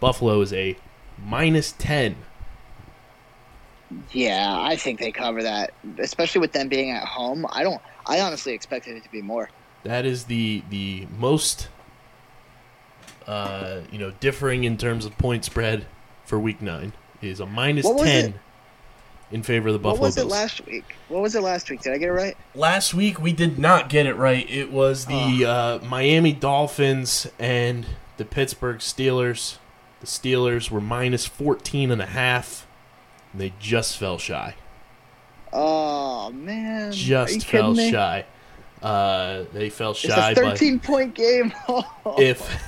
Buffalo 0.00 0.40
is 0.40 0.52
a 0.52 0.76
minus 1.22 1.72
10. 1.72 2.16
Yeah, 4.12 4.60
I 4.60 4.76
think 4.76 4.98
they 4.98 5.12
cover 5.12 5.42
that, 5.42 5.72
especially 5.98 6.40
with 6.40 6.52
them 6.52 6.68
being 6.68 6.90
at 6.90 7.04
home. 7.04 7.46
I 7.50 7.62
don't. 7.62 7.80
I 8.06 8.20
honestly 8.20 8.52
expected 8.52 8.96
it 8.96 9.04
to 9.04 9.10
be 9.10 9.22
more. 9.22 9.48
That 9.84 10.04
is 10.04 10.24
the 10.24 10.62
the 10.70 11.06
most 11.18 11.68
uh, 13.26 13.80
you 13.90 13.98
know, 13.98 14.12
differing 14.20 14.64
in 14.64 14.76
terms 14.76 15.04
of 15.04 15.16
point 15.18 15.44
spread 15.44 15.86
for 16.24 16.38
week 16.38 16.62
9 16.62 16.92
is 17.22 17.40
a 17.40 17.46
minus 17.46 17.84
What 17.86 18.04
10 18.04 18.30
it? 18.30 18.34
in 19.32 19.42
favor 19.42 19.68
of 19.68 19.72
the 19.74 19.78
Buffalo. 19.78 20.00
what 20.00 20.06
was 20.06 20.14
Bills. 20.16 20.26
it 20.32 20.34
last 20.34 20.66
week? 20.66 20.84
What 21.08 21.22
was 21.22 21.34
it 21.34 21.42
last 21.42 21.68
week? 21.70 21.82
Did 21.82 21.92
I 21.94 21.98
get 21.98 22.08
it 22.08 22.12
right? 22.12 22.36
Last 22.54 22.94
week 22.94 23.20
we 23.20 23.32
did 23.32 23.58
not 23.58 23.88
get 23.88 24.06
it 24.06 24.14
right. 24.14 24.48
It 24.48 24.70
was 24.70 25.06
the 25.06 25.38
the 25.38 25.46
uh, 25.50 25.78
Miami 25.84 26.32
Dolphins 26.32 27.26
and 27.38 27.86
the 28.16 28.24
Pittsburgh 28.24 28.78
Steelers. 28.78 29.58
The 30.00 30.06
Steelers 30.06 30.70
were 30.70 30.80
minus 30.80 31.26
14 31.26 31.90
and 31.90 32.00
a 32.02 32.06
half. 32.06 32.66
And 33.32 33.40
they 33.40 33.52
just 33.58 33.96
fell 33.96 34.18
shy. 34.18 34.54
Oh 35.52 36.30
man, 36.32 36.92
Just 36.92 37.46
fell 37.46 37.74
shy. 37.74 38.26
Uh, 38.82 39.44
they 39.52 39.70
fell 39.70 39.94
shy. 39.94 40.30
It's 40.32 40.38
a 40.38 40.42
by 40.42 40.50
13 40.50 40.80
point 40.80 41.14
game. 41.14 41.52
if 42.18 42.62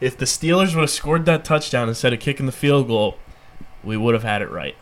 if 0.00 0.16
the 0.16 0.24
Steelers 0.24 0.74
would 0.74 0.80
have 0.82 0.90
scored 0.90 1.26
that 1.26 1.44
touchdown 1.44 1.88
instead 1.88 2.12
of 2.12 2.20
kicking 2.20 2.46
the 2.46 2.52
field 2.52 2.88
goal, 2.88 3.18
we 3.84 3.96
would 3.96 4.14
have 4.14 4.22
had 4.22 4.42
it 4.42 4.50
right. 4.50 4.76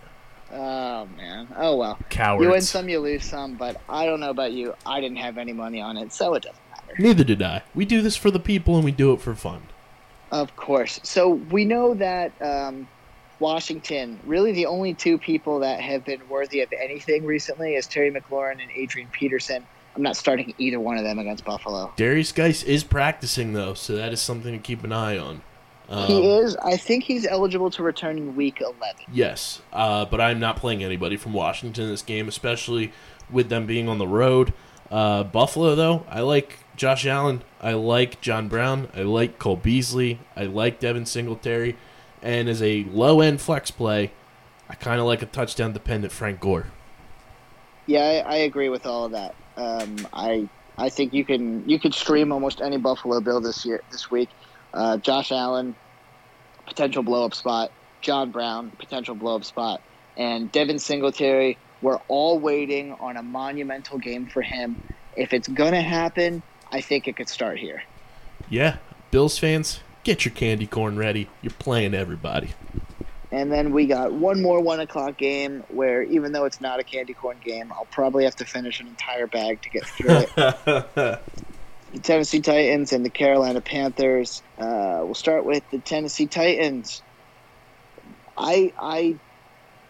oh 0.53 1.07
man. 1.17 1.49
Oh 1.57 1.77
well. 1.77 1.99
Cowards. 2.09 2.45
You 2.45 2.51
win 2.51 2.61
some, 2.63 2.89
you 2.89 3.01
lose 3.01 3.25
some. 3.25 3.55
But 3.55 3.81
I 3.89 4.05
don't 4.07 4.21
know 4.21 4.31
about 4.31 4.53
you. 4.53 4.75
I 4.87 5.01
didn't 5.01 5.19
have 5.19 5.39
any 5.39 5.53
money 5.53 5.81
on 5.81 5.97
it, 5.97 6.13
so 6.13 6.35
it 6.35 6.43
doesn't 6.43 6.59
matter. 6.71 6.95
neither 6.99 7.25
did 7.25 7.43
I. 7.43 7.63
We 7.75 7.85
do 7.85 8.03
this 8.03 8.17
for 8.17 8.31
the 8.31 8.41
people 8.41 8.77
and 8.77 8.85
we 8.85 8.93
do 8.93 9.13
it 9.13 9.21
for 9.21 9.35
fun. 9.35 9.63
Of 10.31 10.55
course. 10.57 11.01
So 11.03 11.29
we 11.29 11.65
know 11.65 11.95
that 11.95 12.33
um, 12.41 12.87
Washington, 13.41 14.21
really 14.25 14.53
the 14.53 14.67
only 14.67 14.95
two 14.95 15.19
people 15.19 15.59
that 15.61 15.81
have 15.81 16.05
been 16.05 16.21
worthy 16.29 16.61
of 16.61 16.73
anything 16.73 17.25
recently 17.25 17.75
is 17.75 17.87
Terry 17.87 18.13
McLaurin 18.13 18.61
and 18.61 18.71
Adrian 18.75 19.09
Peterson. 19.11 19.67
I'm 19.97 20.03
not 20.03 20.17
starting 20.17 20.55
either 20.59 20.79
one 20.79 20.99
of 20.99 21.05
them 21.05 21.19
against 21.19 21.45
Buffalo. 21.45 21.93
Derrius 21.97 22.33
Guice 22.33 22.63
is 22.63 22.85
practicing 22.85 23.55
though, 23.55 23.75
so 23.75 23.97
that 23.97 24.13
is 24.13 24.21
something 24.21 24.53
to 24.53 24.59
keep 24.59 24.85
an 24.85 24.93
eye 24.93 25.19
on. 25.19 25.43
Um, 25.91 26.07
he 26.07 26.31
is. 26.31 26.57
I 26.57 26.77
think 26.77 27.03
he's 27.05 27.27
eligible 27.27 27.71
to 27.73 27.83
return 27.83 28.17
in 28.17 28.37
week 28.37 28.61
11. 28.61 28.79
Yes, 29.13 29.61
uh, 29.73 30.05
but 30.05 30.21
I'm 30.21 30.39
not 30.39 30.57
playing 30.57 30.85
anybody 30.85 31.17
from 31.17 31.33
Washington 31.33 31.89
this 31.89 32.03
game, 32.03 32.29
especially 32.29 32.93
with 33.29 33.49
them 33.49 33.67
being 33.67 33.89
on 33.89 33.99
the 33.99 34.07
road. 34.07 34.53
Uh, 34.89 35.25
Buffalo, 35.25 35.75
though, 35.75 36.07
I 36.09 36.21
like 36.21 36.59
Josh 36.77 37.07
Allen. 37.07 37.43
I 37.61 37.73
like 37.73 38.21
John 38.21 38.49
Brown. 38.49 38.89
I 38.95 39.03
like 39.03 39.39
Cole 39.39 39.57
Beasley. 39.57 40.21
I 40.37 40.45
like 40.45 40.79
Devin 40.79 41.07
Singletary. 41.07 41.77
And 42.23 42.49
as 42.49 42.63
a 42.63 42.85
low 42.85 43.21
end 43.21 43.41
flex 43.41 43.71
play, 43.71 44.13
I 44.69 44.75
kind 44.75 45.01
of 45.01 45.07
like 45.07 45.23
a 45.23 45.27
touchdown 45.27 45.73
dependent 45.73 46.13
Frank 46.13 46.39
Gore. 46.39 46.67
Yeah, 47.87 48.23
I, 48.27 48.35
I 48.35 48.37
agree 48.37 48.69
with 48.69 48.87
all 48.87 49.07
of 49.07 49.13
that. 49.13 49.35
Um, 49.57 50.07
I 50.13 50.49
I 50.79 50.89
think 50.89 51.13
you 51.13 51.25
can 51.25 51.69
you 51.69 51.79
could 51.79 51.95
stream 51.95 52.33
almost 52.33 52.61
any 52.61 52.77
Buffalo 52.77 53.21
Bill 53.21 53.41
this 53.41 53.67
year 53.67 53.83
this 53.91 54.11
week. 54.11 54.29
Uh, 54.73 54.97
Josh 54.99 55.33
Allen, 55.33 55.75
potential 56.67 57.03
blow 57.03 57.25
up 57.25 57.35
spot. 57.35 57.73
John 58.01 58.31
Brown, 58.31 58.71
potential 58.71 59.15
blow 59.15 59.37
up 59.37 59.45
spot, 59.45 59.83
and 60.17 60.51
Devin 60.51 60.79
Singletary. 60.79 61.59
We're 61.83 62.01
all 62.09 62.39
waiting 62.39 62.93
on 62.93 63.17
a 63.17 63.23
monumental 63.23 63.99
game 63.99 64.27
for 64.27 64.43
him. 64.43 64.83
If 65.17 65.33
it's 65.33 65.49
gonna 65.49 65.83
happen, 65.83 66.43
I 66.71 66.81
think 66.81 67.09
it 67.09 67.17
could 67.17 67.29
start 67.29 67.59
here. 67.59 67.83
Yeah, 68.49 68.77
Bills 69.11 69.39
fans, 69.39 69.81
get 70.05 70.25
your 70.25 70.33
candy 70.33 70.67
corn 70.67 70.99
ready. 70.99 71.29
You're 71.43 71.53
playing 71.53 71.95
everybody. 71.95 72.51
And 73.33 73.53
then 73.53 73.73
we 73.73 73.87
got 73.87 74.13
one 74.13 74.43
more 74.43 74.61
one 74.61 74.81
o'clock 74.81 75.17
game 75.17 75.63
where, 75.69 76.03
even 76.03 76.33
though 76.33 76.47
it's 76.47 76.61
not 76.61 76.81
a 76.81 76.85
candy 76.85 77.15
corn 77.15 77.37
game, 77.43 77.73
I'll 77.73 77.87
probably 77.87 78.25
have 78.25 78.35
to 78.37 78.45
finish 78.45 78.81
an 78.81 78.89
entire 78.89 79.27
bag 79.27 79.63
to 79.63 79.71
get 79.71 79.87
through 79.87 80.25
it. 80.37 81.21
the 81.93 82.01
Tennessee 82.01 82.41
Titans 82.41 82.93
and 82.93 83.05
the 83.05 83.11
Carolina 83.11 83.61
Panthers. 83.61 84.43
Uh, 84.59 85.01
we'll 85.03 85.15
start 85.15 85.45
with 85.45 85.65
the 85.71 85.81
Tennessee 85.81 86.29
Titans. 86.29 87.03
I 88.37 88.73
I 88.81 89.19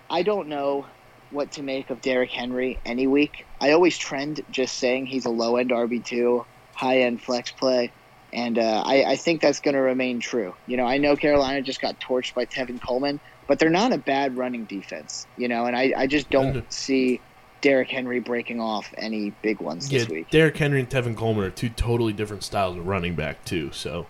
I 0.08 0.22
don't 0.22 0.48
know 0.48 0.86
what 1.28 1.52
to 1.52 1.62
make 1.62 1.90
of 1.90 2.00
Derrick 2.00 2.30
Henry 2.30 2.80
any 2.84 3.06
week. 3.06 3.46
I 3.60 3.72
always 3.72 3.96
trend 3.96 4.40
just 4.50 4.78
saying 4.78 5.06
he's 5.06 5.26
a 5.26 5.30
low 5.30 5.56
end 5.56 5.70
RB 5.70 6.04
two, 6.04 6.44
high 6.74 7.00
end 7.00 7.22
flex 7.22 7.52
play, 7.52 7.92
and 8.32 8.58
uh, 8.58 8.82
I, 8.84 9.04
I 9.12 9.16
think 9.16 9.40
that's 9.42 9.60
going 9.60 9.74
to 9.74 9.80
remain 9.80 10.20
true. 10.20 10.54
You 10.66 10.76
know, 10.76 10.86
I 10.86 10.98
know 10.98 11.16
Carolina 11.16 11.62
just 11.62 11.80
got 11.80 12.00
torched 12.00 12.34
by 12.34 12.46
Tevin 12.46 12.80
Coleman, 12.86 13.20
but 13.46 13.58
they're 13.58 13.70
not 13.70 13.92
a 13.92 13.98
bad 13.98 14.36
running 14.36 14.66
defense. 14.66 15.26
You 15.36 15.48
know, 15.48 15.66
and 15.66 15.76
I, 15.76 15.92
I 15.96 16.06
just 16.06 16.30
don't 16.30 16.70
see 16.72 17.22
Derrick 17.60 17.90
Henry 17.90 18.20
breaking 18.20 18.60
off 18.60 18.92
any 18.96 19.30
big 19.42 19.60
ones 19.60 19.90
Yeah, 19.92 20.00
this 20.00 20.08
week. 20.08 20.30
Derrick 20.30 20.56
Henry 20.56 20.80
and 20.80 20.88
Tevin 20.88 21.16
Coleman 21.16 21.44
are 21.44 21.50
two 21.50 21.68
totally 21.68 22.12
different 22.12 22.42
styles 22.42 22.76
of 22.76 22.86
running 22.86 23.14
back 23.14 23.44
too. 23.44 23.70
So 23.72 24.06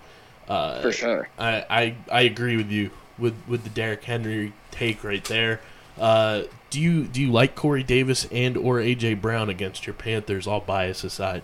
Uh, 0.49 0.81
For 0.83 0.93
sure. 0.93 1.29
I, 1.39 1.65
I 1.71 1.95
I 2.11 2.21
agree 2.23 2.57
with 2.57 2.71
you 2.71 2.91
with 3.19 3.35
with 3.47 3.63
the 3.65 3.71
Derrick 3.71 4.03
Henry 4.05 4.53
take 4.71 5.05
right 5.05 5.25
there. 5.25 5.61
Uh, 5.99 6.43
do 6.71 6.81
you 6.81 7.05
do 7.05 7.21
you 7.21 7.31
like 7.31 7.55
Corey 7.55 7.83
Davis 7.83 8.27
and 8.33 8.57
or 8.57 8.79
AJ 8.79 9.21
Brown 9.21 9.49
against 9.49 9.87
your 9.87 9.95
Panthers? 9.95 10.47
All 10.47 10.61
bias 10.61 11.05
aside. 11.05 11.43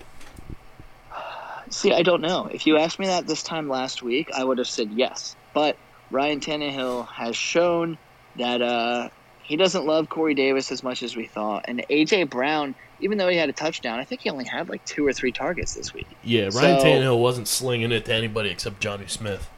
See, 1.69 1.93
I 1.93 2.03
don't 2.03 2.21
know. 2.21 2.47
If 2.47 2.67
you 2.67 2.77
asked 2.79 2.99
me 3.01 3.07
that 3.07 3.27
this 3.27 3.43
time 3.43 3.69
last 3.69 4.03
week, 4.03 4.31
I 4.35 4.45
would 4.45 4.59
have 4.59 4.69
said 4.69 4.91
yes. 4.93 5.35
But 5.53 5.77
Ryan 6.13 6.39
Tannehill 6.41 7.09
has 7.09 7.35
shown 7.37 7.99
that 8.37 8.63
uh, 8.63 9.09
he 9.47 9.57
doesn't 9.57 9.87
love 9.87 10.09
Corey 10.09 10.35
Davis 10.35 10.73
as 10.73 10.83
much 10.83 11.03
as 11.03 11.15
we 11.15 11.27
thought. 11.27 11.65
And 11.69 11.85
AJ 11.89 12.31
Brown, 12.31 12.75
even 12.99 13.17
though 13.17 13.29
he 13.29 13.37
had 13.37 13.49
a 13.49 13.53
touchdown, 13.53 14.01
I 14.01 14.05
think 14.05 14.23
he 14.23 14.31
only 14.31 14.45
had 14.45 14.69
like 14.69 14.85
two 14.85 15.07
or 15.07 15.13
three 15.13 15.31
targets 15.31 15.75
this 15.75 15.95
week. 15.95 16.09
Yeah, 16.23 16.45
Ryan 16.53 16.81
So- 16.81 16.85
Tannehill 16.85 17.21
wasn't 17.21 17.47
slinging 17.47 17.93
it 17.93 18.05
to 18.07 18.15
anybody 18.15 18.51
except 18.51 18.81
Jonnu 18.83 19.09
Smith. 19.09 19.49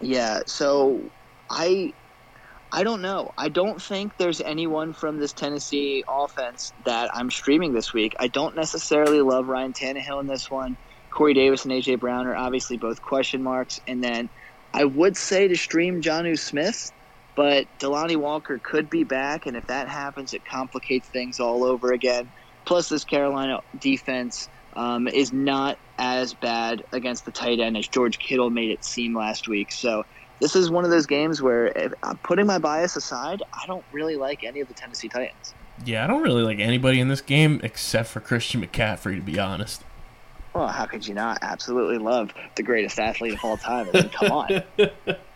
Yeah, 0.00 0.40
so 0.46 1.00
I 1.50 1.92
I 2.72 2.84
don't 2.84 3.02
know. 3.02 3.32
I 3.36 3.50
don't 3.50 3.80
think 3.82 4.16
there's 4.16 4.40
anyone 4.40 4.94
from 4.94 5.18
this 5.18 5.34
Tennessee 5.34 6.02
offense 6.08 6.72
that 6.86 7.10
I'm 7.14 7.30
streaming 7.30 7.74
this 7.74 7.92
week. 7.92 8.14
I 8.18 8.28
don't 8.28 8.56
necessarily 8.56 9.20
love 9.20 9.46
Ryan 9.46 9.74
Tannehill 9.74 10.20
in 10.22 10.26
this 10.26 10.50
one. 10.50 10.78
Corey 11.10 11.34
Davis 11.34 11.64
and 11.64 11.72
AJ 11.72 12.00
Brown 12.00 12.26
are 12.26 12.34
obviously 12.34 12.78
both 12.78 13.02
question 13.02 13.42
marks. 13.42 13.78
And 13.86 14.02
then 14.02 14.30
I 14.72 14.84
would 14.86 15.18
say 15.18 15.48
to 15.48 15.56
stream 15.56 16.00
Jonnu 16.00 16.38
Smith, 16.38 16.90
but 17.34 17.66
Delanie 17.78 18.16
Walker 18.16 18.58
could 18.58 18.90
be 18.90 19.04
back, 19.04 19.46
and 19.46 19.56
if 19.56 19.66
that 19.68 19.88
happens, 19.88 20.34
it 20.34 20.44
complicates 20.44 21.08
things 21.08 21.40
all 21.40 21.64
over 21.64 21.92
again. 21.92 22.30
Plus, 22.64 22.88
this 22.88 23.04
Carolina 23.04 23.60
defense 23.78 24.48
um, 24.74 25.08
is 25.08 25.32
not 25.32 25.78
as 25.98 26.34
bad 26.34 26.84
against 26.92 27.24
the 27.24 27.30
tight 27.30 27.60
end 27.60 27.76
as 27.76 27.88
George 27.88 28.18
Kittle 28.18 28.50
made 28.50 28.70
it 28.70 28.84
seem 28.84 29.16
last 29.16 29.48
week. 29.48 29.72
So 29.72 30.04
this 30.40 30.56
is 30.56 30.70
one 30.70 30.84
of 30.84 30.90
those 30.90 31.06
games 31.06 31.40
where, 31.40 31.66
if 31.66 31.92
I'm 32.02 32.18
putting 32.18 32.46
my 32.46 32.58
bias 32.58 32.96
aside, 32.96 33.42
I 33.52 33.66
don't 33.66 33.84
really 33.92 34.16
like 34.16 34.44
any 34.44 34.60
of 34.60 34.68
the 34.68 34.74
Tennessee 34.74 35.08
Titans. 35.08 35.54
Yeah, 35.84 36.04
I 36.04 36.06
don't 36.06 36.22
really 36.22 36.42
like 36.42 36.58
anybody 36.58 37.00
in 37.00 37.08
this 37.08 37.20
game 37.20 37.60
except 37.62 38.08
for 38.08 38.20
Christian 38.20 38.64
McCaffrey, 38.64 39.16
to 39.16 39.22
be 39.22 39.38
honest. 39.38 39.82
Well, 40.54 40.68
how 40.68 40.84
could 40.84 41.06
you 41.06 41.14
not 41.14 41.38
absolutely 41.40 41.98
love 41.98 42.32
the 42.56 42.62
greatest 42.62 42.98
athlete 42.98 43.34
of 43.34 43.44
all 43.44 43.56
time? 43.56 43.88
I 43.94 44.02
mean, 44.02 44.08
come 44.10 44.32
on. 44.32 44.62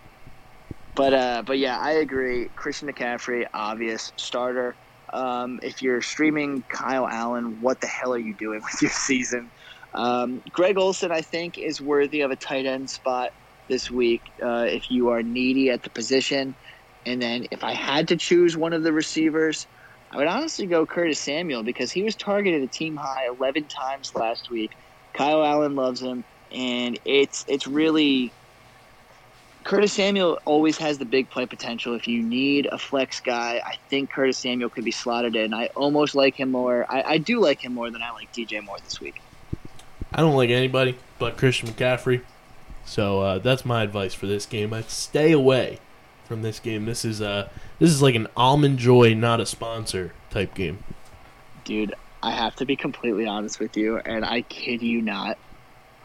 But 0.96 1.14
uh, 1.14 1.44
but 1.46 1.58
yeah, 1.58 1.78
I 1.80 1.92
agree. 1.92 2.50
Christian 2.56 2.88
McCaffrey, 2.90 3.46
obvious 3.54 4.12
starter. 4.18 4.78
Um, 5.14 5.60
if 5.62 5.82
you're 5.82 6.02
streaming 6.02 6.64
Kyle 6.70 7.08
Allen, 7.08 7.58
what 7.60 7.80
the 7.82 7.88
hell 7.88 8.14
are 8.14 8.20
you 8.20 8.36
doing 8.36 8.62
with 8.72 8.82
your 8.82 8.92
season? 8.92 9.52
Um, 9.94 10.42
Greg 10.52 10.78
Olsen, 10.78 11.12
I 11.12 11.22
think, 11.22 11.58
is 11.58 11.82
worthy 11.82 12.22
of 12.22 12.32
a 12.32 12.36
tight 12.36 12.66
end 12.66 12.90
spot 12.90 13.32
this 13.70 13.90
week 13.90 14.24
uh, 14.44 14.66
if 14.68 14.90
you 14.90 15.10
are 15.10 15.24
needy 15.24 15.70
at 15.70 15.84
the 15.84 15.90
position. 15.90 16.56
And 17.06 17.22
then 17.22 17.46
if 17.52 17.64
I 17.64 17.74
had 17.74 18.08
to 18.10 18.18
choose 18.18 18.58
one 18.58 18.74
of 18.74 18.84
the 18.84 18.94
receivers, 18.94 19.68
I 20.12 20.18
would 20.18 20.28
honestly 20.28 20.68
go 20.68 20.86
Curtis 20.86 21.20
Samuel 21.22 21.64
because 21.64 21.92
he 21.92 22.04
was 22.04 22.16
targeted 22.16 22.62
a 22.64 22.68
team 22.68 22.96
high 22.96 23.28
11 23.28 23.68
times 23.68 24.12
last 24.14 24.48
week. 24.50 24.72
Kyle 25.16 25.44
Allen 25.44 25.76
loves 25.76 26.02
him, 26.02 26.26
and 26.52 27.00
it's 27.06 27.44
it's 27.48 27.68
really 27.68 28.36
Curtis 29.66 29.94
Samuel 29.94 30.38
always 30.44 30.78
has 30.78 30.96
the 30.98 31.04
big 31.04 31.28
play 31.28 31.44
potential. 31.44 31.96
If 31.96 32.06
you 32.06 32.22
need 32.22 32.66
a 32.66 32.78
flex 32.78 33.18
guy, 33.18 33.60
I 33.66 33.74
think 33.88 34.10
Curtis 34.10 34.38
Samuel 34.38 34.70
could 34.70 34.84
be 34.84 34.92
slotted 34.92 35.34
in. 35.34 35.52
I 35.52 35.66
almost 35.74 36.14
like 36.14 36.36
him 36.36 36.52
more. 36.52 36.86
I, 36.88 37.02
I 37.02 37.18
do 37.18 37.40
like 37.40 37.64
him 37.64 37.74
more 37.74 37.90
than 37.90 38.00
I 38.00 38.12
like 38.12 38.32
DJ 38.32 38.64
Moore 38.64 38.78
this 38.84 39.00
week. 39.00 39.20
I 40.14 40.20
don't 40.20 40.36
like 40.36 40.50
anybody 40.50 40.96
but 41.18 41.36
Christian 41.36 41.68
McCaffrey. 41.68 42.22
So 42.84 43.20
uh, 43.20 43.38
that's 43.40 43.64
my 43.64 43.82
advice 43.82 44.14
for 44.14 44.28
this 44.28 44.46
game. 44.46 44.72
I'd 44.72 44.88
stay 44.88 45.32
away 45.32 45.80
from 46.26 46.42
this 46.42 46.60
game. 46.60 46.84
This 46.84 47.04
is 47.04 47.20
uh 47.20 47.48
this 47.80 47.90
is 47.90 48.00
like 48.00 48.14
an 48.14 48.28
almond 48.36 48.78
joy, 48.78 49.14
not 49.14 49.40
a 49.40 49.46
sponsor 49.46 50.12
type 50.30 50.54
game. 50.54 50.84
Dude, 51.64 51.92
I 52.22 52.30
have 52.30 52.54
to 52.56 52.64
be 52.64 52.76
completely 52.76 53.26
honest 53.26 53.58
with 53.58 53.76
you, 53.76 53.98
and 53.98 54.24
I 54.24 54.42
kid 54.42 54.80
you 54.80 55.02
not. 55.02 55.38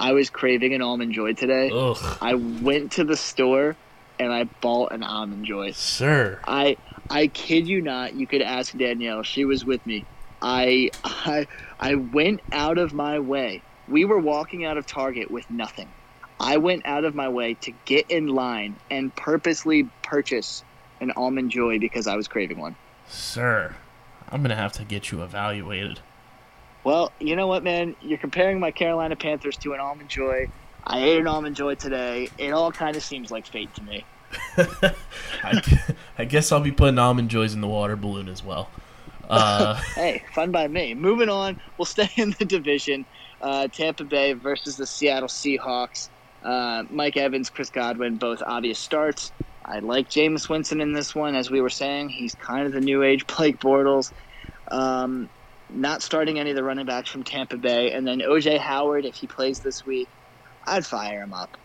I 0.02 0.14
was 0.14 0.32
craving 0.32 0.74
an 0.74 0.82
almond 0.82 1.14
joy 1.14 1.34
today. 1.34 1.70
Ugh, 1.72 2.18
I 2.20 2.34
went 2.34 2.94
to 2.94 3.04
the 3.04 3.16
store 3.16 3.76
and 4.20 4.34
I 4.34 4.46
bought 4.46 4.94
an 4.94 5.04
almond 5.04 5.46
joy. 5.46 5.72
sir. 5.72 6.40
I 6.48 6.78
I 7.10 7.28
kid 7.28 7.68
you 7.68 7.82
not. 7.82 8.16
You 8.16 8.26
could 8.26 8.42
ask 8.42 8.76
Danielle. 8.76 9.22
She 9.22 9.46
was 9.46 9.64
with 9.64 9.86
me. 9.86 10.06
I 10.42 10.90
I 11.04 11.46
I 11.80 11.96
went 11.96 12.40
out 12.52 12.80
of 12.80 12.94
my 12.94 13.20
way. 13.20 13.62
We 13.88 14.06
were 14.06 14.18
walking 14.18 14.66
out 14.66 14.78
of 14.78 14.88
Target 14.88 15.30
with 15.30 15.50
nothing. 15.52 15.88
I 16.40 16.58
went 16.58 16.88
out 16.88 17.06
of 17.06 17.14
my 17.14 17.30
way 17.30 17.54
to 17.66 17.72
get 17.86 18.10
in 18.10 18.26
line 18.28 18.78
and 18.90 19.16
purposely 19.16 19.88
purchase 20.02 20.64
an 21.00 21.12
almond 21.12 21.52
joy 21.52 21.78
because 21.78 22.08
I 22.08 22.16
was 22.16 22.28
craving 22.28 22.58
one. 22.58 22.76
Sir, 23.08 23.76
I'm 24.30 24.42
gonna 24.42 24.56
have 24.56 24.72
to 24.74 24.84
get 24.84 25.12
you 25.12 25.22
evaluated. 25.22 26.00
Well, 26.84 27.12
you 27.20 27.36
know 27.36 27.48
what, 27.48 27.64
man? 27.64 27.96
You're 28.02 28.18
comparing 28.18 28.60
my 28.60 28.72
Carolina 28.72 29.16
Panthers 29.16 29.58
to 29.58 29.74
an 29.74 29.80
almond 29.80 30.10
joy. 30.10 30.50
I 30.84 31.00
ate 31.00 31.20
an 31.20 31.28
almond 31.28 31.56
joy 31.56 31.76
today. 31.76 32.30
It 32.38 32.52
all 32.52 32.72
kind 32.72 32.96
of 32.96 33.04
seems 33.04 33.30
like 33.30 33.46
fate 33.46 33.74
to 33.76 33.84
me. 33.84 34.04
I, 35.44 35.62
I 36.18 36.26
guess 36.26 36.52
I'll 36.52 36.60
be 36.60 36.72
putting 36.72 36.98
almond 36.98 37.30
joys 37.30 37.54
in 37.54 37.62
the 37.62 37.68
water 37.68 37.96
balloon 37.96 38.28
as 38.28 38.44
well. 38.44 38.70
Uh, 39.30 39.76
hey, 39.96 40.24
fun 40.34 40.52
by 40.52 40.68
me. 40.68 40.94
Moving 40.94 41.30
on, 41.30 41.62
we'll 41.78 41.86
stay 41.86 42.10
in 42.18 42.32
the 42.40 42.46
division. 42.46 43.06
Uh, 43.42 43.68
Tampa 43.68 44.04
Bay 44.04 44.34
versus 44.34 44.78
the 44.78 44.86
Seattle 44.86 45.30
Seahawks. 45.30 46.10
Uh, 46.44 46.84
Mike 46.90 47.18
Evans, 47.18 47.50
Chris 47.50 47.70
Godwin, 47.70 48.18
both 48.18 48.42
obvious 48.46 48.80
starts. 48.80 49.32
I 49.64 49.80
like 49.80 50.10
Jameis 50.10 50.50
Winston 50.50 50.82
in 50.82 50.94
this 50.94 51.14
one, 51.14 51.36
as 51.36 51.52
we 51.52 51.62
were 51.62 51.70
saying. 51.70 52.10
He's 52.10 52.34
kind 52.36 52.66
of 52.66 52.74
the 52.74 52.82
new 52.82 53.04
age 53.04 53.28
Blake 53.28 53.60
Bortles. 53.60 54.12
Um, 54.70 55.30
not 55.74 56.02
starting 56.02 56.40
any 56.40 56.52
of 56.52 56.56
the 56.56 56.64
running 56.64 56.86
backs 56.86 57.10
from 57.10 57.24
Tampa 57.24 57.58
Bay. 57.58 57.92
And 57.92 58.08
then 58.08 58.20
OJ 58.20 58.58
Howard, 58.60 59.06
if 59.06 59.16
he 59.16 59.28
plays 59.28 59.60
this 59.60 59.86
week, 59.86 60.08
I'd 60.66 60.86
fire 60.86 61.22
him 61.22 61.34
up. 61.34 61.58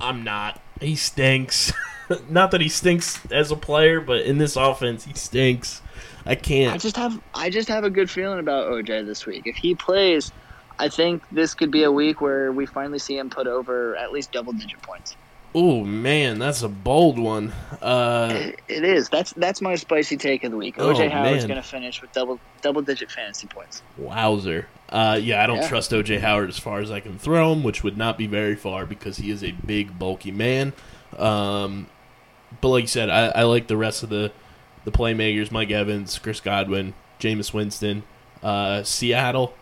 I'm 0.00 0.24
not. 0.24 0.60
He 0.80 0.96
stinks. 0.96 1.72
not 2.28 2.50
that 2.50 2.60
he 2.60 2.68
stinks 2.68 3.20
as 3.30 3.50
a 3.50 3.56
player, 3.56 4.00
but 4.00 4.22
in 4.22 4.38
this 4.38 4.56
offense, 4.56 5.04
he 5.04 5.14
stinks. 5.14 5.82
I 6.24 6.34
can't. 6.34 6.74
I 6.74 6.78
just 6.78 6.96
have 6.96 7.20
I 7.34 7.50
just 7.50 7.68
have 7.68 7.84
a 7.84 7.90
good 7.90 8.10
feeling 8.10 8.40
about 8.40 8.70
OJ 8.70 9.06
this 9.06 9.26
week. 9.26 9.46
If 9.46 9.56
he 9.56 9.74
plays, 9.74 10.32
I 10.78 10.88
think 10.88 11.22
this 11.30 11.54
could 11.54 11.70
be 11.70 11.84
a 11.84 11.92
week 11.92 12.20
where 12.20 12.52
we 12.52 12.66
finally 12.66 12.98
see 12.98 13.16
him 13.16 13.30
put 13.30 13.46
over 13.46 13.96
at 13.96 14.12
least 14.12 14.32
double 14.32 14.52
digit 14.52 14.82
points. 14.82 15.16
Oh 15.58 15.84
man, 15.84 16.38
that's 16.38 16.60
a 16.60 16.68
bold 16.68 17.18
one. 17.18 17.50
Uh, 17.80 18.50
It, 18.68 18.84
is. 18.84 19.08
That's 19.08 19.32
that's 19.32 19.62
my 19.62 19.74
spicy 19.74 20.18
take 20.18 20.44
of 20.44 20.50
the 20.50 20.56
week. 20.58 20.74
Oh, 20.76 20.92
OJ 20.92 21.10
Howard's 21.10 21.44
man. 21.44 21.48
going 21.48 21.62
to 21.62 21.66
finish 21.66 22.02
with 22.02 22.12
double 22.12 22.38
double 22.60 22.82
digit 22.82 23.10
fantasy 23.10 23.46
points. 23.46 23.82
wowzer. 23.96 24.66
Uh, 24.90 25.18
yeah, 25.20 25.42
I 25.42 25.46
don't 25.46 25.56
Yeah. 25.62 25.68
trust 25.68 25.92
OJ 25.92 26.20
Howard 26.20 26.50
as 26.50 26.58
far 26.58 26.80
as 26.80 26.90
I 26.90 27.00
can 27.00 27.18
throw 27.18 27.54
him, 27.54 27.62
which 27.62 27.82
would 27.82 27.96
not 27.96 28.18
be 28.18 28.26
very 28.26 28.54
far 28.54 28.84
because 28.84 29.16
he 29.16 29.30
is 29.30 29.42
a 29.42 29.52
big, 29.52 29.98
bulky 29.98 30.30
man. 30.30 30.74
Um, 31.16 31.86
but 32.60 32.68
like 32.68 32.82
you 32.82 32.88
said, 32.88 33.08
I, 33.08 33.28
I 33.28 33.42
like 33.44 33.66
the 33.66 33.78
rest 33.78 34.02
of 34.02 34.10
the 34.10 34.32
the 34.84 34.92
playmakers: 34.92 35.50
Mike 35.50 35.70
Evans, 35.70 36.18
Chris 36.18 36.38
Godwin, 36.38 36.92
Jameis 37.18 37.54
Winston, 37.54 38.02
uh, 38.42 38.82
Seattle. 38.82 39.54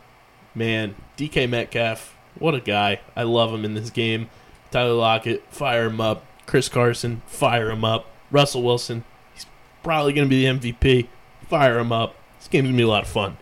Man, 0.56 0.96
DK 1.16 1.48
Metcalf, 1.48 2.16
what 2.38 2.54
a 2.54 2.60
guy! 2.60 2.98
I 3.14 3.22
love 3.22 3.54
him 3.54 3.64
in 3.64 3.74
this 3.74 3.90
game. 3.90 4.28
Tyler 4.74 4.94
Lockett, 4.94 5.44
fire 5.50 5.86
him 5.86 6.00
up. 6.00 6.26
Chris 6.46 6.68
Carson, 6.68 7.22
fire 7.26 7.70
him 7.70 7.84
up. 7.84 8.10
Russell 8.32 8.64
Wilson, 8.64 9.04
he's 9.32 9.46
probably 9.84 10.12
going 10.12 10.28
to 10.28 10.28
be 10.28 10.44
the 10.44 10.72
MVP. 10.72 11.06
Fire 11.48 11.78
him 11.78 11.92
up. 11.92 12.16
This 12.40 12.48
game's 12.48 12.64
going 12.64 12.72
to 12.72 12.76
be 12.78 12.82
a 12.82 12.88
lot 12.88 13.04
of 13.04 13.08
fun. 13.08 13.36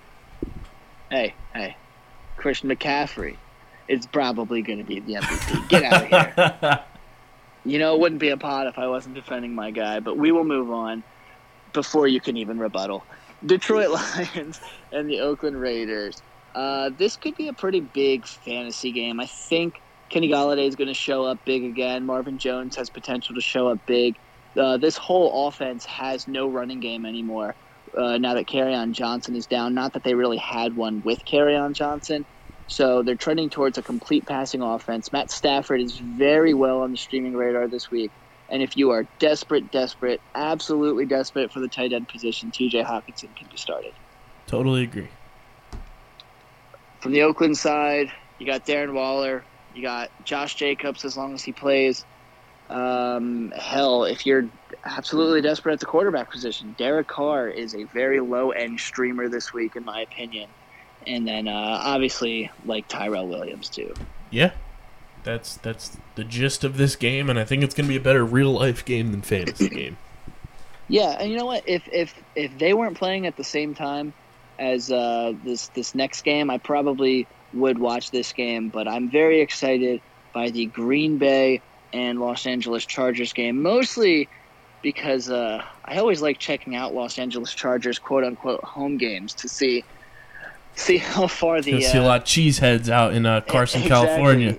Hey, 1.08 1.32
hey, 1.54 1.74
Christian 2.36 2.68
McCaffrey 2.68 3.38
is 3.88 4.04
probably 4.04 4.60
going 4.60 4.76
to 4.76 4.84
be 4.84 5.00
the 5.00 5.14
MVP. 5.14 5.68
Get 5.70 5.82
out 5.84 6.02
of 6.02 6.60
here. 6.60 6.84
You 7.64 7.78
know, 7.78 7.94
it 7.94 8.00
wouldn't 8.00 8.20
be 8.20 8.30
a 8.30 8.36
pot 8.36 8.66
if 8.66 8.76
I 8.76 8.88
wasn't 8.88 9.14
defending 9.14 9.54
my 9.54 9.70
guy, 9.70 10.00
but 10.00 10.18
we 10.18 10.32
will 10.32 10.42
move 10.42 10.72
on 10.72 11.04
before 11.72 12.08
you 12.08 12.20
can 12.20 12.36
even 12.36 12.58
rebuttal. 12.58 13.04
Detroit 13.46 13.90
Lions 13.90 14.60
and 14.90 15.08
the 15.08 15.20
Oakland 15.20 15.60
Raiders. 15.60 16.20
Uh, 16.56 16.90
this 16.90 17.16
could 17.16 17.36
be 17.36 17.46
a 17.46 17.52
pretty 17.52 17.78
big 17.78 18.26
fantasy 18.26 18.90
game. 18.90 19.20
I 19.20 19.26
think 19.26 19.80
Kenny 20.12 20.28
Golladay 20.28 20.68
is 20.68 20.76
going 20.76 20.88
to 20.88 20.94
show 20.94 21.24
up 21.24 21.42
big 21.46 21.64
again. 21.64 22.04
Marvin 22.04 22.36
Jones 22.36 22.76
has 22.76 22.90
potential 22.90 23.34
to 23.34 23.40
show 23.40 23.68
up 23.68 23.78
big. 23.86 24.14
Uh, 24.54 24.76
this 24.76 24.98
whole 24.98 25.48
offense 25.48 25.86
has 25.86 26.28
no 26.28 26.50
running 26.50 26.80
game 26.80 27.06
anymore 27.06 27.54
uh, 27.96 28.18
now 28.18 28.34
that 28.34 28.54
on 28.54 28.92
Johnson 28.92 29.34
is 29.34 29.46
down. 29.46 29.72
Not 29.72 29.94
that 29.94 30.04
they 30.04 30.12
really 30.12 30.36
had 30.36 30.76
one 30.76 31.00
with 31.02 31.22
on 31.32 31.72
Johnson. 31.72 32.26
So 32.66 33.02
they're 33.02 33.14
trending 33.14 33.48
towards 33.48 33.78
a 33.78 33.82
complete 33.82 34.26
passing 34.26 34.60
offense. 34.60 35.12
Matt 35.12 35.30
Stafford 35.30 35.80
is 35.80 35.98
very 35.98 36.52
well 36.52 36.82
on 36.82 36.90
the 36.90 36.98
streaming 36.98 37.34
radar 37.34 37.66
this 37.66 37.90
week. 37.90 38.10
And 38.50 38.62
if 38.62 38.76
you 38.76 38.90
are 38.90 39.06
desperate, 39.18 39.72
desperate, 39.72 40.20
absolutely 40.34 41.06
desperate 41.06 41.50
for 41.50 41.60
the 41.60 41.68
tight 41.68 41.94
end 41.94 42.08
position, 42.08 42.50
TJ 42.50 42.84
Hockenson 42.84 43.34
can 43.34 43.48
be 43.50 43.56
started. 43.56 43.94
totally 44.46 44.82
agree. 44.82 45.08
From 47.00 47.12
the 47.12 47.22
Oakland 47.22 47.56
side, 47.56 48.12
you 48.38 48.44
got 48.44 48.66
Darren 48.66 48.92
Waller, 48.92 49.42
You 49.74 49.82
got 49.82 50.10
Josh 50.24 50.54
Jacobs 50.54 51.04
as 51.04 51.16
long 51.16 51.34
as 51.34 51.42
he 51.42 51.52
plays. 51.52 52.04
Um, 52.68 53.50
hell, 53.50 54.04
if 54.04 54.24
you're 54.24 54.48
absolutely 54.84 55.42
desperate 55.42 55.74
at 55.74 55.80
the 55.80 55.86
quarterback 55.86 56.30
position, 56.30 56.74
Derek 56.78 57.06
Carr 57.06 57.48
is 57.48 57.74
a 57.74 57.84
very 57.84 58.20
low 58.20 58.50
end 58.50 58.80
streamer 58.80 59.28
this 59.28 59.52
week, 59.52 59.76
in 59.76 59.84
my 59.84 60.00
opinion. 60.00 60.48
And 61.06 61.26
then 61.26 61.48
uh, 61.48 61.80
obviously, 61.82 62.50
like 62.64 62.88
Tyrell 62.88 63.28
Williams 63.28 63.68
too. 63.68 63.92
Yeah, 64.30 64.52
that's 65.24 65.56
that's 65.56 65.96
the 66.14 66.24
gist 66.24 66.64
of 66.64 66.76
this 66.76 66.96
game, 66.96 67.28
and 67.28 67.38
I 67.38 67.44
think 67.44 67.62
it's 67.62 67.74
going 67.74 67.86
to 67.86 67.88
be 67.88 67.96
a 67.96 68.00
better 68.00 68.24
real 68.24 68.52
life 68.52 68.84
game 68.84 69.10
than 69.10 69.22
fantasy 69.22 69.68
game. 69.68 69.98
Yeah, 70.88 71.16
and 71.18 71.30
you 71.30 71.36
know 71.36 71.46
what? 71.46 71.68
If 71.68 71.88
if 71.92 72.14
if 72.34 72.56
they 72.58 72.72
weren't 72.72 72.96
playing 72.96 73.26
at 73.26 73.36
the 73.36 73.44
same 73.44 73.74
time 73.74 74.14
as 74.58 74.90
uh, 74.90 75.32
this 75.44 75.68
this 75.68 75.94
next 75.94 76.22
game, 76.22 76.50
I 76.50 76.58
probably 76.58 77.26
would 77.54 77.78
watch 77.78 78.10
this 78.10 78.32
game. 78.32 78.68
But 78.68 78.88
I'm 78.88 79.08
very 79.08 79.40
excited 79.40 80.00
by 80.32 80.50
the 80.50 80.66
Green 80.66 81.18
Bay 81.18 81.60
and 81.92 82.20
Los 82.20 82.46
Angeles 82.46 82.86
Chargers 82.86 83.32
game, 83.32 83.62
mostly 83.62 84.28
because 84.82 85.30
uh, 85.30 85.64
I 85.84 85.98
always 85.98 86.22
like 86.22 86.38
checking 86.38 86.74
out 86.74 86.94
Los 86.94 87.18
Angeles 87.18 87.54
Chargers 87.54 87.98
quote 87.98 88.24
unquote 88.24 88.62
home 88.64 88.96
games 88.98 89.34
to 89.34 89.48
see 89.48 89.84
see 90.74 90.96
how 90.96 91.26
far 91.26 91.60
the 91.60 91.72
You'll 91.72 91.80
see 91.82 91.98
a 91.98 92.02
uh, 92.02 92.06
lot 92.06 92.20
of 92.22 92.26
cheeseheads 92.26 92.88
out 92.88 93.14
in 93.14 93.26
uh, 93.26 93.40
Carson, 93.42 93.82
exactly. 93.82 94.08
California. 94.08 94.58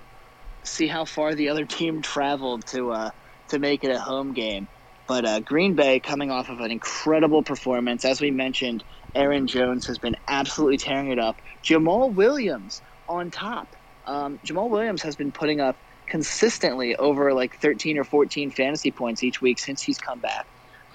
see 0.64 0.88
how 0.88 1.06
far 1.06 1.36
the 1.36 1.50
other 1.50 1.66
team 1.66 2.02
traveled 2.02 2.66
to 2.68 2.92
uh, 2.92 3.10
to 3.50 3.60
make 3.60 3.84
it 3.84 3.92
a 3.92 4.00
home 4.00 4.34
game. 4.34 4.68
But 5.06 5.26
uh, 5.26 5.40
Green 5.42 5.74
Bay 5.74 6.00
coming 6.00 6.32
off 6.32 6.50
of 6.50 6.62
an 6.62 6.72
incredible 6.72 7.44
performance, 7.44 8.06
as 8.06 8.22
we 8.22 8.32
mentioned, 8.32 8.84
Aaron 9.16 9.48
Jones 9.48 9.86
has 9.88 9.98
been 9.98 10.16
absolutely 10.28 10.78
tearing 10.78 11.12
it 11.12 11.20
up. 11.20 11.42
Jamaal 11.64 12.14
Williams 12.14 12.82
on 13.08 13.32
top. 13.32 13.76
Um, 14.06 14.40
Jamaal 14.46 14.70
Williams 14.70 15.02
has 15.04 15.16
been 15.16 15.32
putting 15.32 15.62
up 15.62 15.78
consistently 16.08 16.96
over 16.98 17.34
like 17.34 17.56
13 17.60 17.98
or 17.98 18.04
14 18.04 18.52
fantasy 18.52 18.92
points 18.92 19.24
each 19.24 19.42
week 19.42 19.60
since 19.60 19.82
he's 19.82 19.98
come 19.98 20.20
back 20.20 20.46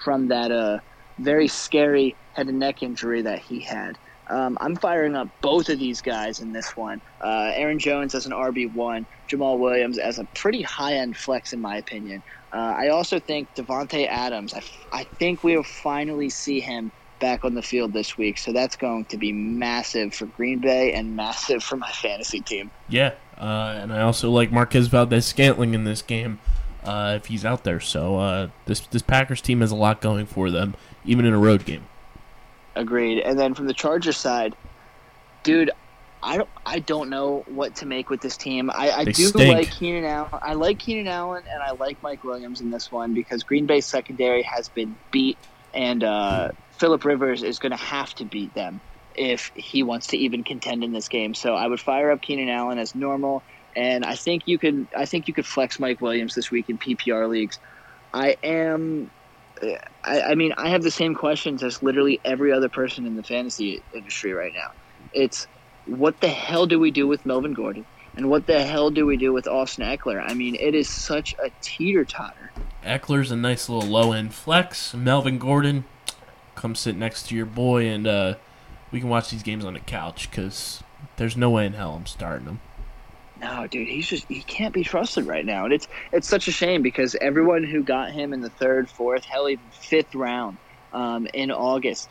from 0.03 0.27
that 0.27 0.51
uh, 0.51 0.79
very 1.17 1.47
scary 1.47 2.15
head 2.33 2.47
and 2.47 2.59
neck 2.59 2.83
injury 2.83 3.21
that 3.21 3.39
he 3.39 3.59
had. 3.61 3.97
Um, 4.29 4.57
I'm 4.61 4.75
firing 4.75 5.15
up 5.15 5.27
both 5.41 5.69
of 5.69 5.79
these 5.79 6.01
guys 6.01 6.39
in 6.39 6.51
this 6.51 6.77
one. 6.77 7.01
Uh, 7.19 7.51
Aaron 7.55 7.79
Jones 7.79 8.13
as 8.13 8.27
an 8.27 8.31
RB1, 8.31 9.05
Jamaal 9.27 9.57
Williams 9.57 9.97
as 9.97 10.19
a 10.19 10.25
pretty 10.35 10.61
high 10.61 10.93
end 10.93 11.17
flex, 11.17 11.51
in 11.51 11.59
my 11.61 11.77
opinion. 11.77 12.21
Uh, 12.53 12.75
I 12.77 12.89
also 12.89 13.19
think 13.19 13.49
Davante 13.55 14.07
Adams. 14.07 14.53
I, 14.53 14.61
I 14.91 15.03
think 15.17 15.43
we'll 15.43 15.63
finally 15.63 16.29
see 16.29 16.59
him 16.59 16.91
back 17.19 17.45
on 17.45 17.53
the 17.53 17.61
field 17.61 17.93
this 17.93 18.17
week, 18.17 18.37
so 18.37 18.51
that's 18.51 18.75
going 18.75 19.05
to 19.05 19.17
be 19.17 19.31
massive 19.31 20.13
for 20.13 20.25
Green 20.25 20.59
Bay 20.59 20.93
and 20.93 21.15
massive 21.15 21.63
for 21.63 21.77
my 21.77 21.91
fantasy 21.91 22.41
team. 22.41 22.71
Yeah, 22.87 23.13
uh, 23.37 23.77
and 23.79 23.93
I 23.93 24.01
also 24.01 24.31
like 24.31 24.51
Marquez 24.51 24.87
Valdes-Scantling 24.87 25.73
in 25.73 25.83
this 25.83 26.01
game 26.01 26.39
uh, 26.83 27.13
if 27.17 27.27
he's 27.27 27.45
out 27.45 27.63
there. 27.63 27.79
So 27.79 28.17
uh, 28.17 28.49
this 28.65 28.81
this 28.81 29.01
Packers 29.01 29.41
team 29.41 29.61
has 29.61 29.71
a 29.71 29.75
lot 29.75 30.01
going 30.01 30.25
for 30.25 30.49
them, 30.51 30.75
even 31.05 31.25
in 31.25 31.33
a 31.33 31.39
road 31.39 31.65
game. 31.65 31.85
Agreed. 32.75 33.19
And 33.19 33.37
then 33.37 33.53
from 33.53 33.67
the 33.67 33.73
Chargers 33.73 34.17
side, 34.17 34.55
dude, 35.43 35.71
I 36.21 36.37
don't 36.37 36.49
I 36.65 36.79
don't 36.79 37.09
know 37.09 37.43
what 37.47 37.75
to 37.77 37.85
make 37.85 38.09
with 38.09 38.21
this 38.21 38.37
team. 38.37 38.69
I, 38.69 38.91
I 38.91 39.03
do 39.05 39.13
stink. 39.13 39.53
like 39.53 39.71
Keenan 39.71 40.05
Allen. 40.05 40.29
I 40.33 40.53
like 40.53 40.79
Keenan 40.79 41.07
Allen 41.07 41.43
and 41.49 41.61
I 41.61 41.71
like 41.71 42.01
Mike 42.03 42.23
Williams 42.23 42.61
in 42.61 42.71
this 42.71 42.91
one 42.91 43.13
because 43.13 43.43
Green 43.43 43.65
Bay 43.65 43.81
secondary 43.81 44.41
has 44.43 44.69
been 44.69 44.95
beat 45.11 45.37
and 45.73 46.03
uh, 46.03 46.51
Philip 46.79 47.03
Rivers 47.03 47.43
is 47.43 47.59
going 47.59 47.71
to 47.71 47.77
have 47.77 48.13
to 48.15 48.25
beat 48.25 48.53
them 48.53 48.79
if 49.15 49.51
he 49.55 49.83
wants 49.83 50.07
to 50.07 50.17
even 50.17 50.43
contend 50.43 50.83
in 50.83 50.93
this 50.93 51.09
game. 51.09 51.33
So 51.33 51.53
I 51.53 51.67
would 51.67 51.79
fire 51.79 52.11
up 52.11 52.21
Keenan 52.21 52.49
Allen 52.49 52.79
as 52.79 52.95
normal, 52.95 53.43
and 53.75 54.05
I 54.05 54.15
think 54.15 54.47
you 54.47 54.57
could 54.57 54.87
I 54.95 55.05
think 55.05 55.27
you 55.27 55.33
could 55.33 55.45
flex 55.45 55.79
Mike 55.79 56.01
Williams 56.01 56.35
this 56.35 56.49
week 56.49 56.69
in 56.69 56.77
PPR 56.77 57.29
leagues. 57.29 57.59
I 58.13 58.37
am. 58.43 59.11
I, 60.03 60.21
I 60.21 60.35
mean, 60.35 60.53
I 60.57 60.69
have 60.69 60.83
the 60.83 60.91
same 60.91 61.15
questions 61.15 61.63
as 61.63 61.83
literally 61.83 62.21
every 62.23 62.53
other 62.53 62.69
person 62.69 63.05
in 63.05 63.17
the 63.17 63.23
fantasy 63.23 63.83
industry 63.93 64.31
right 64.31 64.53
now. 64.53 64.71
It's 65.13 65.47
what 65.85 66.21
the 66.21 66.29
hell 66.29 66.65
do 66.65 66.79
we 66.79 66.91
do 66.91 67.07
with 67.07 67.25
Melvin 67.25 67.53
Gordon? 67.53 67.85
And 68.15 68.29
what 68.29 68.47
the 68.47 68.63
hell 68.63 68.89
do 68.89 69.05
we 69.05 69.17
do 69.17 69.31
with 69.33 69.47
Austin 69.47 69.85
Ekeler? 69.85 70.23
I 70.25 70.33
mean, 70.33 70.55
it 70.55 70.75
is 70.75 70.89
such 70.89 71.35
a 71.43 71.51
teeter 71.61 72.05
totter. 72.05 72.51
Ekeler's 72.83 73.31
a 73.31 73.35
nice 73.35 73.69
little 73.69 73.87
low 73.87 74.11
end 74.11 74.33
flex. 74.33 74.93
Melvin 74.93 75.37
Gordon, 75.37 75.85
come 76.59 76.75
sit 76.75 76.95
next 76.95 77.27
to 77.27 77.35
your 77.35 77.45
boy, 77.45 77.87
and 77.87 78.05
uh, 78.05 78.35
we 78.91 78.99
can 78.99 79.09
watch 79.09 79.29
these 79.29 79.43
games 79.43 79.63
on 79.63 79.73
the 79.73 79.79
couch 79.79 80.29
because 80.29 80.83
there's 81.15 81.37
no 81.37 81.49
way 81.49 81.65
in 81.65 81.73
hell 81.73 81.93
I'm 81.95 82.05
starting 82.05 82.47
him. 82.47 82.59
No, 83.39 83.67
dude, 83.67 83.87
he's 83.87 84.07
just 84.07 84.27
he 84.27 84.41
can't 84.41 84.73
be 84.73 84.83
trusted 84.83 85.25
right 85.25 85.45
now, 85.45 85.63
and 85.63 85.73
it's 85.73 85.87
it's 86.11 86.27
such 86.27 86.49
a 86.49 86.51
shame 86.51 86.81
because 86.81 87.15
everyone 87.21 87.63
who 87.63 87.81
got 87.81 88.11
him 88.11 88.33
in 88.33 88.41
the 88.41 88.49
third, 88.49 88.89
fourth, 88.89 89.23
hell, 89.23 89.47
even 89.47 89.63
fifth 89.71 90.13
round 90.13 90.57
um, 90.91 91.25
in 91.33 91.49
August, 91.49 92.09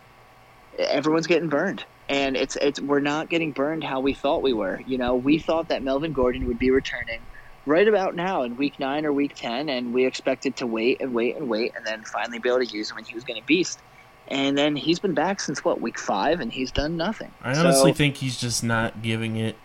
everyone's 0.79 1.27
getting 1.27 1.51
burned, 1.51 1.85
and 2.09 2.35
it's 2.35 2.57
it's 2.57 2.81
we're 2.81 3.01
not 3.01 3.29
getting 3.29 3.53
burned 3.53 3.85
how 3.85 4.01
we 4.01 4.15
thought 4.15 4.43
we 4.43 4.55
were. 4.55 4.81
You 4.87 4.97
know, 4.97 5.17
we 5.17 5.39
thought 5.39 5.69
that 5.69 5.83
Melvin 5.83 6.15
Gordon 6.15 6.47
would 6.47 6.59
be 6.59 6.71
returning 6.71 7.21
right 7.67 7.87
about 7.87 8.15
now 8.15 8.45
in 8.45 8.57
week 8.57 8.81
nine 8.81 9.05
or 9.05 9.13
week 9.13 9.33
ten, 9.35 9.69
and 9.69 9.93
we 9.93 10.07
expected 10.07 10.57
to 10.57 10.67
wait 10.67 11.03
and 11.03 11.13
wait 11.13 11.37
and 11.37 11.51
wait, 11.51 11.73
and 11.77 11.85
then 11.87 12.05
finally 12.05 12.39
be 12.39 12.49
able 12.49 12.65
to 12.65 12.75
use 12.75 12.91
him, 12.91 12.97
and 12.97 13.07
he 13.07 13.15
was 13.15 13.25
going 13.25 13.39
to 13.39 13.47
beast. 13.47 13.81
And 14.29 14.57
then 14.59 14.77
he's 14.77 14.99
been 14.99 15.15
back 15.15 15.41
since 15.41 15.65
what 15.65 15.81
week 15.81 15.99
five, 15.99 16.41
and 16.41 16.53
he's 16.53 16.71
done 16.71 16.97
nothing. 16.97 17.31
I 17.43 17.57
honestly 17.57 17.93
So- 17.93 17.97
think 17.97 18.17
he's 18.19 18.39
just 18.39 18.63
not 18.63 19.03
giving 19.03 19.37
it 19.37 19.57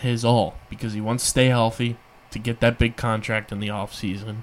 his 0.00 0.24
all 0.24 0.54
because 0.68 0.94
he 0.94 1.00
wants 1.00 1.22
to 1.24 1.30
stay 1.30 1.46
healthy 1.46 1.96
to 2.30 2.38
get 2.38 2.60
that 2.60 2.78
big 2.78 2.96
contract 2.96 3.52
in 3.52 3.60
the 3.60 3.70
off 3.70 3.94
season. 3.94 4.42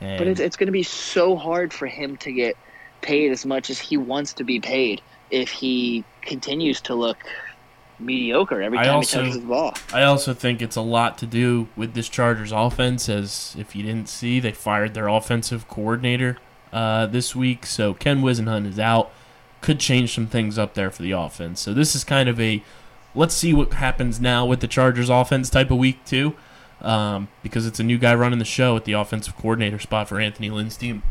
And 0.00 0.18
But 0.18 0.26
it's, 0.26 0.40
it's 0.40 0.56
going 0.56 0.66
to 0.66 0.72
be 0.72 0.82
so 0.82 1.36
hard 1.36 1.72
for 1.72 1.86
him 1.86 2.16
to 2.18 2.32
get 2.32 2.56
paid 3.00 3.30
as 3.30 3.46
much 3.46 3.70
as 3.70 3.78
he 3.78 3.96
wants 3.96 4.32
to 4.34 4.44
be 4.44 4.58
paid 4.60 5.00
if 5.30 5.48
he 5.50 6.04
continues 6.22 6.80
to 6.82 6.94
look 6.94 7.18
mediocre 8.00 8.60
every 8.60 8.78
time 8.78 8.96
also- 8.96 9.20
he 9.22 9.26
touches 9.28 9.40
the 9.42 9.46
ball. 9.46 9.74
I 9.92 10.02
also 10.02 10.34
think 10.34 10.60
it's 10.60 10.76
a 10.76 10.80
lot 10.80 11.18
to 11.18 11.26
do 11.26 11.68
with 11.76 11.94
this 11.94 12.08
Chargers 12.08 12.50
offense. 12.50 13.08
As 13.08 13.54
if 13.58 13.76
you 13.76 13.82
didn't 13.84 14.08
see, 14.08 14.40
they 14.40 14.52
fired 14.52 14.94
their 14.94 15.06
offensive 15.08 15.68
coordinator 15.68 16.38
uh, 16.74 17.06
this 17.06 17.36
week, 17.36 17.64
so 17.64 17.94
Ken 17.94 18.20
Whisenhunt 18.20 18.66
is 18.66 18.78
out. 18.78 19.12
Could 19.60 19.78
change 19.78 20.14
some 20.14 20.26
things 20.26 20.58
up 20.58 20.74
there 20.74 20.90
for 20.90 21.02
the 21.02 21.12
offense. 21.12 21.60
So 21.60 21.72
this 21.72 21.94
is 21.94 22.04
kind 22.04 22.28
of 22.28 22.38
a 22.40 22.62
let's 23.14 23.34
see 23.34 23.54
what 23.54 23.72
happens 23.74 24.20
now 24.20 24.44
with 24.44 24.60
the 24.60 24.66
Chargers 24.66 25.08
offense 25.08 25.48
type 25.48 25.70
of 25.70 25.78
week 25.78 26.04
too, 26.04 26.34
um, 26.82 27.28
because 27.42 27.64
it's 27.64 27.78
a 27.78 27.84
new 27.84 27.96
guy 27.96 28.14
running 28.14 28.40
the 28.40 28.44
show 28.44 28.76
at 28.76 28.84
the 28.84 28.92
offensive 28.92 29.36
coordinator 29.36 29.78
spot 29.78 30.08
for 30.08 30.20
Anthony 30.20 30.50
Lynn's 30.50 30.76
team. 30.76 31.02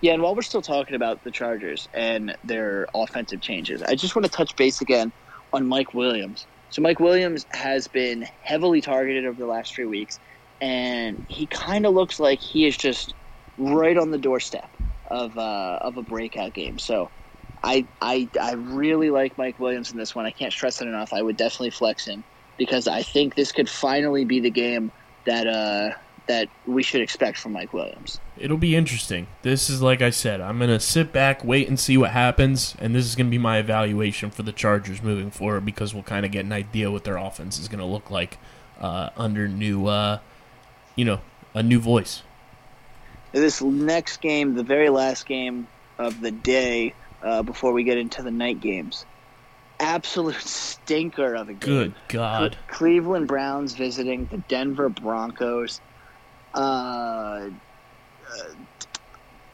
Yeah, 0.00 0.12
and 0.12 0.22
while 0.22 0.36
we're 0.36 0.42
still 0.42 0.62
talking 0.62 0.94
about 0.94 1.24
the 1.24 1.32
Chargers 1.32 1.88
and 1.92 2.36
their 2.44 2.86
offensive 2.94 3.40
changes, 3.40 3.82
I 3.82 3.96
just 3.96 4.14
want 4.14 4.24
to 4.24 4.30
touch 4.30 4.54
base 4.54 4.80
again 4.80 5.10
on 5.52 5.66
Mike 5.66 5.92
Williams. 5.92 6.46
So 6.70 6.80
Mike 6.80 7.00
Williams 7.00 7.44
has 7.50 7.88
been 7.88 8.22
heavily 8.42 8.80
targeted 8.80 9.26
over 9.26 9.38
the 9.38 9.46
last 9.46 9.74
three 9.74 9.86
weeks, 9.86 10.20
and 10.60 11.26
he 11.28 11.46
kind 11.46 11.84
of 11.84 11.94
looks 11.94 12.20
like 12.20 12.38
he 12.38 12.66
is 12.66 12.76
just 12.76 13.14
right 13.58 13.96
on 13.96 14.10
the 14.10 14.18
doorstep 14.18 14.70
of 15.08 15.36
uh, 15.36 15.78
of 15.80 15.96
a 15.96 16.02
breakout 16.02 16.54
game. 16.54 16.78
So 16.78 17.10
I, 17.62 17.86
I 18.00 18.28
I 18.40 18.52
really 18.52 19.10
like 19.10 19.36
Mike 19.38 19.58
Williams 19.58 19.90
in 19.90 19.98
this 19.98 20.14
one. 20.14 20.26
I 20.26 20.30
can't 20.30 20.52
stress 20.52 20.80
it 20.80 20.88
enough. 20.88 21.12
I 21.12 21.22
would 21.22 21.36
definitely 21.36 21.70
flex 21.70 22.06
him 22.06 22.24
because 22.56 22.88
I 22.88 23.02
think 23.02 23.34
this 23.34 23.52
could 23.52 23.68
finally 23.68 24.24
be 24.24 24.40
the 24.40 24.50
game 24.50 24.92
that 25.24 25.46
uh, 25.46 25.90
that 26.26 26.48
we 26.66 26.82
should 26.82 27.00
expect 27.00 27.38
from 27.38 27.52
Mike 27.52 27.72
Williams. 27.72 28.20
It'll 28.36 28.58
be 28.58 28.76
interesting. 28.76 29.26
This 29.42 29.68
is 29.68 29.82
like 29.82 30.02
I 30.02 30.10
said, 30.10 30.40
I'm 30.40 30.58
gonna 30.58 30.78
sit 30.78 31.12
back, 31.12 31.42
wait 31.42 31.68
and 31.68 31.80
see 31.80 31.96
what 31.96 32.10
happens, 32.10 32.76
and 32.78 32.94
this 32.94 33.06
is 33.06 33.16
gonna 33.16 33.30
be 33.30 33.38
my 33.38 33.58
evaluation 33.58 34.30
for 34.30 34.42
the 34.42 34.52
Chargers 34.52 35.02
moving 35.02 35.30
forward 35.30 35.64
because 35.64 35.94
we'll 35.94 36.02
kind 36.04 36.24
of 36.24 36.32
get 36.32 36.44
an 36.44 36.52
idea 36.52 36.90
what 36.90 37.04
their 37.04 37.16
offense 37.16 37.58
is 37.58 37.66
gonna 37.66 37.86
look 37.86 38.10
like 38.10 38.38
uh, 38.80 39.10
under 39.16 39.48
new, 39.48 39.86
uh, 39.86 40.18
you 40.94 41.04
know, 41.04 41.20
a 41.54 41.62
new 41.62 41.80
voice. 41.80 42.22
This 43.32 43.62
next 43.62 44.20
game, 44.20 44.54
the 44.54 44.62
very 44.62 44.88
last 44.88 45.26
game 45.26 45.68
of 45.98 46.20
the 46.20 46.30
day 46.30 46.94
uh, 47.22 47.42
before 47.42 47.72
we 47.72 47.84
get 47.84 47.98
into 47.98 48.22
the 48.22 48.30
night 48.30 48.60
games, 48.60 49.04
absolute 49.80 50.36
stinker 50.40 51.34
of 51.34 51.48
a 51.48 51.54
game. 51.54 51.58
Good 51.58 51.94
God, 52.08 52.56
Cle- 52.68 52.76
Cleveland 52.76 53.28
Browns 53.28 53.74
visiting 53.74 54.26
the 54.26 54.38
Denver 54.48 54.88
Broncos. 54.88 55.80
Uh, 56.54 56.58
uh, 56.58 57.50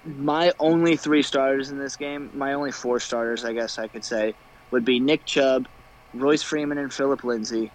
my 0.05 0.53
only 0.59 0.97
three 0.97 1.23
starters 1.23 1.71
in 1.71 1.79
this 1.79 1.97
game, 1.97 2.31
my 2.35 2.53
only 2.55 2.73
four 2.73 3.01
starters, 3.01 3.45
I 3.45 3.53
guess 3.53 3.79
I 3.79 3.89
could 3.89 4.05
say, 4.05 4.35
would 4.71 4.85
be 4.85 5.01
Nick 5.01 5.25
Chubb, 5.25 5.67
Royce 6.13 6.43
Freeman, 6.43 6.79
and 6.79 6.93
Philip 6.93 7.25
Lindsay, 7.25 7.73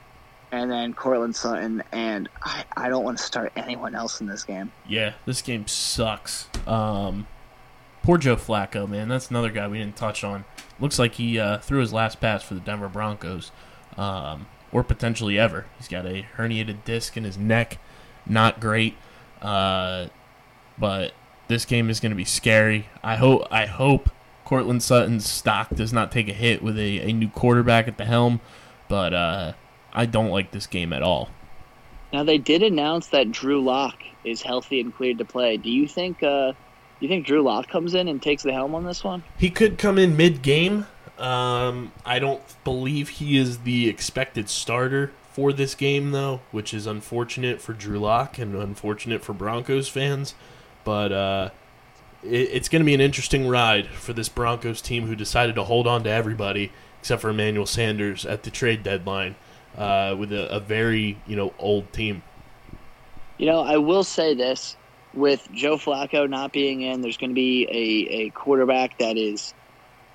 and 0.51 0.69
then 0.69 0.93
Courtland 0.93 1.35
Sutton. 1.35 1.83
And 1.91 2.29
I, 2.43 2.63
I 2.75 2.89
don't 2.89 3.03
want 3.03 3.17
to 3.17 3.23
start 3.23 3.51
anyone 3.55 3.95
else 3.95 4.21
in 4.21 4.27
this 4.27 4.43
game. 4.43 4.71
yeah, 4.87 5.13
this 5.25 5.41
game 5.41 5.67
sucks. 5.67 6.47
Um, 6.67 7.27
poor 8.03 8.17
Joe 8.17 8.35
Flacco, 8.35 8.87
man. 8.87 9.07
That's 9.07 9.29
another 9.29 9.51
guy 9.51 9.67
we 9.67 9.77
didn't 9.77 9.95
touch 9.95 10.23
on. 10.23 10.45
Looks 10.79 10.99
like 10.99 11.15
he 11.15 11.39
uh, 11.39 11.59
threw 11.59 11.79
his 11.79 11.93
last 11.93 12.19
pass 12.21 12.43
for 12.43 12.53
the 12.53 12.61
Denver 12.61 12.89
Broncos. 12.89 13.51
Um, 13.97 14.47
or 14.71 14.83
potentially 14.83 15.37
ever. 15.39 15.65
He's 15.77 15.87
got 15.87 16.05
a 16.05 16.27
herniated 16.37 16.83
disc 16.85 17.17
in 17.17 17.23
his 17.23 17.37
neck, 17.37 17.79
not 18.25 18.59
great. 18.59 18.95
Uh, 19.41 20.07
but 20.77 21.13
this 21.47 21.65
game 21.65 21.89
is 21.89 21.99
going 21.99 22.11
to 22.11 22.15
be 22.15 22.25
scary. 22.25 22.87
I 23.03 23.15
hope 23.15 23.47
I 23.51 23.65
hope 23.65 24.09
Courtland 24.45 24.83
Sutton's 24.83 25.27
stock 25.29 25.69
does 25.69 25.93
not 25.93 26.11
take 26.11 26.27
a 26.27 26.33
hit 26.33 26.61
with 26.61 26.77
a, 26.77 26.99
a 27.09 27.13
new 27.13 27.29
quarterback 27.29 27.87
at 27.87 27.97
the 27.97 28.05
helm, 28.05 28.41
but 28.87 29.13
uh, 29.13 29.53
I 29.93 30.05
don't 30.05 30.29
like 30.29 30.51
this 30.51 30.67
game 30.67 30.93
at 30.93 31.03
all. 31.03 31.29
Now 32.11 32.23
they 32.23 32.37
did 32.37 32.63
announce 32.63 33.07
that 33.07 33.31
Drew 33.31 33.63
Lock 33.63 33.95
is 34.23 34.41
healthy 34.41 34.79
and 34.81 34.93
cleared 34.93 35.19
to 35.19 35.25
play. 35.25 35.57
Do 35.57 35.69
you 35.69 35.87
think 35.87 36.23
uh, 36.23 36.51
do 36.51 37.05
you 37.05 37.07
think 37.07 37.25
Drew 37.25 37.41
Lock 37.41 37.67
comes 37.69 37.93
in 37.93 38.07
and 38.07 38.21
takes 38.21 38.43
the 38.43 38.51
helm 38.51 38.75
on 38.75 38.83
this 38.83 39.03
one? 39.03 39.23
He 39.37 39.49
could 39.49 39.77
come 39.77 39.97
in 39.97 40.17
mid 40.17 40.41
game. 40.41 40.87
Um, 41.17 41.91
I 42.05 42.19
don't 42.19 42.41
believe 42.63 43.09
he 43.09 43.37
is 43.37 43.59
the 43.59 43.89
expected 43.89 44.49
starter 44.49 45.11
for 45.31 45.53
this 45.53 45.75
game, 45.75 46.11
though, 46.11 46.41
which 46.51 46.73
is 46.73 46.87
unfortunate 46.87 47.61
for 47.61 47.73
Drew 47.73 47.99
Lock 47.99 48.37
and 48.37 48.55
unfortunate 48.55 49.23
for 49.23 49.33
Broncos 49.33 49.87
fans. 49.87 50.33
But 50.83 51.11
uh, 51.11 51.49
it, 52.23 52.49
it's 52.51 52.69
going 52.69 52.81
to 52.81 52.85
be 52.85 52.93
an 52.93 53.01
interesting 53.01 53.47
ride 53.47 53.87
for 53.87 54.13
this 54.13 54.29
Broncos 54.29 54.81
team 54.81 55.07
who 55.07 55.15
decided 55.15 55.55
to 55.55 55.63
hold 55.65 55.87
on 55.87 56.03
to 56.03 56.09
everybody 56.09 56.71
except 56.99 57.21
for 57.21 57.29
Emmanuel 57.29 57.65
Sanders 57.65 58.25
at 58.25 58.43
the 58.43 58.51
trade 58.51 58.83
deadline 58.83 59.35
uh, 59.79 60.15
with 60.15 60.31
a, 60.31 60.47
a 60.53 60.59
very 60.59 61.17
you 61.25 61.35
know 61.35 61.53
old 61.57 61.91
team. 61.91 62.21
You 63.37 63.47
know, 63.47 63.61
I 63.61 63.77
will 63.77 64.03
say 64.03 64.35
this: 64.35 64.75
with 65.13 65.47
Joe 65.53 65.77
Flacco 65.77 66.29
not 66.29 66.51
being 66.51 66.81
in, 66.81 67.01
there's 67.01 67.17
going 67.17 67.31
to 67.31 67.35
be 67.35 67.63
a, 67.63 68.13
a 68.13 68.29
quarterback 68.31 68.99
that 68.99 69.17
is 69.17 69.53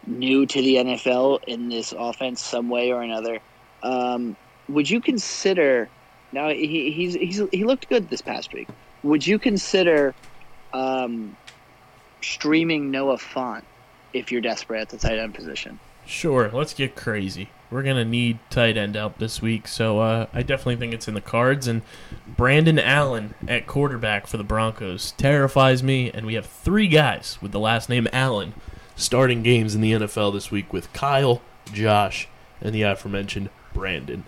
new 0.06 0.46
to 0.46 0.60
the 0.60 0.76
NFL 0.76 1.42
in 1.46 1.68
this 1.68 1.92
offense 1.96 2.42
some 2.42 2.68
way 2.68 2.92
or 2.92 3.02
another. 3.02 3.40
Um, 3.82 4.36
would 4.68 4.88
you 4.88 5.00
consider 5.00 5.88
now 6.32 6.48
he, 6.48 6.90
he's, 6.90 7.14
he's 7.14 7.42
he 7.52 7.64
looked 7.64 7.88
good 7.88 8.10
this 8.10 8.20
past 8.20 8.52
week? 8.52 8.68
Would 9.02 9.26
you 9.26 9.38
consider 9.38 10.14
um, 10.72 11.36
streaming 12.20 12.90
Noah 12.90 13.18
Fant 13.18 13.62
if 14.12 14.32
you're 14.32 14.40
desperate 14.40 14.80
at 14.80 14.88
the 14.90 14.98
tight 14.98 15.18
end 15.18 15.34
position? 15.34 15.78
Sure, 16.06 16.50
let's 16.52 16.74
get 16.74 16.96
crazy. 16.96 17.48
We're 17.74 17.82
gonna 17.82 18.04
need 18.04 18.38
tight 18.50 18.76
end 18.76 18.94
help 18.94 19.18
this 19.18 19.42
week, 19.42 19.66
so 19.66 19.98
uh, 19.98 20.26
I 20.32 20.42
definitely 20.42 20.76
think 20.76 20.94
it's 20.94 21.08
in 21.08 21.14
the 21.14 21.20
cards. 21.20 21.66
And 21.66 21.82
Brandon 22.24 22.78
Allen 22.78 23.34
at 23.48 23.66
quarterback 23.66 24.28
for 24.28 24.36
the 24.36 24.44
Broncos 24.44 25.10
terrifies 25.16 25.82
me, 25.82 26.08
and 26.08 26.24
we 26.24 26.34
have 26.34 26.46
three 26.46 26.86
guys 26.86 27.36
with 27.42 27.50
the 27.50 27.58
last 27.58 27.88
name 27.88 28.06
Allen 28.12 28.54
starting 28.94 29.42
games 29.42 29.74
in 29.74 29.80
the 29.80 29.90
NFL 29.90 30.32
this 30.34 30.52
week 30.52 30.72
with 30.72 30.92
Kyle, 30.92 31.42
Josh, 31.72 32.28
and 32.60 32.72
the 32.72 32.82
aforementioned 32.82 33.50
Brandon. 33.72 34.22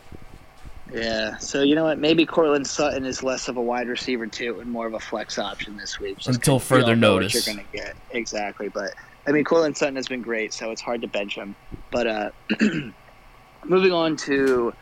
Yeah, 0.92 1.36
so 1.36 1.62
you 1.62 1.76
know 1.76 1.84
what? 1.84 2.00
Maybe 2.00 2.26
Courtland 2.26 2.66
Sutton 2.66 3.04
is 3.04 3.22
less 3.22 3.46
of 3.46 3.56
a 3.58 3.62
wide 3.62 3.86
receiver 3.86 4.26
too, 4.26 4.58
and 4.58 4.68
more 4.68 4.88
of 4.88 4.94
a 4.94 5.00
flex 5.00 5.38
option 5.38 5.76
this 5.76 6.00
week. 6.00 6.16
just 6.16 6.30
Until 6.30 6.58
'cause 6.58 6.68
we 6.68 6.78
all 6.78 6.80
further 6.80 6.96
notice. 6.96 7.32
you're 7.32 7.54
going 7.54 7.64
to 7.64 7.72
get 7.76 7.94
exactly. 8.10 8.68
But 8.68 8.94
I 9.24 9.30
mean, 9.30 9.44
Courtland 9.44 9.76
Sutton 9.76 9.94
has 9.94 10.08
been 10.08 10.22
great, 10.22 10.52
so 10.52 10.72
it's 10.72 10.82
hard 10.82 11.00
to 11.02 11.06
bench 11.06 11.36
him. 11.36 11.54
But 11.92 12.06
uh, 12.08 12.30
moving 13.68 13.92
on 13.92 14.16
to 14.16 14.72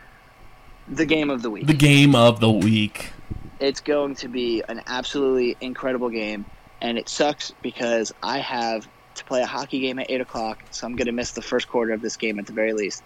the 0.89 1.06
game 1.06 1.31
of 1.31 1.43
the 1.43 1.51
week, 1.51 1.66
The 1.66 1.74
game 1.74 2.15
of 2.15 2.40
the 2.40 2.51
week. 2.51 3.12
it's 3.61 3.81
going 3.81 4.15
to 4.16 4.28
be 4.28 4.62
an 4.69 4.82
absolutely 4.86 5.56
incredible 5.61 6.11
game, 6.11 6.44
and 6.81 6.98
it 6.98 7.09
sucks 7.09 7.52
because 7.62 8.12
I 8.23 8.39
have 8.39 8.86
to 9.15 9.24
play 9.24 9.43
a 9.43 9.47
hockey 9.47 9.81
game 9.81 9.98
at 9.98 10.11
eight 10.11 10.20
o'clock, 10.20 10.62
so 10.70 10.86
I'm 10.86 10.97
going 10.97 11.06
to 11.06 11.12
miss 11.12 11.32
the 11.32 11.43
first 11.43 11.69
quarter 11.69 11.93
of 11.93 12.01
this 12.02 12.16
game 12.16 12.39
at 12.39 12.47
the 12.47 12.52
very 12.52 12.73
least. 12.73 13.02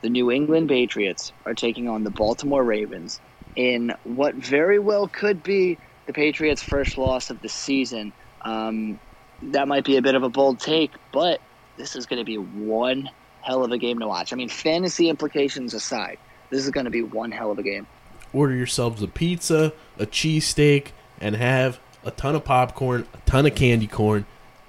The 0.00 0.08
New 0.08 0.30
England 0.30 0.68
Patriots 0.68 1.32
are 1.44 1.54
taking 1.54 1.88
on 1.88 2.04
the 2.04 2.10
Baltimore 2.10 2.62
Ravens 2.62 3.20
in 3.56 3.92
what 4.04 4.34
very 4.36 4.78
well 4.78 5.08
could 5.08 5.42
be 5.42 5.76
the 6.06 6.12
Patriots' 6.12 6.62
first 6.62 6.96
loss 6.96 7.30
of 7.30 7.42
the 7.42 7.48
season. 7.48 8.12
Um, 8.42 9.00
that 9.42 9.66
might 9.68 9.84
be 9.84 9.96
a 9.96 10.02
bit 10.02 10.14
of 10.14 10.22
a 10.22 10.28
bold 10.28 10.60
take, 10.60 10.92
but 11.12 11.40
this 11.76 11.96
is 11.96 12.06
going 12.06 12.20
to 12.20 12.24
be 12.24 12.38
one 12.38 13.10
hell 13.48 13.64
of 13.64 13.72
a 13.72 13.78
game 13.78 13.98
to 13.98 14.06
watch. 14.06 14.34
I 14.34 14.36
mean, 14.36 14.50
fantasy 14.50 15.08
implications 15.08 15.72
aside, 15.72 16.18
this 16.50 16.62
is 16.64 16.70
going 16.70 16.84
to 16.84 16.90
be 16.90 17.02
one 17.02 17.30
hell 17.30 17.50
of 17.50 17.58
a 17.58 17.62
game. 17.62 17.86
Order 18.34 18.54
yourselves 18.54 19.02
a 19.02 19.08
pizza, 19.08 19.72
a 19.98 20.04
cheesesteak, 20.04 20.88
and 21.18 21.34
have 21.34 21.80
a 22.04 22.10
ton 22.10 22.34
of 22.34 22.44
popcorn, 22.44 23.06
a 23.14 23.18
ton 23.30 23.46
of 23.46 23.54
candy 23.54 23.86
corn. 23.86 24.26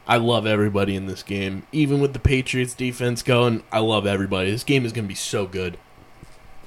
I 0.07 0.15
love 0.15 0.47
everybody 0.47 0.95
in 0.95 1.07
this 1.07 1.23
game. 1.23 1.67
Even 1.73 1.99
with 1.99 2.13
the 2.13 2.19
Patriots 2.19 2.73
defense 2.73 3.21
going, 3.21 3.63
I 3.69 3.79
love 3.79 4.07
everybody. 4.07 4.49
This 4.49 4.63
game 4.63 4.85
is 4.85 4.93
going 4.93 5.03
to 5.03 5.09
be 5.09 5.13
so 5.13 5.45
good. 5.45 5.77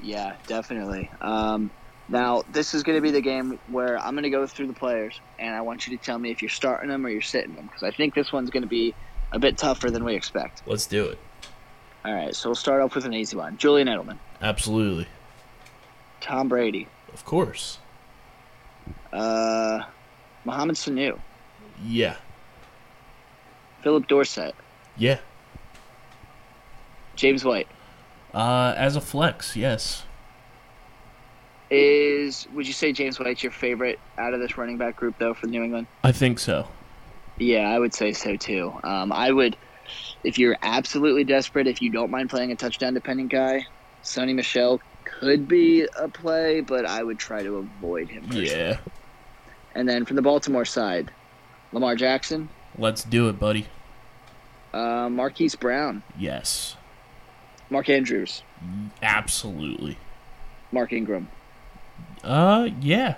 Yeah, 0.03 0.37
definitely. 0.47 1.11
Um, 1.23 1.71
now, 2.11 2.43
this 2.53 2.75
is 2.75 2.83
going 2.83 2.99
to 2.99 3.03
be 3.03 3.11
the 3.11 3.23
game 3.23 3.59
where 3.69 3.99
I'm 3.99 4.13
going 4.13 4.25
to 4.25 4.31
go 4.31 4.47
through 4.47 4.67
the 4.67 4.75
players, 4.75 5.19
and 5.39 5.55
I 5.55 5.63
want 5.63 5.87
you 5.87 5.97
to 5.97 6.05
tell 6.05 6.19
me 6.19 6.31
if 6.31 6.43
you're 6.43 6.51
starting 6.51 6.91
them 6.91 7.07
or 7.07 7.09
you're 7.09 7.23
sitting 7.23 7.55
them, 7.55 7.67
because 7.67 7.83
I 7.83 7.91
think 7.91 8.15
this 8.15 8.33
one's 8.33 8.51
going 8.51 8.65
to 8.65 8.69
be 8.69 8.95
a 9.33 9.39
bit 9.39 9.57
tougher 9.57 9.91
than 9.91 10.05
we 10.05 10.15
expect. 10.15 10.63
Let's 10.67 10.85
do 10.85 11.07
it. 11.07 11.19
All 12.05 12.13
right, 12.13 12.35
so 12.35 12.49
we'll 12.49 12.57
start 12.57 12.81
off 12.83 12.95
with 12.95 13.05
an 13.05 13.15
easy 13.15 13.37
one. 13.37 13.57
Julian 13.59 13.89
Edelman, 13.89 14.19
Absolutely. 14.41 15.07
Tom 16.21 16.49
Brady, 16.49 16.89
Of 17.13 17.25
course. 17.25 17.79
uh, 19.13 19.81
Mohamed 20.45 20.77
Sanu, 20.77 21.19
Yeah. 21.85 22.17
Phillip 23.83 24.07
Dorsett, 24.09 24.55
Yeah. 24.97 25.19
James 27.15 27.45
White. 27.45 27.69
Uh, 28.35 28.75
as 28.77 28.97
a 28.97 29.01
flex, 29.01 29.55
yes. 29.57 30.05
Is 31.71 32.49
would 32.53 32.67
you 32.67 32.73
say 32.73 32.93
James 32.93 33.19
White's 33.19 33.43
your 33.43 33.53
favorite 33.53 33.99
out 34.19 34.35
of 34.35 34.41
this 34.41 34.59
running 34.59 34.77
back 34.77 34.97
group 34.97 35.15
though 35.19 35.35
for 35.35 35.47
New 35.47 35.63
England? 35.63 35.87
I 36.05 36.13
think 36.13 36.39
so. 36.39 36.69
Yeah, 37.39 37.71
I 37.71 37.79
would 37.79 37.95
say 37.95 38.13
so 38.13 38.37
too. 38.37 38.73
Um, 38.85 39.11
I 39.13 39.31
would, 39.33 39.57
if 40.25 40.39
you're 40.39 40.57
absolutely 40.63 41.25
desperate, 41.25 41.67
if 41.67 41.83
you 41.83 41.91
don't 41.91 42.11
mind 42.11 42.31
playing 42.31 42.53
a 42.53 42.57
touchdown 42.57 42.95
dependent 42.95 43.31
guy, 43.31 43.67
Sony 44.03 44.35
Michel 44.35 44.81
could 45.05 45.47
be 45.49 45.87
a 45.99 46.09
play, 46.09 46.61
but 46.61 46.85
I 46.87 47.03
would 47.03 47.19
try 47.19 47.43
to 47.43 47.57
avoid 47.59 48.09
him. 48.09 48.25
personally. 48.25 48.51
Yeah. 48.51 48.79
And 49.75 49.89
then 49.89 50.05
from 50.05 50.17
the 50.17 50.23
Baltimore 50.23 50.65
side, 50.65 51.11
Lamar 51.73 51.97
Jackson, 51.97 52.49
Let's 52.79 53.05
do 53.05 53.29
it, 53.29 53.39
buddy. 53.39 53.67
uh, 54.73 55.09
Marquise 55.11 55.55
Brown, 55.55 56.03
Yes. 56.19 56.77
Mark 57.71 57.89
Andrews, 57.89 58.43
Absolutely. 59.03 59.97
Mark 60.73 60.93
Ingram. 60.93 61.29
Uh, 62.23 62.69
yeah. 62.81 63.15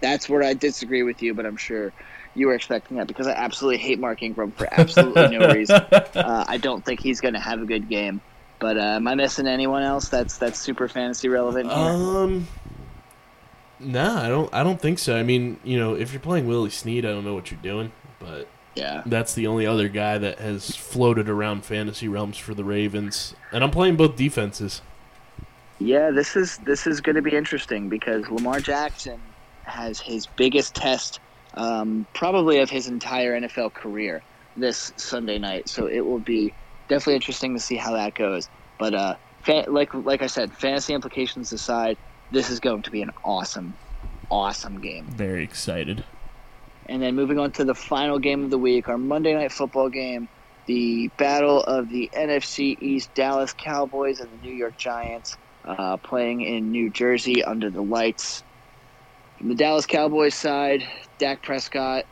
That's 0.00 0.28
where 0.28 0.42
I 0.42 0.54
disagree 0.54 1.02
with 1.02 1.20
you, 1.22 1.34
but 1.34 1.44
I'm 1.46 1.56
sure 1.56 1.92
you 2.34 2.46
were 2.46 2.54
expecting 2.54 2.96
that 2.98 3.06
because 3.06 3.26
I 3.26 3.32
absolutely 3.32 3.78
hate 3.78 3.98
Mark 3.98 4.22
Ingram 4.22 4.52
for 4.52 4.68
absolutely 4.70 5.36
no 5.36 5.52
reason. 5.52 5.80
Uh, 6.14 6.44
I 6.46 6.58
don't 6.58 6.84
think 6.84 7.00
he's 7.00 7.20
going 7.20 7.34
to 7.34 7.40
have 7.40 7.60
a 7.62 7.66
good 7.66 7.88
game. 7.88 8.20
But 8.58 8.76
uh, 8.76 8.96
am 8.96 9.08
I 9.08 9.14
missing 9.14 9.46
anyone 9.46 9.82
else 9.82 10.08
that's 10.08 10.36
that's 10.36 10.58
super 10.58 10.86
fantasy 10.86 11.28
relevant 11.28 11.70
here? 11.72 11.78
Um, 11.78 12.46
nah, 13.78 14.22
I 14.22 14.28
don't. 14.28 14.52
I 14.52 14.62
don't 14.62 14.80
think 14.80 14.98
so. 14.98 15.16
I 15.16 15.22
mean, 15.22 15.58
you 15.64 15.78
know, 15.78 15.94
if 15.94 16.12
you're 16.12 16.20
playing 16.20 16.46
Willie 16.46 16.70
Snead, 16.70 17.06
I 17.06 17.08
don't 17.08 17.24
know 17.24 17.34
what 17.34 17.50
you're 17.50 17.60
doing, 17.60 17.90
but 18.18 18.48
yeah, 18.74 19.02
that's 19.06 19.34
the 19.34 19.46
only 19.46 19.66
other 19.66 19.88
guy 19.88 20.18
that 20.18 20.38
has 20.40 20.76
floated 20.76 21.28
around 21.28 21.64
fantasy 21.64 22.06
realms 22.06 22.36
for 22.36 22.52
the 22.54 22.64
Ravens. 22.64 23.34
And 23.50 23.64
I'm 23.64 23.70
playing 23.70 23.96
both 23.96 24.16
defenses. 24.16 24.82
yeah. 25.78 26.10
This 26.10 26.36
is 26.36 26.58
this 26.58 26.86
is 26.86 27.00
going 27.00 27.16
to 27.16 27.22
be 27.22 27.34
interesting 27.34 27.88
because 27.88 28.28
Lamar 28.28 28.60
Jackson 28.60 29.20
has 29.64 30.00
his 30.00 30.26
biggest 30.26 30.74
test, 30.74 31.18
um, 31.54 32.06
probably 32.14 32.60
of 32.60 32.70
his 32.70 32.88
entire 32.88 33.38
NFL 33.38 33.74
career 33.74 34.22
this 34.56 34.92
Sunday 34.96 35.38
night. 35.38 35.68
So 35.68 35.86
it 35.86 36.00
will 36.00 36.20
be 36.20 36.54
definitely 36.88 37.16
interesting 37.16 37.54
to 37.54 37.60
see 37.60 37.76
how 37.76 37.92
that 37.92 38.14
goes. 38.14 38.48
But 38.78 38.94
uh, 38.94 39.16
fa- 39.42 39.66
like 39.68 39.94
like 39.94 40.22
I 40.22 40.26
said, 40.26 40.52
fantasy 40.54 40.94
implications 40.94 41.52
aside, 41.52 41.96
this 42.30 42.50
is 42.50 42.60
going 42.60 42.82
to 42.82 42.90
be 42.90 43.02
an 43.02 43.10
awesome, 43.24 43.76
awesome 44.30 44.80
game. 44.80 45.08
Very 45.10 45.44
excited. 45.44 46.04
And 46.86 47.02
then 47.02 47.14
moving 47.14 47.38
on 47.38 47.52
to 47.52 47.64
the 47.64 47.74
final 47.74 48.18
game 48.18 48.42
of 48.42 48.50
the 48.50 48.58
week, 48.58 48.88
our 48.88 48.98
Monday 48.98 49.34
night 49.34 49.52
football 49.52 49.90
game, 49.90 50.28
the 50.66 51.10
battle 51.18 51.60
of 51.62 51.88
the 51.88 52.10
NFC 52.14 52.76
East 52.78 53.12
Dallas 53.14 53.52
Cowboys 53.52 54.20
and 54.20 54.32
the 54.32 54.38
New 54.38 54.52
York 54.52 54.76
Giants 54.76 55.36
uh, 55.64 55.98
playing 55.98 56.40
in 56.40 56.70
New 56.70 56.90
Jersey 56.90 57.44
under 57.44 57.70
the 57.70 57.82
lights. 57.82 58.42
From 59.40 59.48
the 59.48 59.54
Dallas 59.54 59.86
Cowboys 59.86 60.34
side, 60.34 60.86
Dak 61.16 61.42
Prescott, 61.42 62.04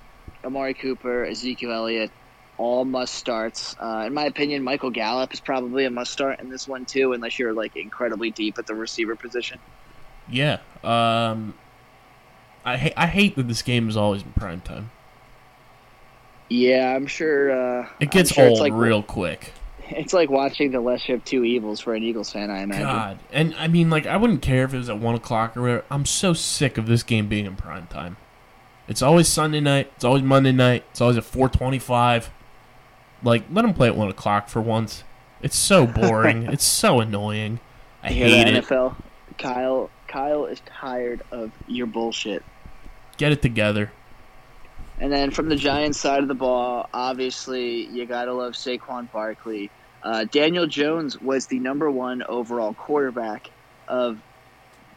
Amari 0.43 0.73
Cooper, 0.73 1.27
Ezekiel 1.27 1.71
Elliott, 1.73 2.11
all 2.57 2.87
must 2.87 3.15
starts. 3.15 3.77
Uh, 3.79 4.05
in 4.07 4.15
my 4.15 4.25
opinion, 4.25 4.63
Michael 4.63 4.89
Gallup 4.89 5.35
is 5.35 5.39
probably 5.39 5.85
a 5.85 5.91
must 5.91 6.11
start 6.11 6.41
in 6.41 6.49
this 6.49 6.67
one 6.67 6.87
too, 6.87 7.13
unless 7.13 7.39
you're 7.39 7.53
like 7.53 7.77
incredibly 7.77 8.31
deep 8.31 8.59
at 8.59 8.67
the 8.67 8.75
receiver 8.75 9.15
position. 9.15 9.59
Yeah. 10.31 10.61
Um, 10.83 11.53
I 12.65 12.79
ha- 12.79 12.95
I 12.97 13.07
hate 13.07 13.37
that 13.37 13.47
this 13.47 13.61
game 13.61 13.91
is 13.91 13.97
always 13.99 14.23
in 14.23 14.33
prime 14.33 14.63
time. 14.63 14.91
Yeah, 16.49 16.97
I'm 16.97 17.07
sure. 17.07 17.83
Uh, 17.83 17.89
It 18.01 18.11
gets 18.11 18.33
sure 18.33 18.49
old 18.49 18.59
like 18.59 18.73
real 18.73 19.03
quick. 19.03 19.53
It's 19.91 20.13
like 20.13 20.31
watching 20.31 20.71
the 20.71 20.81
lesser 20.81 21.15
of 21.15 21.25
two 21.25 21.45
evils 21.45 21.81
for 21.81 21.95
an 21.95 22.03
Eagles 22.03 22.31
fan. 22.33 22.51
I 22.51 22.63
imagine. 22.63 22.83
God, 22.85 23.19
and 23.33 23.55
I 23.57 23.69
mean, 23.69 23.91
like, 23.91 24.07
I 24.07 24.17
wouldn't 24.17 24.43
care 24.43 24.65
if 24.65 24.75
it 24.75 24.79
was 24.79 24.89
at 24.89 24.99
one 24.99 25.15
o'clock 25.15 25.57
or 25.57 25.63
whatever. 25.63 25.85
I'm 25.91 26.05
so 26.07 26.33
sick 26.33 26.79
of 26.79 26.87
this 26.87 27.03
game 27.03 27.29
being 27.29 27.47
in 27.47 27.57
prime 27.57 27.87
time. 27.89 28.17
It's 28.87 29.03
always 29.03 29.29
Sunday 29.29 29.61
night. 29.61 29.93
It's 29.97 30.05
always 30.05 30.23
Monday 30.23 30.53
night. 30.53 30.85
It's 30.91 31.01
always 31.01 31.17
at 31.17 31.25
4:25. 31.25 32.31
Like, 33.23 33.45
let 33.51 33.63
them 33.63 33.75
play 33.75 33.89
at 33.89 33.97
one 33.97 34.09
o'clock 34.09 34.49
for 34.49 34.61
once. 34.63 35.05
It's 35.43 35.57
so 35.57 35.87
boring. 35.87 36.45
it's 36.45 36.65
so 36.65 37.01
annoying. 37.01 37.61
I 38.03 38.11
You 38.11 38.15
hear 38.25 38.45
hate 38.45 38.55
it. 38.55 38.65
NFL. 38.65 38.95
Kyle, 39.39 39.91
Kyle 40.07 40.47
is 40.47 40.61
tired 40.67 41.23
of 41.31 41.53
your 41.67 41.87
bullshit. 41.87 42.43
Get 43.19 43.33
it 43.33 43.43
together. 43.43 43.91
And 45.01 45.13
then 45.13 45.31
from 45.31 45.49
the 45.49 45.55
Giants 45.57 45.99
side 46.01 46.23
of 46.23 46.29
the 46.29 46.35
ball, 46.35 46.89
obviously 46.93 47.87
you 47.87 48.05
gotta 48.07 48.33
love 48.33 48.55
Saquon 48.55 49.11
Barkley. 49.13 49.71
Uh, 50.03 50.25
Daniel 50.25 50.67
Jones 50.67 51.21
was 51.21 51.47
the 51.47 51.59
number 51.59 51.91
one 51.91 52.23
overall 52.23 52.75
quarterback 52.75 53.51
of 53.87 54.19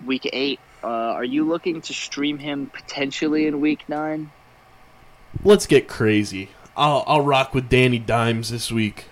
Week 0.05 0.29
Eight. 0.31 0.59
Uh, 0.83 0.87
are 0.87 1.23
you 1.23 1.45
looking 1.47 1.81
to 1.81 1.93
stream 1.93 2.37
him 2.39 2.67
potentially 2.67 3.45
in 3.47 3.61
Week 3.61 3.87
Nine? 3.87 4.31
Let's 5.43 5.65
get 5.65 5.87
crazy. 5.87 6.49
I'll 6.75 7.03
I'll 7.07 7.21
rock 7.21 7.53
with 7.53 7.69
Danny 7.69 7.99
Dimes 7.99 8.49
this 8.49 8.71
week. 8.71 9.05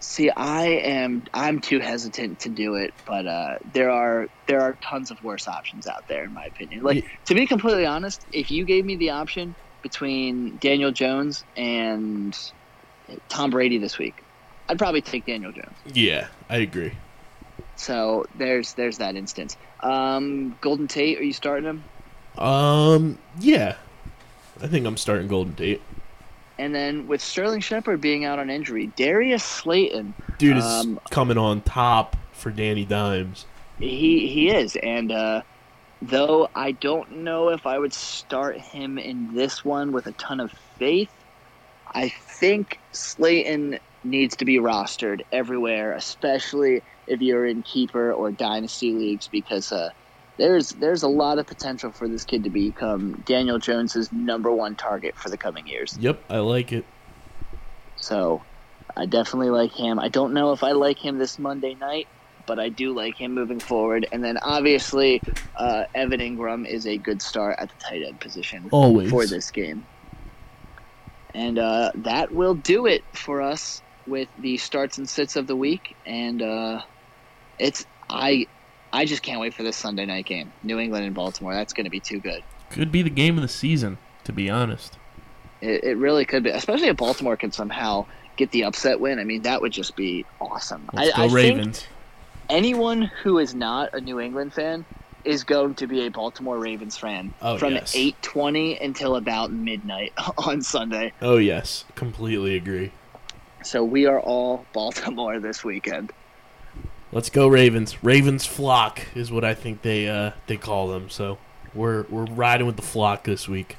See, 0.00 0.30
I 0.30 0.64
am 0.66 1.24
I'm 1.34 1.60
too 1.60 1.78
hesitant 1.78 2.40
to 2.40 2.48
do 2.48 2.74
it, 2.76 2.94
but 3.06 3.26
uh, 3.26 3.58
there 3.72 3.90
are 3.90 4.28
there 4.46 4.60
are 4.62 4.72
tons 4.82 5.10
of 5.10 5.22
worse 5.22 5.46
options 5.46 5.86
out 5.86 6.08
there, 6.08 6.24
in 6.24 6.32
my 6.32 6.44
opinion. 6.46 6.82
Like 6.82 7.04
Yeah. 7.04 7.10
to 7.26 7.34
be 7.34 7.46
completely 7.46 7.86
honest, 7.86 8.24
if 8.32 8.50
you 8.50 8.64
gave 8.64 8.84
me 8.84 8.96
the 8.96 9.10
option 9.10 9.54
between 9.82 10.56
Daniel 10.56 10.90
Jones 10.90 11.44
and 11.56 12.36
Tom 13.28 13.50
Brady 13.50 13.78
this 13.78 13.98
week, 13.98 14.22
I'd 14.70 14.78
probably 14.78 15.02
take 15.02 15.26
Daniel 15.26 15.50
Jones. 15.50 15.74
Yeah, 15.92 16.28
I 16.48 16.58
agree. 16.58 16.92
So 17.74 18.26
there's 18.38 18.74
there's 18.74 18.98
that 18.98 19.16
instance. 19.16 19.56
Um, 19.80 20.56
Golden 20.60 20.86
Tate, 20.86 21.18
are 21.18 21.24
you 21.24 21.32
starting 21.32 21.64
him? 21.64 21.84
Um, 22.38 23.18
yeah, 23.40 23.76
I 24.62 24.68
think 24.68 24.86
I'm 24.86 24.96
starting 24.96 25.26
Golden 25.26 25.54
Tate. 25.54 25.82
And 26.58 26.74
then 26.74 27.08
with 27.08 27.20
Sterling 27.20 27.60
Shepard 27.60 28.00
being 28.00 28.24
out 28.26 28.38
on 28.38 28.48
injury, 28.50 28.92
Darius 28.96 29.42
Slayton, 29.42 30.14
Dude 30.38 30.58
is 30.58 30.64
Um, 30.64 31.00
coming 31.10 31.38
on 31.38 31.62
top 31.62 32.16
for 32.32 32.50
Danny 32.50 32.84
Dimes. 32.84 33.46
he 33.78 34.28
he 34.28 34.50
is, 34.50 34.76
and 34.76 35.10
uh, 35.10 35.42
though 36.00 36.48
I 36.54 36.72
don't 36.72 37.10
know 37.24 37.48
if 37.48 37.66
I 37.66 37.78
would 37.78 37.92
start 37.94 38.58
him 38.58 38.98
in 38.98 39.34
this 39.34 39.64
one 39.64 39.90
with 39.90 40.06
a 40.06 40.12
ton 40.12 40.38
of 40.38 40.52
faith, 40.78 41.10
I 41.92 42.08
think 42.10 42.78
Slayton 42.92 43.78
needs 44.04 44.36
to 44.36 44.44
be 44.44 44.58
rostered 44.58 45.22
everywhere, 45.32 45.92
especially 45.92 46.82
if 47.06 47.20
you're 47.20 47.46
in 47.46 47.62
keeper 47.62 48.12
or 48.12 48.30
dynasty 48.30 48.92
leagues, 48.92 49.28
because 49.28 49.72
uh, 49.72 49.90
there's 50.36 50.70
there's 50.70 51.02
a 51.02 51.08
lot 51.08 51.38
of 51.38 51.46
potential 51.46 51.90
for 51.90 52.08
this 52.08 52.24
kid 52.24 52.44
to 52.44 52.50
become 52.50 53.22
Daniel 53.26 53.58
Jones's 53.58 54.10
number 54.12 54.50
one 54.50 54.74
target 54.74 55.16
for 55.16 55.28
the 55.28 55.36
coming 55.36 55.66
years. 55.66 55.96
Yep, 56.00 56.22
I 56.30 56.38
like 56.38 56.72
it. 56.72 56.84
So 57.96 58.42
I 58.96 59.06
definitely 59.06 59.50
like 59.50 59.72
him. 59.72 59.98
I 59.98 60.08
don't 60.08 60.32
know 60.32 60.52
if 60.52 60.62
I 60.62 60.72
like 60.72 60.98
him 60.98 61.18
this 61.18 61.38
Monday 61.38 61.74
night, 61.74 62.08
but 62.46 62.58
I 62.58 62.68
do 62.68 62.94
like 62.94 63.16
him 63.16 63.32
moving 63.34 63.60
forward. 63.60 64.06
And 64.10 64.24
then 64.24 64.38
obviously, 64.38 65.20
uh, 65.56 65.84
Evan 65.94 66.20
Engram 66.20 66.66
is 66.66 66.86
a 66.86 66.96
good 66.96 67.22
start 67.22 67.56
at 67.58 67.68
the 67.68 67.74
tight 67.76 68.02
end 68.02 68.20
position 68.20 68.68
Always. 68.70 69.10
for 69.10 69.26
this 69.26 69.50
game. 69.50 69.86
And 71.34 71.58
uh, 71.58 71.92
that 71.96 72.32
will 72.32 72.54
do 72.54 72.86
it 72.86 73.04
for 73.12 73.40
us 73.40 73.82
with 74.06 74.28
the 74.38 74.56
starts 74.56 74.98
and 74.98 75.08
sits 75.08 75.36
of 75.36 75.46
the 75.46 75.56
week. 75.56 75.96
And 76.06 76.42
uh, 76.42 76.82
it's 77.58 77.84
I 78.08 78.46
I 78.92 79.04
just 79.04 79.22
can't 79.22 79.40
wait 79.40 79.54
for 79.54 79.62
this 79.62 79.76
Sunday 79.76 80.06
night 80.06 80.26
game, 80.26 80.52
New 80.62 80.78
England 80.78 81.04
and 81.06 81.14
Baltimore. 81.14 81.54
That's 81.54 81.72
going 81.72 81.84
to 81.84 81.90
be 81.90 82.00
too 82.00 82.18
good. 82.20 82.42
Could 82.70 82.90
be 82.92 83.02
the 83.02 83.10
game 83.10 83.36
of 83.36 83.42
the 83.42 83.48
season, 83.48 83.98
to 84.24 84.32
be 84.32 84.48
honest. 84.50 84.96
It, 85.60 85.84
it 85.84 85.96
really 85.96 86.24
could 86.24 86.42
be, 86.44 86.50
especially 86.50 86.88
if 86.88 86.96
Baltimore 86.96 87.36
can 87.36 87.52
somehow 87.52 88.06
get 88.36 88.50
the 88.50 88.64
upset 88.64 88.98
win. 89.00 89.18
I 89.18 89.24
mean, 89.24 89.42
that 89.42 89.60
would 89.60 89.72
just 89.72 89.94
be 89.96 90.24
awesome. 90.40 90.88
Let's 90.92 91.12
I, 91.12 91.28
go 91.28 91.32
I 91.32 91.34
Ravens. 91.34 91.86
anyone 92.48 93.02
who 93.02 93.38
is 93.38 93.54
not 93.54 93.92
a 93.94 94.00
New 94.00 94.18
England 94.20 94.54
fan 94.54 94.84
is 95.24 95.44
going 95.44 95.74
to 95.74 95.86
be 95.86 96.06
a 96.06 96.10
Baltimore 96.10 96.58
Ravens 96.58 96.96
fan 96.96 97.34
Oh, 97.42 97.58
from 97.58 97.74
yes. 97.74 97.94
8:20 97.94 98.82
until 98.82 99.16
about 99.16 99.52
midnight 99.52 100.12
on 100.38 100.62
Sunday. 100.62 101.12
Oh 101.20 101.36
yes, 101.36 101.84
completely 101.94 102.56
agree. 102.56 102.92
So 103.62 103.84
we 103.84 104.06
are 104.06 104.20
all 104.20 104.64
Baltimore 104.72 105.38
this 105.38 105.64
weekend. 105.64 106.12
Let's 107.12 107.30
go 107.30 107.48
Ravens. 107.48 108.04
Ravens 108.04 108.46
flock 108.46 109.00
is 109.16 109.32
what 109.32 109.44
I 109.44 109.54
think 109.54 109.82
they 109.82 110.08
uh 110.08 110.32
they 110.46 110.56
call 110.56 110.88
them. 110.88 111.10
So 111.10 111.38
we're 111.74 112.04
we're 112.04 112.26
riding 112.26 112.66
with 112.66 112.76
the 112.76 112.82
flock 112.82 113.24
this 113.24 113.48
week. 113.48 113.76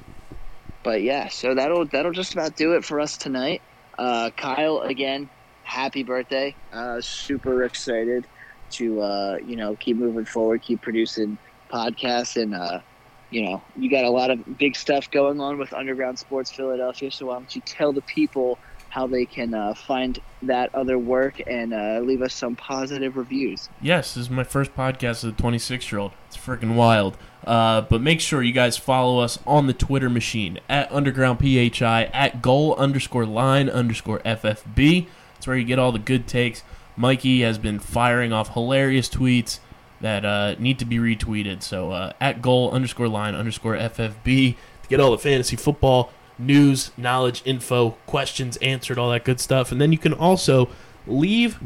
But 0.83 1.01
yeah, 1.01 1.27
so 1.29 1.55
that'll 1.55 1.85
that'll 1.85 2.11
just 2.11 2.33
about 2.33 2.55
do 2.55 2.73
it 2.73 2.83
for 2.83 2.99
us 2.99 3.17
tonight. 3.17 3.61
Uh, 3.97 4.31
Kyle, 4.35 4.79
again, 4.79 5.29
happy 5.63 6.03
birthday! 6.03 6.55
Uh, 6.73 6.99
super 7.01 7.63
excited 7.63 8.25
to 8.71 9.01
uh, 9.01 9.37
you 9.45 9.55
know 9.55 9.75
keep 9.75 9.97
moving 9.97 10.25
forward, 10.25 10.61
keep 10.61 10.81
producing 10.81 11.37
podcasts, 11.71 12.41
and 12.41 12.55
uh, 12.55 12.79
you 13.29 13.43
know 13.43 13.61
you 13.77 13.89
got 13.89 14.05
a 14.05 14.09
lot 14.09 14.31
of 14.31 14.57
big 14.57 14.75
stuff 14.75 15.09
going 15.11 15.39
on 15.39 15.57
with 15.57 15.71
Underground 15.73 16.17
Sports 16.17 16.51
Philadelphia. 16.51 17.11
So 17.11 17.27
why 17.27 17.35
don't 17.35 17.55
you 17.55 17.61
tell 17.61 17.93
the 17.93 18.01
people 18.01 18.57
how 18.91 19.07
they 19.07 19.25
can 19.25 19.53
uh, 19.53 19.73
find 19.73 20.19
that 20.41 20.73
other 20.75 20.99
work 20.99 21.41
and 21.47 21.73
uh, 21.73 22.01
leave 22.03 22.21
us 22.21 22.33
some 22.33 22.57
positive 22.57 23.15
reviews? 23.15 23.69
Yes, 23.81 24.13
this 24.13 24.23
is 24.23 24.29
my 24.29 24.43
first 24.43 24.75
podcast 24.75 25.09
as 25.09 25.23
a 25.23 25.31
26 25.31 25.91
year 25.91 25.99
old. 25.99 26.11
It's 26.27 26.35
freaking 26.35 26.75
wild. 26.75 27.17
Uh, 27.47 27.81
but 27.81 28.01
make 28.01 28.19
sure 28.19 28.43
you 28.43 28.51
guys 28.51 28.75
follow 28.75 29.19
us 29.19 29.39
on 29.47 29.67
the 29.67 29.73
Twitter 29.73 30.09
machine 30.09 30.59
at 30.67 30.91
underground 30.91 31.39
phi 31.39 32.03
at 32.13 32.41
goal 32.41 32.75
underscore 32.75 33.25
line 33.25 33.69
underscore 33.69 34.19
ffb. 34.19 35.07
That's 35.33 35.47
where 35.47 35.55
you 35.55 35.63
get 35.63 35.79
all 35.79 35.93
the 35.93 35.97
good 35.97 36.27
takes. 36.27 36.61
Mikey 36.97 37.41
has 37.41 37.57
been 37.57 37.79
firing 37.79 38.33
off 38.33 38.53
hilarious 38.53 39.07
tweets 39.07 39.59
that 40.01 40.25
uh, 40.25 40.55
need 40.59 40.77
to 40.79 40.85
be 40.85 40.97
retweeted. 40.97 41.63
So 41.63 41.91
uh, 41.91 42.11
at 42.19 42.41
goal 42.41 42.69
underscore 42.71 43.07
line 43.07 43.35
underscore 43.35 43.75
ffb. 43.77 44.55
To 44.83 44.89
get 44.89 44.99
all 44.99 45.11
the 45.11 45.17
fantasy 45.17 45.55
football 45.55 46.11
news, 46.41 46.91
knowledge, 46.97 47.41
info, 47.45 47.91
questions 48.05 48.57
answered, 48.57 48.97
all 48.97 49.11
that 49.11 49.23
good 49.23 49.39
stuff. 49.39 49.71
And 49.71 49.79
then 49.79 49.91
you 49.91 49.97
can 49.97 50.13
also 50.13 50.69
leave 51.07 51.59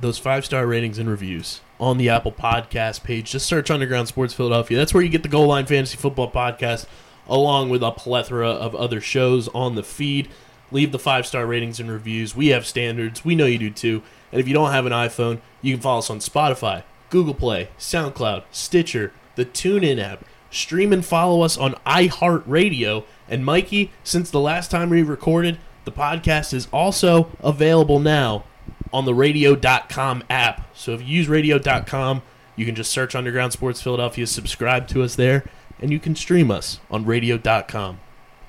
those 0.00 0.18
five 0.18 0.44
star 0.44 0.66
ratings 0.66 0.98
and 0.98 1.08
reviews 1.08 1.60
on 1.80 1.98
the 1.98 2.08
Apple 2.08 2.32
Podcast 2.32 3.02
page. 3.02 3.32
Just 3.32 3.46
search 3.46 3.70
Underground 3.70 4.08
Sports 4.08 4.34
Philadelphia. 4.34 4.76
That's 4.76 4.94
where 4.94 5.02
you 5.02 5.08
get 5.08 5.22
the 5.22 5.28
Goal 5.28 5.46
Line 5.46 5.66
Fantasy 5.66 5.96
Football 5.96 6.30
Podcast, 6.30 6.86
along 7.28 7.68
with 7.68 7.82
a 7.82 7.90
plethora 7.90 8.48
of 8.48 8.74
other 8.74 9.00
shows 9.00 9.48
on 9.48 9.74
the 9.74 9.82
feed. 9.82 10.28
Leave 10.70 10.92
the 10.92 10.98
five 10.98 11.26
star 11.26 11.46
ratings 11.46 11.80
and 11.80 11.90
reviews. 11.90 12.36
We 12.36 12.48
have 12.48 12.66
standards. 12.66 13.24
We 13.24 13.34
know 13.34 13.46
you 13.46 13.58
do 13.58 13.70
too. 13.70 14.02
And 14.30 14.40
if 14.40 14.46
you 14.46 14.54
don't 14.54 14.72
have 14.72 14.86
an 14.86 14.92
iPhone, 14.92 15.40
you 15.62 15.74
can 15.74 15.80
follow 15.80 15.98
us 15.98 16.10
on 16.10 16.18
Spotify, 16.18 16.82
Google 17.10 17.34
Play, 17.34 17.70
SoundCloud, 17.78 18.44
Stitcher, 18.50 19.12
the 19.36 19.46
TuneIn 19.46 20.02
app. 20.02 20.24
Stream 20.50 20.92
and 20.92 21.04
follow 21.04 21.42
us 21.42 21.58
on 21.58 21.74
iHeartRadio. 21.86 23.04
And 23.28 23.44
Mikey, 23.44 23.90
since 24.02 24.30
the 24.30 24.40
last 24.40 24.70
time 24.70 24.90
we 24.90 25.02
recorded, 25.02 25.58
the 25.84 25.92
podcast 25.92 26.52
is 26.52 26.68
also 26.72 27.30
available 27.40 27.98
now 27.98 28.44
on 28.92 29.04
the 29.04 29.14
radio.com 29.14 30.24
app. 30.30 30.74
So 30.74 30.92
if 30.92 31.00
you 31.00 31.06
use 31.06 31.28
radio.com, 31.28 32.22
you 32.56 32.66
can 32.66 32.74
just 32.74 32.90
search 32.90 33.14
Underground 33.14 33.52
Sports 33.52 33.80
Philadelphia, 33.82 34.26
subscribe 34.26 34.88
to 34.88 35.02
us 35.02 35.14
there, 35.14 35.44
and 35.80 35.90
you 35.90 36.00
can 36.00 36.16
stream 36.16 36.50
us 36.50 36.80
on 36.90 37.04
radio.com. 37.04 38.00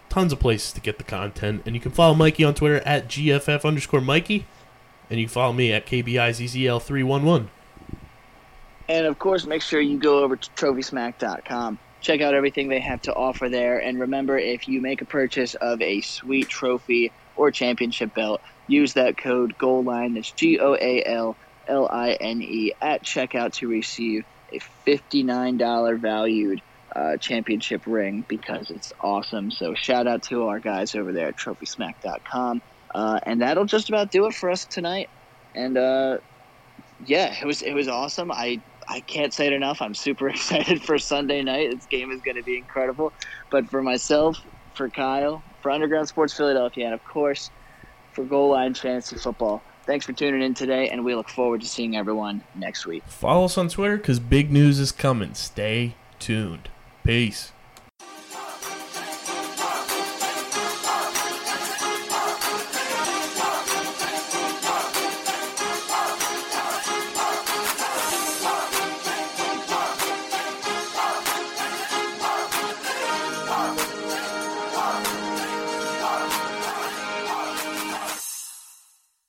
Tons 0.10 0.34
of 0.34 0.39
places 0.39 0.72
to 0.73 0.81
get 0.81 0.97
the 0.97 1.03
content. 1.03 1.61
And 1.65 1.76
you 1.76 1.81
can 1.81 1.91
follow 1.91 2.15
Mikey 2.15 2.43
on 2.43 2.56
Twitter 2.56 2.81
at 2.85 3.07
GFF 3.07 3.64
underscore 3.64 4.01
Mikey. 4.01 4.47
And 5.10 5.19
you 5.19 5.27
can 5.27 5.34
follow 5.34 5.53
me 5.53 5.72
at 5.72 5.85
KBIZZL311. 5.85 7.47
And 8.88 9.06
of 9.06 9.19
course, 9.19 9.45
make 9.45 9.61
sure 9.61 9.80
you 9.80 9.99
go 9.99 10.23
over 10.23 10.35
to 10.35 10.49
TrophySmack.com. 10.51 11.77
Check 12.01 12.21
out 12.21 12.34
everything 12.34 12.69
they 12.69 12.80
have 12.80 13.01
to 13.03 13.13
offer 13.13 13.49
there. 13.49 13.80
And 13.80 13.99
remember, 13.99 14.38
if 14.38 14.67
you 14.67 14.81
make 14.81 15.01
a 15.01 15.05
purchase 15.05 15.55
of 15.55 15.81
a 15.81 16.01
sweet 16.01 16.47
trophy 16.47 17.11
or 17.35 17.51
championship 17.51 18.13
belt, 18.13 18.41
use 18.67 18.93
that 18.93 19.17
code 19.17 19.57
GOALLINE, 19.57 20.13
that's 20.13 20.31
G 20.31 20.59
O 20.59 20.76
A 20.76 21.03
L 21.03 21.35
L 21.67 21.88
I 21.91 22.11
N 22.13 22.41
E, 22.41 22.73
at 22.81 23.03
checkout 23.03 23.53
to 23.55 23.67
receive 23.67 24.26
a 24.51 24.59
$59 24.88 25.99
valued 25.99 26.61
uh, 26.95 27.17
championship 27.17 27.84
ring 27.85 28.26
because 28.27 28.69
it's 28.71 28.93
awesome. 29.01 29.51
So 29.51 29.73
shout 29.76 30.07
out 30.07 30.23
to 30.23 30.47
our 30.47 30.59
guys 30.59 30.95
over 30.95 31.11
there 31.11 31.27
at 31.27 31.38
TrophySmack.com. 31.38 32.61
Uh, 32.93 33.19
and 33.23 33.41
that'll 33.41 33.65
just 33.65 33.89
about 33.89 34.11
do 34.11 34.26
it 34.26 34.34
for 34.34 34.49
us 34.49 34.65
tonight. 34.65 35.09
And 35.53 35.77
uh, 35.77 36.17
yeah, 37.05 37.35
it 37.39 37.45
was 37.45 37.61
it 37.61 37.73
was 37.73 37.88
awesome. 37.88 38.31
I 38.31 38.61
I 38.89 39.01
can't 39.01 39.33
say 39.33 39.47
it 39.47 39.53
enough. 39.53 39.81
I'm 39.81 39.93
super 39.93 40.27
excited 40.35 40.83
for 40.83 40.97
Sunday 40.97 41.43
night. 41.43 41.71
This 41.75 41.85
game 41.85 42.11
is 42.11 42.21
going 42.21 42.37
to 42.37 42.43
be 42.43 42.57
incredible. 42.57 43.13
But 43.49 43.69
for 43.69 43.81
myself, 43.81 44.41
for 44.73 44.89
Kyle, 44.89 45.43
for 45.61 45.71
Underground 45.71 46.07
Sports 46.07 46.33
Philadelphia, 46.35 46.85
and 46.85 46.93
of 46.93 47.03
course 47.05 47.51
for 48.13 48.23
Goal 48.23 48.49
Line 48.51 48.73
Fantasy 48.73 49.17
Football. 49.17 49.61
Thanks 49.85 50.05
for 50.05 50.13
tuning 50.13 50.41
in 50.41 50.53
today, 50.53 50.89
and 50.89 51.03
we 51.03 51.15
look 51.15 51.29
forward 51.29 51.61
to 51.61 51.67
seeing 51.67 51.95
everyone 51.95 52.43
next 52.55 52.85
week. 52.85 53.03
Follow 53.05 53.45
us 53.45 53.57
on 53.57 53.69
Twitter 53.69 53.97
because 53.97 54.19
big 54.19 54.51
news 54.51 54.79
is 54.79 54.91
coming. 54.91 55.33
Stay 55.33 55.95
tuned. 56.19 56.69
Peace. 57.03 57.51